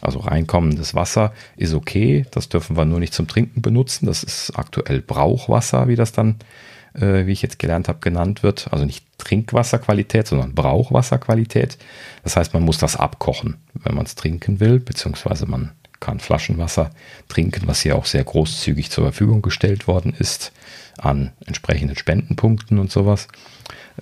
also 0.00 0.18
reinkommendes 0.18 0.94
Wasser 0.94 1.32
ist 1.56 1.74
okay. 1.74 2.26
Das 2.32 2.48
dürfen 2.48 2.76
wir 2.76 2.84
nur 2.84 2.98
nicht 2.98 3.14
zum 3.14 3.28
Trinken 3.28 3.62
benutzen. 3.62 4.06
Das 4.06 4.22
ist 4.22 4.52
aktuell 4.56 5.00
Brauchwasser, 5.00 5.88
wie 5.88 5.96
das 5.96 6.12
dann 6.12 6.30
äh, 6.32 6.71
wie 6.94 7.32
ich 7.32 7.42
jetzt 7.42 7.58
gelernt 7.58 7.88
habe, 7.88 8.00
genannt 8.00 8.42
wird. 8.42 8.68
Also 8.70 8.84
nicht 8.84 9.04
Trinkwasserqualität, 9.18 10.26
sondern 10.26 10.54
Brauchwasserqualität. 10.54 11.78
Das 12.22 12.36
heißt, 12.36 12.52
man 12.54 12.62
muss 12.62 12.78
das 12.78 12.96
abkochen, 12.96 13.56
wenn 13.74 13.94
man 13.94 14.04
es 14.04 14.14
trinken 14.14 14.60
will, 14.60 14.78
beziehungsweise 14.78 15.46
man 15.46 15.72
kann 16.00 16.20
Flaschenwasser 16.20 16.90
trinken, 17.28 17.62
was 17.66 17.80
hier 17.80 17.96
auch 17.96 18.06
sehr 18.06 18.24
großzügig 18.24 18.90
zur 18.90 19.04
Verfügung 19.04 19.40
gestellt 19.40 19.86
worden 19.86 20.12
ist 20.18 20.52
an 20.98 21.32
entsprechenden 21.46 21.96
Spendenpunkten 21.96 22.78
und 22.78 22.90
sowas. 22.90 23.28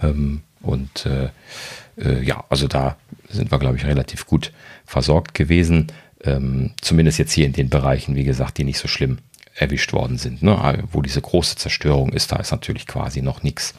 Ähm, 0.00 0.42
und 0.62 1.06
äh, 1.06 1.28
äh, 1.96 2.22
ja, 2.22 2.44
also 2.48 2.66
da 2.66 2.96
sind 3.28 3.52
wir, 3.52 3.58
glaube 3.58 3.76
ich, 3.76 3.84
relativ 3.84 4.26
gut 4.26 4.52
versorgt 4.84 5.34
gewesen. 5.34 5.88
Ähm, 6.24 6.72
zumindest 6.80 7.18
jetzt 7.18 7.32
hier 7.32 7.46
in 7.46 7.52
den 7.52 7.70
Bereichen, 7.70 8.16
wie 8.16 8.24
gesagt, 8.24 8.58
die 8.58 8.64
nicht 8.64 8.78
so 8.78 8.88
schlimm 8.88 9.18
erwischt 9.60 9.92
worden 9.92 10.16
sind. 10.16 10.42
Ne? 10.42 10.84
Wo 10.90 11.02
diese 11.02 11.20
große 11.20 11.56
Zerstörung 11.56 12.12
ist, 12.12 12.32
da 12.32 12.36
ist 12.36 12.50
natürlich 12.50 12.86
quasi 12.86 13.20
noch 13.20 13.42
nichts. 13.42 13.74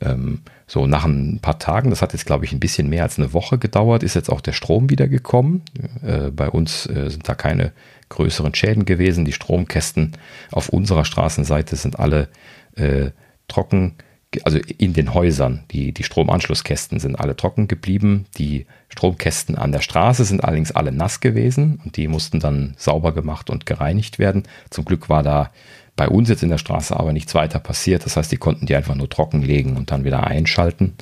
Ähm, 0.00 0.40
so 0.66 0.86
nach 0.86 1.04
ein 1.04 1.40
paar 1.40 1.58
Tagen, 1.58 1.90
das 1.90 2.00
hat 2.00 2.14
jetzt 2.14 2.24
glaube 2.24 2.46
ich 2.46 2.52
ein 2.52 2.60
bisschen 2.60 2.88
mehr 2.88 3.02
als 3.02 3.18
eine 3.18 3.32
Woche 3.32 3.58
gedauert, 3.58 4.02
ist 4.02 4.14
jetzt 4.14 4.30
auch 4.30 4.40
der 4.40 4.52
Strom 4.52 4.88
wieder 4.88 5.06
gekommen. 5.06 5.62
Äh, 6.02 6.30
bei 6.30 6.48
uns 6.48 6.86
äh, 6.86 7.10
sind 7.10 7.28
da 7.28 7.34
keine 7.34 7.72
größeren 8.08 8.54
Schäden 8.54 8.86
gewesen. 8.86 9.24
Die 9.24 9.32
Stromkästen 9.32 10.16
auf 10.50 10.70
unserer 10.70 11.04
Straßenseite 11.04 11.76
sind 11.76 11.98
alle 11.98 12.28
äh, 12.76 13.10
trocken 13.46 13.96
also 14.42 14.58
in 14.58 14.92
den 14.92 15.14
Häusern, 15.14 15.64
die, 15.70 15.92
die 15.92 16.02
Stromanschlusskästen 16.02 16.98
sind 16.98 17.16
alle 17.16 17.36
trocken 17.36 17.68
geblieben. 17.68 18.26
Die 18.38 18.66
Stromkästen 18.88 19.56
an 19.56 19.72
der 19.72 19.80
Straße 19.80 20.24
sind 20.24 20.42
allerdings 20.44 20.72
alle 20.72 20.92
nass 20.92 21.20
gewesen 21.20 21.80
und 21.84 21.96
die 21.96 22.08
mussten 22.08 22.40
dann 22.40 22.74
sauber 22.76 23.12
gemacht 23.12 23.50
und 23.50 23.66
gereinigt 23.66 24.18
werden. 24.18 24.44
Zum 24.70 24.84
Glück 24.84 25.08
war 25.08 25.22
da 25.22 25.50
bei 25.96 26.08
uns 26.08 26.28
jetzt 26.28 26.42
in 26.42 26.50
der 26.50 26.58
Straße 26.58 26.98
aber 26.98 27.12
nichts 27.12 27.34
weiter 27.34 27.60
passiert. 27.60 28.04
Das 28.04 28.16
heißt, 28.16 28.32
die 28.32 28.36
konnten 28.36 28.66
die 28.66 28.74
einfach 28.74 28.94
nur 28.94 29.08
trocken 29.08 29.42
legen 29.42 29.76
und 29.76 29.90
dann 29.90 30.04
wieder 30.04 30.26
einschalten, 30.26 30.94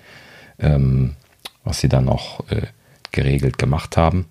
ähm, 0.59 1.16
was 1.64 1.80
sie 1.80 1.88
dann 1.88 2.09
auch 2.09 2.40
äh, 2.50 2.66
geregelt 3.10 3.59
gemacht 3.59 3.96
haben. 3.96 4.26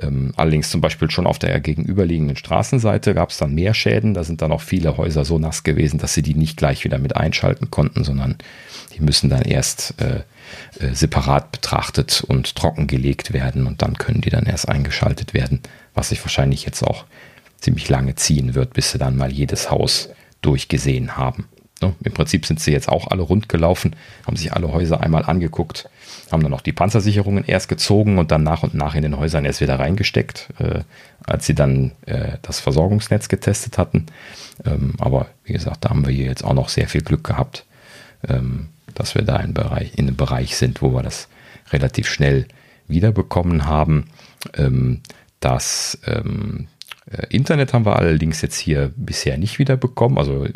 Ähm, 0.00 0.32
allerdings 0.36 0.70
zum 0.70 0.80
Beispiel 0.80 1.10
schon 1.10 1.26
auf 1.26 1.38
der 1.38 1.58
gegenüberliegenden 1.60 2.36
Straßenseite 2.36 3.14
gab 3.14 3.30
es 3.30 3.38
dann 3.38 3.54
mehr 3.54 3.74
Schäden. 3.74 4.14
Da 4.14 4.24
sind 4.24 4.42
dann 4.42 4.52
auch 4.52 4.60
viele 4.60 4.96
Häuser 4.96 5.24
so 5.24 5.38
nass 5.38 5.62
gewesen, 5.62 5.98
dass 5.98 6.14
sie 6.14 6.22
die 6.22 6.34
nicht 6.34 6.56
gleich 6.56 6.84
wieder 6.84 6.98
mit 6.98 7.16
einschalten 7.16 7.70
konnten, 7.70 8.04
sondern 8.04 8.36
die 8.94 9.02
müssen 9.02 9.30
dann 9.30 9.42
erst 9.42 9.94
äh, 10.00 10.22
äh, 10.78 10.94
separat 10.94 11.52
betrachtet 11.52 12.24
und 12.26 12.54
trockengelegt 12.56 13.32
werden 13.32 13.66
und 13.66 13.82
dann 13.82 13.98
können 13.98 14.20
die 14.20 14.30
dann 14.30 14.46
erst 14.46 14.68
eingeschaltet 14.68 15.34
werden, 15.34 15.60
was 15.94 16.10
sich 16.10 16.22
wahrscheinlich 16.24 16.64
jetzt 16.64 16.82
auch 16.82 17.04
ziemlich 17.58 17.88
lange 17.88 18.14
ziehen 18.14 18.54
wird, 18.54 18.72
bis 18.72 18.92
sie 18.92 18.98
dann 18.98 19.16
mal 19.16 19.32
jedes 19.32 19.70
Haus 19.70 20.08
durchgesehen 20.42 21.16
haben. 21.16 21.46
Ne? 21.80 21.94
Im 22.02 22.12
Prinzip 22.12 22.46
sind 22.46 22.60
sie 22.60 22.72
jetzt 22.72 22.88
auch 22.88 23.08
alle 23.08 23.22
rund 23.22 23.48
gelaufen, 23.48 23.96
haben 24.26 24.36
sich 24.36 24.52
alle 24.52 24.72
Häuser 24.72 25.00
einmal 25.00 25.24
angeguckt, 25.24 25.88
haben 26.30 26.42
dann 26.42 26.50
noch 26.50 26.60
die 26.60 26.72
Panzersicherungen 26.72 27.44
erst 27.44 27.68
gezogen 27.68 28.18
und 28.18 28.30
dann 28.30 28.42
nach 28.42 28.62
und 28.62 28.74
nach 28.74 28.94
in 28.94 29.02
den 29.02 29.16
Häusern 29.16 29.44
erst 29.44 29.60
wieder 29.60 29.78
reingesteckt, 29.78 30.48
äh, 30.58 30.80
als 31.26 31.46
sie 31.46 31.54
dann 31.54 31.92
äh, 32.06 32.38
das 32.42 32.60
Versorgungsnetz 32.60 33.28
getestet 33.28 33.78
hatten. 33.78 34.06
Ähm, 34.64 34.94
aber 34.98 35.28
wie 35.44 35.52
gesagt, 35.52 35.84
da 35.84 35.90
haben 35.90 36.06
wir 36.06 36.12
hier 36.12 36.26
jetzt 36.26 36.44
auch 36.44 36.54
noch 36.54 36.68
sehr 36.68 36.88
viel 36.88 37.02
Glück 37.02 37.24
gehabt, 37.24 37.64
ähm, 38.28 38.68
dass 38.94 39.14
wir 39.14 39.22
da 39.22 39.36
in, 39.36 39.54
Bereich, 39.54 39.92
in 39.96 40.06
einem 40.06 40.16
Bereich 40.16 40.56
sind, 40.56 40.82
wo 40.82 40.92
wir 40.92 41.02
das 41.02 41.28
relativ 41.72 42.08
schnell 42.08 42.46
wiederbekommen 42.88 43.66
haben. 43.66 44.10
Ähm, 44.54 45.00
das 45.40 45.98
ähm, 46.06 46.66
äh, 46.66 46.69
Internet 47.28 47.72
haben 47.72 47.84
wir 47.84 47.96
allerdings 47.96 48.40
jetzt 48.40 48.58
hier 48.58 48.92
bisher 48.96 49.36
nicht 49.36 49.58
wiederbekommen. 49.58 50.18
Also 50.18 50.44
äh, 50.44 50.52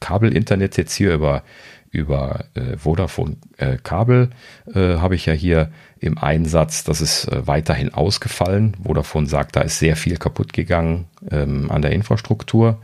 Kabelinternet 0.00 0.76
jetzt 0.76 0.94
hier 0.94 1.12
über, 1.12 1.42
über 1.90 2.46
äh, 2.54 2.76
Vodafone 2.78 3.36
äh, 3.58 3.76
Kabel 3.82 4.30
äh, 4.74 4.96
habe 4.96 5.14
ich 5.14 5.26
ja 5.26 5.34
hier 5.34 5.70
im 6.00 6.16
Einsatz. 6.16 6.84
Das 6.84 7.00
ist 7.00 7.26
äh, 7.26 7.46
weiterhin 7.46 7.92
ausgefallen. 7.92 8.76
Vodafone 8.82 9.26
sagt, 9.26 9.56
da 9.56 9.60
ist 9.60 9.78
sehr 9.78 9.96
viel 9.96 10.16
kaputt 10.16 10.52
gegangen 10.52 11.06
ähm, 11.30 11.70
an 11.70 11.82
der 11.82 11.92
Infrastruktur. 11.92 12.80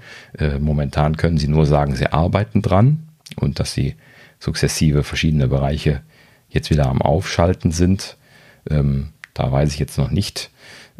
momentan 0.61 1.17
können 1.17 1.39
sie 1.39 1.49
nur 1.49 1.67
sagen, 1.67 1.97
sie 1.97 2.13
arbeiten 2.13 2.61
dran 2.61 3.09
und 3.37 3.61
dass 3.61 3.73
sie 3.73 3.95
sukzessive 4.39 5.03
verschiedene 5.03 5.49
Bereiche 5.49 6.03
jetzt 6.49 6.71
wieder 6.71 6.87
am 6.87 7.01
Aufschalten 7.01 7.71
sind. 7.71 8.17
Ähm, 8.71 9.11
da 9.33 9.51
weiß 9.51 9.73
ich 9.73 9.79
jetzt 9.79 9.99
noch 9.99 10.11
nicht, 10.11 10.51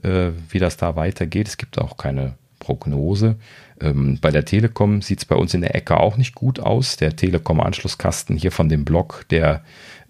äh, 0.03 0.31
wie 0.49 0.59
das 0.59 0.77
da 0.77 0.97
weitergeht. 0.97 1.49
Es 1.49 1.57
gibt 1.57 1.79
auch 1.79 1.97
keine 1.97 2.35
Prognose. 2.59 3.37
Ähm, 3.81 4.19
bei 4.21 4.31
der 4.31 4.45
Telekom 4.45 5.03
sieht 5.03 5.19
es 5.19 5.25
bei 5.25 5.37
uns 5.37 5.55
in 5.55 5.61
der 5.61 5.75
Ecke 5.75 5.99
auch 5.99 6.17
nicht 6.17 6.35
gut 6.35 6.61
aus. 6.61 6.97
Der 6.97 7.17
Telekom-Anschlusskasten 7.17 8.37
hier 8.37 8.53
von 8.53 8.69
dem 8.69 8.85
Block, 8.85 9.27
der, 9.31 9.63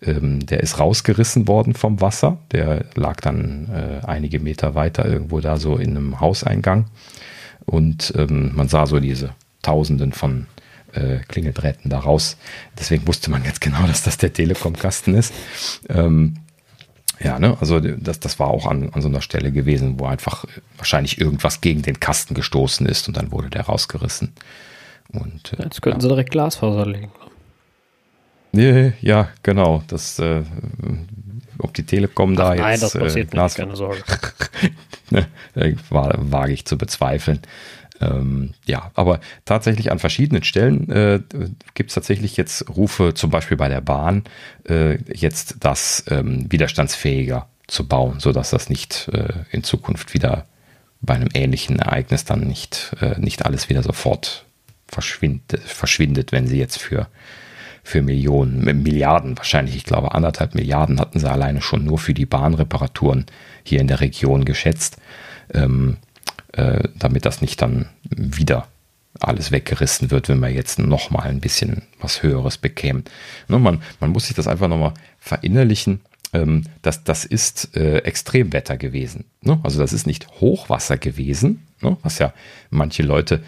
ähm, 0.02 0.44
der 0.46 0.60
ist 0.60 0.78
rausgerissen 0.78 1.48
worden 1.48 1.74
vom 1.74 2.00
Wasser. 2.00 2.38
Der 2.52 2.84
lag 2.94 3.20
dann 3.20 3.68
äh, 3.70 4.06
einige 4.06 4.40
Meter 4.40 4.74
weiter 4.74 5.04
irgendwo 5.04 5.40
da 5.40 5.56
so 5.56 5.76
in 5.76 5.90
einem 5.90 6.20
Hauseingang. 6.20 6.86
Und 7.66 8.12
ähm, 8.16 8.52
man 8.54 8.68
sah 8.68 8.86
so 8.86 9.00
diese 9.00 9.30
Tausenden 9.62 10.12
von 10.12 10.46
äh, 10.92 11.18
Klingeldrähten 11.28 11.90
da 11.90 11.98
raus. 11.98 12.36
Deswegen 12.78 13.06
wusste 13.06 13.30
man 13.30 13.44
jetzt 13.44 13.60
genau, 13.60 13.82
dass 13.86 14.02
das 14.02 14.18
der 14.18 14.32
Telekom-Kasten 14.32 15.14
ist. 15.14 15.32
Ähm, 15.88 16.36
ja, 17.20 17.38
ne, 17.38 17.56
also 17.60 17.80
das, 17.80 18.20
das 18.20 18.38
war 18.38 18.48
auch 18.48 18.66
an, 18.66 18.90
an 18.92 19.02
so 19.02 19.08
einer 19.08 19.20
Stelle 19.20 19.52
gewesen, 19.52 19.98
wo 19.98 20.06
einfach 20.06 20.44
wahrscheinlich 20.76 21.20
irgendwas 21.20 21.60
gegen 21.60 21.82
den 21.82 22.00
Kasten 22.00 22.34
gestoßen 22.34 22.86
ist 22.86 23.08
und 23.08 23.16
dann 23.16 23.32
wurde 23.32 23.50
der 23.50 23.62
rausgerissen. 23.62 24.32
Und, 25.12 25.52
äh, 25.52 25.62
Jetzt 25.64 25.82
könnten 25.82 26.00
ja. 26.00 26.02
sie 26.02 26.08
direkt 26.08 26.30
Glasfaser 26.30 26.86
legen. 26.86 27.12
Nee, 28.52 28.92
ja, 29.00 29.28
genau. 29.42 29.82
Das, 29.88 30.18
äh, 30.18 30.42
ob 31.58 31.74
die 31.74 31.84
Telekom 31.84 32.36
da 32.36 32.50
Ach, 32.50 32.56
nein, 32.56 32.58
jetzt. 32.58 32.64
Nein, 32.66 32.80
das 32.80 32.92
passiert 32.92 33.34
äh, 33.34 33.42
nicht, 33.42 33.56
keine 33.56 33.76
Sorge. 33.76 34.02
ne, 35.10 35.26
wage 35.88 36.52
ich 36.52 36.64
zu 36.64 36.78
bezweifeln. 36.78 37.40
Ähm, 38.00 38.54
ja, 38.66 38.90
aber 38.94 39.20
tatsächlich 39.44 39.92
an 39.92 39.98
verschiedenen 39.98 40.42
Stellen 40.42 40.90
äh, 40.90 41.20
gibt 41.74 41.90
es 41.90 41.94
tatsächlich 41.94 42.36
jetzt 42.36 42.68
Rufe, 42.68 43.14
zum 43.14 43.30
Beispiel 43.30 43.56
bei 43.56 43.68
der 43.68 43.80
Bahn, 43.80 44.24
äh, 44.68 44.98
jetzt 45.12 45.56
das 45.60 46.04
ähm, 46.08 46.50
widerstandsfähiger 46.50 47.48
zu 47.66 47.86
bauen, 47.86 48.20
sodass 48.20 48.50
das 48.50 48.68
nicht 48.68 49.08
äh, 49.12 49.32
in 49.50 49.62
Zukunft 49.62 50.12
wieder 50.12 50.46
bei 51.00 51.14
einem 51.14 51.28
ähnlichen 51.34 51.78
Ereignis 51.78 52.24
dann 52.24 52.40
nicht, 52.40 52.96
äh, 53.00 53.18
nicht 53.18 53.44
alles 53.44 53.68
wieder 53.68 53.82
sofort 53.82 54.44
verschwindet, 54.88 55.60
verschwindet, 55.60 56.32
wenn 56.32 56.46
sie 56.46 56.58
jetzt 56.58 56.78
für, 56.78 57.08
für 57.82 58.02
Millionen, 58.02 58.82
Milliarden 58.82 59.36
wahrscheinlich, 59.36 59.76
ich 59.76 59.84
glaube 59.84 60.14
anderthalb 60.14 60.54
Milliarden 60.54 61.00
hatten 61.00 61.20
sie 61.20 61.30
alleine 61.30 61.62
schon 61.62 61.84
nur 61.84 61.98
für 61.98 62.14
die 62.14 62.26
Bahnreparaturen 62.26 63.26
hier 63.62 63.80
in 63.80 63.88
der 63.88 64.00
Region 64.00 64.44
geschätzt. 64.44 64.96
Ähm, 65.52 65.98
äh, 66.56 66.88
damit 66.98 67.26
das 67.26 67.40
nicht 67.40 67.60
dann 67.60 67.86
wieder 68.08 68.68
alles 69.20 69.52
weggerissen 69.52 70.10
wird, 70.10 70.28
wenn 70.28 70.40
man 70.40 70.52
jetzt 70.52 70.78
noch 70.78 71.10
mal 71.10 71.22
ein 71.22 71.40
bisschen 71.40 71.82
was 72.00 72.22
Höheres 72.22 72.58
bekäme. 72.58 73.04
Ne, 73.48 73.58
man, 73.58 73.82
man 74.00 74.10
muss 74.10 74.26
sich 74.26 74.36
das 74.36 74.48
einfach 74.48 74.68
noch 74.68 74.78
mal 74.78 74.94
verinnerlichen. 75.18 76.00
Ähm, 76.32 76.64
das, 76.82 77.04
das 77.04 77.24
ist 77.24 77.76
äh, 77.76 77.98
Extremwetter 77.98 78.76
gewesen. 78.76 79.24
Ne? 79.40 79.58
Also 79.62 79.78
das 79.78 79.92
ist 79.92 80.06
nicht 80.06 80.28
Hochwasser 80.40 80.96
gewesen, 80.96 81.64
ne? 81.80 81.96
was 82.02 82.18
ja 82.18 82.32
manche 82.70 83.04
Leute 83.04 83.42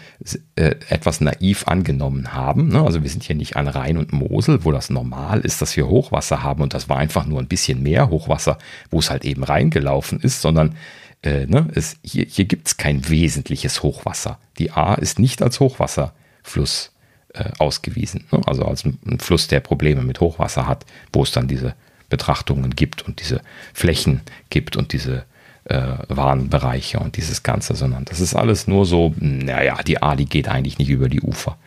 äh, 0.55 0.75
etwas 0.87 1.19
naiv 1.19 1.67
angenommen 1.67 2.33
haben. 2.33 2.69
Ne? 2.69 2.81
Also 2.81 3.03
wir 3.03 3.09
sind 3.09 3.23
hier 3.23 3.35
nicht 3.35 3.57
an 3.57 3.67
Rhein 3.67 3.97
und 3.97 4.13
Mosel, 4.13 4.63
wo 4.63 4.71
das 4.71 4.89
normal 4.89 5.41
ist, 5.41 5.61
dass 5.61 5.75
wir 5.75 5.87
Hochwasser 5.87 6.43
haben 6.43 6.61
und 6.63 6.73
das 6.73 6.87
war 6.87 6.97
einfach 6.97 7.25
nur 7.25 7.39
ein 7.39 7.47
bisschen 7.47 7.83
mehr 7.83 8.09
Hochwasser, 8.09 8.57
wo 8.89 8.99
es 8.99 9.09
halt 9.09 9.25
eben 9.25 9.43
reingelaufen 9.43 10.21
ist, 10.21 10.41
sondern 10.41 10.75
äh, 11.23 11.45
ne, 11.45 11.67
es, 11.73 11.97
hier, 12.03 12.25
hier 12.25 12.45
gibt 12.45 12.67
es 12.67 12.77
kein 12.77 13.09
wesentliches 13.09 13.83
Hochwasser. 13.83 14.39
Die 14.59 14.71
A 14.71 14.95
ist 14.95 15.19
nicht 15.19 15.41
als 15.41 15.59
Hochwasserfluss 15.59 16.91
äh, 17.33 17.51
ausgewiesen. 17.59 18.25
Ne? 18.31 18.41
Also 18.45 18.65
als 18.65 18.85
ein 18.85 19.19
Fluss, 19.19 19.47
der 19.47 19.59
Probleme 19.59 20.03
mit 20.03 20.19
Hochwasser 20.19 20.67
hat, 20.67 20.85
wo 21.11 21.23
es 21.23 21.31
dann 21.31 21.47
diese 21.47 21.75
Betrachtungen 22.09 22.71
gibt 22.75 23.01
und 23.01 23.19
diese 23.19 23.41
Flächen 23.73 24.21
gibt 24.49 24.77
und 24.77 24.93
diese 24.93 25.25
äh, 25.65 25.97
Warnbereiche 26.07 26.99
und 26.99 27.17
dieses 27.17 27.43
Ganze, 27.43 27.75
sondern 27.75 28.05
das 28.05 28.19
ist 28.21 28.35
alles 28.35 28.67
nur 28.67 28.85
so, 28.85 29.13
naja, 29.19 29.81
die 29.83 30.01
A, 30.01 30.15
die 30.15 30.25
geht 30.25 30.47
eigentlich 30.47 30.77
nicht 30.77 30.89
über 30.89 31.09
die 31.09 31.21
Ufer 31.21 31.57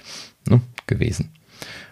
ne, 0.48 0.60
gewesen. 0.86 1.32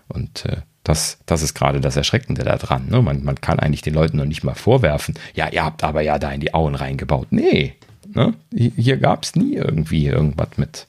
Und 0.09 0.47
äh, 0.47 0.63
das, 0.89 1.19
das 1.27 1.43
ist 1.43 1.55
gerade 1.55 1.81
das 1.81 1.97
Erschreckende 1.97 2.45
daran. 2.45 2.87
Ne? 2.89 3.03
Man, 3.03 3.23
man 3.23 3.39
kann 3.41 3.59
eigentlich 3.59 3.83
den 3.83 3.93
Leuten 3.93 4.17
noch 4.17 4.25
nicht 4.25 4.43
mal 4.43 4.55
vorwerfen, 4.55 5.15
ja, 5.35 5.49
ihr 5.49 5.63
habt 5.63 5.85
aber 5.85 6.01
ja 6.01 6.19
da 6.19 6.33
in 6.33 6.41
die 6.41 6.55
Auen 6.55 6.75
reingebaut. 6.75 7.29
Nee, 7.31 7.75
ne? 8.15 8.33
hier 8.51 8.97
gab 8.97 9.23
es 9.23 9.37
nie 9.37 9.55
irgendwie 9.55 10.07
irgendwas 10.07 10.57
mit, 10.57 10.87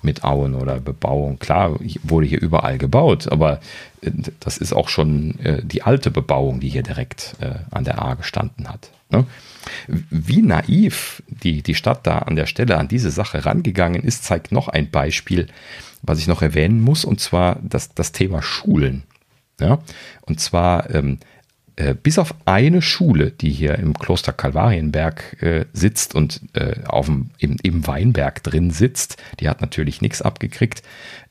mit 0.00 0.24
Auen 0.24 0.54
oder 0.54 0.80
Bebauung. 0.80 1.38
Klar, 1.38 1.78
wurde 2.02 2.26
hier 2.26 2.40
überall 2.40 2.78
gebaut, 2.78 3.30
aber 3.30 3.60
äh, 4.00 4.10
das 4.40 4.56
ist 4.56 4.72
auch 4.72 4.88
schon 4.88 5.38
äh, 5.40 5.62
die 5.62 5.82
alte 5.82 6.10
Bebauung, 6.10 6.60
die 6.60 6.70
hier 6.70 6.82
direkt 6.82 7.36
äh, 7.40 7.56
an 7.70 7.84
der 7.84 8.00
A 8.00 8.14
gestanden 8.14 8.70
hat. 8.70 8.90
Ne? 9.10 9.26
Wie 9.86 10.40
naiv 10.40 11.22
die, 11.28 11.62
die 11.62 11.74
Stadt 11.74 12.06
da 12.06 12.20
an 12.20 12.36
der 12.36 12.46
Stelle 12.46 12.78
an 12.78 12.88
diese 12.88 13.10
Sache 13.10 13.44
rangegangen 13.44 14.02
ist, 14.02 14.24
zeigt 14.24 14.50
noch 14.50 14.68
ein 14.68 14.90
Beispiel, 14.90 15.48
was 16.00 16.18
ich 16.18 16.26
noch 16.26 16.40
erwähnen 16.40 16.80
muss, 16.80 17.04
und 17.04 17.20
zwar 17.20 17.58
das, 17.62 17.94
das 17.94 18.12
Thema 18.12 18.40
Schulen. 18.40 19.02
Ja? 19.62 19.78
Und 20.22 20.40
zwar 20.40 20.90
ähm, 20.94 21.18
äh, 21.76 21.94
bis 21.94 22.18
auf 22.18 22.34
eine 22.44 22.82
Schule, 22.82 23.30
die 23.30 23.50
hier 23.50 23.78
im 23.78 23.94
Kloster 23.94 24.32
Kalvarienberg 24.32 25.42
äh, 25.42 25.64
sitzt 25.72 26.14
und 26.14 26.40
äh, 26.52 26.84
auf 26.86 27.06
dem, 27.06 27.30
im, 27.38 27.56
im, 27.62 27.86
Weinberg 27.86 28.42
drin 28.42 28.70
sitzt, 28.70 29.16
die 29.40 29.48
hat 29.48 29.60
natürlich 29.60 30.02
nichts 30.02 30.20
abgekriegt, 30.20 30.82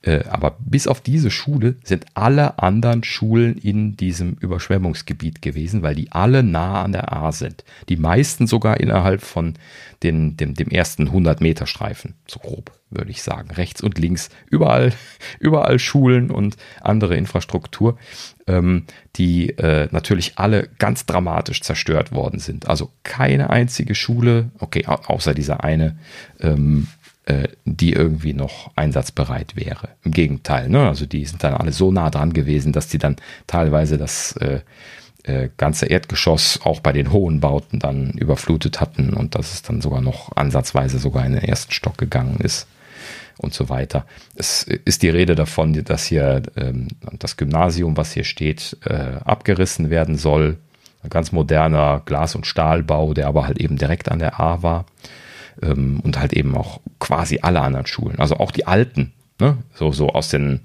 äh, 0.01 0.23
aber 0.25 0.57
bis 0.59 0.87
auf 0.87 0.99
diese 0.99 1.29
Schule 1.29 1.75
sind 1.83 2.05
alle 2.15 2.57
anderen 2.57 3.03
Schulen 3.03 3.55
in 3.57 3.95
diesem 3.95 4.33
Überschwemmungsgebiet 4.33 5.43
gewesen, 5.43 5.83
weil 5.83 5.93
die 5.93 6.11
alle 6.11 6.41
nah 6.41 6.81
an 6.81 6.93
der 6.93 7.13
A 7.13 7.31
sind. 7.31 7.63
Die 7.89 7.97
meisten 7.97 8.47
sogar 8.47 8.79
innerhalb 8.79 9.21
von 9.21 9.53
den, 10.01 10.37
dem, 10.37 10.55
dem 10.55 10.69
ersten 10.69 11.07
100 11.07 11.39
Meter 11.41 11.67
Streifen, 11.67 12.15
so 12.25 12.39
grob 12.39 12.71
würde 12.91 13.11
ich 13.11 13.23
sagen. 13.23 13.49
Rechts 13.51 13.81
und 13.81 13.97
links, 13.97 14.29
überall, 14.49 14.93
überall 15.39 15.79
Schulen 15.79 16.29
und 16.29 16.57
andere 16.81 17.15
Infrastruktur, 17.15 17.97
ähm, 18.51 18.83
die 19.15 19.49
äh, 19.57 19.87
natürlich 19.91 20.33
alle 20.37 20.69
ganz 20.77 21.05
dramatisch 21.05 21.61
zerstört 21.61 22.11
worden 22.11 22.39
sind. 22.39 22.67
Also 22.67 22.91
keine 23.03 23.49
einzige 23.49 23.95
Schule, 23.95 24.51
okay, 24.59 24.85
außer 24.85 25.33
dieser 25.33 25.63
eine, 25.63 25.97
ähm, 26.39 26.87
äh, 27.25 27.47
die 27.65 27.93
irgendwie 27.93 28.33
noch 28.33 28.71
einsatzbereit 28.75 29.55
wäre. 29.55 29.89
Im 30.03 30.11
Gegenteil, 30.11 30.69
ne? 30.69 30.87
also 30.87 31.05
die 31.05 31.25
sind 31.25 31.43
dann 31.43 31.53
alle 31.53 31.71
so 31.71 31.91
nah 31.91 32.09
dran 32.09 32.33
gewesen, 32.33 32.73
dass 32.73 32.87
die 32.87 32.97
dann 32.97 33.15
teilweise 33.47 33.97
das 33.97 34.35
äh, 34.37 34.61
äh, 35.23 35.49
ganze 35.57 35.85
Erdgeschoss 35.85 36.59
auch 36.63 36.79
bei 36.79 36.91
den 36.91 37.11
hohen 37.11 37.39
Bauten 37.39 37.79
dann 37.79 38.11
überflutet 38.11 38.81
hatten 38.81 39.13
und 39.13 39.35
dass 39.35 39.53
es 39.53 39.61
dann 39.61 39.81
sogar 39.81 40.01
noch 40.01 40.35
ansatzweise 40.35 40.99
sogar 40.99 41.25
in 41.25 41.33
den 41.33 41.43
ersten 41.43 41.71
Stock 41.71 41.97
gegangen 41.97 42.37
ist 42.39 42.67
und 43.41 43.53
so 43.53 43.69
weiter. 43.69 44.05
Es 44.35 44.63
ist 44.63 45.01
die 45.01 45.09
Rede 45.09 45.35
davon, 45.35 45.73
dass 45.83 46.05
hier 46.05 46.43
ähm, 46.55 46.89
das 47.17 47.37
Gymnasium, 47.37 47.97
was 47.97 48.13
hier 48.13 48.23
steht, 48.23 48.77
äh, 48.85 49.17
abgerissen 49.25 49.89
werden 49.89 50.15
soll. 50.15 50.57
Ein 51.03 51.09
ganz 51.09 51.31
moderner 51.31 52.03
Glas- 52.05 52.35
und 52.35 52.45
Stahlbau, 52.45 53.13
der 53.13 53.27
aber 53.27 53.47
halt 53.47 53.59
eben 53.59 53.77
direkt 53.77 54.09
an 54.11 54.19
der 54.19 54.39
A 54.39 54.61
war. 54.61 54.85
Ähm, 55.61 55.99
und 56.01 56.19
halt 56.19 56.33
eben 56.33 56.55
auch 56.55 56.79
quasi 56.99 57.39
alle 57.41 57.61
anderen 57.61 57.87
Schulen, 57.87 58.19
also 58.19 58.37
auch 58.37 58.51
die 58.51 58.67
alten, 58.67 59.11
ne? 59.39 59.57
so, 59.73 59.91
so 59.91 60.09
aus 60.09 60.29
den 60.29 60.61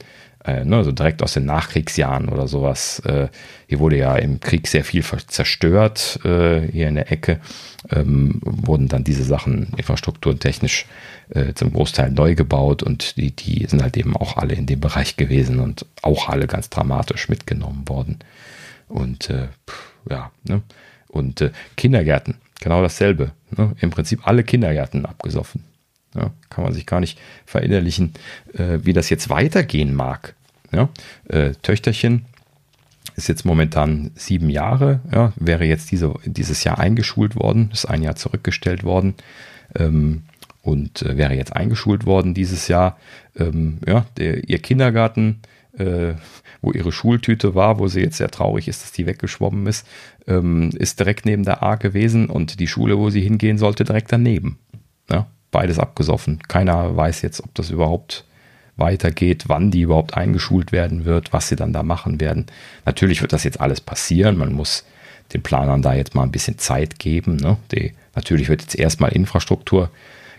äh, 0.47 0.64
ne, 0.64 0.85
so 0.85 0.93
direkt 0.93 1.23
aus 1.23 1.35
den 1.35 1.44
Nachkriegsjahren 1.44 2.28
oder 2.28 2.47
sowas. 2.47 3.01
Äh, 3.01 3.28
hier 3.66 3.81
wurde 3.81 3.98
ja 3.98 4.16
im 4.16 4.40
Krieg 4.40 4.68
sehr 4.68 4.85
viel 4.85 5.02
zerstört, 5.02 6.20
äh, 6.24 6.60
hier 6.60 6.89
in 6.89 6.94
der 6.94 7.10
Ecke. 7.10 7.40
Ähm, 7.90 8.40
wurden 8.43 8.89
dann 8.89 9.05
diese 9.05 9.24
Sachen 9.24 9.68
infrastrukturtechnisch 9.77 10.86
äh, 11.31 11.52
zum 11.55 11.73
Großteil 11.73 12.10
neu 12.10 12.35
gebaut 12.35 12.82
und 12.82 13.16
die, 13.16 13.31
die 13.31 13.66
sind 13.66 13.82
halt 13.82 13.97
eben 13.97 14.16
auch 14.16 14.36
alle 14.36 14.55
in 14.55 14.66
dem 14.66 14.81
Bereich 14.81 15.16
gewesen 15.16 15.60
und 15.60 15.86
auch 16.02 16.28
alle 16.28 16.47
ganz 16.47 16.70
dramatisch 16.70 17.28
mitgenommen 17.28 17.89
worden. 17.89 18.18
Und 18.89 19.31
äh, 19.31 19.48
ja, 20.09 20.31
ne? 20.44 20.62
Und 21.09 21.40
äh, 21.40 21.51
Kindergärten, 21.77 22.35
genau 22.60 22.82
dasselbe. 22.82 23.32
Ne? 23.56 23.73
Im 23.81 23.90
Prinzip 23.90 24.27
alle 24.27 24.44
Kindergärten 24.44 25.06
abgesoffen. 25.06 25.64
Ja, 26.16 26.30
kann 26.48 26.64
man 26.64 26.72
sich 26.72 26.86
gar 26.86 27.01
nicht 27.01 27.18
verinnerlichen, 27.44 28.14
äh, 28.55 28.78
wie 28.82 28.93
das 28.93 29.10
jetzt 29.10 29.28
weitergehen 29.28 29.94
mag. 29.94 30.34
Ja, 30.72 30.88
äh, 31.28 31.52
Töchterchen 31.62 32.24
ist 33.16 33.28
jetzt 33.28 33.44
momentan 33.44 34.10
sieben 34.14 34.51
Jahre, 34.51 35.01
ja, 35.12 35.32
wäre 35.36 35.64
jetzt 35.64 35.90
diese, 35.90 36.14
dieses 36.24 36.64
Jahr 36.64 36.78
eingeschult 36.78 37.36
worden, 37.36 37.70
ist 37.72 37.86
ein 37.86 38.02
Jahr 38.02 38.16
zurückgestellt 38.16 38.84
worden 38.84 39.14
ähm, 39.74 40.22
und 40.62 41.02
äh, 41.02 41.16
wäre 41.16 41.34
jetzt 41.34 41.55
eingeschult 41.55 42.05
worden 42.06 42.34
dieses 42.34 42.68
Jahr. 42.68 42.98
Ähm, 43.36 43.78
ja, 43.86 44.06
der, 44.18 44.48
ihr 44.48 44.59
Kindergarten, 44.59 45.40
äh, 45.78 46.14
wo 46.60 46.72
ihre 46.72 46.93
Schultüte 46.93 47.55
war, 47.55 47.78
wo 47.78 47.88
sie 47.88 48.01
jetzt 48.01 48.18
sehr 48.18 48.30
traurig 48.30 48.68
ist, 48.68 48.82
dass 48.82 48.93
die 48.93 49.06
weggeschwommen 49.06 49.66
ist, 49.66 49.86
ähm, 50.26 50.70
ist 50.76 50.98
direkt 50.98 51.26
neben 51.26 51.44
der 51.44 51.62
A 51.62 51.76
gewesen 51.76 52.28
und 52.28 52.60
die 52.60 52.66
Schule, 52.66 52.98
wo 52.98 53.10
sie 53.10 53.20
hingehen 53.20 53.59
sollte, 53.59 53.84
direkt 53.84 54.12
daneben. 54.12 54.59
Ja, 55.10 55.26
beides 55.57 55.78
abgesoffen. 55.78 56.39
Keiner 56.49 56.99
weiß 56.99 57.23
jetzt, 57.23 57.41
ob 57.41 57.55
das 57.55 57.70
überhaupt 57.70 58.24
weitergeht, 58.77 59.45
wann 59.47 59.70
die 59.70 59.81
überhaupt 59.81 60.15
eingeschult 60.15 60.70
werden 60.70 61.07
wird, 61.07 61.33
was 61.33 61.49
sie 61.49 61.57
dann 61.57 61.73
da 61.73 61.83
machen 61.83 62.20
werden. 62.20 62.45
Natürlich 62.85 63.23
wird 63.23 63.33
das 63.33 63.43
jetzt 63.43 63.59
alles 63.59 63.81
passieren. 63.81 64.37
Man 64.37 64.53
muss 64.53 64.85
den 65.33 65.43
Planern 65.43 65.81
da 65.81 65.95
jetzt 65.95 66.15
mal 66.15 66.24
ein 66.24 66.31
bisschen 66.31 66.59
Zeit 66.59 66.99
geben. 66.99 67.37
Ne? 67.37 67.57
Die, 67.73 67.95
natürlich 68.15 68.51
wird 68.51 68.61
jetzt 68.61 68.78
erstmal 68.78 69.12
Infrastruktur 69.12 69.91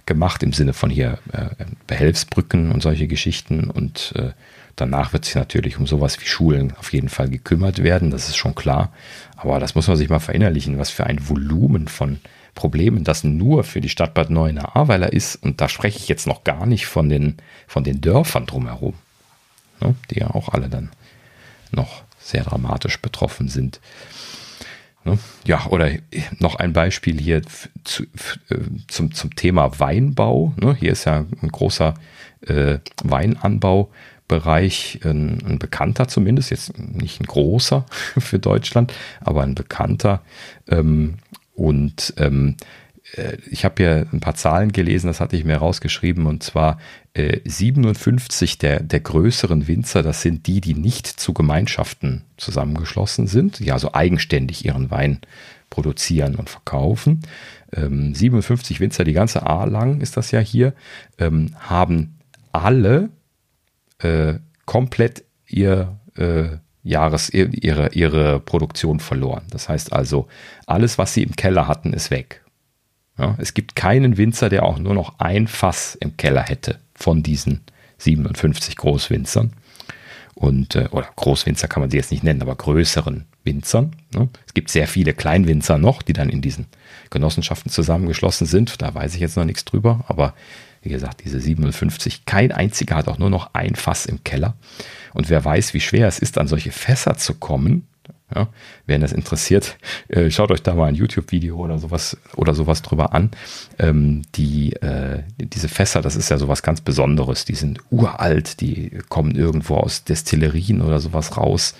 gemacht 0.05 0.43
im 0.43 0.53
Sinne 0.53 0.73
von 0.73 0.91
hier 0.91 1.17
äh, 1.33 1.65
Behelfsbrücken 1.87 2.71
und 2.71 2.83
solche 2.83 3.07
Geschichten 3.07 3.71
und 3.71 4.13
äh, 4.15 4.29
danach 4.75 5.13
wird 5.13 5.25
sich 5.25 5.33
natürlich 5.33 5.79
um 5.79 5.87
sowas 5.87 6.21
wie 6.21 6.27
Schulen 6.27 6.73
auf 6.77 6.93
jeden 6.93 7.09
Fall 7.09 7.27
gekümmert 7.27 7.81
werden, 7.81 8.11
das 8.11 8.29
ist 8.29 8.37
schon 8.37 8.53
klar. 8.53 8.93
Aber 9.35 9.59
das 9.59 9.73
muss 9.73 9.87
man 9.87 9.97
sich 9.97 10.09
mal 10.09 10.19
verinnerlichen, 10.19 10.77
was 10.77 10.91
für 10.91 11.07
ein 11.07 11.27
Volumen 11.27 11.87
von 11.87 12.19
Problemen 12.57 13.03
das 13.03 13.23
nur 13.23 13.63
für 13.63 13.79
die 13.79 13.87
Stadt 13.87 14.15
Bad 14.15 14.29
Neuenahr-Ahrweiler 14.29 15.13
ist. 15.13 15.35
Und 15.37 15.61
da 15.61 15.69
spreche 15.69 15.99
ich 15.99 16.07
jetzt 16.09 16.27
noch 16.27 16.43
gar 16.43 16.65
nicht 16.65 16.87
von 16.87 17.07
den, 17.07 17.37
von 17.67 17.83
den 17.83 18.01
Dörfern 18.01 18.47
drumherum, 18.47 18.95
ne, 19.79 19.95
die 20.09 20.19
ja 20.19 20.31
auch 20.31 20.49
alle 20.49 20.67
dann 20.67 20.89
noch 21.71 22.01
sehr 22.19 22.43
dramatisch 22.43 22.99
betroffen 22.99 23.47
sind. 23.47 23.79
Ne? 25.05 25.19
Ja, 25.45 25.67
oder 25.67 25.91
noch 26.39 26.55
ein 26.55 26.73
Beispiel 26.73 27.19
hier 27.19 27.43
zu, 27.83 28.03
zum, 28.87 29.13
zum 29.13 29.35
Thema 29.35 29.79
Weinbau. 29.79 30.53
Ne? 30.57 30.75
Hier 30.75 30.91
ist 30.91 31.05
ja 31.05 31.25
ein 31.41 31.49
großer 31.49 31.93
äh, 32.41 32.79
Weinanbaubereich, 33.03 35.01
ein, 35.05 35.43
ein, 35.45 35.59
bekannter 35.59 36.07
zumindest, 36.07 36.49
jetzt 36.49 36.77
nicht 36.77 37.21
ein 37.21 37.27
großer 37.27 37.85
für 38.17 38.39
Deutschland, 38.39 38.93
aber 39.21 39.43
ein 39.43 39.55
bekannter. 39.55 40.23
Ähm, 40.67 41.19
und 41.57 42.13
ähm, 42.17 42.55
äh, 43.15 43.37
ich 43.49 43.65
habe 43.65 43.75
hier 43.77 44.07
ein 44.13 44.19
paar 44.19 44.35
Zahlen 44.35 44.71
gelesen, 44.71 45.07
das 45.07 45.19
hatte 45.19 45.35
ich 45.35 45.43
mir 45.43 45.57
rausgeschrieben, 45.57 46.27
und 46.27 46.43
zwar 46.43 46.77
äh, 47.13 47.39
57 47.45 48.59
der, 48.59 48.81
der 48.81 48.99
größeren 48.99 49.67
Winzer, 49.67 50.03
das 50.03 50.21
sind 50.21 50.45
die, 50.45 50.61
die 50.61 50.75
nicht 50.75 51.07
zu 51.07 51.33
Gemeinschaften 51.33 52.23
zusammengeschlossen 52.37 53.25
sind, 53.25 53.59
die 53.59 53.71
also 53.71 53.93
eigenständig 53.93 54.65
ihren 54.65 54.91
Wein 54.91 55.19
produzieren 55.71 56.35
und 56.35 56.49
verkaufen. 56.49 57.21
Ähm, 57.73 58.13
57 58.13 58.79
Winzer, 58.79 59.03
die 59.03 59.13
ganze 59.13 59.47
A 59.47 59.65
lang 59.65 59.99
ist 59.99 60.15
das 60.15 60.29
ja 60.29 60.39
hier, 60.39 60.73
ähm, 61.17 61.55
haben 61.59 62.19
alle 62.51 63.09
äh, 63.97 64.35
komplett 64.65 65.23
ihr 65.47 65.97
äh, 66.15 66.57
Jahres 66.87 67.29
ihre, 67.29 67.89
ihre 67.93 68.39
Produktion 68.39 68.99
verloren. 68.99 69.43
Das 69.49 69.69
heißt 69.69 69.93
also, 69.93 70.27
alles, 70.65 70.97
was 70.97 71.13
sie 71.13 71.23
im 71.23 71.35
Keller 71.35 71.67
hatten, 71.67 71.93
ist 71.93 72.11
weg. 72.11 72.43
Ja, 73.17 73.35
es 73.39 73.53
gibt 73.53 73.75
keinen 73.75 74.17
Winzer, 74.17 74.49
der 74.49 74.63
auch 74.63 74.77
nur 74.77 74.93
noch 74.93 75.19
ein 75.19 75.47
Fass 75.47 75.95
im 75.95 76.17
Keller 76.17 76.43
hätte 76.43 76.79
von 76.93 77.23
diesen 77.23 77.61
57 77.97 78.75
Großwinzern. 78.75 79.53
Und, 80.35 80.75
äh, 80.75 80.87
oder 80.91 81.09
Großwinzer 81.15 81.67
kann 81.67 81.81
man 81.81 81.89
sie 81.89 81.97
jetzt 81.97 82.11
nicht 82.11 82.23
nennen, 82.23 82.43
aber 82.43 82.55
größeren 82.55 83.25
Winzern. 83.43 83.95
Ne? 84.13 84.29
Es 84.45 84.53
gibt 84.53 84.69
sehr 84.69 84.87
viele 84.87 85.13
Kleinwinzer 85.13 85.79
noch, 85.79 86.03
die 86.03 86.13
dann 86.13 86.29
in 86.29 86.41
diesen 86.41 86.67
Genossenschaften 87.09 87.71
zusammengeschlossen 87.71 88.45
sind. 88.45 88.81
Da 88.81 88.93
weiß 88.93 89.15
ich 89.15 89.19
jetzt 89.19 89.35
noch 89.35 89.45
nichts 89.45 89.65
drüber, 89.65 90.05
aber 90.07 90.35
wie 90.83 90.89
gesagt, 90.89 91.23
diese 91.25 91.39
57, 91.39 92.25
kein 92.25 92.51
einziger 92.51 92.95
hat 92.95 93.07
auch 93.07 93.17
nur 93.17 93.31
noch 93.31 93.49
ein 93.53 93.73
Fass 93.73 94.05
im 94.05 94.23
Keller. 94.23 94.55
Und 95.13 95.29
wer 95.29 95.43
weiß, 95.43 95.73
wie 95.73 95.81
schwer 95.81 96.07
es 96.07 96.19
ist, 96.19 96.37
an 96.37 96.47
solche 96.47 96.71
Fässer 96.71 97.17
zu 97.17 97.35
kommen, 97.35 97.87
ja, 98.35 98.49
wenn 98.85 98.99
das 98.99 99.13
interessiert, 99.13 99.77
äh, 100.09 100.29
schaut 100.29 100.51
euch 100.51 100.61
da 100.61 100.73
mal 100.75 100.87
ein 100.87 100.95
YouTube-Video 100.95 101.55
oder 101.55 101.79
sowas 101.79 102.17
oder 102.35 102.53
sowas 102.53 102.81
drüber 102.81 103.13
an. 103.13 103.31
Ähm, 103.79 104.23
die, 104.35 104.73
äh, 104.73 105.23
diese 105.37 105.69
Fässer, 105.69 106.01
das 106.01 106.17
ist 106.17 106.29
ja 106.29 106.37
sowas 106.37 106.61
ganz 106.61 106.81
Besonderes. 106.81 107.45
Die 107.45 107.55
sind 107.55 107.79
uralt, 107.89 108.59
die 108.59 108.99
kommen 109.07 109.35
irgendwo 109.35 109.75
aus 109.75 110.03
Destillerien 110.03 110.81
oder 110.81 110.99
sowas 110.99 111.37
raus. 111.37 111.73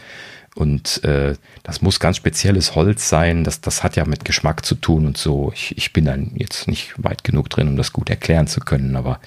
Und 0.55 1.03
äh, 1.03 1.35
das 1.63 1.81
muss 1.81 1.99
ganz 1.99 2.17
spezielles 2.17 2.75
Holz 2.75 3.09
sein. 3.09 3.43
Das, 3.43 3.59
das 3.59 3.83
hat 3.83 3.95
ja 3.97 4.05
mit 4.05 4.23
Geschmack 4.23 4.65
zu 4.65 4.75
tun 4.75 5.05
und 5.05 5.17
so. 5.17 5.51
Ich, 5.53 5.77
ich 5.77 5.91
bin 5.91 6.05
dann 6.05 6.31
jetzt 6.35 6.67
nicht 6.67 6.93
weit 6.97 7.25
genug 7.25 7.49
drin, 7.49 7.67
um 7.67 7.75
das 7.75 7.91
gut 7.91 8.09
erklären 8.09 8.47
zu 8.47 8.61
können, 8.61 8.95
aber 8.95 9.19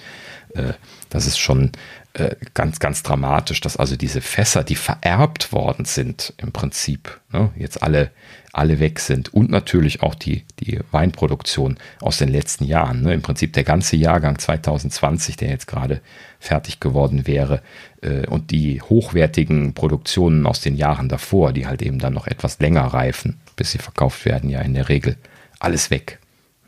äh, 0.54 0.72
das 1.08 1.26
ist 1.26 1.38
schon 1.38 1.70
äh, 2.14 2.34
ganz, 2.54 2.80
ganz 2.80 3.04
dramatisch, 3.04 3.60
dass 3.60 3.76
also 3.76 3.96
diese 3.96 4.20
Fässer, 4.20 4.64
die 4.64 4.74
vererbt 4.74 5.52
worden 5.52 5.84
sind, 5.84 6.34
im 6.38 6.50
Prinzip, 6.50 7.20
ne, 7.32 7.50
jetzt 7.56 7.84
alle, 7.84 8.10
alle 8.52 8.80
weg 8.80 8.98
sind. 8.98 9.32
Und 9.32 9.48
natürlich 9.48 10.02
auch 10.02 10.16
die, 10.16 10.44
die 10.58 10.80
Weinproduktion 10.90 11.78
aus 12.00 12.18
den 12.18 12.28
letzten 12.28 12.64
Jahren. 12.64 13.02
Ne, 13.02 13.14
Im 13.14 13.22
Prinzip 13.22 13.52
der 13.52 13.62
ganze 13.62 13.94
Jahrgang 13.94 14.38
2020, 14.38 15.36
der 15.36 15.50
jetzt 15.50 15.68
gerade 15.68 16.00
fertig 16.40 16.80
geworden 16.80 17.28
wäre, 17.28 17.62
äh, 18.02 18.26
und 18.26 18.50
die 18.50 18.82
hochwertigen 18.82 19.74
Produktionen 19.74 20.46
aus 20.46 20.60
den 20.60 20.74
Jahren 20.74 21.08
davor, 21.08 21.52
die 21.52 21.68
halt 21.68 21.80
eben 21.80 22.00
dann 22.00 22.14
noch 22.14 22.26
etwas 22.26 22.58
länger 22.58 22.86
reifen, 22.86 23.40
bis 23.54 23.70
sie 23.70 23.78
verkauft 23.78 24.24
werden, 24.24 24.50
ja 24.50 24.60
in 24.62 24.74
der 24.74 24.88
Regel 24.88 25.16
alles 25.60 25.90
weg. 25.90 26.18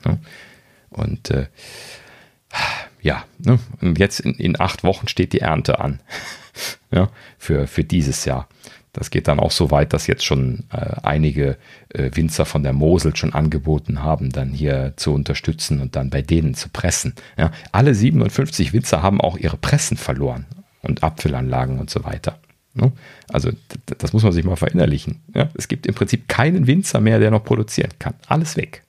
Ne? 0.05 0.21
Und 0.91 1.31
äh, 1.31 1.47
ja, 3.03 3.25
ne? 3.39 3.59
und 3.81 3.99
jetzt 3.99 4.21
in, 4.21 4.35
in 4.35 4.61
acht 4.61 4.85
Wochen 4.85 5.09
steht 5.09 5.33
die 5.33 5.41
Ernte 5.41 5.81
an. 5.81 6.01
ja, 6.91 7.11
für, 7.39 7.67
für 7.67 7.85
dieses 7.85 8.25
Jahr. 8.25 8.49
Das 8.93 9.11
geht 9.11 9.27
dann 9.27 9.41
auch 9.41 9.51
so 9.51 9.71
weit, 9.71 9.95
dass 9.95 10.07
jetzt 10.07 10.25
schon 10.25 10.65
äh, 10.71 10.97
einige 11.03 11.57
äh, 11.89 12.11
Winzer 12.13 12.45
von 12.45 12.63
der 12.63 12.75
Mosel 12.75 13.17
schon 13.17 13.33
angeboten 13.33 14.03
haben, 14.03 14.31
dann 14.31 14.51
hier 14.51 14.93
zu 14.97 15.15
unterstützen 15.15 15.81
und 15.81 15.97
dann 15.97 16.11
bei 16.11 16.21
denen 16.21 16.55
zu 16.55 16.69
pressen. 16.69 17.15
Ja, 17.39 17.53
alle 17.73 17.95
57 17.95 18.75
Winzer 18.75 19.03
haben 19.03 19.21
auch 19.21 19.39
ihre 19.39 19.57
Pressen 19.57 19.97
verloren 19.97 20.45
und 20.83 21.03
Abfüllanlagen 21.03 21.79
und 21.79 21.89
so 21.89 22.05
weiter. 22.05 22.39
Ne? 22.75 22.93
Also 23.29 23.51
das 23.99 24.13
muss 24.13 24.25
man 24.25 24.33
sich 24.33 24.45
mal 24.45 24.57
verinnerlichen. 24.57 25.23
Ja, 25.35 25.49
es 25.55 25.69
gibt 25.69 25.87
im 25.87 25.95
Prinzip 25.95 26.29
keinen 26.29 26.67
Winzer 26.67 27.01
mehr, 27.01 27.19
der 27.19 27.31
noch 27.31 27.45
produzieren 27.45 27.93
kann. 27.99 28.15
Alles 28.27 28.57
weg. 28.59 28.83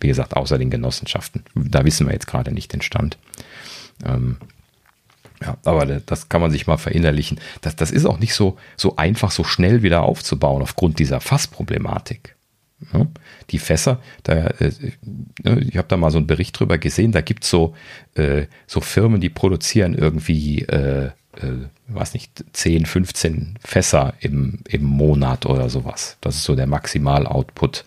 Wie 0.00 0.08
gesagt, 0.08 0.36
außer 0.36 0.58
den 0.58 0.70
Genossenschaften. 0.70 1.44
Da 1.54 1.84
wissen 1.84 2.06
wir 2.06 2.12
jetzt 2.12 2.26
gerade 2.26 2.52
nicht 2.52 2.72
den 2.72 2.82
Stand. 2.82 3.18
Ähm, 4.04 4.36
ja, 5.42 5.56
aber 5.64 5.86
das 5.86 6.28
kann 6.28 6.40
man 6.40 6.50
sich 6.50 6.66
mal 6.66 6.78
verinnerlichen. 6.78 7.40
Das, 7.60 7.76
das 7.76 7.90
ist 7.90 8.06
auch 8.06 8.18
nicht 8.18 8.34
so, 8.34 8.56
so 8.76 8.96
einfach, 8.96 9.30
so 9.30 9.44
schnell 9.44 9.82
wieder 9.82 10.02
aufzubauen 10.02 10.62
aufgrund 10.62 10.98
dieser 10.98 11.20
Fassproblematik. 11.20 12.34
Ja, 12.92 13.06
die 13.50 13.58
Fässer, 13.58 14.00
da, 14.22 14.34
äh, 14.46 14.70
ne, 15.42 15.60
ich 15.68 15.76
habe 15.76 15.88
da 15.88 15.96
mal 15.96 16.12
so 16.12 16.18
einen 16.18 16.28
Bericht 16.28 16.58
drüber 16.58 16.78
gesehen, 16.78 17.10
da 17.10 17.22
gibt 17.22 17.42
so, 17.42 17.74
äh, 18.14 18.46
so 18.68 18.80
Firmen, 18.80 19.20
die 19.20 19.30
produzieren 19.30 19.94
irgendwie, 19.94 20.62
äh, 20.62 21.06
äh, 21.06 21.10
weiß 21.88 22.14
nicht, 22.14 22.44
10, 22.52 22.86
15 22.86 23.58
Fässer 23.64 24.14
im, 24.20 24.60
im 24.68 24.84
Monat 24.84 25.44
oder 25.46 25.70
sowas. 25.70 26.18
Das 26.20 26.36
ist 26.36 26.44
so 26.44 26.54
der 26.54 26.68
Maximal-Output, 26.68 27.84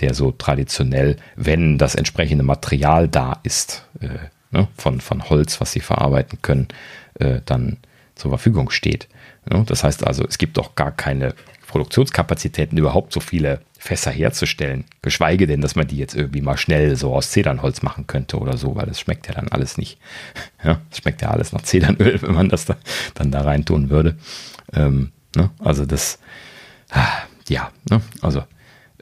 der 0.00 0.14
so 0.14 0.32
traditionell, 0.32 1.16
wenn 1.36 1.78
das 1.78 1.94
entsprechende 1.94 2.44
Material 2.44 3.08
da 3.08 3.38
ist, 3.42 3.86
äh, 4.00 4.08
ne, 4.50 4.68
von, 4.76 5.00
von 5.00 5.28
Holz, 5.28 5.60
was 5.60 5.72
sie 5.72 5.80
verarbeiten 5.80 6.38
können, 6.42 6.68
äh, 7.14 7.40
dann 7.44 7.78
zur 8.14 8.30
Verfügung 8.30 8.70
steht. 8.70 9.08
Ja, 9.50 9.62
das 9.62 9.84
heißt 9.84 10.06
also, 10.06 10.24
es 10.26 10.38
gibt 10.38 10.56
doch 10.58 10.74
gar 10.74 10.92
keine 10.92 11.34
Produktionskapazitäten, 11.66 12.78
überhaupt 12.78 13.12
so 13.12 13.20
viele 13.20 13.60
Fässer 13.78 14.10
herzustellen. 14.10 14.84
Geschweige 15.02 15.46
denn, 15.46 15.60
dass 15.60 15.76
man 15.76 15.86
die 15.86 15.98
jetzt 15.98 16.14
irgendwie 16.14 16.40
mal 16.40 16.56
schnell 16.56 16.96
so 16.96 17.14
aus 17.14 17.30
Zedernholz 17.30 17.82
machen 17.82 18.06
könnte 18.06 18.38
oder 18.38 18.56
so, 18.56 18.74
weil 18.74 18.86
das 18.86 19.00
schmeckt 19.00 19.28
ja 19.28 19.34
dann 19.34 19.48
alles 19.48 19.78
nicht. 19.78 19.98
Ja, 20.64 20.80
es 20.90 20.98
schmeckt 20.98 21.22
ja 21.22 21.30
alles 21.30 21.52
nach 21.52 21.62
Zedernöl, 21.62 22.20
wenn 22.22 22.34
man 22.34 22.48
das 22.48 22.64
da, 22.64 22.76
dann 23.14 23.30
da 23.30 23.42
rein 23.42 23.64
tun 23.64 23.88
würde. 23.88 24.16
Ähm, 24.72 25.12
ne? 25.36 25.50
Also 25.60 25.86
das, 25.86 26.18
ah, 26.90 27.06
ja, 27.48 27.70
ne? 27.88 28.00
also 28.20 28.40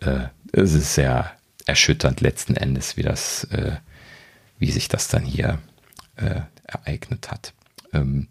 äh, 0.03 0.25
es 0.57 0.75
ist 0.75 0.95
sehr 0.95 1.31
erschütternd 1.67 2.21
letzten 2.21 2.57
Endes, 2.57 2.97
wie 2.97 3.03
das 3.03 3.45
äh, 3.45 3.73
wie 4.59 4.71
sich 4.71 4.89
das 4.89 5.09
dann 5.09 5.25
hier 5.25 5.59
äh, 6.17 6.41
ereignet 6.67 7.31
hat. 7.31 7.53
Ähm, 7.93 8.29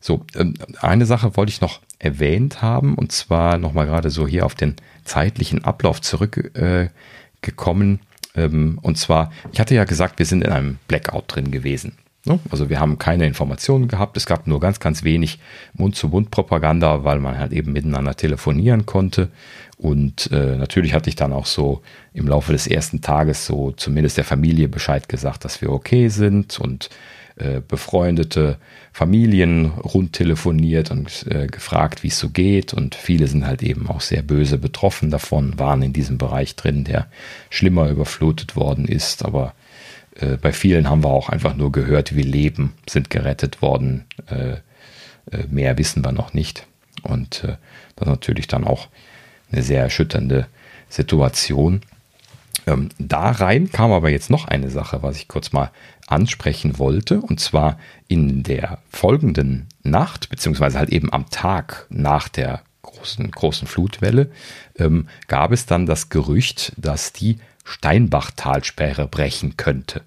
so, 0.00 0.24
ähm, 0.34 0.54
eine 0.80 1.06
Sache 1.06 1.36
wollte 1.36 1.50
ich 1.50 1.60
noch 1.60 1.80
erwähnt 1.98 2.62
haben, 2.62 2.94
und 2.94 3.12
zwar 3.12 3.58
nochmal 3.58 3.86
gerade 3.86 4.10
so 4.10 4.26
hier 4.26 4.46
auf 4.46 4.54
den 4.54 4.76
zeitlichen 5.04 5.64
Ablauf 5.64 6.00
zurückgekommen. 6.00 8.00
Äh, 8.34 8.44
ähm, 8.44 8.78
und 8.82 8.98
zwar, 8.98 9.32
ich 9.52 9.60
hatte 9.60 9.74
ja 9.74 9.84
gesagt, 9.84 10.18
wir 10.18 10.26
sind 10.26 10.44
in 10.44 10.52
einem 10.52 10.78
Blackout 10.88 11.24
drin 11.28 11.50
gewesen. 11.50 11.96
Ne? 12.26 12.38
Also 12.50 12.70
wir 12.70 12.80
haben 12.80 12.98
keine 12.98 13.26
Informationen 13.26 13.88
gehabt, 13.88 14.16
es 14.16 14.26
gab 14.26 14.46
nur 14.46 14.60
ganz, 14.60 14.80
ganz 14.80 15.04
wenig 15.04 15.38
Mund-zu-Mund-Propaganda, 15.74 17.04
weil 17.04 17.20
man 17.20 17.38
halt 17.38 17.52
eben 17.52 17.72
miteinander 17.72 18.14
telefonieren 18.14 18.86
konnte. 18.86 19.28
Und 19.84 20.30
äh, 20.32 20.56
natürlich 20.56 20.94
hatte 20.94 21.10
ich 21.10 21.14
dann 21.14 21.34
auch 21.34 21.44
so 21.44 21.82
im 22.14 22.26
Laufe 22.26 22.52
des 22.52 22.66
ersten 22.66 23.02
Tages 23.02 23.44
so 23.44 23.70
zumindest 23.72 24.16
der 24.16 24.24
Familie 24.24 24.66
Bescheid 24.66 25.10
gesagt, 25.10 25.44
dass 25.44 25.60
wir 25.60 25.70
okay 25.70 26.08
sind 26.08 26.58
und 26.58 26.88
äh, 27.36 27.60
befreundete 27.60 28.56
Familien 28.94 29.66
rund 29.72 30.14
telefoniert 30.14 30.90
und 30.90 31.26
äh, 31.30 31.48
gefragt, 31.48 32.02
wie 32.02 32.08
es 32.08 32.18
so 32.18 32.30
geht. 32.30 32.72
Und 32.72 32.94
viele 32.94 33.26
sind 33.26 33.46
halt 33.46 33.62
eben 33.62 33.86
auch 33.90 34.00
sehr 34.00 34.22
böse 34.22 34.56
betroffen 34.56 35.10
davon, 35.10 35.58
waren 35.58 35.82
in 35.82 35.92
diesem 35.92 36.16
Bereich 36.16 36.56
drin, 36.56 36.84
der 36.84 37.06
schlimmer 37.50 37.90
überflutet 37.90 38.56
worden 38.56 38.88
ist. 38.88 39.22
Aber 39.22 39.52
äh, 40.18 40.38
bei 40.38 40.54
vielen 40.54 40.88
haben 40.88 41.04
wir 41.04 41.10
auch 41.10 41.28
einfach 41.28 41.56
nur 41.56 41.72
gehört, 41.72 42.16
wie 42.16 42.22
Leben 42.22 42.72
sind 42.88 43.10
gerettet 43.10 43.60
worden. 43.60 44.06
Äh, 44.30 44.52
äh, 45.30 45.46
mehr 45.50 45.76
wissen 45.76 46.02
wir 46.02 46.12
noch 46.12 46.32
nicht. 46.32 46.66
Und 47.02 47.46
das 47.96 48.08
natürlich 48.08 48.46
dann 48.46 48.64
auch 48.64 48.88
eine 49.54 49.62
sehr 49.62 49.82
erschütternde 49.82 50.46
Situation. 50.88 51.80
Ähm, 52.66 52.88
da 52.98 53.30
rein 53.30 53.70
kam 53.70 53.92
aber 53.92 54.10
jetzt 54.10 54.30
noch 54.30 54.46
eine 54.46 54.70
Sache, 54.70 55.02
was 55.02 55.16
ich 55.16 55.28
kurz 55.28 55.52
mal 55.52 55.70
ansprechen 56.06 56.78
wollte. 56.78 57.20
Und 57.20 57.40
zwar 57.40 57.78
in 58.08 58.42
der 58.42 58.78
folgenden 58.90 59.66
Nacht, 59.82 60.28
beziehungsweise 60.28 60.78
halt 60.78 60.90
eben 60.90 61.12
am 61.12 61.30
Tag 61.30 61.86
nach 61.88 62.28
der 62.28 62.62
großen, 62.82 63.30
großen 63.30 63.66
Flutwelle, 63.66 64.30
ähm, 64.76 65.08
gab 65.28 65.52
es 65.52 65.66
dann 65.66 65.86
das 65.86 66.08
Gerücht, 66.08 66.72
dass 66.76 67.12
die 67.12 67.38
Steinbach-Talsperre 67.64 69.08
brechen 69.08 69.56
könnte. 69.56 70.02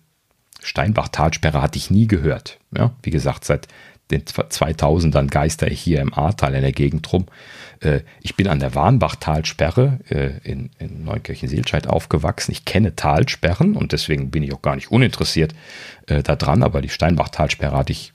Steinbach-Talsperre 0.62 1.62
hatte 1.62 1.78
ich 1.78 1.90
nie 1.90 2.08
gehört. 2.08 2.60
Ja, 2.76 2.92
wie 3.02 3.10
gesagt, 3.10 3.46
seit 3.46 3.68
den 4.12 4.24
2000ern 4.24 5.28
geister 5.28 5.70
ich 5.70 5.82
hier 5.82 6.02
im 6.02 6.14
Ahrtal 6.14 6.56
in 6.56 6.62
der 6.62 6.72
Gegend 6.72 7.12
rum. 7.12 7.26
Äh, 7.82 8.02
ich 8.22 8.36
bin 8.36 8.48
an 8.48 8.60
der 8.60 8.76
Warnbach-Talsperre 8.76 10.00
äh, 10.10 10.50
in, 10.50 10.70
in 10.80 11.04
Neunkirchen-Seelscheid 11.04 11.88
aufgewachsen. 11.88 12.52
Ich 12.52 12.66
kenne 12.66 12.96
Talsperren 12.96 13.76
und 13.76 13.92
deswegen 13.92 14.32
bin 14.32 14.44
ich 14.44 14.54
auch 14.54 14.62
gar 14.62 14.76
nicht 14.76 14.92
uninteressiert 14.92 15.54
äh, 16.08 16.24
daran, 16.24 16.64
aber 16.64 16.82
die 16.82 16.90
Steinbach-Talsperre 16.90 17.76
hatte 17.76 17.92
ich 17.92 18.14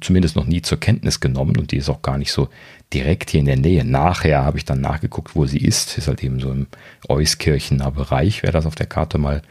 zumindest 0.00 0.36
noch 0.36 0.46
nie 0.46 0.62
zur 0.62 0.78
Kenntnis 0.78 1.20
genommen 1.20 1.56
und 1.56 1.72
die 1.72 1.78
ist 1.78 1.88
auch 1.88 2.02
gar 2.02 2.18
nicht 2.18 2.32
so 2.32 2.48
direkt 2.92 3.30
hier 3.30 3.40
in 3.40 3.46
der 3.46 3.56
Nähe. 3.56 3.84
Nachher 3.84 4.44
habe 4.44 4.58
ich 4.58 4.64
dann 4.64 4.80
nachgeguckt, 4.80 5.34
wo 5.34 5.46
sie 5.46 5.58
ist. 5.58 5.96
Ist 5.98 6.08
halt 6.08 6.22
eben 6.22 6.40
so 6.40 6.50
im 6.50 6.66
Euskirchener 7.08 7.90
Bereich, 7.90 8.42
wer 8.42 8.52
das 8.52 8.66
auf 8.66 8.74
der 8.74 8.86
Karte 8.86 9.18
mal 9.18 9.42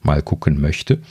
mal 0.00 0.22
gucken 0.22 0.60
möchte. 0.60 1.02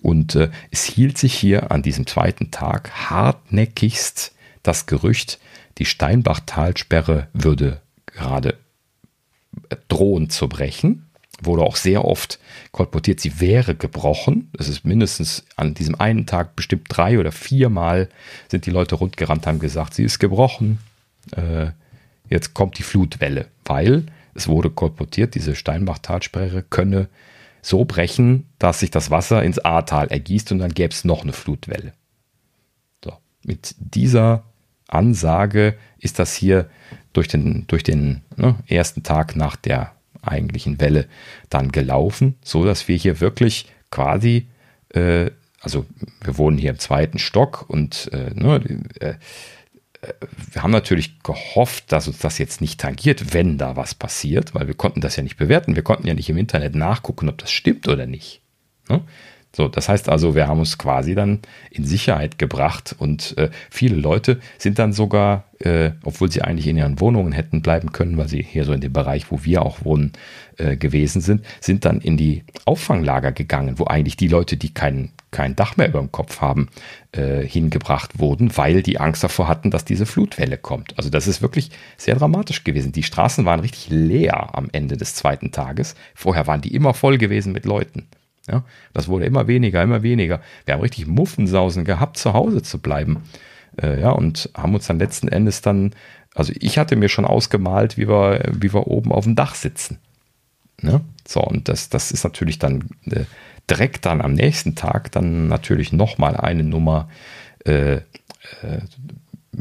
Und 0.00 0.34
äh, 0.34 0.50
es 0.70 0.84
hielt 0.84 1.18
sich 1.18 1.34
hier 1.34 1.70
an 1.70 1.82
diesem 1.82 2.06
zweiten 2.06 2.50
Tag 2.50 2.90
hartnäckigst 3.10 4.32
das 4.62 4.86
Gerücht, 4.86 5.38
die 5.78 5.84
Steinbach-Talsperre 5.84 7.28
würde 7.32 7.80
gerade 8.06 8.56
drohen 9.88 10.30
zu 10.30 10.48
brechen. 10.48 11.06
Wurde 11.42 11.62
auch 11.62 11.76
sehr 11.76 12.04
oft 12.06 12.38
kolportiert, 12.72 13.20
sie 13.20 13.40
wäre 13.40 13.74
gebrochen. 13.74 14.50
Es 14.58 14.68
ist 14.68 14.86
mindestens 14.86 15.44
an 15.56 15.74
diesem 15.74 15.94
einen 16.00 16.24
Tag 16.24 16.56
bestimmt 16.56 16.86
drei 16.88 17.18
oder 17.18 17.30
viermal 17.30 18.08
sind 18.48 18.64
die 18.64 18.70
Leute 18.70 18.94
rundgerannt, 18.94 19.46
haben 19.46 19.58
gesagt, 19.58 19.92
sie 19.92 20.04
ist 20.04 20.18
gebrochen. 20.18 20.78
Äh, 21.32 21.72
jetzt 22.30 22.54
kommt 22.54 22.78
die 22.78 22.82
Flutwelle, 22.82 23.48
weil 23.66 24.04
es 24.34 24.48
wurde 24.48 24.70
kolportiert, 24.70 25.34
diese 25.34 25.54
Steinbach-Talsperre 25.54 26.62
könne 26.62 27.08
so 27.66 27.84
brechen, 27.84 28.46
dass 28.60 28.78
sich 28.80 28.92
das 28.92 29.10
Wasser 29.10 29.42
ins 29.42 29.58
Ahrtal 29.58 30.06
ergießt 30.06 30.52
und 30.52 30.60
dann 30.60 30.72
gäbe 30.72 30.92
es 30.92 31.04
noch 31.04 31.22
eine 31.22 31.32
Flutwelle. 31.32 31.94
So, 33.04 33.12
mit 33.42 33.74
dieser 33.78 34.44
Ansage 34.86 35.76
ist 35.98 36.20
das 36.20 36.34
hier 36.34 36.70
durch 37.12 37.26
den, 37.26 37.66
durch 37.66 37.82
den 37.82 38.22
ne, 38.36 38.54
ersten 38.68 39.02
Tag 39.02 39.34
nach 39.34 39.56
der 39.56 39.92
eigentlichen 40.22 40.80
Welle 40.80 41.08
dann 41.50 41.72
gelaufen, 41.72 42.36
so 42.40 42.64
dass 42.64 42.86
wir 42.86 42.96
hier 42.96 43.18
wirklich 43.20 43.66
quasi, 43.90 44.46
äh, 44.90 45.32
also 45.60 45.86
wir 46.22 46.38
wohnen 46.38 46.58
hier 46.58 46.70
im 46.70 46.78
zweiten 46.78 47.18
Stock 47.18 47.68
und 47.68 48.10
äh, 48.12 48.30
ne, 48.32 48.60
äh, 49.00 49.14
wir 50.52 50.62
haben 50.62 50.70
natürlich 50.70 51.22
gehofft, 51.22 51.92
dass 51.92 52.08
uns 52.08 52.18
das 52.18 52.38
jetzt 52.38 52.60
nicht 52.60 52.80
tangiert, 52.80 53.34
wenn 53.34 53.58
da 53.58 53.76
was 53.76 53.94
passiert, 53.94 54.54
weil 54.54 54.66
wir 54.66 54.74
konnten 54.74 55.00
das 55.00 55.16
ja 55.16 55.22
nicht 55.22 55.36
bewerten. 55.36 55.76
Wir 55.76 55.82
konnten 55.82 56.06
ja 56.06 56.14
nicht 56.14 56.28
im 56.28 56.36
Internet 56.36 56.74
nachgucken, 56.74 57.28
ob 57.28 57.38
das 57.38 57.50
stimmt 57.50 57.88
oder 57.88 58.06
nicht. 58.06 58.40
Ne? 58.88 59.02
So, 59.56 59.68
das 59.68 59.88
heißt 59.88 60.10
also, 60.10 60.34
wir 60.34 60.48
haben 60.48 60.58
uns 60.58 60.76
quasi 60.76 61.14
dann 61.14 61.40
in 61.70 61.84
Sicherheit 61.84 62.38
gebracht 62.38 62.94
und 62.98 63.38
äh, 63.38 63.48
viele 63.70 63.96
Leute 63.96 64.38
sind 64.58 64.78
dann 64.78 64.92
sogar, 64.92 65.44
äh, 65.60 65.92
obwohl 66.04 66.30
sie 66.30 66.42
eigentlich 66.42 66.66
in 66.66 66.76
ihren 66.76 67.00
Wohnungen 67.00 67.32
hätten 67.32 67.62
bleiben 67.62 67.90
können, 67.90 68.18
weil 68.18 68.28
sie 68.28 68.42
hier 68.42 68.64
so 68.64 68.74
in 68.74 68.82
dem 68.82 68.92
Bereich, 68.92 69.30
wo 69.30 69.44
wir 69.44 69.62
auch 69.62 69.82
wohnen, 69.82 70.12
äh, 70.58 70.76
gewesen 70.76 71.22
sind, 71.22 71.42
sind 71.60 71.86
dann 71.86 72.02
in 72.02 72.18
die 72.18 72.44
Auffanglager 72.66 73.32
gegangen, 73.32 73.78
wo 73.78 73.84
eigentlich 73.84 74.18
die 74.18 74.28
Leute, 74.28 74.58
die 74.58 74.74
kein, 74.74 75.12
kein 75.36 75.54
Dach 75.54 75.76
mehr 75.76 75.88
über 75.88 75.98
dem 75.98 76.10
Kopf 76.10 76.40
haben, 76.40 76.68
äh, 77.12 77.42
hingebracht 77.46 78.18
wurden, 78.18 78.56
weil 78.56 78.82
die 78.82 78.98
Angst 78.98 79.22
davor 79.22 79.48
hatten, 79.48 79.70
dass 79.70 79.84
diese 79.84 80.06
Flutwelle 80.06 80.56
kommt. 80.56 80.96
Also 80.96 81.10
das 81.10 81.26
ist 81.26 81.42
wirklich 81.42 81.70
sehr 81.98 82.14
dramatisch 82.16 82.64
gewesen. 82.64 82.92
Die 82.92 83.02
Straßen 83.02 83.44
waren 83.44 83.60
richtig 83.60 83.90
leer 83.90 84.56
am 84.56 84.70
Ende 84.72 84.96
des 84.96 85.14
zweiten 85.14 85.52
Tages. 85.52 85.94
Vorher 86.14 86.46
waren 86.46 86.62
die 86.62 86.74
immer 86.74 86.94
voll 86.94 87.18
gewesen 87.18 87.52
mit 87.52 87.66
Leuten. 87.66 88.06
Ja, 88.48 88.64
das 88.94 89.08
wurde 89.08 89.26
immer 89.26 89.46
weniger, 89.46 89.82
immer 89.82 90.02
weniger. 90.02 90.40
Wir 90.64 90.72
haben 90.72 90.80
richtig 90.80 91.06
Muffensausen 91.06 91.84
gehabt, 91.84 92.16
zu 92.16 92.32
Hause 92.32 92.62
zu 92.62 92.78
bleiben. 92.78 93.24
Äh, 93.82 94.00
ja, 94.00 94.12
und 94.12 94.48
haben 94.56 94.74
uns 94.74 94.86
dann 94.86 94.98
letzten 94.98 95.28
Endes 95.28 95.60
dann, 95.60 95.94
also 96.34 96.54
ich 96.58 96.78
hatte 96.78 96.96
mir 96.96 97.10
schon 97.10 97.26
ausgemalt, 97.26 97.98
wie 97.98 98.08
wir, 98.08 98.40
wie 98.52 98.72
wir 98.72 98.86
oben 98.86 99.12
auf 99.12 99.24
dem 99.24 99.34
Dach 99.34 99.54
sitzen. 99.54 99.98
Ne? 100.80 101.00
So, 101.26 101.40
und 101.40 101.68
das, 101.68 101.88
das 101.88 102.12
ist 102.12 102.24
natürlich 102.24 102.58
dann 102.58 102.88
äh, 103.06 103.24
direkt 103.68 104.06
dann 104.06 104.20
am 104.20 104.34
nächsten 104.34 104.74
Tag 104.74 105.10
dann 105.12 105.48
natürlich 105.48 105.92
nochmal 105.92 106.36
eine 106.36 106.62
Nummer 106.62 107.08
äh, 107.64 107.96
äh, 107.96 108.00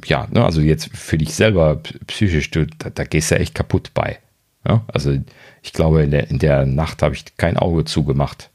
ja, 0.04 0.28
ne, 0.30 0.44
also 0.44 0.62
jetzt 0.62 0.90
für 0.96 1.18
dich 1.18 1.34
selber 1.34 1.82
psychisch, 2.08 2.52
du, 2.52 2.68
da, 2.68 2.90
da 2.90 3.04
gehst 3.06 3.32
du 3.32 3.40
echt 3.40 3.56
kaputt 3.56 3.92
bei. 3.94 4.20
Ja? 4.68 4.84
Also 4.88 5.18
ich 5.62 5.74
glaube, 5.74 6.04
in 6.04 6.12
der, 6.12 6.30
in 6.30 6.40
der 6.40 6.66
Nacht 6.66 7.02
habe 7.02 7.16
ich 7.16 7.38
kein 7.38 7.58
Auge 7.58 7.86
zugemacht. 7.86 8.50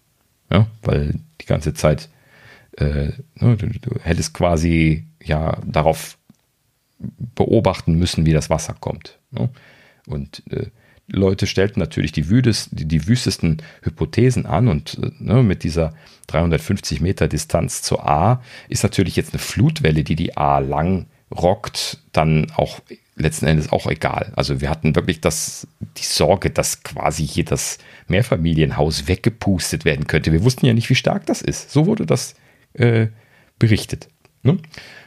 Ja? 0.51 0.67
Weil 0.83 1.15
die 1.41 1.47
ganze 1.47 1.73
Zeit 1.73 2.09
äh, 2.77 3.13
ne, 3.35 3.57
du, 3.57 3.67
du, 3.67 3.99
hättest 4.03 4.35
quasi 4.35 5.07
ja 5.23 5.59
darauf 5.65 6.19
beobachten 7.35 7.95
müssen, 7.95 8.27
wie 8.27 8.33
das 8.33 8.51
Wasser 8.51 8.75
kommt. 8.79 9.19
Ne? 9.31 9.49
Und 10.07 10.43
äh, 10.51 10.67
Leute 11.11 11.47
stellten 11.47 11.81
natürlich 11.81 12.13
die, 12.13 12.29
wüdes, 12.29 12.69
die, 12.71 12.87
die 12.87 13.07
wüstesten 13.07 13.63
Hypothesen 13.83 14.47
an 14.47 14.69
und 14.69 14.99
äh, 15.03 15.11
ne, 15.19 15.43
mit 15.43 15.65
dieser 15.65 15.95
350 16.29 17.01
Meter 17.01 17.29
Distanz 17.29 17.83
zur 17.83 18.09
A 18.09 18.43
ist 18.69 18.83
natürlich 18.83 19.17
jetzt 19.17 19.33
eine 19.33 19.41
Flutwelle, 19.41 20.05
die 20.05 20.17
die 20.17 20.37
A 20.37 20.59
lang 20.59 21.07
rockt, 21.31 21.99
dann 22.13 22.51
auch 22.57 22.81
letzten 23.17 23.47
Endes 23.47 23.71
auch 23.71 23.87
egal. 23.87 24.33
Also 24.37 24.61
wir 24.61 24.71
hatten 24.71 24.95
wirklich 24.97 25.21
das, 25.21 25.67
die 25.97 26.05
Sorge, 26.05 26.51
dass 26.51 26.83
quasi 26.83 27.27
hier 27.27 27.45
das 27.45 27.79
Mehrfamilienhaus 28.09 29.09
weggepustet 29.09 29.85
werden 29.85 30.07
könnte. 30.07 30.33
Wir 30.33 30.43
wussten 30.43 30.67
ja 30.67 30.73
nicht, 30.73 30.91
wie 30.91 30.95
stark 30.95 31.27
das 31.27 31.43
ist. 31.43 31.71
So 31.71 31.87
wurde 31.87 32.07
das 32.07 32.35
äh, 32.73 33.09
berichtet. 33.59 34.09
Ne? 34.43 34.59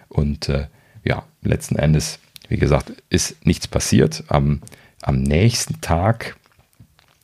Und 0.10 0.50
äh, 0.50 0.68
ja, 1.04 1.24
letzten 1.42 1.76
Endes, 1.76 2.20
wie 2.48 2.58
gesagt, 2.58 2.94
ist 3.10 3.46
nichts 3.46 3.68
passiert. 3.68 4.24
Am, 4.28 4.62
am 5.04 5.22
nächsten 5.22 5.82
Tag 5.82 6.36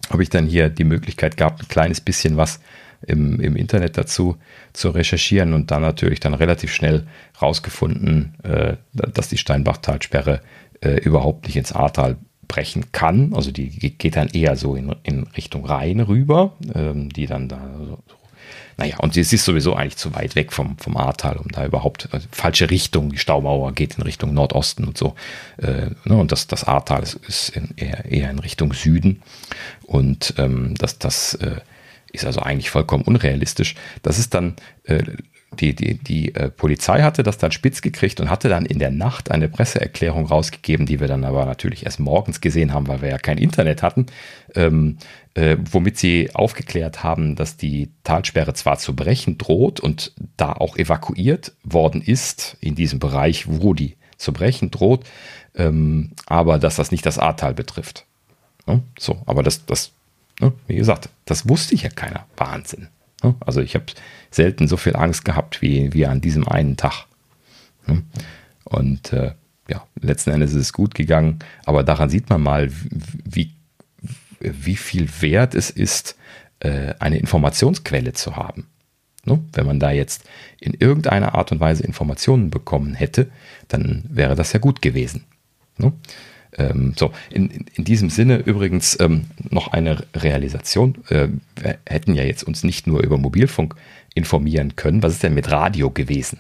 habe 0.10 0.24
ich 0.24 0.30
dann 0.30 0.46
hier 0.46 0.70
die 0.70 0.84
Möglichkeit 0.84 1.38
gehabt, 1.38 1.62
ein 1.62 1.68
kleines 1.68 2.02
bisschen 2.02 2.38
was 2.38 2.60
im, 3.06 3.40
im 3.40 3.56
Internet 3.56 3.98
dazu 3.98 4.38
zu 4.74 4.90
recherchieren 4.90 5.54
und 5.54 5.72
dann 5.72 5.82
natürlich 5.82 6.20
dann 6.20 6.34
relativ 6.34 6.74
schnell 6.74 7.08
rausgefunden, 7.42 8.36
äh, 8.44 8.76
dass 8.94 9.30
die 9.30 9.38
Steinbachtalsperre 9.38 10.42
äh, 10.82 10.96
überhaupt 11.02 11.46
nicht 11.46 11.56
ins 11.56 11.72
Ahrtal 11.72 12.18
brechen 12.48 12.92
kann. 12.92 13.34
Also 13.34 13.52
die 13.52 13.70
geht 13.70 14.16
dann 14.16 14.28
eher 14.30 14.56
so 14.56 14.76
in, 14.76 14.94
in 15.04 15.24
Richtung 15.24 15.66
Rhein 15.66 16.00
rüber, 16.00 16.58
ähm, 16.74 17.10
die 17.10 17.28
dann 17.28 17.48
da 17.48 17.78
so, 17.78 18.00
naja, 18.80 18.98
und 19.00 19.14
sie 19.14 19.20
ist 19.20 19.44
sowieso 19.44 19.76
eigentlich 19.76 19.98
zu 19.98 20.16
weit 20.16 20.36
weg 20.36 20.54
vom, 20.54 20.78
vom 20.78 20.96
Ahrtal, 20.96 21.36
um 21.36 21.50
da 21.50 21.66
überhaupt 21.66 22.08
also 22.12 22.26
falsche 22.32 22.70
Richtung. 22.70 23.12
Die 23.12 23.18
Staumauer 23.18 23.74
geht 23.74 23.98
in 23.98 24.04
Richtung 24.04 24.34
Nordosten 24.34 24.86
und 24.86 24.98
so. 24.98 25.16
Äh, 25.58 25.92
ne, 26.06 26.16
und 26.16 26.32
das, 26.32 26.48
das 26.48 26.64
Ahrtal 26.64 27.04
ist, 27.04 27.16
ist 27.28 27.50
in, 27.50 27.72
eher, 27.76 28.06
eher 28.06 28.30
in 28.30 28.40
Richtung 28.40 28.72
Süden. 28.72 29.22
Und 29.86 30.34
ähm, 30.38 30.76
das, 30.78 30.98
das 30.98 31.34
äh, 31.36 31.58
ist 32.14 32.24
also 32.26 32.40
eigentlich 32.40 32.70
vollkommen 32.70 33.04
unrealistisch. 33.04 33.76
Das 34.02 34.18
ist 34.18 34.34
dann 34.34 34.56
äh, 34.86 35.04
die, 35.54 35.76
die, 35.76 35.98
die 35.98 36.36
äh, 36.36 36.50
Polizei 36.50 37.02
hatte 37.02 37.24
das 37.24 37.38
dann 37.38 37.52
spitz 37.52 37.82
gekriegt 37.82 38.20
und 38.20 38.30
hatte 38.30 38.50
dann 38.50 38.66
in 38.66 38.80
der 38.80 38.92
Nacht 38.92 39.32
eine 39.32 39.50
Presseerklärung 39.50 40.28
rausgegeben, 40.28 40.86
die 40.86 41.00
wir 41.00 41.08
dann 41.08 41.24
aber 41.24 41.46
natürlich 41.46 41.86
erst 41.86 42.00
morgens 42.00 42.40
gesehen 42.40 42.74
haben, 42.74 42.88
weil 42.88 43.02
wir 43.02 43.10
ja 43.10 43.18
kein 43.18 43.38
Internet 43.38 43.82
hatten, 43.82 44.06
ähm, 44.56 44.98
äh, 45.34 45.58
womit 45.72 45.98
sie 45.98 46.30
aufgeklärt 46.34 47.04
haben, 47.04 47.36
dass 47.36 47.58
die 47.58 47.90
Talsperre 48.04 48.54
zwar 48.54 48.78
zu 48.78 48.96
brechen 48.96 49.38
droht 49.38 49.80
und 49.80 50.14
da 50.38 50.54
auch 50.54 50.78
evakuiert 50.78 51.54
worden 51.64 52.02
ist 52.02 52.58
in 52.62 52.76
diesem 52.76 53.00
Bereich, 53.00 53.46
wo 53.48 53.74
die 53.74 53.96
zu 54.18 54.34
brechen 54.34 54.70
droht, 54.70 55.06
ähm, 55.56 56.12
aber 56.28 56.60
dass 56.60 56.76
das 56.76 56.92
nicht 56.92 57.06
das 57.06 57.18
Ahrtal 57.18 57.54
betrifft. 57.54 58.06
Ja, 58.68 58.80
so, 59.00 59.22
aber 59.26 59.42
das, 59.42 59.66
das, 59.66 59.92
ne, 60.40 60.54
wie 60.68 60.76
gesagt, 60.76 61.10
das 61.26 61.50
wusste 61.50 61.76
ja 61.76 61.90
keiner. 61.90 62.26
Wahnsinn. 62.38 62.88
Also 63.40 63.62
ich 63.62 63.76
habe 63.76 63.86
selten 64.32 64.68
so 64.68 64.78
viel 64.78 64.96
Angst 64.96 65.26
gehabt 65.26 65.62
wie, 65.62 65.94
wie 65.94 66.06
an 66.06 66.22
diesem 66.22 66.48
einen 66.48 66.78
Tag. 66.78 67.06
Und 68.64 69.14
äh, 69.14 69.34
ja, 69.68 69.86
letzten 70.00 70.32
Endes 70.32 70.52
ist 70.52 70.62
es 70.62 70.74
gut 70.74 70.96
gegangen, 70.96 71.40
aber 71.66 71.84
daran 71.84 72.10
sieht 72.10 72.30
man 72.30 72.42
mal, 72.42 72.70
wie, 73.24 73.52
wie 74.40 74.76
viel 74.76 75.10
wert 75.22 75.56
es 75.56 75.70
ist, 75.70 76.18
äh, 76.60 76.94
eine 77.00 77.18
Informationsquelle 77.18 78.14
zu 78.14 78.36
haben. 78.36 78.68
Wenn 79.54 79.66
man 79.66 79.80
da 79.80 79.92
jetzt 79.92 80.24
in 80.60 80.74
irgendeiner 80.74 81.36
Art 81.36 81.52
und 81.52 81.60
Weise 81.60 81.84
Informationen 81.84 82.50
bekommen 82.50 82.96
hätte, 82.96 83.30
dann 83.68 84.04
wäre 84.10 84.36
das 84.36 84.54
ja 84.54 84.60
gut 84.60 84.82
gewesen. 84.82 85.26
Ähm, 86.58 86.94
so, 86.98 87.12
in, 87.30 87.50
in, 87.50 87.66
in, 87.76 87.84
diesem 87.84 88.10
Sinne 88.10 88.38
übrigens 88.38 89.00
ähm, 89.00 89.26
noch 89.50 89.70
eine 89.70 90.04
Realisation. 90.16 90.98
Äh, 91.10 91.30
wir 91.56 91.78
hätten 91.86 92.16
ja 92.16 92.24
jetzt 92.24 92.44
uns 92.44 92.64
nicht 92.64 92.88
nur 92.88 93.02
über 93.04 93.18
Mobilfunk 93.18 93.76
informieren 94.16 94.76
können. 94.76 95.04
Was 95.04 95.14
ist 95.14 95.24
denn 95.24 95.36
mit 95.36 95.52
Radio 95.52 95.92
gewesen? 95.92 96.40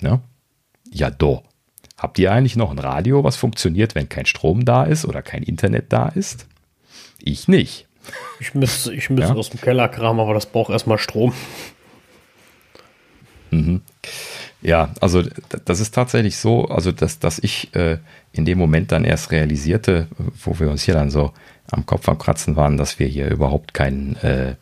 Ja, 0.00 0.20
ja 0.90 1.10
do. 1.10 1.42
Habt 1.96 2.18
ihr 2.18 2.32
eigentlich 2.32 2.56
noch 2.56 2.70
ein 2.70 2.78
Radio, 2.78 3.24
was 3.24 3.36
funktioniert, 3.36 3.94
wenn 3.94 4.08
kein 4.08 4.26
Strom 4.26 4.64
da 4.64 4.84
ist 4.84 5.04
oder 5.04 5.22
kein 5.22 5.42
Internet 5.42 5.92
da 5.92 6.08
ist? 6.08 6.46
Ich 7.20 7.48
nicht. 7.48 7.86
Ich 8.40 8.54
müsste, 8.54 8.92
ich 8.92 9.08
müsste 9.08 9.32
ja? 9.32 9.38
aus 9.38 9.50
dem 9.50 9.60
Keller 9.60 9.88
kramen, 9.88 10.20
aber 10.20 10.34
das 10.34 10.46
braucht 10.46 10.72
erstmal 10.72 10.98
Strom. 10.98 11.32
Mhm. 13.52 13.82
Ja, 14.62 14.90
also 15.00 15.22
das 15.64 15.80
ist 15.80 15.92
tatsächlich 15.92 16.36
so, 16.36 16.66
also 16.66 16.92
dass, 16.92 17.18
dass 17.18 17.40
ich 17.40 17.74
äh, 17.74 17.98
in 18.32 18.44
dem 18.44 18.58
Moment 18.58 18.92
dann 18.92 19.04
erst 19.04 19.32
realisierte, 19.32 20.06
wo 20.44 20.58
wir 20.60 20.70
uns 20.70 20.84
hier 20.84 20.94
dann 20.94 21.10
so 21.10 21.32
am 21.70 21.84
Kopf 21.84 22.08
am 22.08 22.18
Kratzen 22.18 22.54
waren, 22.54 22.76
dass 22.76 22.98
wir 22.98 23.08
hier 23.08 23.28
überhaupt 23.30 23.74
kein, 23.74 24.16
äh, 24.16 24.54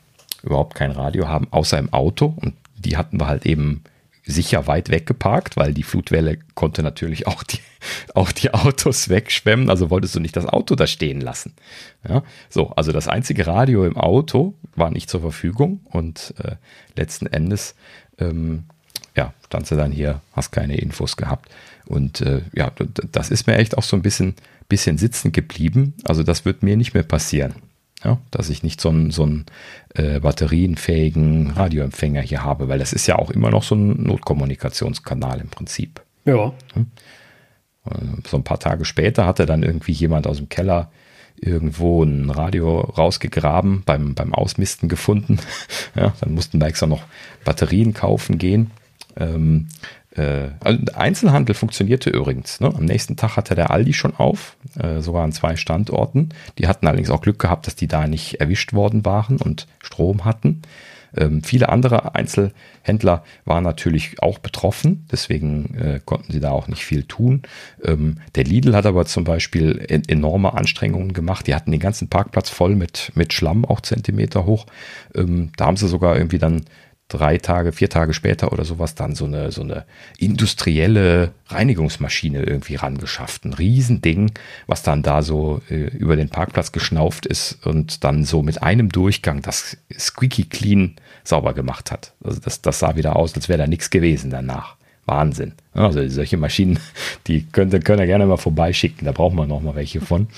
überhaupt 0.43 0.75
kein 0.75 0.91
Radio 0.91 1.29
haben, 1.29 1.49
außer 1.51 1.79
im 1.79 1.93
Auto. 1.93 2.35
Und 2.41 2.55
die 2.79 2.97
hatten 2.97 3.21
wir 3.21 3.27
halt 3.27 3.45
eben 3.45 3.83
sicher 4.25 4.67
weit 4.67 4.91
weggeparkt, 4.91 5.57
weil 5.57 5.75
die 5.75 5.83
Flutwelle 5.83 6.39
konnte 6.55 6.83
natürlich 6.83 7.27
auch 7.27 7.43
die, 7.43 7.59
auch 8.15 8.33
die 8.33 8.55
Autos 8.55 9.11
wegschwemmen. 9.11 9.69
Also 9.69 9.91
wolltest 9.91 10.15
du 10.15 10.21
nicht 10.21 10.37
das 10.37 10.47
Auto 10.47 10.77
da 10.77 10.87
stehen 10.87 11.21
lassen. 11.21 11.55
Ja, 12.09 12.23
so, 12.49 12.71
also 12.71 12.93
das 12.93 13.07
einzige 13.07 13.47
Radio 13.47 13.85
im 13.85 13.99
Auto 13.99 14.55
war 14.75 14.91
nicht 14.91 15.11
zur 15.11 15.21
Verfügung 15.21 15.81
und 15.85 16.35
äh, 16.43 16.57
letzten 16.97 17.27
Endes 17.27 17.75
ähm, 18.19 18.65
ja, 19.17 19.33
standst 19.47 19.71
du 19.71 19.77
dann 19.77 19.93
hier, 19.93 20.21
hast 20.33 20.53
keine 20.53 20.77
Infos 20.77 21.17
gehabt. 21.17 21.51
Und 21.87 22.21
äh, 22.21 22.43
ja, 22.53 22.71
das 23.13 23.31
ist 23.31 23.47
mir 23.47 23.57
echt 23.57 23.77
auch 23.77 23.83
so 23.83 23.97
ein 23.97 24.03
bisschen, 24.03 24.35
bisschen 24.69 24.99
sitzen 24.99 25.33
geblieben. 25.33 25.95
Also 26.05 26.23
das 26.23 26.45
wird 26.45 26.63
mir 26.63 26.77
nicht 26.77 26.95
mehr 26.95 27.03
passieren. 27.03 27.55
Ja, 28.03 28.19
dass 28.31 28.49
ich 28.49 28.63
nicht 28.63 28.81
so 28.81 28.89
einen, 28.89 29.11
so 29.11 29.25
einen 29.25 29.45
äh, 29.95 30.21
batterienfähigen 30.21 31.51
Radioempfänger 31.51 32.23
hier 32.23 32.43
habe, 32.43 32.69
weil 32.69 32.79
das 32.79 32.95
ist 32.95 33.07
ja 33.07 33.17
auch 33.17 33.31
immer 33.31 33.51
noch 33.51 33.63
so 33.63 33.75
ein 33.75 34.05
Notkommunikationskanal 34.05 35.39
im 35.39 35.49
Prinzip. 35.49 36.01
Ja. 36.25 36.55
Hm? 36.73 36.87
So 38.27 38.37
ein 38.37 38.45
paar 38.45 38.59
Tage 38.59 38.85
später 38.85 39.27
hatte 39.27 39.45
dann 39.47 39.63
irgendwie 39.63 39.93
jemand 39.93 40.27
aus 40.27 40.39
dem 40.39 40.49
Keller 40.49 40.91
irgendwo 41.37 42.03
ein 42.03 42.31
Radio 42.31 42.81
rausgegraben, 42.81 43.83
beim, 43.85 44.15
beim 44.15 44.35
Ausmisten 44.35 44.89
gefunden. 44.89 45.39
Ja, 45.97 46.15
dann 46.21 46.35
mussten 46.35 46.61
wir 46.61 46.69
extra 46.69 46.87
noch 46.87 47.03
Batterien 47.45 47.95
kaufen 47.95 48.39
gehen. 48.39 48.71
Ähm, 49.21 49.69
äh, 50.17 50.49
also 50.61 50.81
Einzelhandel 50.95 51.55
funktionierte 51.55 52.11
übrigens. 52.11 52.61
Ne? 52.61 52.73
Am 52.75 52.85
nächsten 52.85 53.17
Tag 53.17 53.37
hatte 53.37 53.55
der 53.55 53.71
Aldi 53.71 53.93
schon 53.93 54.17
auf, 54.17 54.57
äh, 54.79 55.01
sogar 55.01 55.23
an 55.23 55.33
zwei 55.33 55.57
Standorten. 55.57 56.31
Die 56.59 56.67
hatten 56.67 56.87
allerdings 56.87 57.11
auch 57.11 57.21
Glück 57.21 57.39
gehabt, 57.39 57.67
dass 57.67 57.77
die 57.77 57.89
da 57.89 58.07
nicht 58.07 58.41
erwischt 58.41 58.73
worden 58.73 59.05
waren 59.05 59.37
und 59.37 59.67
Strom 59.81 60.25
hatten. 60.25 60.63
Ähm, 61.17 61.43
viele 61.43 61.69
andere 61.71 62.15
Einzelhändler 62.15 63.25
waren 63.45 63.65
natürlich 63.65 64.23
auch 64.23 64.39
betroffen, 64.39 65.07
deswegen 65.11 65.75
äh, 65.77 66.01
konnten 66.05 66.33
sie 66.33 66.41
da 66.41 66.51
auch 66.53 66.69
nicht 66.69 66.85
viel 66.85 67.03
tun. 67.03 67.43
Ähm, 67.83 68.19
der 68.35 68.45
Lidl 68.45 68.77
hat 68.77 68.87
aber 68.87 69.07
zum 69.07 69.25
Beispiel 69.25 69.85
en 69.89 70.03
enorme 70.09 70.55
Anstrengungen 70.55 71.13
gemacht. 71.13 71.47
Die 71.47 71.55
hatten 71.55 71.73
den 71.73 71.81
ganzen 71.81 72.09
Parkplatz 72.09 72.49
voll 72.49 72.77
mit, 72.77 73.11
mit 73.15 73.33
Schlamm, 73.33 73.65
auch 73.65 73.81
Zentimeter 73.81 74.47
hoch. 74.47 74.67
Ähm, 75.15 75.51
da 75.57 75.67
haben 75.67 75.77
sie 75.77 75.89
sogar 75.89 76.17
irgendwie 76.17 76.39
dann 76.39 76.63
drei 77.11 77.37
Tage, 77.39 77.73
vier 77.73 77.91
Tage 77.91 78.15
später 78.15 78.53
oder 78.53 78.65
sowas 78.65 78.95
dann 78.95 79.15
so 79.15 79.27
eine, 79.27 79.53
so 79.53 79.63
eine 79.63 79.85
industrielle 80.19 81.33
Reinigungsmaschine 81.49 82.43
irgendwie 82.43 82.77
rangeschafft. 82.77 83.45
Ein 83.45 83.53
Riesending, 83.53 84.33
was 84.67 84.83
dann 84.83 85.03
da 85.03 85.23
so 85.23 85.61
äh, 85.69 85.75
über 85.75 86.17
den 86.17 86.31
Parkplatz 86.31 86.73
geschnauft 86.73 87.27
ist 87.27 87.67
und 87.67 88.05
dann 88.05 88.25
so 88.25 88.43
mit 88.43 88.63
einem 88.63 88.89
Durchgang 88.89 89.43
das 89.43 89.77
squeaky 89.99 90.45
clean 90.45 90.97
sauber 91.25 91.53
gemacht 91.53 91.91
hat. 91.91 92.15
Also 92.25 92.41
das, 92.41 92.63
das 92.63 92.79
sah 92.79 92.97
wieder 92.97 93.17
aus, 93.17 93.35
als 93.35 93.49
wäre 93.49 93.59
da 93.59 93.67
nichts 93.67 93.91
gewesen 93.91 94.31
danach. 94.31 94.77
Wahnsinn. 95.07 95.53
Also 95.75 96.07
solche 96.09 96.37
Maschinen, 96.37 96.79
die 97.27 97.45
könnt, 97.45 97.73
könnt 97.85 98.01
ihr 98.01 98.07
gerne 98.07 98.27
mal 98.27 98.37
vorbeischicken, 98.37 99.05
da 99.05 99.13
brauchen 99.13 99.37
wir 99.37 99.47
noch 99.47 99.61
mal 99.61 99.75
welche 99.75 100.01
von. 100.01 100.29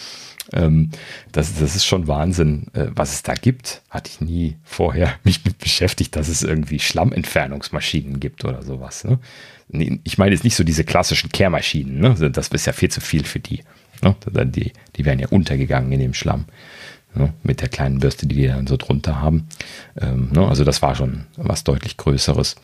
Ähm, 0.53 0.91
das, 1.31 1.59
das 1.59 1.77
ist 1.77 1.85
schon 1.85 2.09
Wahnsinn, 2.09 2.67
äh, 2.75 2.87
was 2.95 3.13
es 3.13 3.23
da 3.23 3.35
gibt. 3.35 3.83
Hatte 3.91 4.11
ich 4.13 4.21
nie 4.21 4.57
vorher 4.65 5.15
mich 5.25 5.45
mit 5.45 5.59
beschäftigt, 5.59 6.17
dass 6.17 6.29
es 6.29 6.43
irgendwie 6.43 6.79
Schlammentfernungsmaschinen 6.79 8.21
gibt 8.21 8.45
oder 8.45 8.63
sowas. 8.63 9.05
Ne? 9.05 9.19
Ich 10.05 10.19
meine 10.19 10.33
jetzt 10.33 10.45
nicht 10.45 10.57
so 10.57 10.65
diese 10.65 10.85
klassischen 10.85 11.31
Kehrmaschinen, 11.31 12.01
ne? 12.01 12.31
das 12.31 12.49
ist 12.49 12.67
ja 12.67 12.73
viel 12.73 12.91
zu 12.91 13.01
viel 13.01 13.25
für 13.25 13.41
die. 13.41 13.63
Ne? 14.03 14.15
Die, 14.47 14.73
die 14.97 15.05
wären 15.05 15.19
ja 15.19 15.29
untergegangen 15.29 15.93
in 15.93 16.01
dem 16.01 16.15
Schlamm. 16.15 16.47
Ne? 17.15 17.33
Mit 17.43 17.61
der 17.61 17.69
kleinen 17.69 18.01
Bürste, 18.01 18.27
die 18.27 18.37
die 18.37 18.47
dann 18.47 18.67
so 18.67 18.77
drunter 18.77 19.21
haben. 19.21 19.49
Ähm, 20.01 20.31
ne? 20.33 20.47
Also 20.47 20.65
das 20.65 20.83
war 20.83 20.95
schon 20.95 21.27
was 21.37 21.65
deutlich 21.65 21.97
Größeres. 21.97 22.57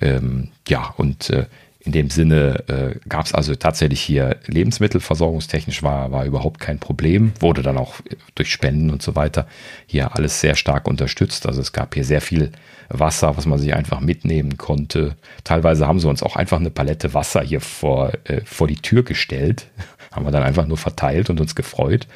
Ähm, 0.00 0.48
ja, 0.68 0.94
und 0.96 1.30
äh, 1.30 1.46
in 1.84 1.92
dem 1.92 2.08
Sinne 2.08 2.64
äh, 2.68 2.98
gab 3.08 3.26
es 3.26 3.34
also 3.34 3.54
tatsächlich 3.54 4.00
hier 4.00 4.38
Lebensmittelversorgungstechnisch 4.46 5.82
war, 5.82 6.12
war 6.12 6.24
überhaupt 6.24 6.58
kein 6.58 6.78
Problem, 6.78 7.32
wurde 7.40 7.62
dann 7.62 7.76
auch 7.76 7.96
durch 8.34 8.50
Spenden 8.50 8.90
und 8.90 9.02
so 9.02 9.14
weiter 9.16 9.46
hier 9.86 10.16
alles 10.16 10.40
sehr 10.40 10.54
stark 10.54 10.88
unterstützt. 10.88 11.46
Also 11.46 11.60
es 11.60 11.72
gab 11.72 11.94
hier 11.94 12.04
sehr 12.04 12.22
viel 12.22 12.52
Wasser, 12.88 13.36
was 13.36 13.44
man 13.44 13.58
sich 13.58 13.74
einfach 13.74 14.00
mitnehmen 14.00 14.56
konnte. 14.56 15.16
Teilweise 15.44 15.86
haben 15.86 16.00
sie 16.00 16.08
uns 16.08 16.22
auch 16.22 16.36
einfach 16.36 16.58
eine 16.58 16.70
Palette 16.70 17.12
Wasser 17.12 17.42
hier 17.42 17.60
vor, 17.60 18.12
äh, 18.24 18.40
vor 18.46 18.66
die 18.66 18.76
Tür 18.76 19.02
gestellt. 19.02 19.66
haben 20.10 20.24
wir 20.24 20.32
dann 20.32 20.42
einfach 20.42 20.66
nur 20.66 20.78
verteilt 20.78 21.28
und 21.28 21.40
uns 21.40 21.54
gefreut. 21.54 22.06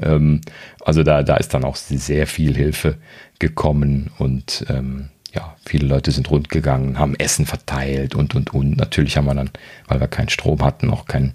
Ähm, 0.00 0.42
also 0.84 1.02
da, 1.02 1.22
da 1.22 1.36
ist 1.36 1.54
dann 1.54 1.64
auch 1.64 1.76
sehr 1.76 2.26
viel 2.26 2.54
Hilfe 2.54 2.98
gekommen 3.38 4.10
und 4.18 4.64
ähm, 4.68 5.08
ja, 5.38 5.56
viele 5.64 5.86
Leute 5.86 6.10
sind 6.10 6.30
rundgegangen, 6.30 6.98
haben 6.98 7.14
Essen 7.14 7.46
verteilt 7.46 8.16
und, 8.16 8.34
und, 8.34 8.52
und. 8.52 8.76
Natürlich 8.76 9.16
haben 9.16 9.26
wir 9.26 9.34
dann, 9.34 9.50
weil 9.86 10.00
wir 10.00 10.08
keinen 10.08 10.28
Strom 10.28 10.64
hatten, 10.64 10.90
auch 10.90 11.06
kein, 11.06 11.34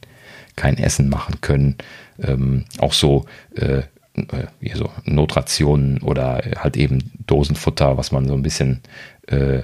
kein 0.57 0.77
Essen 0.77 1.07
machen 1.07 1.39
können. 1.39 1.77
Ähm, 2.21 2.65
auch 2.79 2.91
so, 2.91 3.25
äh, 3.55 3.83
äh, 4.15 4.73
so 4.75 4.89
Notrationen 5.05 6.01
oder 6.01 6.41
halt 6.57 6.75
eben 6.75 7.11
Dosenfutter, 7.25 7.97
was 7.97 8.11
man 8.11 8.27
so 8.27 8.33
ein 8.33 8.43
bisschen 8.43 8.81
äh, 9.27 9.61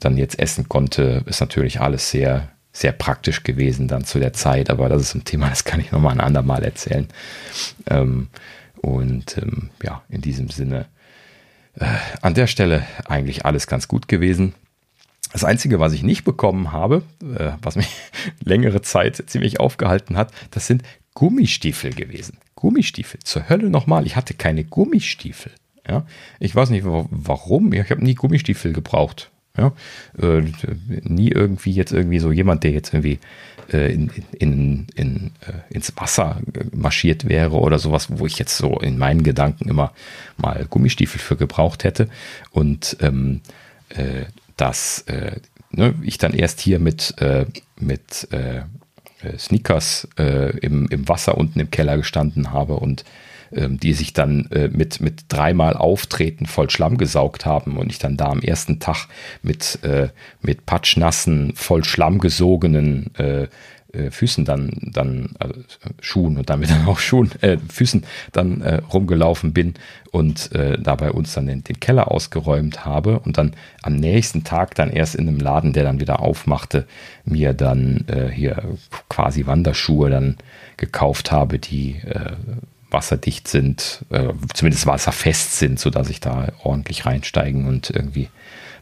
dann 0.00 0.18
jetzt 0.18 0.38
essen 0.38 0.68
konnte, 0.68 1.22
ist 1.24 1.40
natürlich 1.40 1.80
alles 1.80 2.10
sehr, 2.10 2.50
sehr 2.72 2.92
praktisch 2.92 3.42
gewesen 3.42 3.88
dann 3.88 4.04
zu 4.04 4.18
der 4.18 4.34
Zeit. 4.34 4.68
Aber 4.68 4.90
das 4.90 5.00
ist 5.00 5.14
ein 5.14 5.24
Thema, 5.24 5.48
das 5.48 5.64
kann 5.64 5.80
ich 5.80 5.92
nochmal 5.92 6.12
ein 6.12 6.20
andermal 6.20 6.62
erzählen. 6.62 7.08
Ähm, 7.88 8.28
und 8.82 9.38
ähm, 9.38 9.70
ja, 9.82 10.02
in 10.10 10.20
diesem 10.20 10.50
Sinne 10.50 10.86
äh, 11.78 11.86
an 12.22 12.34
der 12.34 12.46
Stelle 12.46 12.86
eigentlich 13.06 13.44
alles 13.44 13.66
ganz 13.66 13.88
gut 13.88 14.08
gewesen. 14.08 14.54
Das 15.32 15.44
Einzige, 15.44 15.78
was 15.78 15.92
ich 15.92 16.02
nicht 16.02 16.24
bekommen 16.24 16.72
habe, 16.72 17.02
äh, 17.22 17.52
was 17.62 17.76
mich 17.76 17.88
längere 18.42 18.82
Zeit 18.82 19.22
ziemlich 19.26 19.60
aufgehalten 19.60 20.16
hat, 20.16 20.32
das 20.50 20.66
sind 20.66 20.82
Gummistiefel 21.14 21.92
gewesen. 21.92 22.38
Gummistiefel. 22.54 23.20
Zur 23.24 23.48
Hölle 23.48 23.70
nochmal. 23.70 24.06
Ich 24.06 24.16
hatte 24.16 24.34
keine 24.34 24.64
Gummistiefel. 24.64 25.52
Ja, 25.86 26.06
ich 26.38 26.54
weiß 26.54 26.70
nicht 26.70 26.84
warum. 26.84 27.72
Ich 27.72 27.90
habe 27.90 28.04
nie 28.04 28.14
Gummistiefel 28.14 28.72
gebraucht. 28.72 29.30
Ja, 29.56 29.72
äh, 30.20 30.42
nie 31.02 31.30
irgendwie 31.30 31.72
jetzt 31.72 31.92
irgendwie 31.92 32.20
so 32.20 32.30
jemand, 32.30 32.62
der 32.62 32.70
jetzt 32.70 32.94
irgendwie 32.94 33.18
äh, 33.72 33.92
in, 33.92 34.10
in, 34.38 34.86
in, 34.94 35.30
äh, 35.40 35.74
ins 35.74 35.92
Wasser 35.96 36.40
marschiert 36.72 37.28
wäre 37.28 37.58
oder 37.58 37.78
sowas, 37.78 38.08
wo 38.10 38.24
ich 38.24 38.38
jetzt 38.38 38.56
so 38.56 38.78
in 38.78 38.98
meinen 38.98 39.24
Gedanken 39.24 39.68
immer 39.68 39.92
mal 40.36 40.66
Gummistiefel 40.70 41.20
für 41.20 41.36
gebraucht 41.36 41.84
hätte. 41.84 42.08
Und 42.50 42.96
ähm, 43.00 43.40
äh, 43.90 44.24
dass 44.56 45.02
äh, 45.02 45.40
ne, 45.70 45.94
ich 46.02 46.18
dann 46.18 46.32
erst 46.34 46.60
hier 46.60 46.78
mit, 46.78 47.20
äh, 47.20 47.46
mit 47.78 48.28
Sneakers 49.36 50.06
im, 50.16 50.86
im 50.86 51.08
Wasser 51.08 51.36
unten 51.36 51.58
im 51.58 51.72
Keller 51.72 51.96
gestanden 51.96 52.52
habe 52.52 52.74
und 52.74 53.04
die 53.50 53.92
sich 53.92 54.12
dann 54.12 54.46
äh, 54.50 54.68
mit, 54.68 55.00
mit 55.00 55.24
dreimal 55.28 55.76
Auftreten 55.76 56.46
voll 56.46 56.70
Schlamm 56.70 56.98
gesaugt 56.98 57.46
haben 57.46 57.76
und 57.76 57.90
ich 57.90 57.98
dann 57.98 58.16
da 58.16 58.26
am 58.26 58.40
ersten 58.40 58.80
Tag 58.80 59.08
mit, 59.42 59.82
äh, 59.82 60.08
mit 60.40 60.66
patschnassen, 60.66 61.52
voll 61.54 61.84
Schlamm 61.84 62.18
gesogenen 62.18 63.14
äh, 63.16 63.48
Füßen 64.10 64.44
dann, 64.44 64.70
dann 64.82 65.30
also 65.38 65.54
Schuhen 66.00 66.36
und 66.36 66.50
damit 66.50 66.68
dann 66.70 66.86
auch 66.86 66.98
Schuhen, 66.98 67.30
äh, 67.40 67.56
Füßen 67.56 68.04
dann 68.32 68.60
äh, 68.60 68.82
rumgelaufen 68.92 69.54
bin 69.54 69.74
und 70.10 70.52
äh, 70.52 70.78
da 70.78 70.94
bei 70.94 71.10
uns 71.10 71.32
dann 71.32 71.46
den, 71.46 71.64
den, 71.64 71.80
Keller 71.80 72.10
ausgeräumt 72.10 72.84
habe 72.84 73.18
und 73.20 73.38
dann 73.38 73.54
am 73.82 73.96
nächsten 73.96 74.44
Tag 74.44 74.74
dann 74.74 74.90
erst 74.90 75.14
in 75.14 75.26
einem 75.26 75.40
Laden, 75.40 75.72
der 75.72 75.84
dann 75.84 76.00
wieder 76.00 76.20
aufmachte, 76.20 76.86
mir 77.24 77.54
dann 77.54 78.04
hier 78.32 78.76
quasi 79.08 79.46
Wanderschuhe 79.46 80.10
dann 80.10 80.36
gekauft 80.76 81.30
habe, 81.32 81.58
die 81.58 81.96
wasserdicht 82.90 83.48
sind, 83.48 84.04
äh, 84.10 84.32
zumindest 84.54 84.86
wasserfest 84.86 85.58
sind, 85.58 85.78
sodass 85.78 86.08
ich 86.08 86.20
da 86.20 86.48
ordentlich 86.62 87.06
reinsteigen 87.06 87.66
und 87.66 87.90
irgendwie 87.90 88.28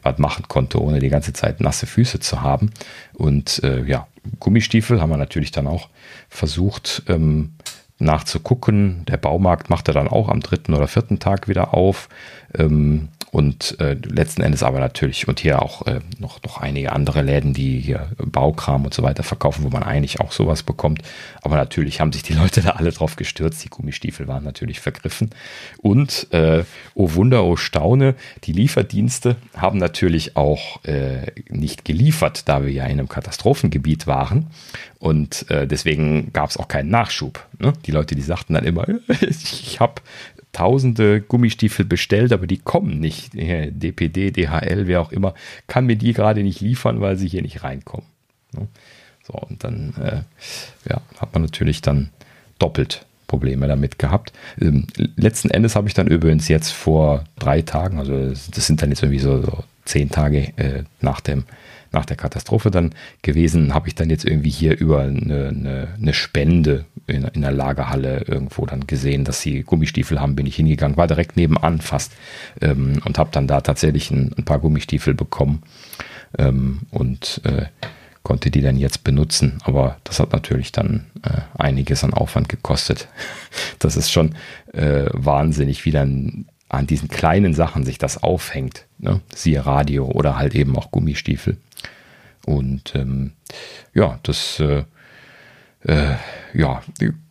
was 0.03 0.17
machen 0.17 0.45
konnte, 0.47 0.81
ohne 0.81 0.99
die 0.99 1.09
ganze 1.09 1.33
Zeit 1.33 1.59
nasse 1.59 1.85
Füße 1.85 2.19
zu 2.19 2.41
haben. 2.41 2.71
Und 3.13 3.63
äh, 3.63 3.83
ja, 3.83 4.07
Gummistiefel 4.39 5.01
haben 5.01 5.09
wir 5.09 5.17
natürlich 5.17 5.51
dann 5.51 5.67
auch 5.67 5.89
versucht 6.29 7.03
ähm, 7.07 7.53
nachzugucken. 7.99 9.05
Der 9.05 9.17
Baumarkt 9.17 9.69
machte 9.69 9.91
dann 9.91 10.07
auch 10.07 10.29
am 10.29 10.39
dritten 10.39 10.73
oder 10.73 10.87
vierten 10.87 11.19
Tag 11.19 11.47
wieder 11.47 11.73
auf. 11.73 12.09
Ähm, 12.57 13.09
und 13.37 13.79
äh, 13.79 13.93
letzten 13.93 14.41
Endes 14.41 14.63
aber 14.63 14.79
natürlich 14.79 15.27
und 15.27 15.39
hier 15.39 15.61
auch 15.61 15.85
äh, 15.85 15.99
noch, 16.17 16.41
noch 16.41 16.57
einige 16.57 16.91
andere 16.91 17.21
Läden, 17.21 17.53
die 17.53 17.79
hier 17.79 18.07
Baukram 18.17 18.83
und 18.83 18.95
so 18.95 19.03
weiter 19.03 19.21
verkaufen, 19.21 19.63
wo 19.63 19.69
man 19.69 19.83
eigentlich 19.83 20.19
auch 20.19 20.31
sowas 20.31 20.63
bekommt. 20.63 21.03
Aber 21.43 21.55
natürlich 21.55 22.01
haben 22.01 22.11
sich 22.11 22.23
die 22.23 22.33
Leute 22.33 22.61
da 22.61 22.71
alle 22.71 22.91
drauf 22.91 23.15
gestürzt. 23.15 23.63
Die 23.63 23.69
Gummistiefel 23.69 24.27
waren 24.27 24.43
natürlich 24.43 24.79
vergriffen. 24.79 25.29
Und, 25.77 26.33
äh, 26.33 26.63
oh 26.95 27.13
Wunder, 27.13 27.43
oh 27.43 27.57
Staune, 27.57 28.15
die 28.45 28.53
Lieferdienste 28.53 29.35
haben 29.55 29.77
natürlich 29.77 30.35
auch 30.35 30.83
äh, 30.85 31.31
nicht 31.47 31.85
geliefert, 31.85 32.49
da 32.49 32.63
wir 32.65 32.71
ja 32.71 32.85
in 32.85 32.93
einem 32.93 33.07
Katastrophengebiet 33.07 34.07
waren. 34.07 34.47
Und 34.97 35.47
äh, 35.51 35.67
deswegen 35.67 36.33
gab 36.33 36.49
es 36.49 36.57
auch 36.57 36.67
keinen 36.67 36.89
Nachschub. 36.89 37.45
Ne? 37.59 37.73
Die 37.85 37.91
Leute, 37.91 38.15
die 38.15 38.23
sagten 38.23 38.55
dann 38.55 38.65
immer, 38.65 38.87
ich 39.21 39.79
habe 39.79 40.01
tausende 40.57 41.21
Gummistiefel 41.21 41.85
bestellt, 41.85 42.33
aber 42.33 42.47
die 42.47 42.57
kommen 42.57 42.99
nicht. 42.99 43.33
DPD, 43.33 44.31
DHL, 44.31 44.87
wer 44.87 45.01
auch 45.01 45.11
immer, 45.11 45.35
kann 45.67 45.85
mir 45.85 45.97
die 45.97 46.13
gerade 46.13 46.41
nicht 46.41 46.61
liefern, 46.61 46.99
weil 46.99 47.15
sie 47.15 47.27
hier 47.27 47.43
nicht 47.43 47.63
reinkommen. 47.63 48.07
Ne? 48.53 48.67
So, 49.23 49.33
und 49.33 49.63
dann 49.63 49.93
äh, 50.01 50.21
ja, 50.89 51.01
hat 51.19 51.31
man 51.33 51.43
natürlich 51.43 51.83
dann 51.83 52.09
doppelt 52.57 53.05
Probleme 53.27 53.67
damit 53.67 53.99
gehabt. 53.99 54.33
Ähm, 54.59 54.87
letzten 55.15 55.51
Endes 55.51 55.75
habe 55.75 55.89
ich 55.89 55.93
dann 55.93 56.07
übrigens 56.07 56.47
jetzt 56.47 56.71
vor 56.71 57.25
drei 57.37 57.61
Tagen, 57.61 57.99
also 57.99 58.29
das 58.29 58.65
sind 58.65 58.81
dann 58.81 58.89
jetzt 58.89 59.03
irgendwie 59.03 59.19
so, 59.19 59.43
so 59.43 59.63
zehn 59.85 60.09
Tage 60.09 60.57
äh, 60.57 60.83
nach 61.01 61.21
dem 61.21 61.43
nach 61.91 62.05
der 62.05 62.17
Katastrophe 62.17 62.69
dann 62.69 62.93
gewesen, 63.21 63.73
habe 63.73 63.87
ich 63.87 63.95
dann 63.95 64.09
jetzt 64.09 64.25
irgendwie 64.25 64.49
hier 64.49 64.77
über 64.77 65.03
eine, 65.03 65.47
eine, 65.47 65.87
eine 65.99 66.13
Spende 66.13 66.83
in, 67.07 67.23
in 67.23 67.41
der 67.41 67.51
Lagerhalle 67.51 68.25
irgendwo 68.27 68.65
dann 68.65 68.85
gesehen, 68.85 69.23
dass 69.23 69.41
sie 69.41 69.63
Gummistiefel 69.63 70.19
haben, 70.19 70.35
bin 70.35 70.45
ich 70.45 70.57
hingegangen, 70.57 70.97
war 70.97 71.07
direkt 71.07 71.37
nebenan 71.37 71.81
fast 71.81 72.13
ähm, 72.61 73.01
und 73.05 73.17
habe 73.17 73.29
dann 73.31 73.47
da 73.47 73.61
tatsächlich 73.61 74.11
ein, 74.11 74.33
ein, 74.37 74.45
paar 74.45 74.59
Gummistiefel 74.59 75.13
bekommen 75.13 75.63
ähm, 76.37 76.81
und 76.91 77.41
äh, 77.45 77.65
konnte 78.23 78.51
die 78.51 78.61
dann 78.61 78.75
jetzt 78.75 79.05
benutzen. 79.05 79.59
Aber 79.63 79.97
das 80.03 80.19
hat 80.19 80.33
natürlich 80.33 80.73
dann 80.73 81.05
äh, 81.23 81.41
einiges 81.57 82.03
an 82.03 82.13
Aufwand 82.13 82.49
gekostet. 82.49 83.07
Das 83.79 83.95
ist 83.95 84.11
schon 84.11 84.35
äh, 84.73 85.05
wahnsinnig, 85.13 85.85
wie 85.85 85.91
dann 85.91 86.45
an 86.69 86.87
diesen 86.87 87.07
kleinen 87.07 87.53
Sachen 87.53 87.85
sich 87.85 87.97
das 87.97 88.21
aufhängt. 88.21 88.85
Ne? 88.97 89.21
Siehe 89.33 89.65
Radio 89.65 90.05
oder 90.05 90.37
halt 90.37 90.53
eben 90.53 90.77
auch 90.77 90.91
Gummistiefel. 90.91 91.57
Und 92.45 92.93
ähm, 92.95 93.31
ja, 93.93 94.19
das 94.23 94.59
äh, 94.59 94.83
äh, 95.87 96.15
ja, 96.53 96.81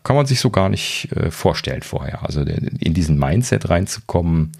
kann 0.02 0.16
man 0.16 0.26
sich 0.26 0.40
so 0.40 0.50
gar 0.50 0.68
nicht 0.68 1.12
äh, 1.12 1.30
vorstellen 1.30 1.82
vorher. 1.82 2.24
Also 2.24 2.40
in 2.40 2.94
diesen 2.94 3.18
Mindset 3.18 3.68
reinzukommen, 3.68 4.52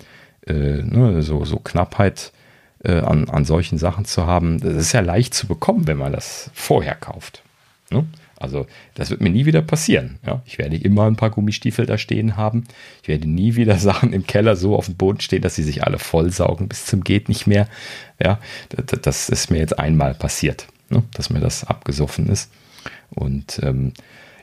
äh, 0.46 0.82
ne, 0.82 1.22
so, 1.22 1.44
so 1.44 1.58
Knappheit 1.58 2.32
äh, 2.84 3.00
an, 3.00 3.28
an 3.28 3.44
solchen 3.44 3.78
Sachen 3.78 4.04
zu 4.04 4.26
haben, 4.26 4.60
das 4.60 4.74
ist 4.74 4.92
ja 4.92 5.00
leicht 5.00 5.34
zu 5.34 5.46
bekommen, 5.46 5.86
wenn 5.86 5.96
man 5.96 6.12
das 6.12 6.50
vorher 6.54 6.94
kauft. 6.94 7.42
Ne? 7.90 8.04
Also 8.38 8.66
das 8.94 9.08
wird 9.08 9.22
mir 9.22 9.30
nie 9.30 9.46
wieder 9.46 9.62
passieren. 9.62 10.18
Ja? 10.26 10.42
Ich 10.44 10.58
werde 10.58 10.76
immer 10.76 11.06
ein 11.06 11.16
paar 11.16 11.30
Gummistiefel 11.30 11.86
da 11.86 11.96
stehen 11.96 12.36
haben. 12.36 12.64
Ich 13.02 13.08
werde 13.08 13.28
nie 13.28 13.56
wieder 13.56 13.76
Sachen 13.78 14.12
im 14.12 14.26
Keller 14.26 14.56
so 14.56 14.76
auf 14.76 14.86
dem 14.86 14.96
Boden 14.96 15.20
stehen, 15.20 15.42
dass 15.42 15.54
sie 15.54 15.62
sich 15.62 15.84
alle 15.84 15.98
vollsaugen 15.98 16.68
bis 16.68 16.84
zum 16.84 17.02
geht 17.02 17.28
nicht 17.28 17.46
mehr. 17.46 17.66
Ja, 18.22 18.40
das, 18.68 19.00
das 19.00 19.28
ist 19.30 19.50
mir 19.50 19.58
jetzt 19.58 19.78
einmal 19.78 20.14
passiert, 20.14 20.66
ne? 20.90 21.02
dass 21.14 21.30
mir 21.30 21.40
das 21.40 21.64
abgesoffen 21.64 22.28
ist. 22.28 22.50
Und 23.10 23.60
ähm, 23.62 23.92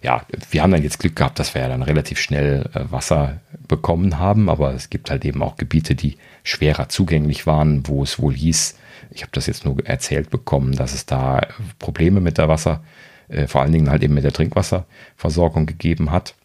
ja, 0.01 0.25
wir 0.51 0.61
haben 0.61 0.71
dann 0.71 0.83
jetzt 0.83 0.99
Glück 0.99 1.15
gehabt, 1.15 1.39
dass 1.39 1.53
wir 1.53 1.61
ja 1.61 1.69
dann 1.69 1.83
relativ 1.83 2.19
schnell 2.19 2.69
äh, 2.73 2.91
Wasser 2.91 3.39
bekommen 3.67 4.19
haben, 4.19 4.49
aber 4.49 4.73
es 4.73 4.89
gibt 4.89 5.09
halt 5.09 5.23
eben 5.25 5.41
auch 5.41 5.55
Gebiete, 5.55 5.95
die 5.95 6.17
schwerer 6.43 6.89
zugänglich 6.89 7.47
waren, 7.47 7.87
wo 7.87 8.03
es 8.03 8.19
wohl 8.19 8.33
hieß, 8.33 8.75
ich 9.11 9.21
habe 9.21 9.31
das 9.31 9.47
jetzt 9.47 9.65
nur 9.65 9.85
erzählt 9.85 10.29
bekommen, 10.29 10.73
dass 10.73 10.93
es 10.93 11.05
da 11.05 11.47
Probleme 11.79 12.19
mit 12.19 12.37
der 12.37 12.49
Wasser 12.49 12.83
äh, 13.29 13.47
vor 13.47 13.61
allen 13.61 13.71
Dingen 13.71 13.89
halt 13.89 14.03
eben 14.03 14.13
mit 14.13 14.23
der 14.23 14.33
Trinkwasserversorgung 14.33 15.65
gegeben 15.65 16.11
hat. 16.11 16.35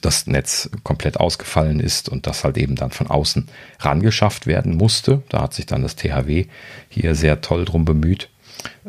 Das 0.00 0.26
Netz 0.26 0.70
komplett 0.82 1.18
ausgefallen 1.18 1.80
ist 1.80 2.08
und 2.08 2.26
das 2.26 2.44
halt 2.44 2.56
eben 2.56 2.76
dann 2.76 2.90
von 2.90 3.08
außen 3.08 3.48
rangeschafft 3.80 4.46
werden 4.46 4.76
musste. 4.76 5.22
Da 5.28 5.42
hat 5.42 5.54
sich 5.54 5.66
dann 5.66 5.82
das 5.82 5.96
THW 5.96 6.46
hier 6.88 7.14
sehr 7.14 7.40
toll 7.40 7.64
drum 7.64 7.84
bemüht. 7.84 8.30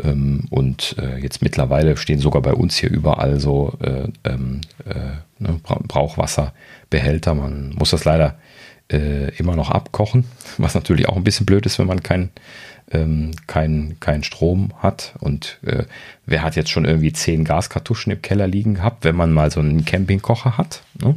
Ähm, 0.02 0.45
und 0.49 0.95
äh, 0.99 1.18
jetzt 1.18 1.41
mittlerweile 1.41 1.97
stehen 1.97 2.19
sogar 2.19 2.41
bei 2.41 2.53
uns 2.53 2.76
hier 2.77 2.89
überall 2.89 3.39
so 3.39 3.73
äh, 3.81 4.07
ähm, 4.23 4.61
äh, 4.85 5.18
ne, 5.39 5.60
Brauchwasserbehälter. 5.64 7.34
Man 7.34 7.73
muss 7.77 7.91
das 7.91 8.06
leider 8.06 8.38
äh, 8.91 9.35
immer 9.38 9.56
noch 9.56 9.72
abkochen, 9.72 10.26
was 10.57 10.76
natürlich 10.76 11.07
auch 11.07 11.15
ein 11.15 11.23
bisschen 11.23 11.45
blöd 11.45 11.65
ist, 11.65 11.80
wenn 11.80 11.88
man 11.88 12.03
kein, 12.03 12.30
ähm, 12.91 13.31
kein, 13.47 13.97
kein 13.99 14.23
Strom 14.23 14.72
hat. 14.80 15.15
Und 15.19 15.60
äh, 15.65 15.84
wer 16.26 16.43
hat 16.43 16.56
jetzt 16.56 16.69
schon 16.69 16.85
irgendwie 16.85 17.14
zehn 17.14 17.43
Gaskartuschen 17.43 18.11
im 18.11 18.22
Keller 18.22 18.47
liegen 18.47 18.76
gehabt, 18.76 19.03
wenn 19.03 19.15
man 19.15 19.31
mal 19.31 19.52
so 19.52 19.60
einen 19.60 19.85
Campingkocher 19.85 20.57
hat? 20.57 20.84
Ne? 21.02 21.15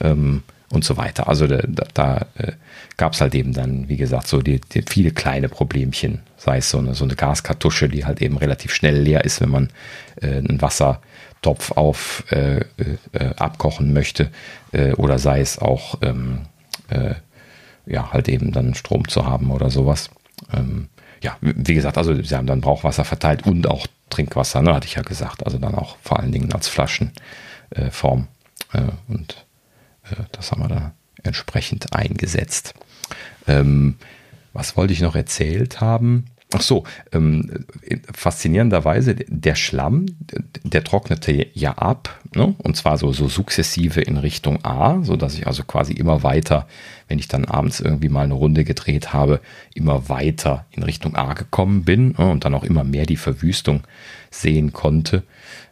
Ähm, 0.00 0.42
und 0.70 0.84
so 0.84 0.96
weiter. 0.96 1.28
Also 1.28 1.46
da, 1.46 1.62
da 1.94 2.26
äh, 2.36 2.52
gab 2.96 3.12
es 3.12 3.20
halt 3.20 3.34
eben 3.34 3.52
dann, 3.52 3.88
wie 3.88 3.96
gesagt, 3.96 4.28
so 4.28 4.42
die, 4.42 4.60
die, 4.60 4.84
viele 4.88 5.10
kleine 5.10 5.48
Problemchen, 5.48 6.20
sei 6.36 6.58
es 6.58 6.70
so 6.70 6.78
eine, 6.78 6.94
so 6.94 7.04
eine 7.04 7.14
Gaskartusche, 7.14 7.88
die 7.88 8.04
halt 8.04 8.22
eben 8.22 8.36
relativ 8.36 8.74
schnell 8.74 8.96
leer 8.96 9.24
ist, 9.24 9.40
wenn 9.40 9.50
man 9.50 9.70
äh, 10.20 10.38
einen 10.38 10.60
Wassertopf 10.60 11.72
auf 11.72 12.24
äh, 12.30 12.60
äh, 12.60 12.64
abkochen 13.36 13.92
möchte, 13.92 14.30
äh, 14.72 14.92
oder 14.92 15.18
sei 15.18 15.40
es 15.40 15.58
auch 15.58 15.98
ähm, 16.02 16.42
äh, 16.88 17.14
ja 17.86 18.12
halt 18.12 18.28
eben 18.28 18.52
dann 18.52 18.74
Strom 18.74 19.08
zu 19.08 19.26
haben 19.26 19.50
oder 19.50 19.70
sowas. 19.70 20.10
Ähm, 20.52 20.88
ja, 21.22 21.36
wie 21.40 21.74
gesagt, 21.74 21.96
also 21.96 22.20
sie 22.22 22.36
haben 22.36 22.46
dann 22.46 22.60
Brauchwasser 22.60 23.04
verteilt 23.04 23.46
und 23.46 23.66
auch 23.66 23.86
Trinkwasser, 24.10 24.60
ne, 24.60 24.74
hatte 24.74 24.86
ich 24.86 24.94
ja 24.94 25.02
gesagt. 25.02 25.44
Also 25.44 25.58
dann 25.58 25.74
auch 25.74 25.96
vor 26.02 26.20
allen 26.20 26.32
Dingen 26.32 26.52
als 26.52 26.68
Flaschenform. 26.68 28.28
und 29.08 29.32
äh, 29.32 29.43
das 30.32 30.50
haben 30.50 30.62
wir 30.62 30.68
da 30.68 30.94
entsprechend 31.22 31.94
eingesetzt. 31.94 32.74
Ähm, 33.46 33.96
was 34.52 34.76
wollte 34.76 34.92
ich 34.92 35.00
noch 35.00 35.16
erzählt 35.16 35.80
haben? 35.80 36.26
Ach 36.52 36.60
so, 36.60 36.84
ähm, 37.10 37.66
faszinierenderweise, 38.12 39.16
der 39.16 39.56
Schlamm, 39.56 40.06
der 40.62 40.84
trocknete 40.84 41.48
ja 41.52 41.72
ab, 41.72 42.20
ne? 42.36 42.54
und 42.58 42.76
zwar 42.76 42.96
so, 42.96 43.12
so 43.12 43.26
sukzessive 43.26 44.00
in 44.00 44.18
Richtung 44.18 44.64
A, 44.64 45.02
so 45.02 45.16
dass 45.16 45.34
ich 45.34 45.48
also 45.48 45.64
quasi 45.64 45.94
immer 45.94 46.22
weiter, 46.22 46.68
wenn 47.08 47.18
ich 47.18 47.26
dann 47.26 47.44
abends 47.44 47.80
irgendwie 47.80 48.08
mal 48.08 48.22
eine 48.22 48.34
Runde 48.34 48.62
gedreht 48.62 49.12
habe, 49.12 49.40
immer 49.74 50.08
weiter 50.08 50.66
in 50.70 50.84
Richtung 50.84 51.16
A 51.16 51.34
gekommen 51.34 51.82
bin 51.84 52.14
ne? 52.18 52.30
und 52.30 52.44
dann 52.44 52.54
auch 52.54 52.64
immer 52.64 52.84
mehr 52.84 53.06
die 53.06 53.16
Verwüstung 53.16 53.82
sehen 54.30 54.72
konnte. 54.72 55.24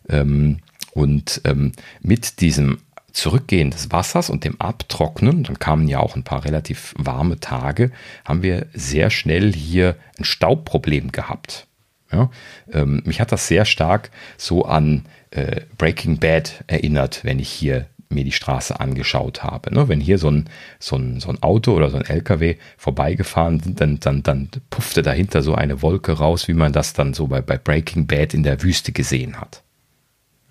Ähm, 0.09 0.59
und 0.95 1.43
ähm, 1.45 1.73
mit 2.01 2.41
diesem 2.41 2.79
Zurückgehen 3.13 3.71
des 3.71 3.91
Wassers 3.91 4.31
und 4.31 4.45
dem 4.45 4.61
Abtrocknen, 4.61 5.45
dann 5.45 5.59
kamen 5.59 5.89
ja 5.89 6.01
auch 6.01 6.17
ein 6.17 6.25
paar 6.25 6.45
relativ 6.45 6.95
warme 6.97 7.41
Tage, 7.41 7.91
haben 8.25 8.43
wir 8.43 8.67
sehr 8.73 9.11
schnell 9.11 9.53
hier 9.53 9.97
ein 10.19 10.25
Staubproblem 10.25 11.13
gehabt. 11.13 11.67
Ja, 12.11 12.31
ähm, 12.71 13.03
mich 13.07 13.21
hat 13.21 13.33
das 13.33 13.49
sehr 13.49 13.65
stark 13.65 14.11
so 14.37 14.67
an 14.67 15.07
äh, 15.31 15.63
Breaking 15.79 16.19
Bad 16.19 16.65
erinnert, 16.67 17.25
wenn 17.25 17.39
ich 17.39 17.49
hier 17.49 17.87
mir 18.13 18.25
die 18.25 18.33
Straße 18.33 18.79
angeschaut 18.79 19.43
habe. 19.43 19.75
Ne? 19.75 19.89
Wenn 19.89 20.01
hier 20.01 20.19
so 20.19 20.31
ein, 20.31 20.49
so, 20.79 20.97
ein, 20.97 21.21
so 21.21 21.31
ein 21.31 21.43
Auto 21.43 21.73
oder 21.73 21.91
so 21.91 21.97
ein 21.97 22.05
LKW 22.05 22.57
vorbeigefahren 22.77 23.61
sind, 23.61 23.81
dann, 23.81 23.99
dann, 24.01 24.23
dann 24.23 24.49
puffte 24.71 25.03
dahinter 25.03 25.43
so 25.43 25.55
eine 25.55 25.83
Wolke 25.83 26.13
raus, 26.13 26.49
wie 26.49 26.55
man 26.55 26.73
das 26.73 26.93
dann 26.93 27.15
so 27.15 27.27
bei, 27.27 27.41
bei 27.41 27.59
Breaking 27.59 28.07
Bad 28.07 28.35
in 28.35 28.43
der 28.43 28.63
Wüste 28.63 28.93
gesehen 28.93 29.41
hat. 29.41 29.63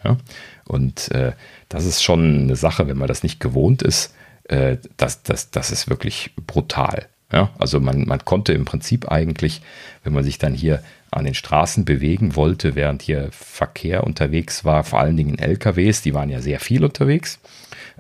Ja? 0.04 0.18
Und 0.66 1.12
äh, 1.12 1.34
das 1.72 1.86
ist 1.86 2.04
schon 2.04 2.42
eine 2.42 2.56
Sache, 2.56 2.88
wenn 2.88 2.98
man 2.98 3.08
das 3.08 3.24
nicht 3.24 3.40
gewohnt 3.40 3.82
ist, 3.82 4.14
äh, 4.46 4.78
das, 4.98 5.24
das, 5.24 5.52
das 5.52 5.72
ist 5.72 5.90
wirklich 5.90 6.32
brutal. 6.36 7.08
Ja? 7.32 7.50
Also 7.58 7.80
man, 7.80 8.06
man 8.06 8.24
konnte 8.26 8.54
im 8.54 8.66
Prinzip 8.66 9.10
eigentlich, 9.10 9.62
wenn 10.04 10.14
man 10.14 10.24
sich 10.24 10.38
dann 10.38 10.54
hier 10.54 10.84
an 11.12 11.26
den 11.26 11.34
Straßen 11.34 11.86
bewegen 11.86 12.36
wollte, 12.36 12.76
während 12.76 13.02
hier 13.02 13.30
Verkehr 13.32 14.04
unterwegs 14.04 14.66
war, 14.66 14.84
vor 14.84 15.00
allen 15.00 15.18
Dingen 15.18 15.40
LKWs, 15.40 16.02
die 16.02 16.14
waren 16.14 16.30
ja 16.30 16.42
sehr 16.42 16.60
viel 16.60 16.84
unterwegs, 16.84 17.40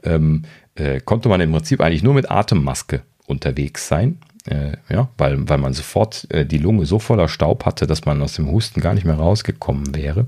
ähm, 0.03 0.43
äh, 0.75 0.99
konnte 0.99 1.29
man 1.29 1.41
im 1.41 1.51
Prinzip 1.51 1.81
eigentlich 1.81 2.03
nur 2.03 2.13
mit 2.13 2.29
Atemmaske 2.29 3.01
unterwegs 3.25 3.87
sein. 3.87 4.17
Äh, 4.45 4.77
ja, 4.89 5.09
weil, 5.17 5.47
weil 5.47 5.59
man 5.59 5.73
sofort 5.73 6.25
äh, 6.31 6.45
die 6.45 6.57
Lunge 6.57 6.85
so 6.85 6.97
voller 6.97 7.27
Staub 7.27 7.65
hatte, 7.65 7.85
dass 7.85 8.05
man 8.05 8.21
aus 8.23 8.33
dem 8.33 8.49
Husten 8.49 8.81
gar 8.81 8.95
nicht 8.95 9.05
mehr 9.05 9.15
rausgekommen 9.15 9.93
wäre. 9.93 10.27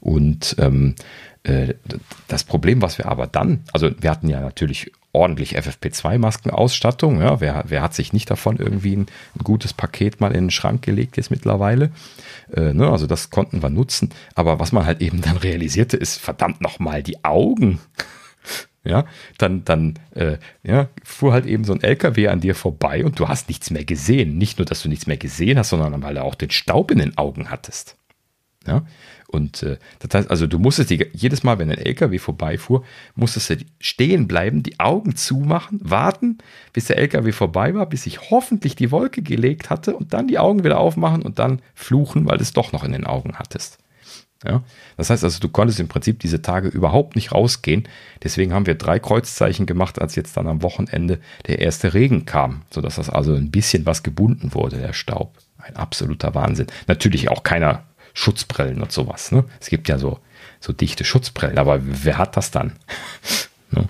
Und 0.00 0.54
ähm, 0.60 0.94
äh, 0.96 1.33
das 2.28 2.44
Problem, 2.44 2.80
was 2.80 2.96
wir 2.96 3.06
aber 3.06 3.26
dann, 3.26 3.64
also 3.72 3.90
wir 4.00 4.10
hatten 4.10 4.30
ja 4.30 4.40
natürlich 4.40 4.90
ordentlich 5.14 5.56
FFP2-Maskenausstattung. 5.58 7.20
Ja, 7.20 7.40
wer, 7.40 7.64
wer 7.68 7.82
hat 7.82 7.94
sich 7.94 8.12
nicht 8.12 8.30
davon 8.30 8.56
irgendwie 8.56 8.96
ein, 8.96 9.02
ein, 9.02 9.44
gutes 9.44 9.72
Paket 9.72 10.20
mal 10.20 10.32
in 10.32 10.44
den 10.44 10.50
Schrank 10.50 10.82
gelegt 10.82 11.16
jetzt 11.16 11.30
mittlerweile? 11.30 11.90
Äh, 12.52 12.72
ne, 12.74 12.90
also 12.90 13.06
das 13.06 13.30
konnten 13.30 13.62
wir 13.62 13.70
nutzen. 13.70 14.10
Aber 14.34 14.58
was 14.58 14.72
man 14.72 14.86
halt 14.86 15.00
eben 15.00 15.20
dann 15.20 15.36
realisierte, 15.36 15.96
ist 15.96 16.18
verdammt 16.18 16.60
nochmal 16.60 17.02
die 17.02 17.24
Augen. 17.24 17.78
Ja, 18.86 19.06
dann, 19.38 19.64
dann 19.64 19.98
äh, 20.14 20.36
ja, 20.62 20.90
fuhr 21.02 21.32
halt 21.32 21.46
eben 21.46 21.64
so 21.64 21.72
ein 21.72 21.82
LKW 21.82 22.28
an 22.28 22.40
dir 22.40 22.54
vorbei 22.54 23.02
und 23.02 23.18
du 23.18 23.28
hast 23.28 23.48
nichts 23.48 23.70
mehr 23.70 23.86
gesehen. 23.86 24.36
Nicht 24.36 24.58
nur, 24.58 24.66
dass 24.66 24.82
du 24.82 24.90
nichts 24.90 25.06
mehr 25.06 25.16
gesehen 25.16 25.58
hast, 25.58 25.70
sondern 25.70 26.02
weil 26.02 26.16
du 26.16 26.22
auch 26.22 26.34
den 26.34 26.50
Staub 26.50 26.90
in 26.90 26.98
den 26.98 27.16
Augen 27.16 27.48
hattest. 27.48 27.96
Ja, 28.66 28.84
und 29.34 29.64
äh, 29.64 29.78
das 29.98 30.14
heißt, 30.14 30.30
also 30.30 30.46
du 30.46 30.58
musstest 30.58 30.90
die, 30.90 31.06
jedes 31.12 31.42
Mal, 31.42 31.58
wenn 31.58 31.70
ein 31.70 31.78
LKW 31.78 32.18
vorbeifuhr, 32.18 32.84
musstest 33.16 33.50
du 33.50 33.56
stehen 33.80 34.28
bleiben, 34.28 34.62
die 34.62 34.78
Augen 34.78 35.16
zumachen, 35.16 35.80
warten, 35.82 36.38
bis 36.72 36.86
der 36.86 36.98
LKW 36.98 37.32
vorbei 37.32 37.74
war, 37.74 37.86
bis 37.86 38.04
sich 38.04 38.30
hoffentlich 38.30 38.76
die 38.76 38.92
Wolke 38.92 39.22
gelegt 39.22 39.70
hatte 39.70 39.96
und 39.96 40.14
dann 40.14 40.28
die 40.28 40.38
Augen 40.38 40.62
wieder 40.62 40.78
aufmachen 40.78 41.22
und 41.22 41.40
dann 41.40 41.60
fluchen, 41.74 42.26
weil 42.26 42.38
du 42.38 42.42
es 42.42 42.52
doch 42.52 42.72
noch 42.72 42.84
in 42.84 42.92
den 42.92 43.06
Augen 43.06 43.34
hattest. 43.34 43.78
Ja? 44.44 44.62
Das 44.96 45.10
heißt 45.10 45.24
also, 45.24 45.40
du 45.40 45.48
konntest 45.48 45.80
im 45.80 45.88
Prinzip 45.88 46.20
diese 46.20 46.42
Tage 46.42 46.68
überhaupt 46.68 47.16
nicht 47.16 47.32
rausgehen. 47.32 47.88
Deswegen 48.22 48.52
haben 48.52 48.66
wir 48.66 48.76
drei 48.76 49.00
Kreuzzeichen 49.00 49.66
gemacht, 49.66 50.00
als 50.00 50.14
jetzt 50.14 50.36
dann 50.36 50.46
am 50.46 50.62
Wochenende 50.62 51.18
der 51.48 51.58
erste 51.58 51.92
Regen 51.92 52.24
kam, 52.24 52.62
sodass 52.70 52.96
das 52.96 53.10
also 53.10 53.34
ein 53.34 53.50
bisschen 53.50 53.84
was 53.84 54.04
gebunden 54.04 54.54
wurde, 54.54 54.76
der 54.76 54.92
Staub. 54.92 55.38
Ein 55.58 55.76
absoluter 55.76 56.34
Wahnsinn. 56.34 56.66
Natürlich 56.86 57.30
auch 57.30 57.42
keiner 57.42 57.84
Schutzbrillen 58.14 58.80
und 58.80 58.92
sowas. 58.92 59.32
Ne? 59.32 59.44
Es 59.60 59.68
gibt 59.68 59.88
ja 59.88 59.98
so, 59.98 60.20
so 60.60 60.72
dichte 60.72 61.04
Schutzbrillen, 61.04 61.58
aber 61.58 61.80
wer 61.82 62.16
hat 62.16 62.36
das 62.36 62.50
dann? 62.50 62.72
ne? 63.70 63.88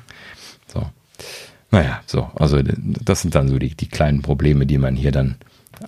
So. 0.67 0.91
Naja, 1.71 2.03
so, 2.07 2.31
also 2.35 2.61
das 2.63 3.23
sind 3.23 3.35
dann 3.35 3.49
so 3.49 3.59
die, 3.59 3.75
die 3.77 3.89
kleinen 3.89 4.23
Probleme, 4.23 4.67
die 4.67 4.79
man 4.79 4.97
hier 4.97 5.13
dann 5.13 5.37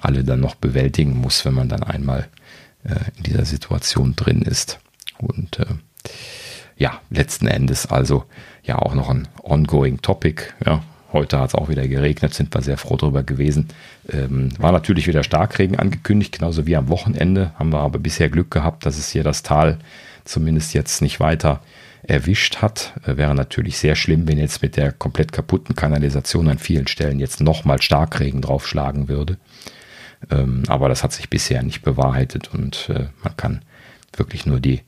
alle 0.01 0.23
dann 0.23 0.41
noch 0.41 0.55
bewältigen 0.55 1.17
muss, 1.19 1.45
wenn 1.45 1.55
man 1.55 1.69
dann 1.69 1.83
einmal 1.83 2.29
äh, 2.85 2.97
in 3.17 3.23
dieser 3.25 3.45
Situation 3.45 4.15
drin 4.17 4.43
ist. 4.43 4.79
Und 5.19 5.59
äh, 5.59 5.67
ja, 6.77 7.01
letzten 7.11 7.47
Endes 7.47 7.87
also 7.87 8.25
ja 8.63 8.79
auch 8.79 8.95
noch 8.95 9.09
ein 9.09 9.29
ongoing 9.43 10.03
Topic. 10.03 10.43
Ja, 10.65 10.83
Heute 11.17 11.39
hat 11.39 11.49
es 11.49 11.55
auch 11.55 11.71
wieder 11.71 11.89
geregnet, 11.89 12.35
sind 12.35 12.55
wir 12.55 12.61
sehr 12.61 12.77
froh 12.77 12.97
darüber 12.97 13.23
gewesen. 13.23 13.69
Ähm, 14.07 14.51
war 14.59 14.71
natürlich 14.71 15.07
wieder 15.07 15.23
Starkregen 15.23 15.79
angekündigt, 15.79 16.39
genauso 16.39 16.67
wie 16.67 16.77
am 16.77 16.91
Wochenende. 16.91 17.53
Haben 17.59 17.73
wir 17.73 17.79
aber 17.79 17.99
bisher 17.99 18.29
Glück 18.29 18.51
gehabt, 18.51 18.85
dass 18.85 18.99
es 18.99 19.09
hier 19.09 19.25
das 19.25 19.43
Tal 19.43 19.79
zumindest 20.27 20.75
jetzt 20.75 21.01
nicht 21.01 21.19
weiter 21.19 21.63
erwischt 22.03 22.57
hat. 22.59 22.93
Äh, 23.07 23.17
wäre 23.17 23.35
natürlich 23.35 23.79
sehr 23.79 23.97
schlimm, 23.97 24.29
wenn 24.29 24.37
jetzt 24.37 24.61
mit 24.61 24.77
der 24.77 24.93
komplett 24.93 25.33
kaputten 25.33 25.75
Kanalisation 25.75 26.49
an 26.49 26.59
vielen 26.59 26.87
Stellen 26.87 27.19
jetzt 27.19 27.41
nochmal 27.41 27.81
Starkregen 27.81 28.43
draufschlagen 28.43 29.09
würde. 29.09 29.39
Ähm, 30.31 30.65
aber 30.69 30.91
das 30.91 31.03
hat 31.03 31.15
sich 31.15 31.31
bisher 31.31 31.63
nicht 31.63 31.81
bewahrheitet 31.81 32.53
und 32.53 32.91
äh, 32.91 33.07
man 33.25 33.35
kann 33.39 33.63
wirklich 34.15 34.45
nur 34.45 34.61
die, 34.61 34.83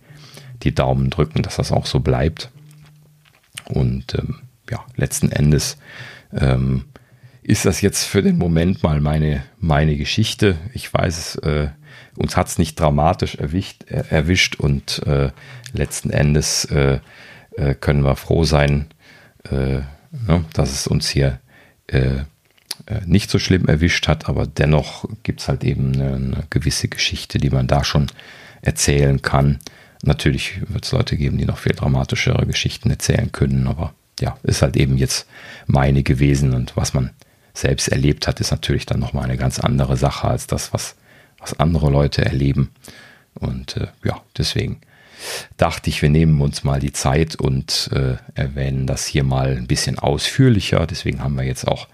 die 0.62 0.74
Daumen 0.74 1.08
drücken, 1.08 1.42
dass 1.42 1.56
das 1.56 1.72
auch 1.72 1.86
so 1.86 2.00
bleibt. 2.00 2.50
Und 3.64 4.14
ähm, 4.14 4.40
ja, 4.70 4.84
letzten 4.96 5.32
Endes 5.32 5.78
ähm, 6.32 6.84
ist 7.42 7.64
das 7.64 7.80
jetzt 7.80 8.04
für 8.04 8.22
den 8.22 8.36
Moment 8.36 8.82
mal 8.82 9.00
meine, 9.00 9.42
meine 9.58 9.96
Geschichte. 9.96 10.56
Ich 10.74 10.92
weiß, 10.92 11.36
äh, 11.36 11.68
uns 12.16 12.36
hat 12.36 12.48
es 12.48 12.58
nicht 12.58 12.78
dramatisch 12.78 13.36
erwischt, 13.36 13.84
äh, 13.90 14.04
erwischt 14.10 14.56
und 14.56 15.02
äh, 15.06 15.30
letzten 15.72 16.10
Endes 16.10 16.64
äh, 16.66 17.00
äh, 17.56 17.74
können 17.74 18.04
wir 18.04 18.16
froh 18.16 18.44
sein, 18.44 18.86
äh, 19.50 19.80
ne, 20.10 20.44
dass 20.52 20.70
es 20.70 20.86
uns 20.86 21.08
hier 21.08 21.40
nicht 23.06 23.30
so 23.30 23.38
schlimm 23.38 23.66
erwischt 23.66 24.08
hat, 24.08 24.28
aber 24.28 24.46
dennoch 24.46 25.08
gibt 25.22 25.40
es 25.40 25.48
halt 25.48 25.64
eben 25.64 25.94
eine, 25.94 26.14
eine, 26.16 26.44
gewisse 26.50 26.88
Geschichte, 26.88 27.38
die 27.38 27.48
man 27.48 27.66
da 27.66 27.82
schon 27.82 28.08
erzählen 28.60 29.22
kann. 29.22 29.58
Natürlich 30.02 30.60
wird 30.68 30.84
es 30.84 30.92
Leute 30.92 31.16
geben, 31.16 31.38
die 31.38 31.46
noch 31.46 31.56
viel 31.56 31.72
dramatischere 31.72 32.44
Geschichten 32.44 32.90
erzählen 32.90 33.32
können, 33.32 33.66
aber 33.68 33.94
ja, 34.20 34.36
ist 34.42 34.62
halt 34.62 34.76
eben 34.76 34.96
jetzt 34.96 35.26
meine 35.66 36.02
gewesen 36.02 36.54
und 36.54 36.76
was 36.76 36.94
man 36.94 37.10
selbst 37.54 37.88
erlebt 37.88 38.26
hat, 38.26 38.40
ist 38.40 38.50
natürlich 38.50 38.86
dann 38.86 39.00
nochmal 39.00 39.24
eine 39.24 39.36
ganz 39.36 39.58
andere 39.58 39.96
Sache 39.96 40.28
als 40.28 40.46
das, 40.46 40.72
was, 40.72 40.94
was 41.38 41.58
andere 41.58 41.90
Leute 41.90 42.24
erleben. 42.24 42.70
Und 43.34 43.76
äh, 43.76 43.88
ja, 44.04 44.20
deswegen 44.36 44.80
dachte 45.56 45.90
ich, 45.90 46.02
wir 46.02 46.10
nehmen 46.10 46.40
uns 46.40 46.64
mal 46.64 46.80
die 46.80 46.92
Zeit 46.92 47.36
und 47.36 47.90
äh, 47.92 48.16
erwähnen 48.34 48.86
das 48.86 49.06
hier 49.06 49.24
mal 49.24 49.56
ein 49.56 49.66
bisschen 49.66 49.98
ausführlicher. 49.98 50.86
Deswegen 50.86 51.22
haben 51.22 51.36
wir 51.36 51.44
jetzt 51.44 51.66
auch 51.66 51.88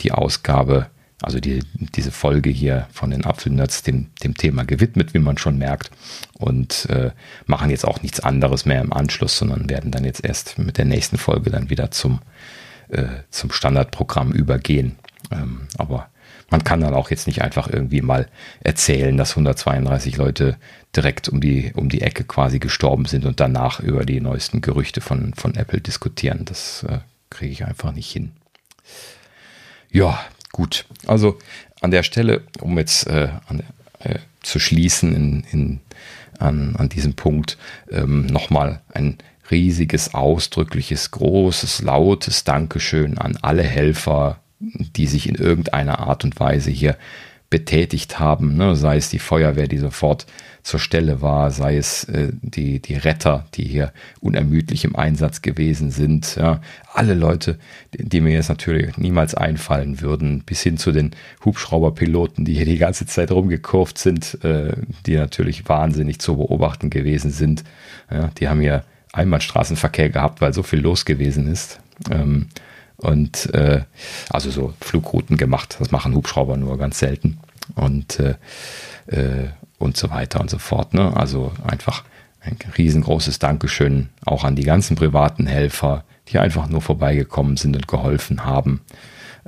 die 0.00 0.12
Ausgabe 0.12 0.90
also 1.22 1.40
die, 1.40 1.60
diese 1.94 2.10
Folge 2.10 2.50
hier 2.50 2.88
von 2.92 3.10
den 3.10 3.24
Apfelnerds 3.24 3.82
dem, 3.82 4.08
dem 4.22 4.36
Thema 4.36 4.64
gewidmet, 4.64 5.14
wie 5.14 5.18
man 5.18 5.38
schon 5.38 5.58
merkt. 5.58 5.90
Und 6.34 6.86
äh, 6.90 7.10
machen 7.46 7.70
jetzt 7.70 7.86
auch 7.86 8.02
nichts 8.02 8.20
anderes 8.20 8.66
mehr 8.66 8.80
im 8.80 8.92
Anschluss, 8.92 9.38
sondern 9.38 9.70
werden 9.70 9.90
dann 9.90 10.04
jetzt 10.04 10.24
erst 10.24 10.58
mit 10.58 10.78
der 10.78 10.84
nächsten 10.84 11.16
Folge 11.16 11.50
dann 11.50 11.70
wieder 11.70 11.90
zum 11.90 12.20
äh, 12.88 13.06
zum 13.30 13.50
Standardprogramm 13.50 14.32
übergehen. 14.32 14.96
Ähm, 15.30 15.68
aber 15.76 16.08
man 16.50 16.62
kann 16.62 16.80
dann 16.80 16.94
auch 16.94 17.10
jetzt 17.10 17.26
nicht 17.26 17.42
einfach 17.42 17.68
irgendwie 17.68 18.02
mal 18.02 18.28
erzählen, 18.60 19.16
dass 19.16 19.30
132 19.30 20.16
Leute 20.16 20.56
direkt 20.94 21.28
um 21.28 21.40
die, 21.40 21.72
um 21.74 21.88
die 21.88 22.02
Ecke 22.02 22.24
quasi 22.24 22.58
gestorben 22.58 23.06
sind 23.06 23.24
und 23.24 23.40
danach 23.40 23.80
über 23.80 24.04
die 24.04 24.20
neuesten 24.20 24.60
Gerüchte 24.60 25.00
von, 25.00 25.34
von 25.34 25.54
Apple 25.56 25.80
diskutieren. 25.80 26.44
Das 26.44 26.84
äh, 26.84 27.00
kriege 27.30 27.52
ich 27.52 27.64
einfach 27.64 27.92
nicht 27.92 28.10
hin. 28.10 28.32
Ja, 29.90 30.20
gut. 30.52 30.86
Also 31.06 31.38
an 31.80 31.90
der 31.90 32.02
Stelle, 32.02 32.42
um 32.60 32.78
jetzt 32.78 33.06
äh, 33.06 33.28
an, 33.46 33.62
äh, 34.00 34.18
zu 34.42 34.58
schließen 34.58 35.14
in, 35.14 35.44
in, 35.50 35.80
an, 36.38 36.76
an 36.76 36.88
diesem 36.88 37.14
Punkt, 37.14 37.58
ähm, 37.90 38.26
nochmal 38.26 38.80
ein 38.92 39.18
riesiges, 39.50 40.14
ausdrückliches, 40.14 41.10
großes, 41.10 41.82
lautes 41.82 42.44
Dankeschön 42.44 43.18
an 43.18 43.38
alle 43.42 43.62
Helfer, 43.62 44.40
die 44.58 45.06
sich 45.06 45.28
in 45.28 45.34
irgendeiner 45.34 46.00
Art 46.00 46.24
und 46.24 46.38
Weise 46.40 46.70
hier 46.70 46.96
betätigt 47.50 48.18
haben, 48.18 48.56
ne? 48.56 48.74
sei 48.74 48.96
es 48.96 49.08
die 49.08 49.18
Feuerwehr, 49.18 49.68
die 49.68 49.78
sofort 49.78 50.26
zur 50.66 50.80
Stelle 50.80 51.22
war, 51.22 51.52
sei 51.52 51.76
es 51.76 52.04
äh, 52.04 52.32
die, 52.42 52.82
die 52.82 52.94
Retter, 52.94 53.46
die 53.54 53.62
hier 53.62 53.92
unermüdlich 54.18 54.84
im 54.84 54.96
Einsatz 54.96 55.40
gewesen 55.40 55.92
sind. 55.92 56.34
Ja? 56.34 56.60
Alle 56.92 57.14
Leute, 57.14 57.56
die, 57.94 58.08
die 58.08 58.20
mir 58.20 58.32
jetzt 58.32 58.48
natürlich 58.48 58.96
niemals 58.96 59.36
einfallen 59.36 60.00
würden, 60.00 60.42
bis 60.44 60.62
hin 60.62 60.76
zu 60.76 60.90
den 60.90 61.12
Hubschrauberpiloten, 61.44 62.44
die 62.44 62.54
hier 62.54 62.64
die 62.64 62.78
ganze 62.78 63.06
Zeit 63.06 63.30
rumgekurvt 63.30 63.96
sind, 63.96 64.42
äh, 64.42 64.72
die 65.06 65.14
natürlich 65.14 65.68
wahnsinnig 65.68 66.18
zu 66.18 66.36
beobachten 66.36 66.90
gewesen 66.90 67.30
sind. 67.30 67.62
Ja? 68.10 68.30
Die 68.40 68.48
haben 68.48 68.60
hier 68.60 68.82
Einbahnstraßenverkehr 69.12 70.10
gehabt, 70.10 70.40
weil 70.40 70.52
so 70.52 70.64
viel 70.64 70.80
los 70.80 71.04
gewesen 71.04 71.46
ist. 71.46 71.78
Ähm, 72.10 72.48
und 72.96 73.54
äh, 73.54 73.82
also 74.30 74.50
so 74.50 74.74
Flugrouten 74.80 75.36
gemacht. 75.36 75.76
Das 75.78 75.92
machen 75.92 76.12
Hubschrauber 76.16 76.56
nur 76.56 76.76
ganz 76.76 76.98
selten. 76.98 77.38
Und, 77.76 78.18
äh, 78.18 78.34
äh, 79.06 79.50
und 79.78 79.96
so 79.96 80.10
weiter 80.10 80.40
und 80.40 80.50
so 80.50 80.58
fort. 80.58 80.94
Ne? 80.94 81.16
Also 81.16 81.52
einfach 81.66 82.04
ein 82.40 82.56
riesengroßes 82.76 83.38
Dankeschön 83.38 84.08
auch 84.24 84.44
an 84.44 84.56
die 84.56 84.64
ganzen 84.64 84.96
privaten 84.96 85.46
Helfer, 85.46 86.04
die 86.28 86.38
einfach 86.38 86.68
nur 86.68 86.80
vorbeigekommen 86.80 87.56
sind 87.56 87.76
und 87.76 87.88
geholfen 87.88 88.44
haben. 88.44 88.82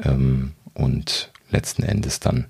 Ähm, 0.02 0.52
und 0.74 1.32
letzten 1.50 1.82
Endes 1.82 2.20
dann 2.20 2.46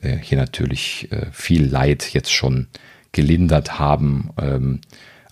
äh, 0.00 0.16
hier 0.16 0.38
natürlich 0.38 1.10
äh, 1.12 1.26
viel 1.32 1.66
Leid 1.66 2.12
jetzt 2.12 2.32
schon 2.32 2.68
gelindert 3.12 3.78
haben. 3.78 4.30
Ähm, 4.40 4.80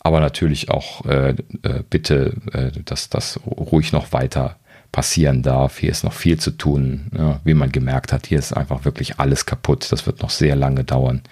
aber 0.01 0.21
natürlich 0.21 0.71
auch 0.71 1.05
äh, 1.07 1.31
äh 1.63 1.83
bitte, 1.89 2.37
äh, 2.53 2.71
dass 2.85 3.09
das 3.09 3.41
ruhig 3.45 3.93
noch 3.93 4.13
weiter 4.13 4.57
passieren 4.93 5.43
darf. 5.43 5.79
Hier 5.79 5.91
ist 5.91 6.05
noch 6.05 6.13
viel 6.13 6.39
zu 6.39 6.53
tun. 6.53 7.11
Ja, 7.17 7.41
wie 7.45 7.55
man 7.55 7.73
gemerkt 7.73 8.13
hat, 8.13 8.27
hier 8.27 8.39
ist 8.39 8.53
einfach 8.53 8.85
wirklich 8.85 9.19
alles 9.19 9.47
kaputt. 9.47 9.91
Das 9.91 10.07
wird 10.07 10.23
noch 10.23 10.31
sehr 10.31 10.57
lange 10.57 10.85
dauern, 10.85 11.23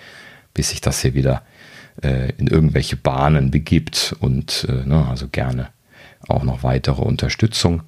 bis 0.54 0.70
sich 0.70 0.80
das 0.80 1.02
hier 1.02 1.14
wieder 1.14 1.42
äh, 2.02 2.32
in 2.38 2.46
irgendwelche 2.46 2.96
Bahnen 2.96 3.50
begibt 3.50 4.16
und 4.20 4.66
äh, 4.68 4.88
ne, 4.88 5.06
also 5.08 5.28
gerne 5.28 5.68
auch 6.28 6.42
noch 6.42 6.62
weitere 6.62 7.02
Unterstützung. 7.02 7.82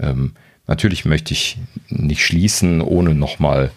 Ähm, 0.00 0.32
natürlich 0.66 1.04
möchte 1.04 1.32
ich 1.32 1.58
nicht 1.88 2.24
schließen, 2.24 2.80
ohne 2.80 3.14
nochmal, 3.14 3.70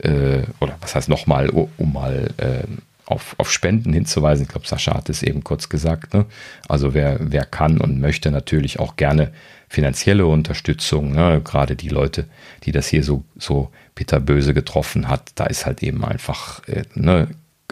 äh, 0.00 0.42
oder 0.60 0.76
was 0.80 0.94
heißt 0.94 1.08
nochmal, 1.08 1.48
um 1.50 1.92
mal 1.92 2.30
äh, 2.38 2.64
auf, 3.06 3.34
auf 3.38 3.52
Spenden 3.52 3.92
hinzuweisen. 3.92 4.44
Ich 4.44 4.48
glaube, 4.48 4.66
Sascha 4.66 4.94
hat 4.94 5.08
es 5.08 5.22
eben 5.22 5.44
kurz 5.44 5.68
gesagt. 5.68 6.14
Ne? 6.14 6.26
Also 6.68 6.94
wer, 6.94 7.18
wer 7.20 7.44
kann 7.44 7.78
und 7.78 8.00
möchte 8.00 8.30
natürlich 8.30 8.78
auch 8.78 8.96
gerne 8.96 9.32
finanzielle 9.68 10.26
Unterstützung, 10.26 11.12
ne? 11.12 11.40
gerade 11.42 11.76
die 11.76 11.88
Leute, 11.88 12.26
die 12.64 12.72
das 12.72 12.88
hier 12.88 13.02
so, 13.02 13.24
so 13.38 13.70
bitterböse 13.94 14.54
getroffen 14.54 15.08
hat, 15.08 15.32
da 15.36 15.46
ist 15.46 15.66
halt 15.66 15.82
eben 15.82 16.04
einfach 16.04 16.66
äh, 16.68 16.82
ne, 16.94 17.28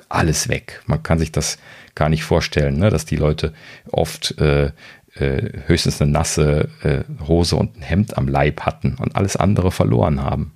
alles 0.09 0.49
weg. 0.49 0.83
Man 0.87 1.03
kann 1.03 1.19
sich 1.19 1.33
das 1.33 1.59
gar 1.95 2.09
nicht 2.09 2.25
vorstellen, 2.25 2.79
ne? 2.79 2.91
dass 2.91 3.05
die 3.05 3.17
Leute 3.17 3.53
oft 3.91 4.39
äh, 4.39 4.73
äh, 5.15 5.61
höchstens 5.67 6.01
eine 6.01 6.11
nasse 6.11 6.69
äh, 6.83 7.03
Hose 7.27 7.57
und 7.57 7.77
ein 7.77 7.83
Hemd 7.83 8.17
am 8.17 8.29
Leib 8.29 8.61
hatten 8.63 8.95
und 8.95 9.17
alles 9.17 9.37
andere 9.37 9.73
verloren 9.73 10.23
haben. 10.23 10.53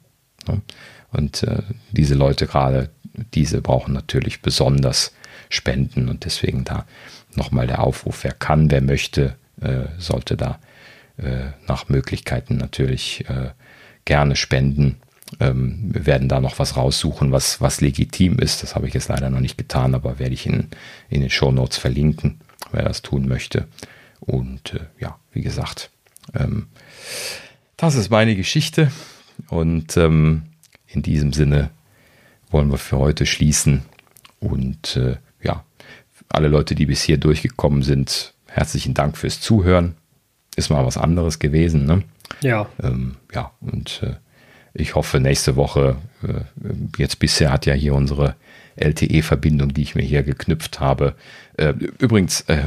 Ne? 0.47 0.62
Und 1.11 1.43
äh, 1.43 1.62
diese 1.90 2.15
Leute 2.15 2.47
gerade, 2.47 2.90
diese 3.35 3.61
brauchen 3.61 3.93
natürlich 3.93 4.43
besonders 4.43 5.12
Spenden 5.48 6.09
und 6.09 6.24
deswegen 6.24 6.65
da 6.65 6.86
nochmal 7.35 7.66
der 7.66 7.82
Aufruf, 7.82 8.24
wer 8.24 8.32
kann, 8.32 8.70
wer 8.70 8.81
möchte, 8.81 9.36
äh, 9.61 9.86
sollte 9.98 10.36
da 10.36 10.59
äh, 11.16 11.51
nach 11.66 11.89
Möglichkeiten 11.89 12.56
natürlich 12.56 13.24
gerne 14.05 14.36
spenden. 14.36 14.97
Ähm, 15.40 15.90
wir 15.93 16.06
werden 16.06 16.28
da 16.28 16.40
noch 16.40 16.59
was 16.59 16.77
raussuchen, 16.77 17.32
was, 17.32 17.61
was 17.61 17.81
legitim 17.81 18.39
ist. 18.39 18.62
Das 18.62 18.74
habe 18.74 18.86
ich 18.86 18.94
jetzt 18.94 19.09
leider 19.09 19.31
noch 19.31 19.40
nicht 19.40 19.59
getan, 19.59 19.94
aber 19.94 20.19
werde 20.19 20.35
ich 20.35 20.47
in, 20.47 20.69
in 21.09 21.20
den 21.20 21.31
Show 21.31 21.51
Notes 21.51 21.78
verlinken, 21.78 22.40
wer 22.73 22.85
das 22.85 23.02
tun 23.02 23.27
möchte. 23.27 23.66
Und 24.20 24.74
äh, 24.74 24.81
ja, 24.98 25.19
wie 25.32 25.43
gesagt, 25.43 25.90
ähm, 26.35 26.69
das 27.77 27.94
ist 27.94 28.11
meine 28.11 28.36
Geschichte. 28.36 28.90
Und 29.48 29.97
ähm, 29.97 30.44
in 30.86 31.02
diesem 31.02 31.32
Sinne 31.32 31.70
wollen 32.51 32.70
wir 32.70 32.78
für 32.78 32.98
heute 32.98 33.27
schließen. 33.27 33.82
Und 34.40 34.97
äh, 34.97 35.16
ja, 35.43 35.65
alle 36.28 36.48
Leute, 36.48 36.74
die 36.74 36.86
bis 36.86 37.02
hier 37.02 37.19
durchgekommen 37.19 37.82
sind, 37.82 38.35
herzlichen 38.47 38.94
Dank 38.94 39.16
fürs 39.16 39.40
Zuhören 39.40 39.97
ist 40.56 40.70
mal 40.70 40.85
was 40.86 40.97
anderes 40.97 41.39
gewesen. 41.39 41.85
Ne? 41.85 42.02
Ja. 42.40 42.69
Ähm, 42.82 43.16
ja, 43.32 43.51
und 43.61 44.02
äh, 44.02 44.15
ich 44.75 44.97
hoffe, 44.97 45.21
nächste 45.21 45.57
Woche, 45.57 45.97
äh, 46.23 46.41
jetzt 46.99 47.19
bisher 47.21 47.53
hat 47.53 47.65
ja 47.65 47.75
hier 47.75 47.95
unsere 47.95 48.35
LTE-Verbindung, 48.77 49.73
die 49.75 49.83
ich 49.83 49.95
mir 49.95 50.03
hier 50.03 50.23
geknüpft 50.23 50.81
habe. 50.81 51.15
Äh, 51.57 51.75
übrigens, 51.99 52.41
äh, 52.43 52.63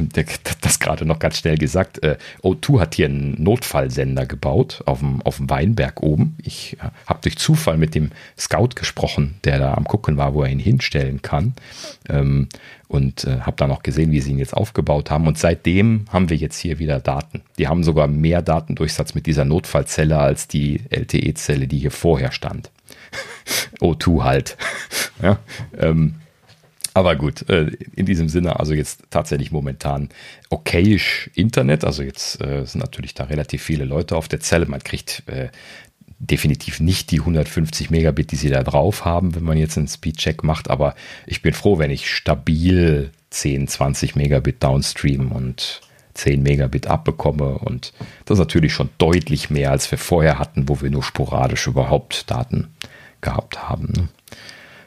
das 0.62 0.80
gerade 0.80 1.06
noch 1.06 1.20
ganz 1.20 1.38
schnell 1.38 1.58
gesagt, 1.58 2.04
äh, 2.04 2.18
O2 2.42 2.80
hat 2.80 2.96
hier 2.96 3.08
einen 3.08 3.42
Notfallsender 3.42 4.26
gebaut 4.26 4.82
auf 4.86 5.00
dem, 5.00 5.22
auf 5.24 5.38
dem 5.38 5.50
Weinberg 5.50 6.02
oben. 6.02 6.38
Ich 6.42 6.78
habe 7.06 7.20
durch 7.22 7.38
Zufall 7.38 7.78
mit 7.78 7.96
dem 7.96 8.12
Scout 8.38 8.70
gesprochen, 8.76 9.36
der 9.44 9.60
da 9.60 9.74
am 9.74 9.84
Gucken 9.84 10.16
war, 10.16 10.34
wo 10.34 10.44
er 10.44 10.50
ihn 10.50 10.60
hinstellen 10.60 11.22
kann. 11.22 11.54
Ähm, 12.08 12.48
und 12.88 13.28
habe 13.28 13.58
dann 13.58 13.72
auch 13.72 13.84
gesehen, 13.84 14.14
wie 14.14 14.22
sie 14.22 14.32
ihn 14.32 14.40
jetzt 14.40 14.56
aufgebaut 14.56 15.12
haben. 15.12 15.28
Und 15.28 15.38
seitdem 15.38 16.06
haben 16.10 16.30
wir 16.30 16.38
jetzt 16.38 16.58
hier 16.58 16.80
wieder 16.80 17.02
Daten. 17.02 17.42
Die 17.58 17.68
haben 17.68 17.84
sogar 17.84 18.08
mehr 18.08 18.42
Datendurchsatz 18.42 19.14
mit 19.14 19.26
dieser 19.26 19.44
Notfallzelle 19.44 20.18
als 20.18 20.48
die 20.48 20.80
LTE-Zelle, 20.90 21.68
die 21.68 21.80
hier 21.80 21.92
vorher 21.92 22.32
stand. 22.32 22.72
O2 23.82 24.24
halt. 24.24 24.58
ja, 25.22 25.40
ähm, 25.78 26.16
aber 26.98 27.16
gut, 27.16 27.48
äh, 27.48 27.68
in 27.96 28.08
diesem 28.08 28.28
Sinne, 28.28 28.60
also 28.60 28.74
jetzt 28.74 29.04
tatsächlich 29.12 29.52
momentan 29.52 30.10
okayisch 30.50 31.30
Internet. 31.36 31.86
Also 31.86 32.02
jetzt 32.02 32.42
äh, 32.42 32.66
sind 32.66 32.82
natürlich 32.82 33.14
da 33.14 33.26
relativ 33.26 33.62
viele 33.62 33.86
Leute 33.86 34.16
auf 34.16 34.28
der 34.28 34.40
Zelle. 34.40 34.66
Man 34.66 34.84
kriegt 34.84 35.22
äh, 35.28 35.50
definitiv 36.18 36.80
nicht 36.80 37.12
die 37.12 37.20
150 37.20 37.92
Megabit, 37.92 38.32
die 38.32 38.36
sie 38.36 38.50
da 38.50 38.64
drauf 38.64 39.06
haben, 39.06 39.36
wenn 39.36 39.44
man 39.44 39.60
jetzt 39.60 39.78
einen 39.78 39.88
Speedcheck 39.88 40.44
macht. 40.44 40.72
Aber 40.72 40.96
ich 41.28 41.44
bin 41.44 41.54
froh, 41.54 41.78
wenn 41.78 41.92
ich 41.92 42.10
stabil 42.10 43.12
10, 43.30 43.68
20 43.68 44.16
Megabit 44.16 44.64
downstream 44.64 45.32
und 45.32 45.82
10 46.16 46.42
Megabit 46.42 46.88
abbekomme. 46.88 47.60
Und 47.60 47.94
das 48.26 48.38
ist 48.38 48.40
natürlich 48.40 48.74
schon 48.74 48.90
deutlich 48.98 49.52
mehr, 49.52 49.70
als 49.70 49.92
wir 49.92 50.00
vorher 50.00 50.40
hatten, 50.40 50.68
wo 50.68 50.82
wir 50.82 50.90
nur 50.90 51.04
sporadisch 51.04 51.68
überhaupt 51.68 52.32
Daten 52.32 52.70
gehabt 53.28 53.70
haben. 53.70 54.10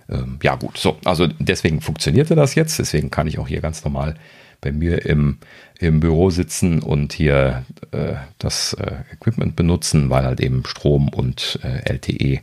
Ähm, 0.08 0.38
ja 0.42 0.56
gut, 0.56 0.78
so, 0.78 0.96
also 1.04 1.26
deswegen 1.26 1.82
funktionierte 1.82 2.34
das 2.34 2.54
jetzt. 2.54 2.78
Deswegen 2.78 3.10
kann 3.10 3.26
ich 3.26 3.38
auch 3.38 3.48
hier 3.48 3.60
ganz 3.60 3.84
normal 3.84 4.14
bei 4.62 4.72
mir 4.72 5.04
im, 5.04 5.38
im 5.78 6.00
Büro 6.00 6.30
sitzen 6.30 6.82
und 6.82 7.12
hier 7.12 7.64
äh, 7.92 8.14
das 8.38 8.72
äh, 8.74 8.96
Equipment 9.12 9.56
benutzen, 9.56 10.08
weil 10.10 10.24
halt 10.24 10.40
eben 10.40 10.64
Strom 10.66 11.08
und 11.10 11.58
äh, 11.62 11.92
LTE 11.92 12.40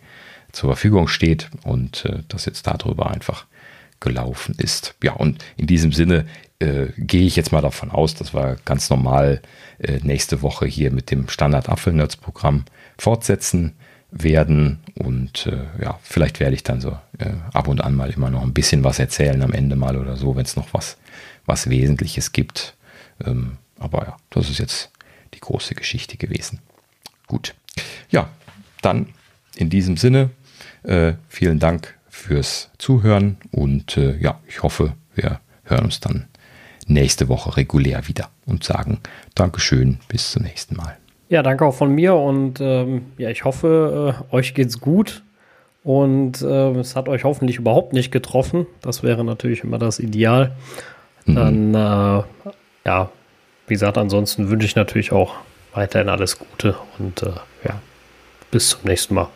zur 0.51 0.69
Verfügung 0.69 1.07
steht 1.07 1.49
und 1.63 2.05
äh, 2.05 2.19
das 2.27 2.45
jetzt 2.45 2.67
darüber 2.67 3.09
einfach 3.09 3.45
gelaufen 3.99 4.55
ist. 4.59 4.93
Ja, 5.03 5.13
und 5.13 5.43
in 5.57 5.65
diesem 5.65 5.91
Sinne 5.91 6.27
äh, 6.59 6.87
gehe 6.97 7.25
ich 7.25 7.35
jetzt 7.35 7.51
mal 7.51 7.61
davon 7.61 7.89
aus, 7.89 8.13
dass 8.13 8.33
wir 8.35 8.57
ganz 8.65 8.89
normal 8.91 9.41
äh, 9.79 9.99
nächste 10.03 10.43
Woche 10.43 10.67
hier 10.67 10.91
mit 10.91 11.09
dem 11.09 11.27
Standard 11.27 11.69
Apfelnerds-Programm 11.69 12.65
fortsetzen 12.97 13.73
werden. 14.11 14.79
Und 14.95 15.47
äh, 15.47 15.83
ja, 15.83 15.99
vielleicht 16.01 16.39
werde 16.39 16.55
ich 16.55 16.63
dann 16.63 16.81
so 16.81 16.97
äh, 17.17 17.33
ab 17.53 17.67
und 17.67 17.81
an 17.81 17.95
mal 17.95 18.09
immer 18.09 18.29
noch 18.29 18.43
ein 18.43 18.53
bisschen 18.53 18.83
was 18.83 18.99
erzählen 18.99 19.41
am 19.41 19.53
Ende 19.53 19.75
mal 19.75 19.97
oder 19.97 20.15
so, 20.17 20.35
wenn 20.35 20.45
es 20.45 20.55
noch 20.55 20.73
was, 20.73 20.97
was 21.45 21.69
Wesentliches 21.69 22.31
gibt. 22.31 22.75
Ähm, 23.25 23.57
aber 23.79 24.05
ja, 24.05 24.17
das 24.29 24.49
ist 24.49 24.59
jetzt 24.59 24.91
die 25.33 25.39
große 25.39 25.75
Geschichte 25.75 26.17
gewesen. 26.17 26.59
Gut. 27.27 27.55
Ja, 28.09 28.29
dann 28.81 29.07
in 29.55 29.69
diesem 29.69 29.97
Sinne, 29.97 30.29
äh, 30.83 31.13
vielen 31.27 31.59
Dank 31.59 31.97
fürs 32.09 32.69
Zuhören 32.77 33.37
und 33.51 33.97
äh, 33.97 34.17
ja, 34.17 34.39
ich 34.47 34.63
hoffe, 34.63 34.93
wir 35.13 35.39
hören 35.63 35.85
uns 35.85 35.99
dann 35.99 36.27
nächste 36.87 37.27
Woche 37.27 37.57
regulär 37.57 38.07
wieder 38.07 38.29
und 38.45 38.63
sagen 38.63 38.99
Dankeschön, 39.35 39.99
bis 40.07 40.31
zum 40.31 40.43
nächsten 40.43 40.75
Mal. 40.75 40.97
Ja, 41.29 41.43
danke 41.43 41.65
auch 41.65 41.73
von 41.73 41.93
mir 41.93 42.15
und 42.15 42.61
ähm, 42.61 43.07
ja, 43.17 43.29
ich 43.29 43.43
hoffe, 43.43 44.23
äh, 44.31 44.35
euch 44.35 44.53
geht's 44.53 44.79
gut 44.79 45.23
und 45.83 46.41
äh, 46.41 46.71
es 46.71 46.95
hat 46.95 47.09
euch 47.09 47.25
hoffentlich 47.25 47.57
überhaupt 47.57 47.93
nicht 47.93 48.11
getroffen. 48.11 48.65
Das 48.81 49.03
wäre 49.03 49.25
natürlich 49.25 49.63
immer 49.63 49.77
das 49.77 49.99
Ideal. 49.99 50.55
Mhm. 51.25 51.35
Dann, 51.35 51.73
äh, 51.73 52.23
ja, 52.85 53.09
wie 53.67 53.73
gesagt, 53.73 53.97
ansonsten 53.97 54.49
wünsche 54.49 54.65
ich 54.65 54.75
natürlich 54.75 55.11
auch 55.11 55.35
weiterhin 55.73 56.07
alles 56.09 56.39
Gute 56.39 56.75
und 56.97 57.23
äh, 57.23 57.31
ja, 57.65 57.81
bis 58.49 58.69
zum 58.69 58.81
nächsten 58.85 59.15
Mal. 59.15 59.27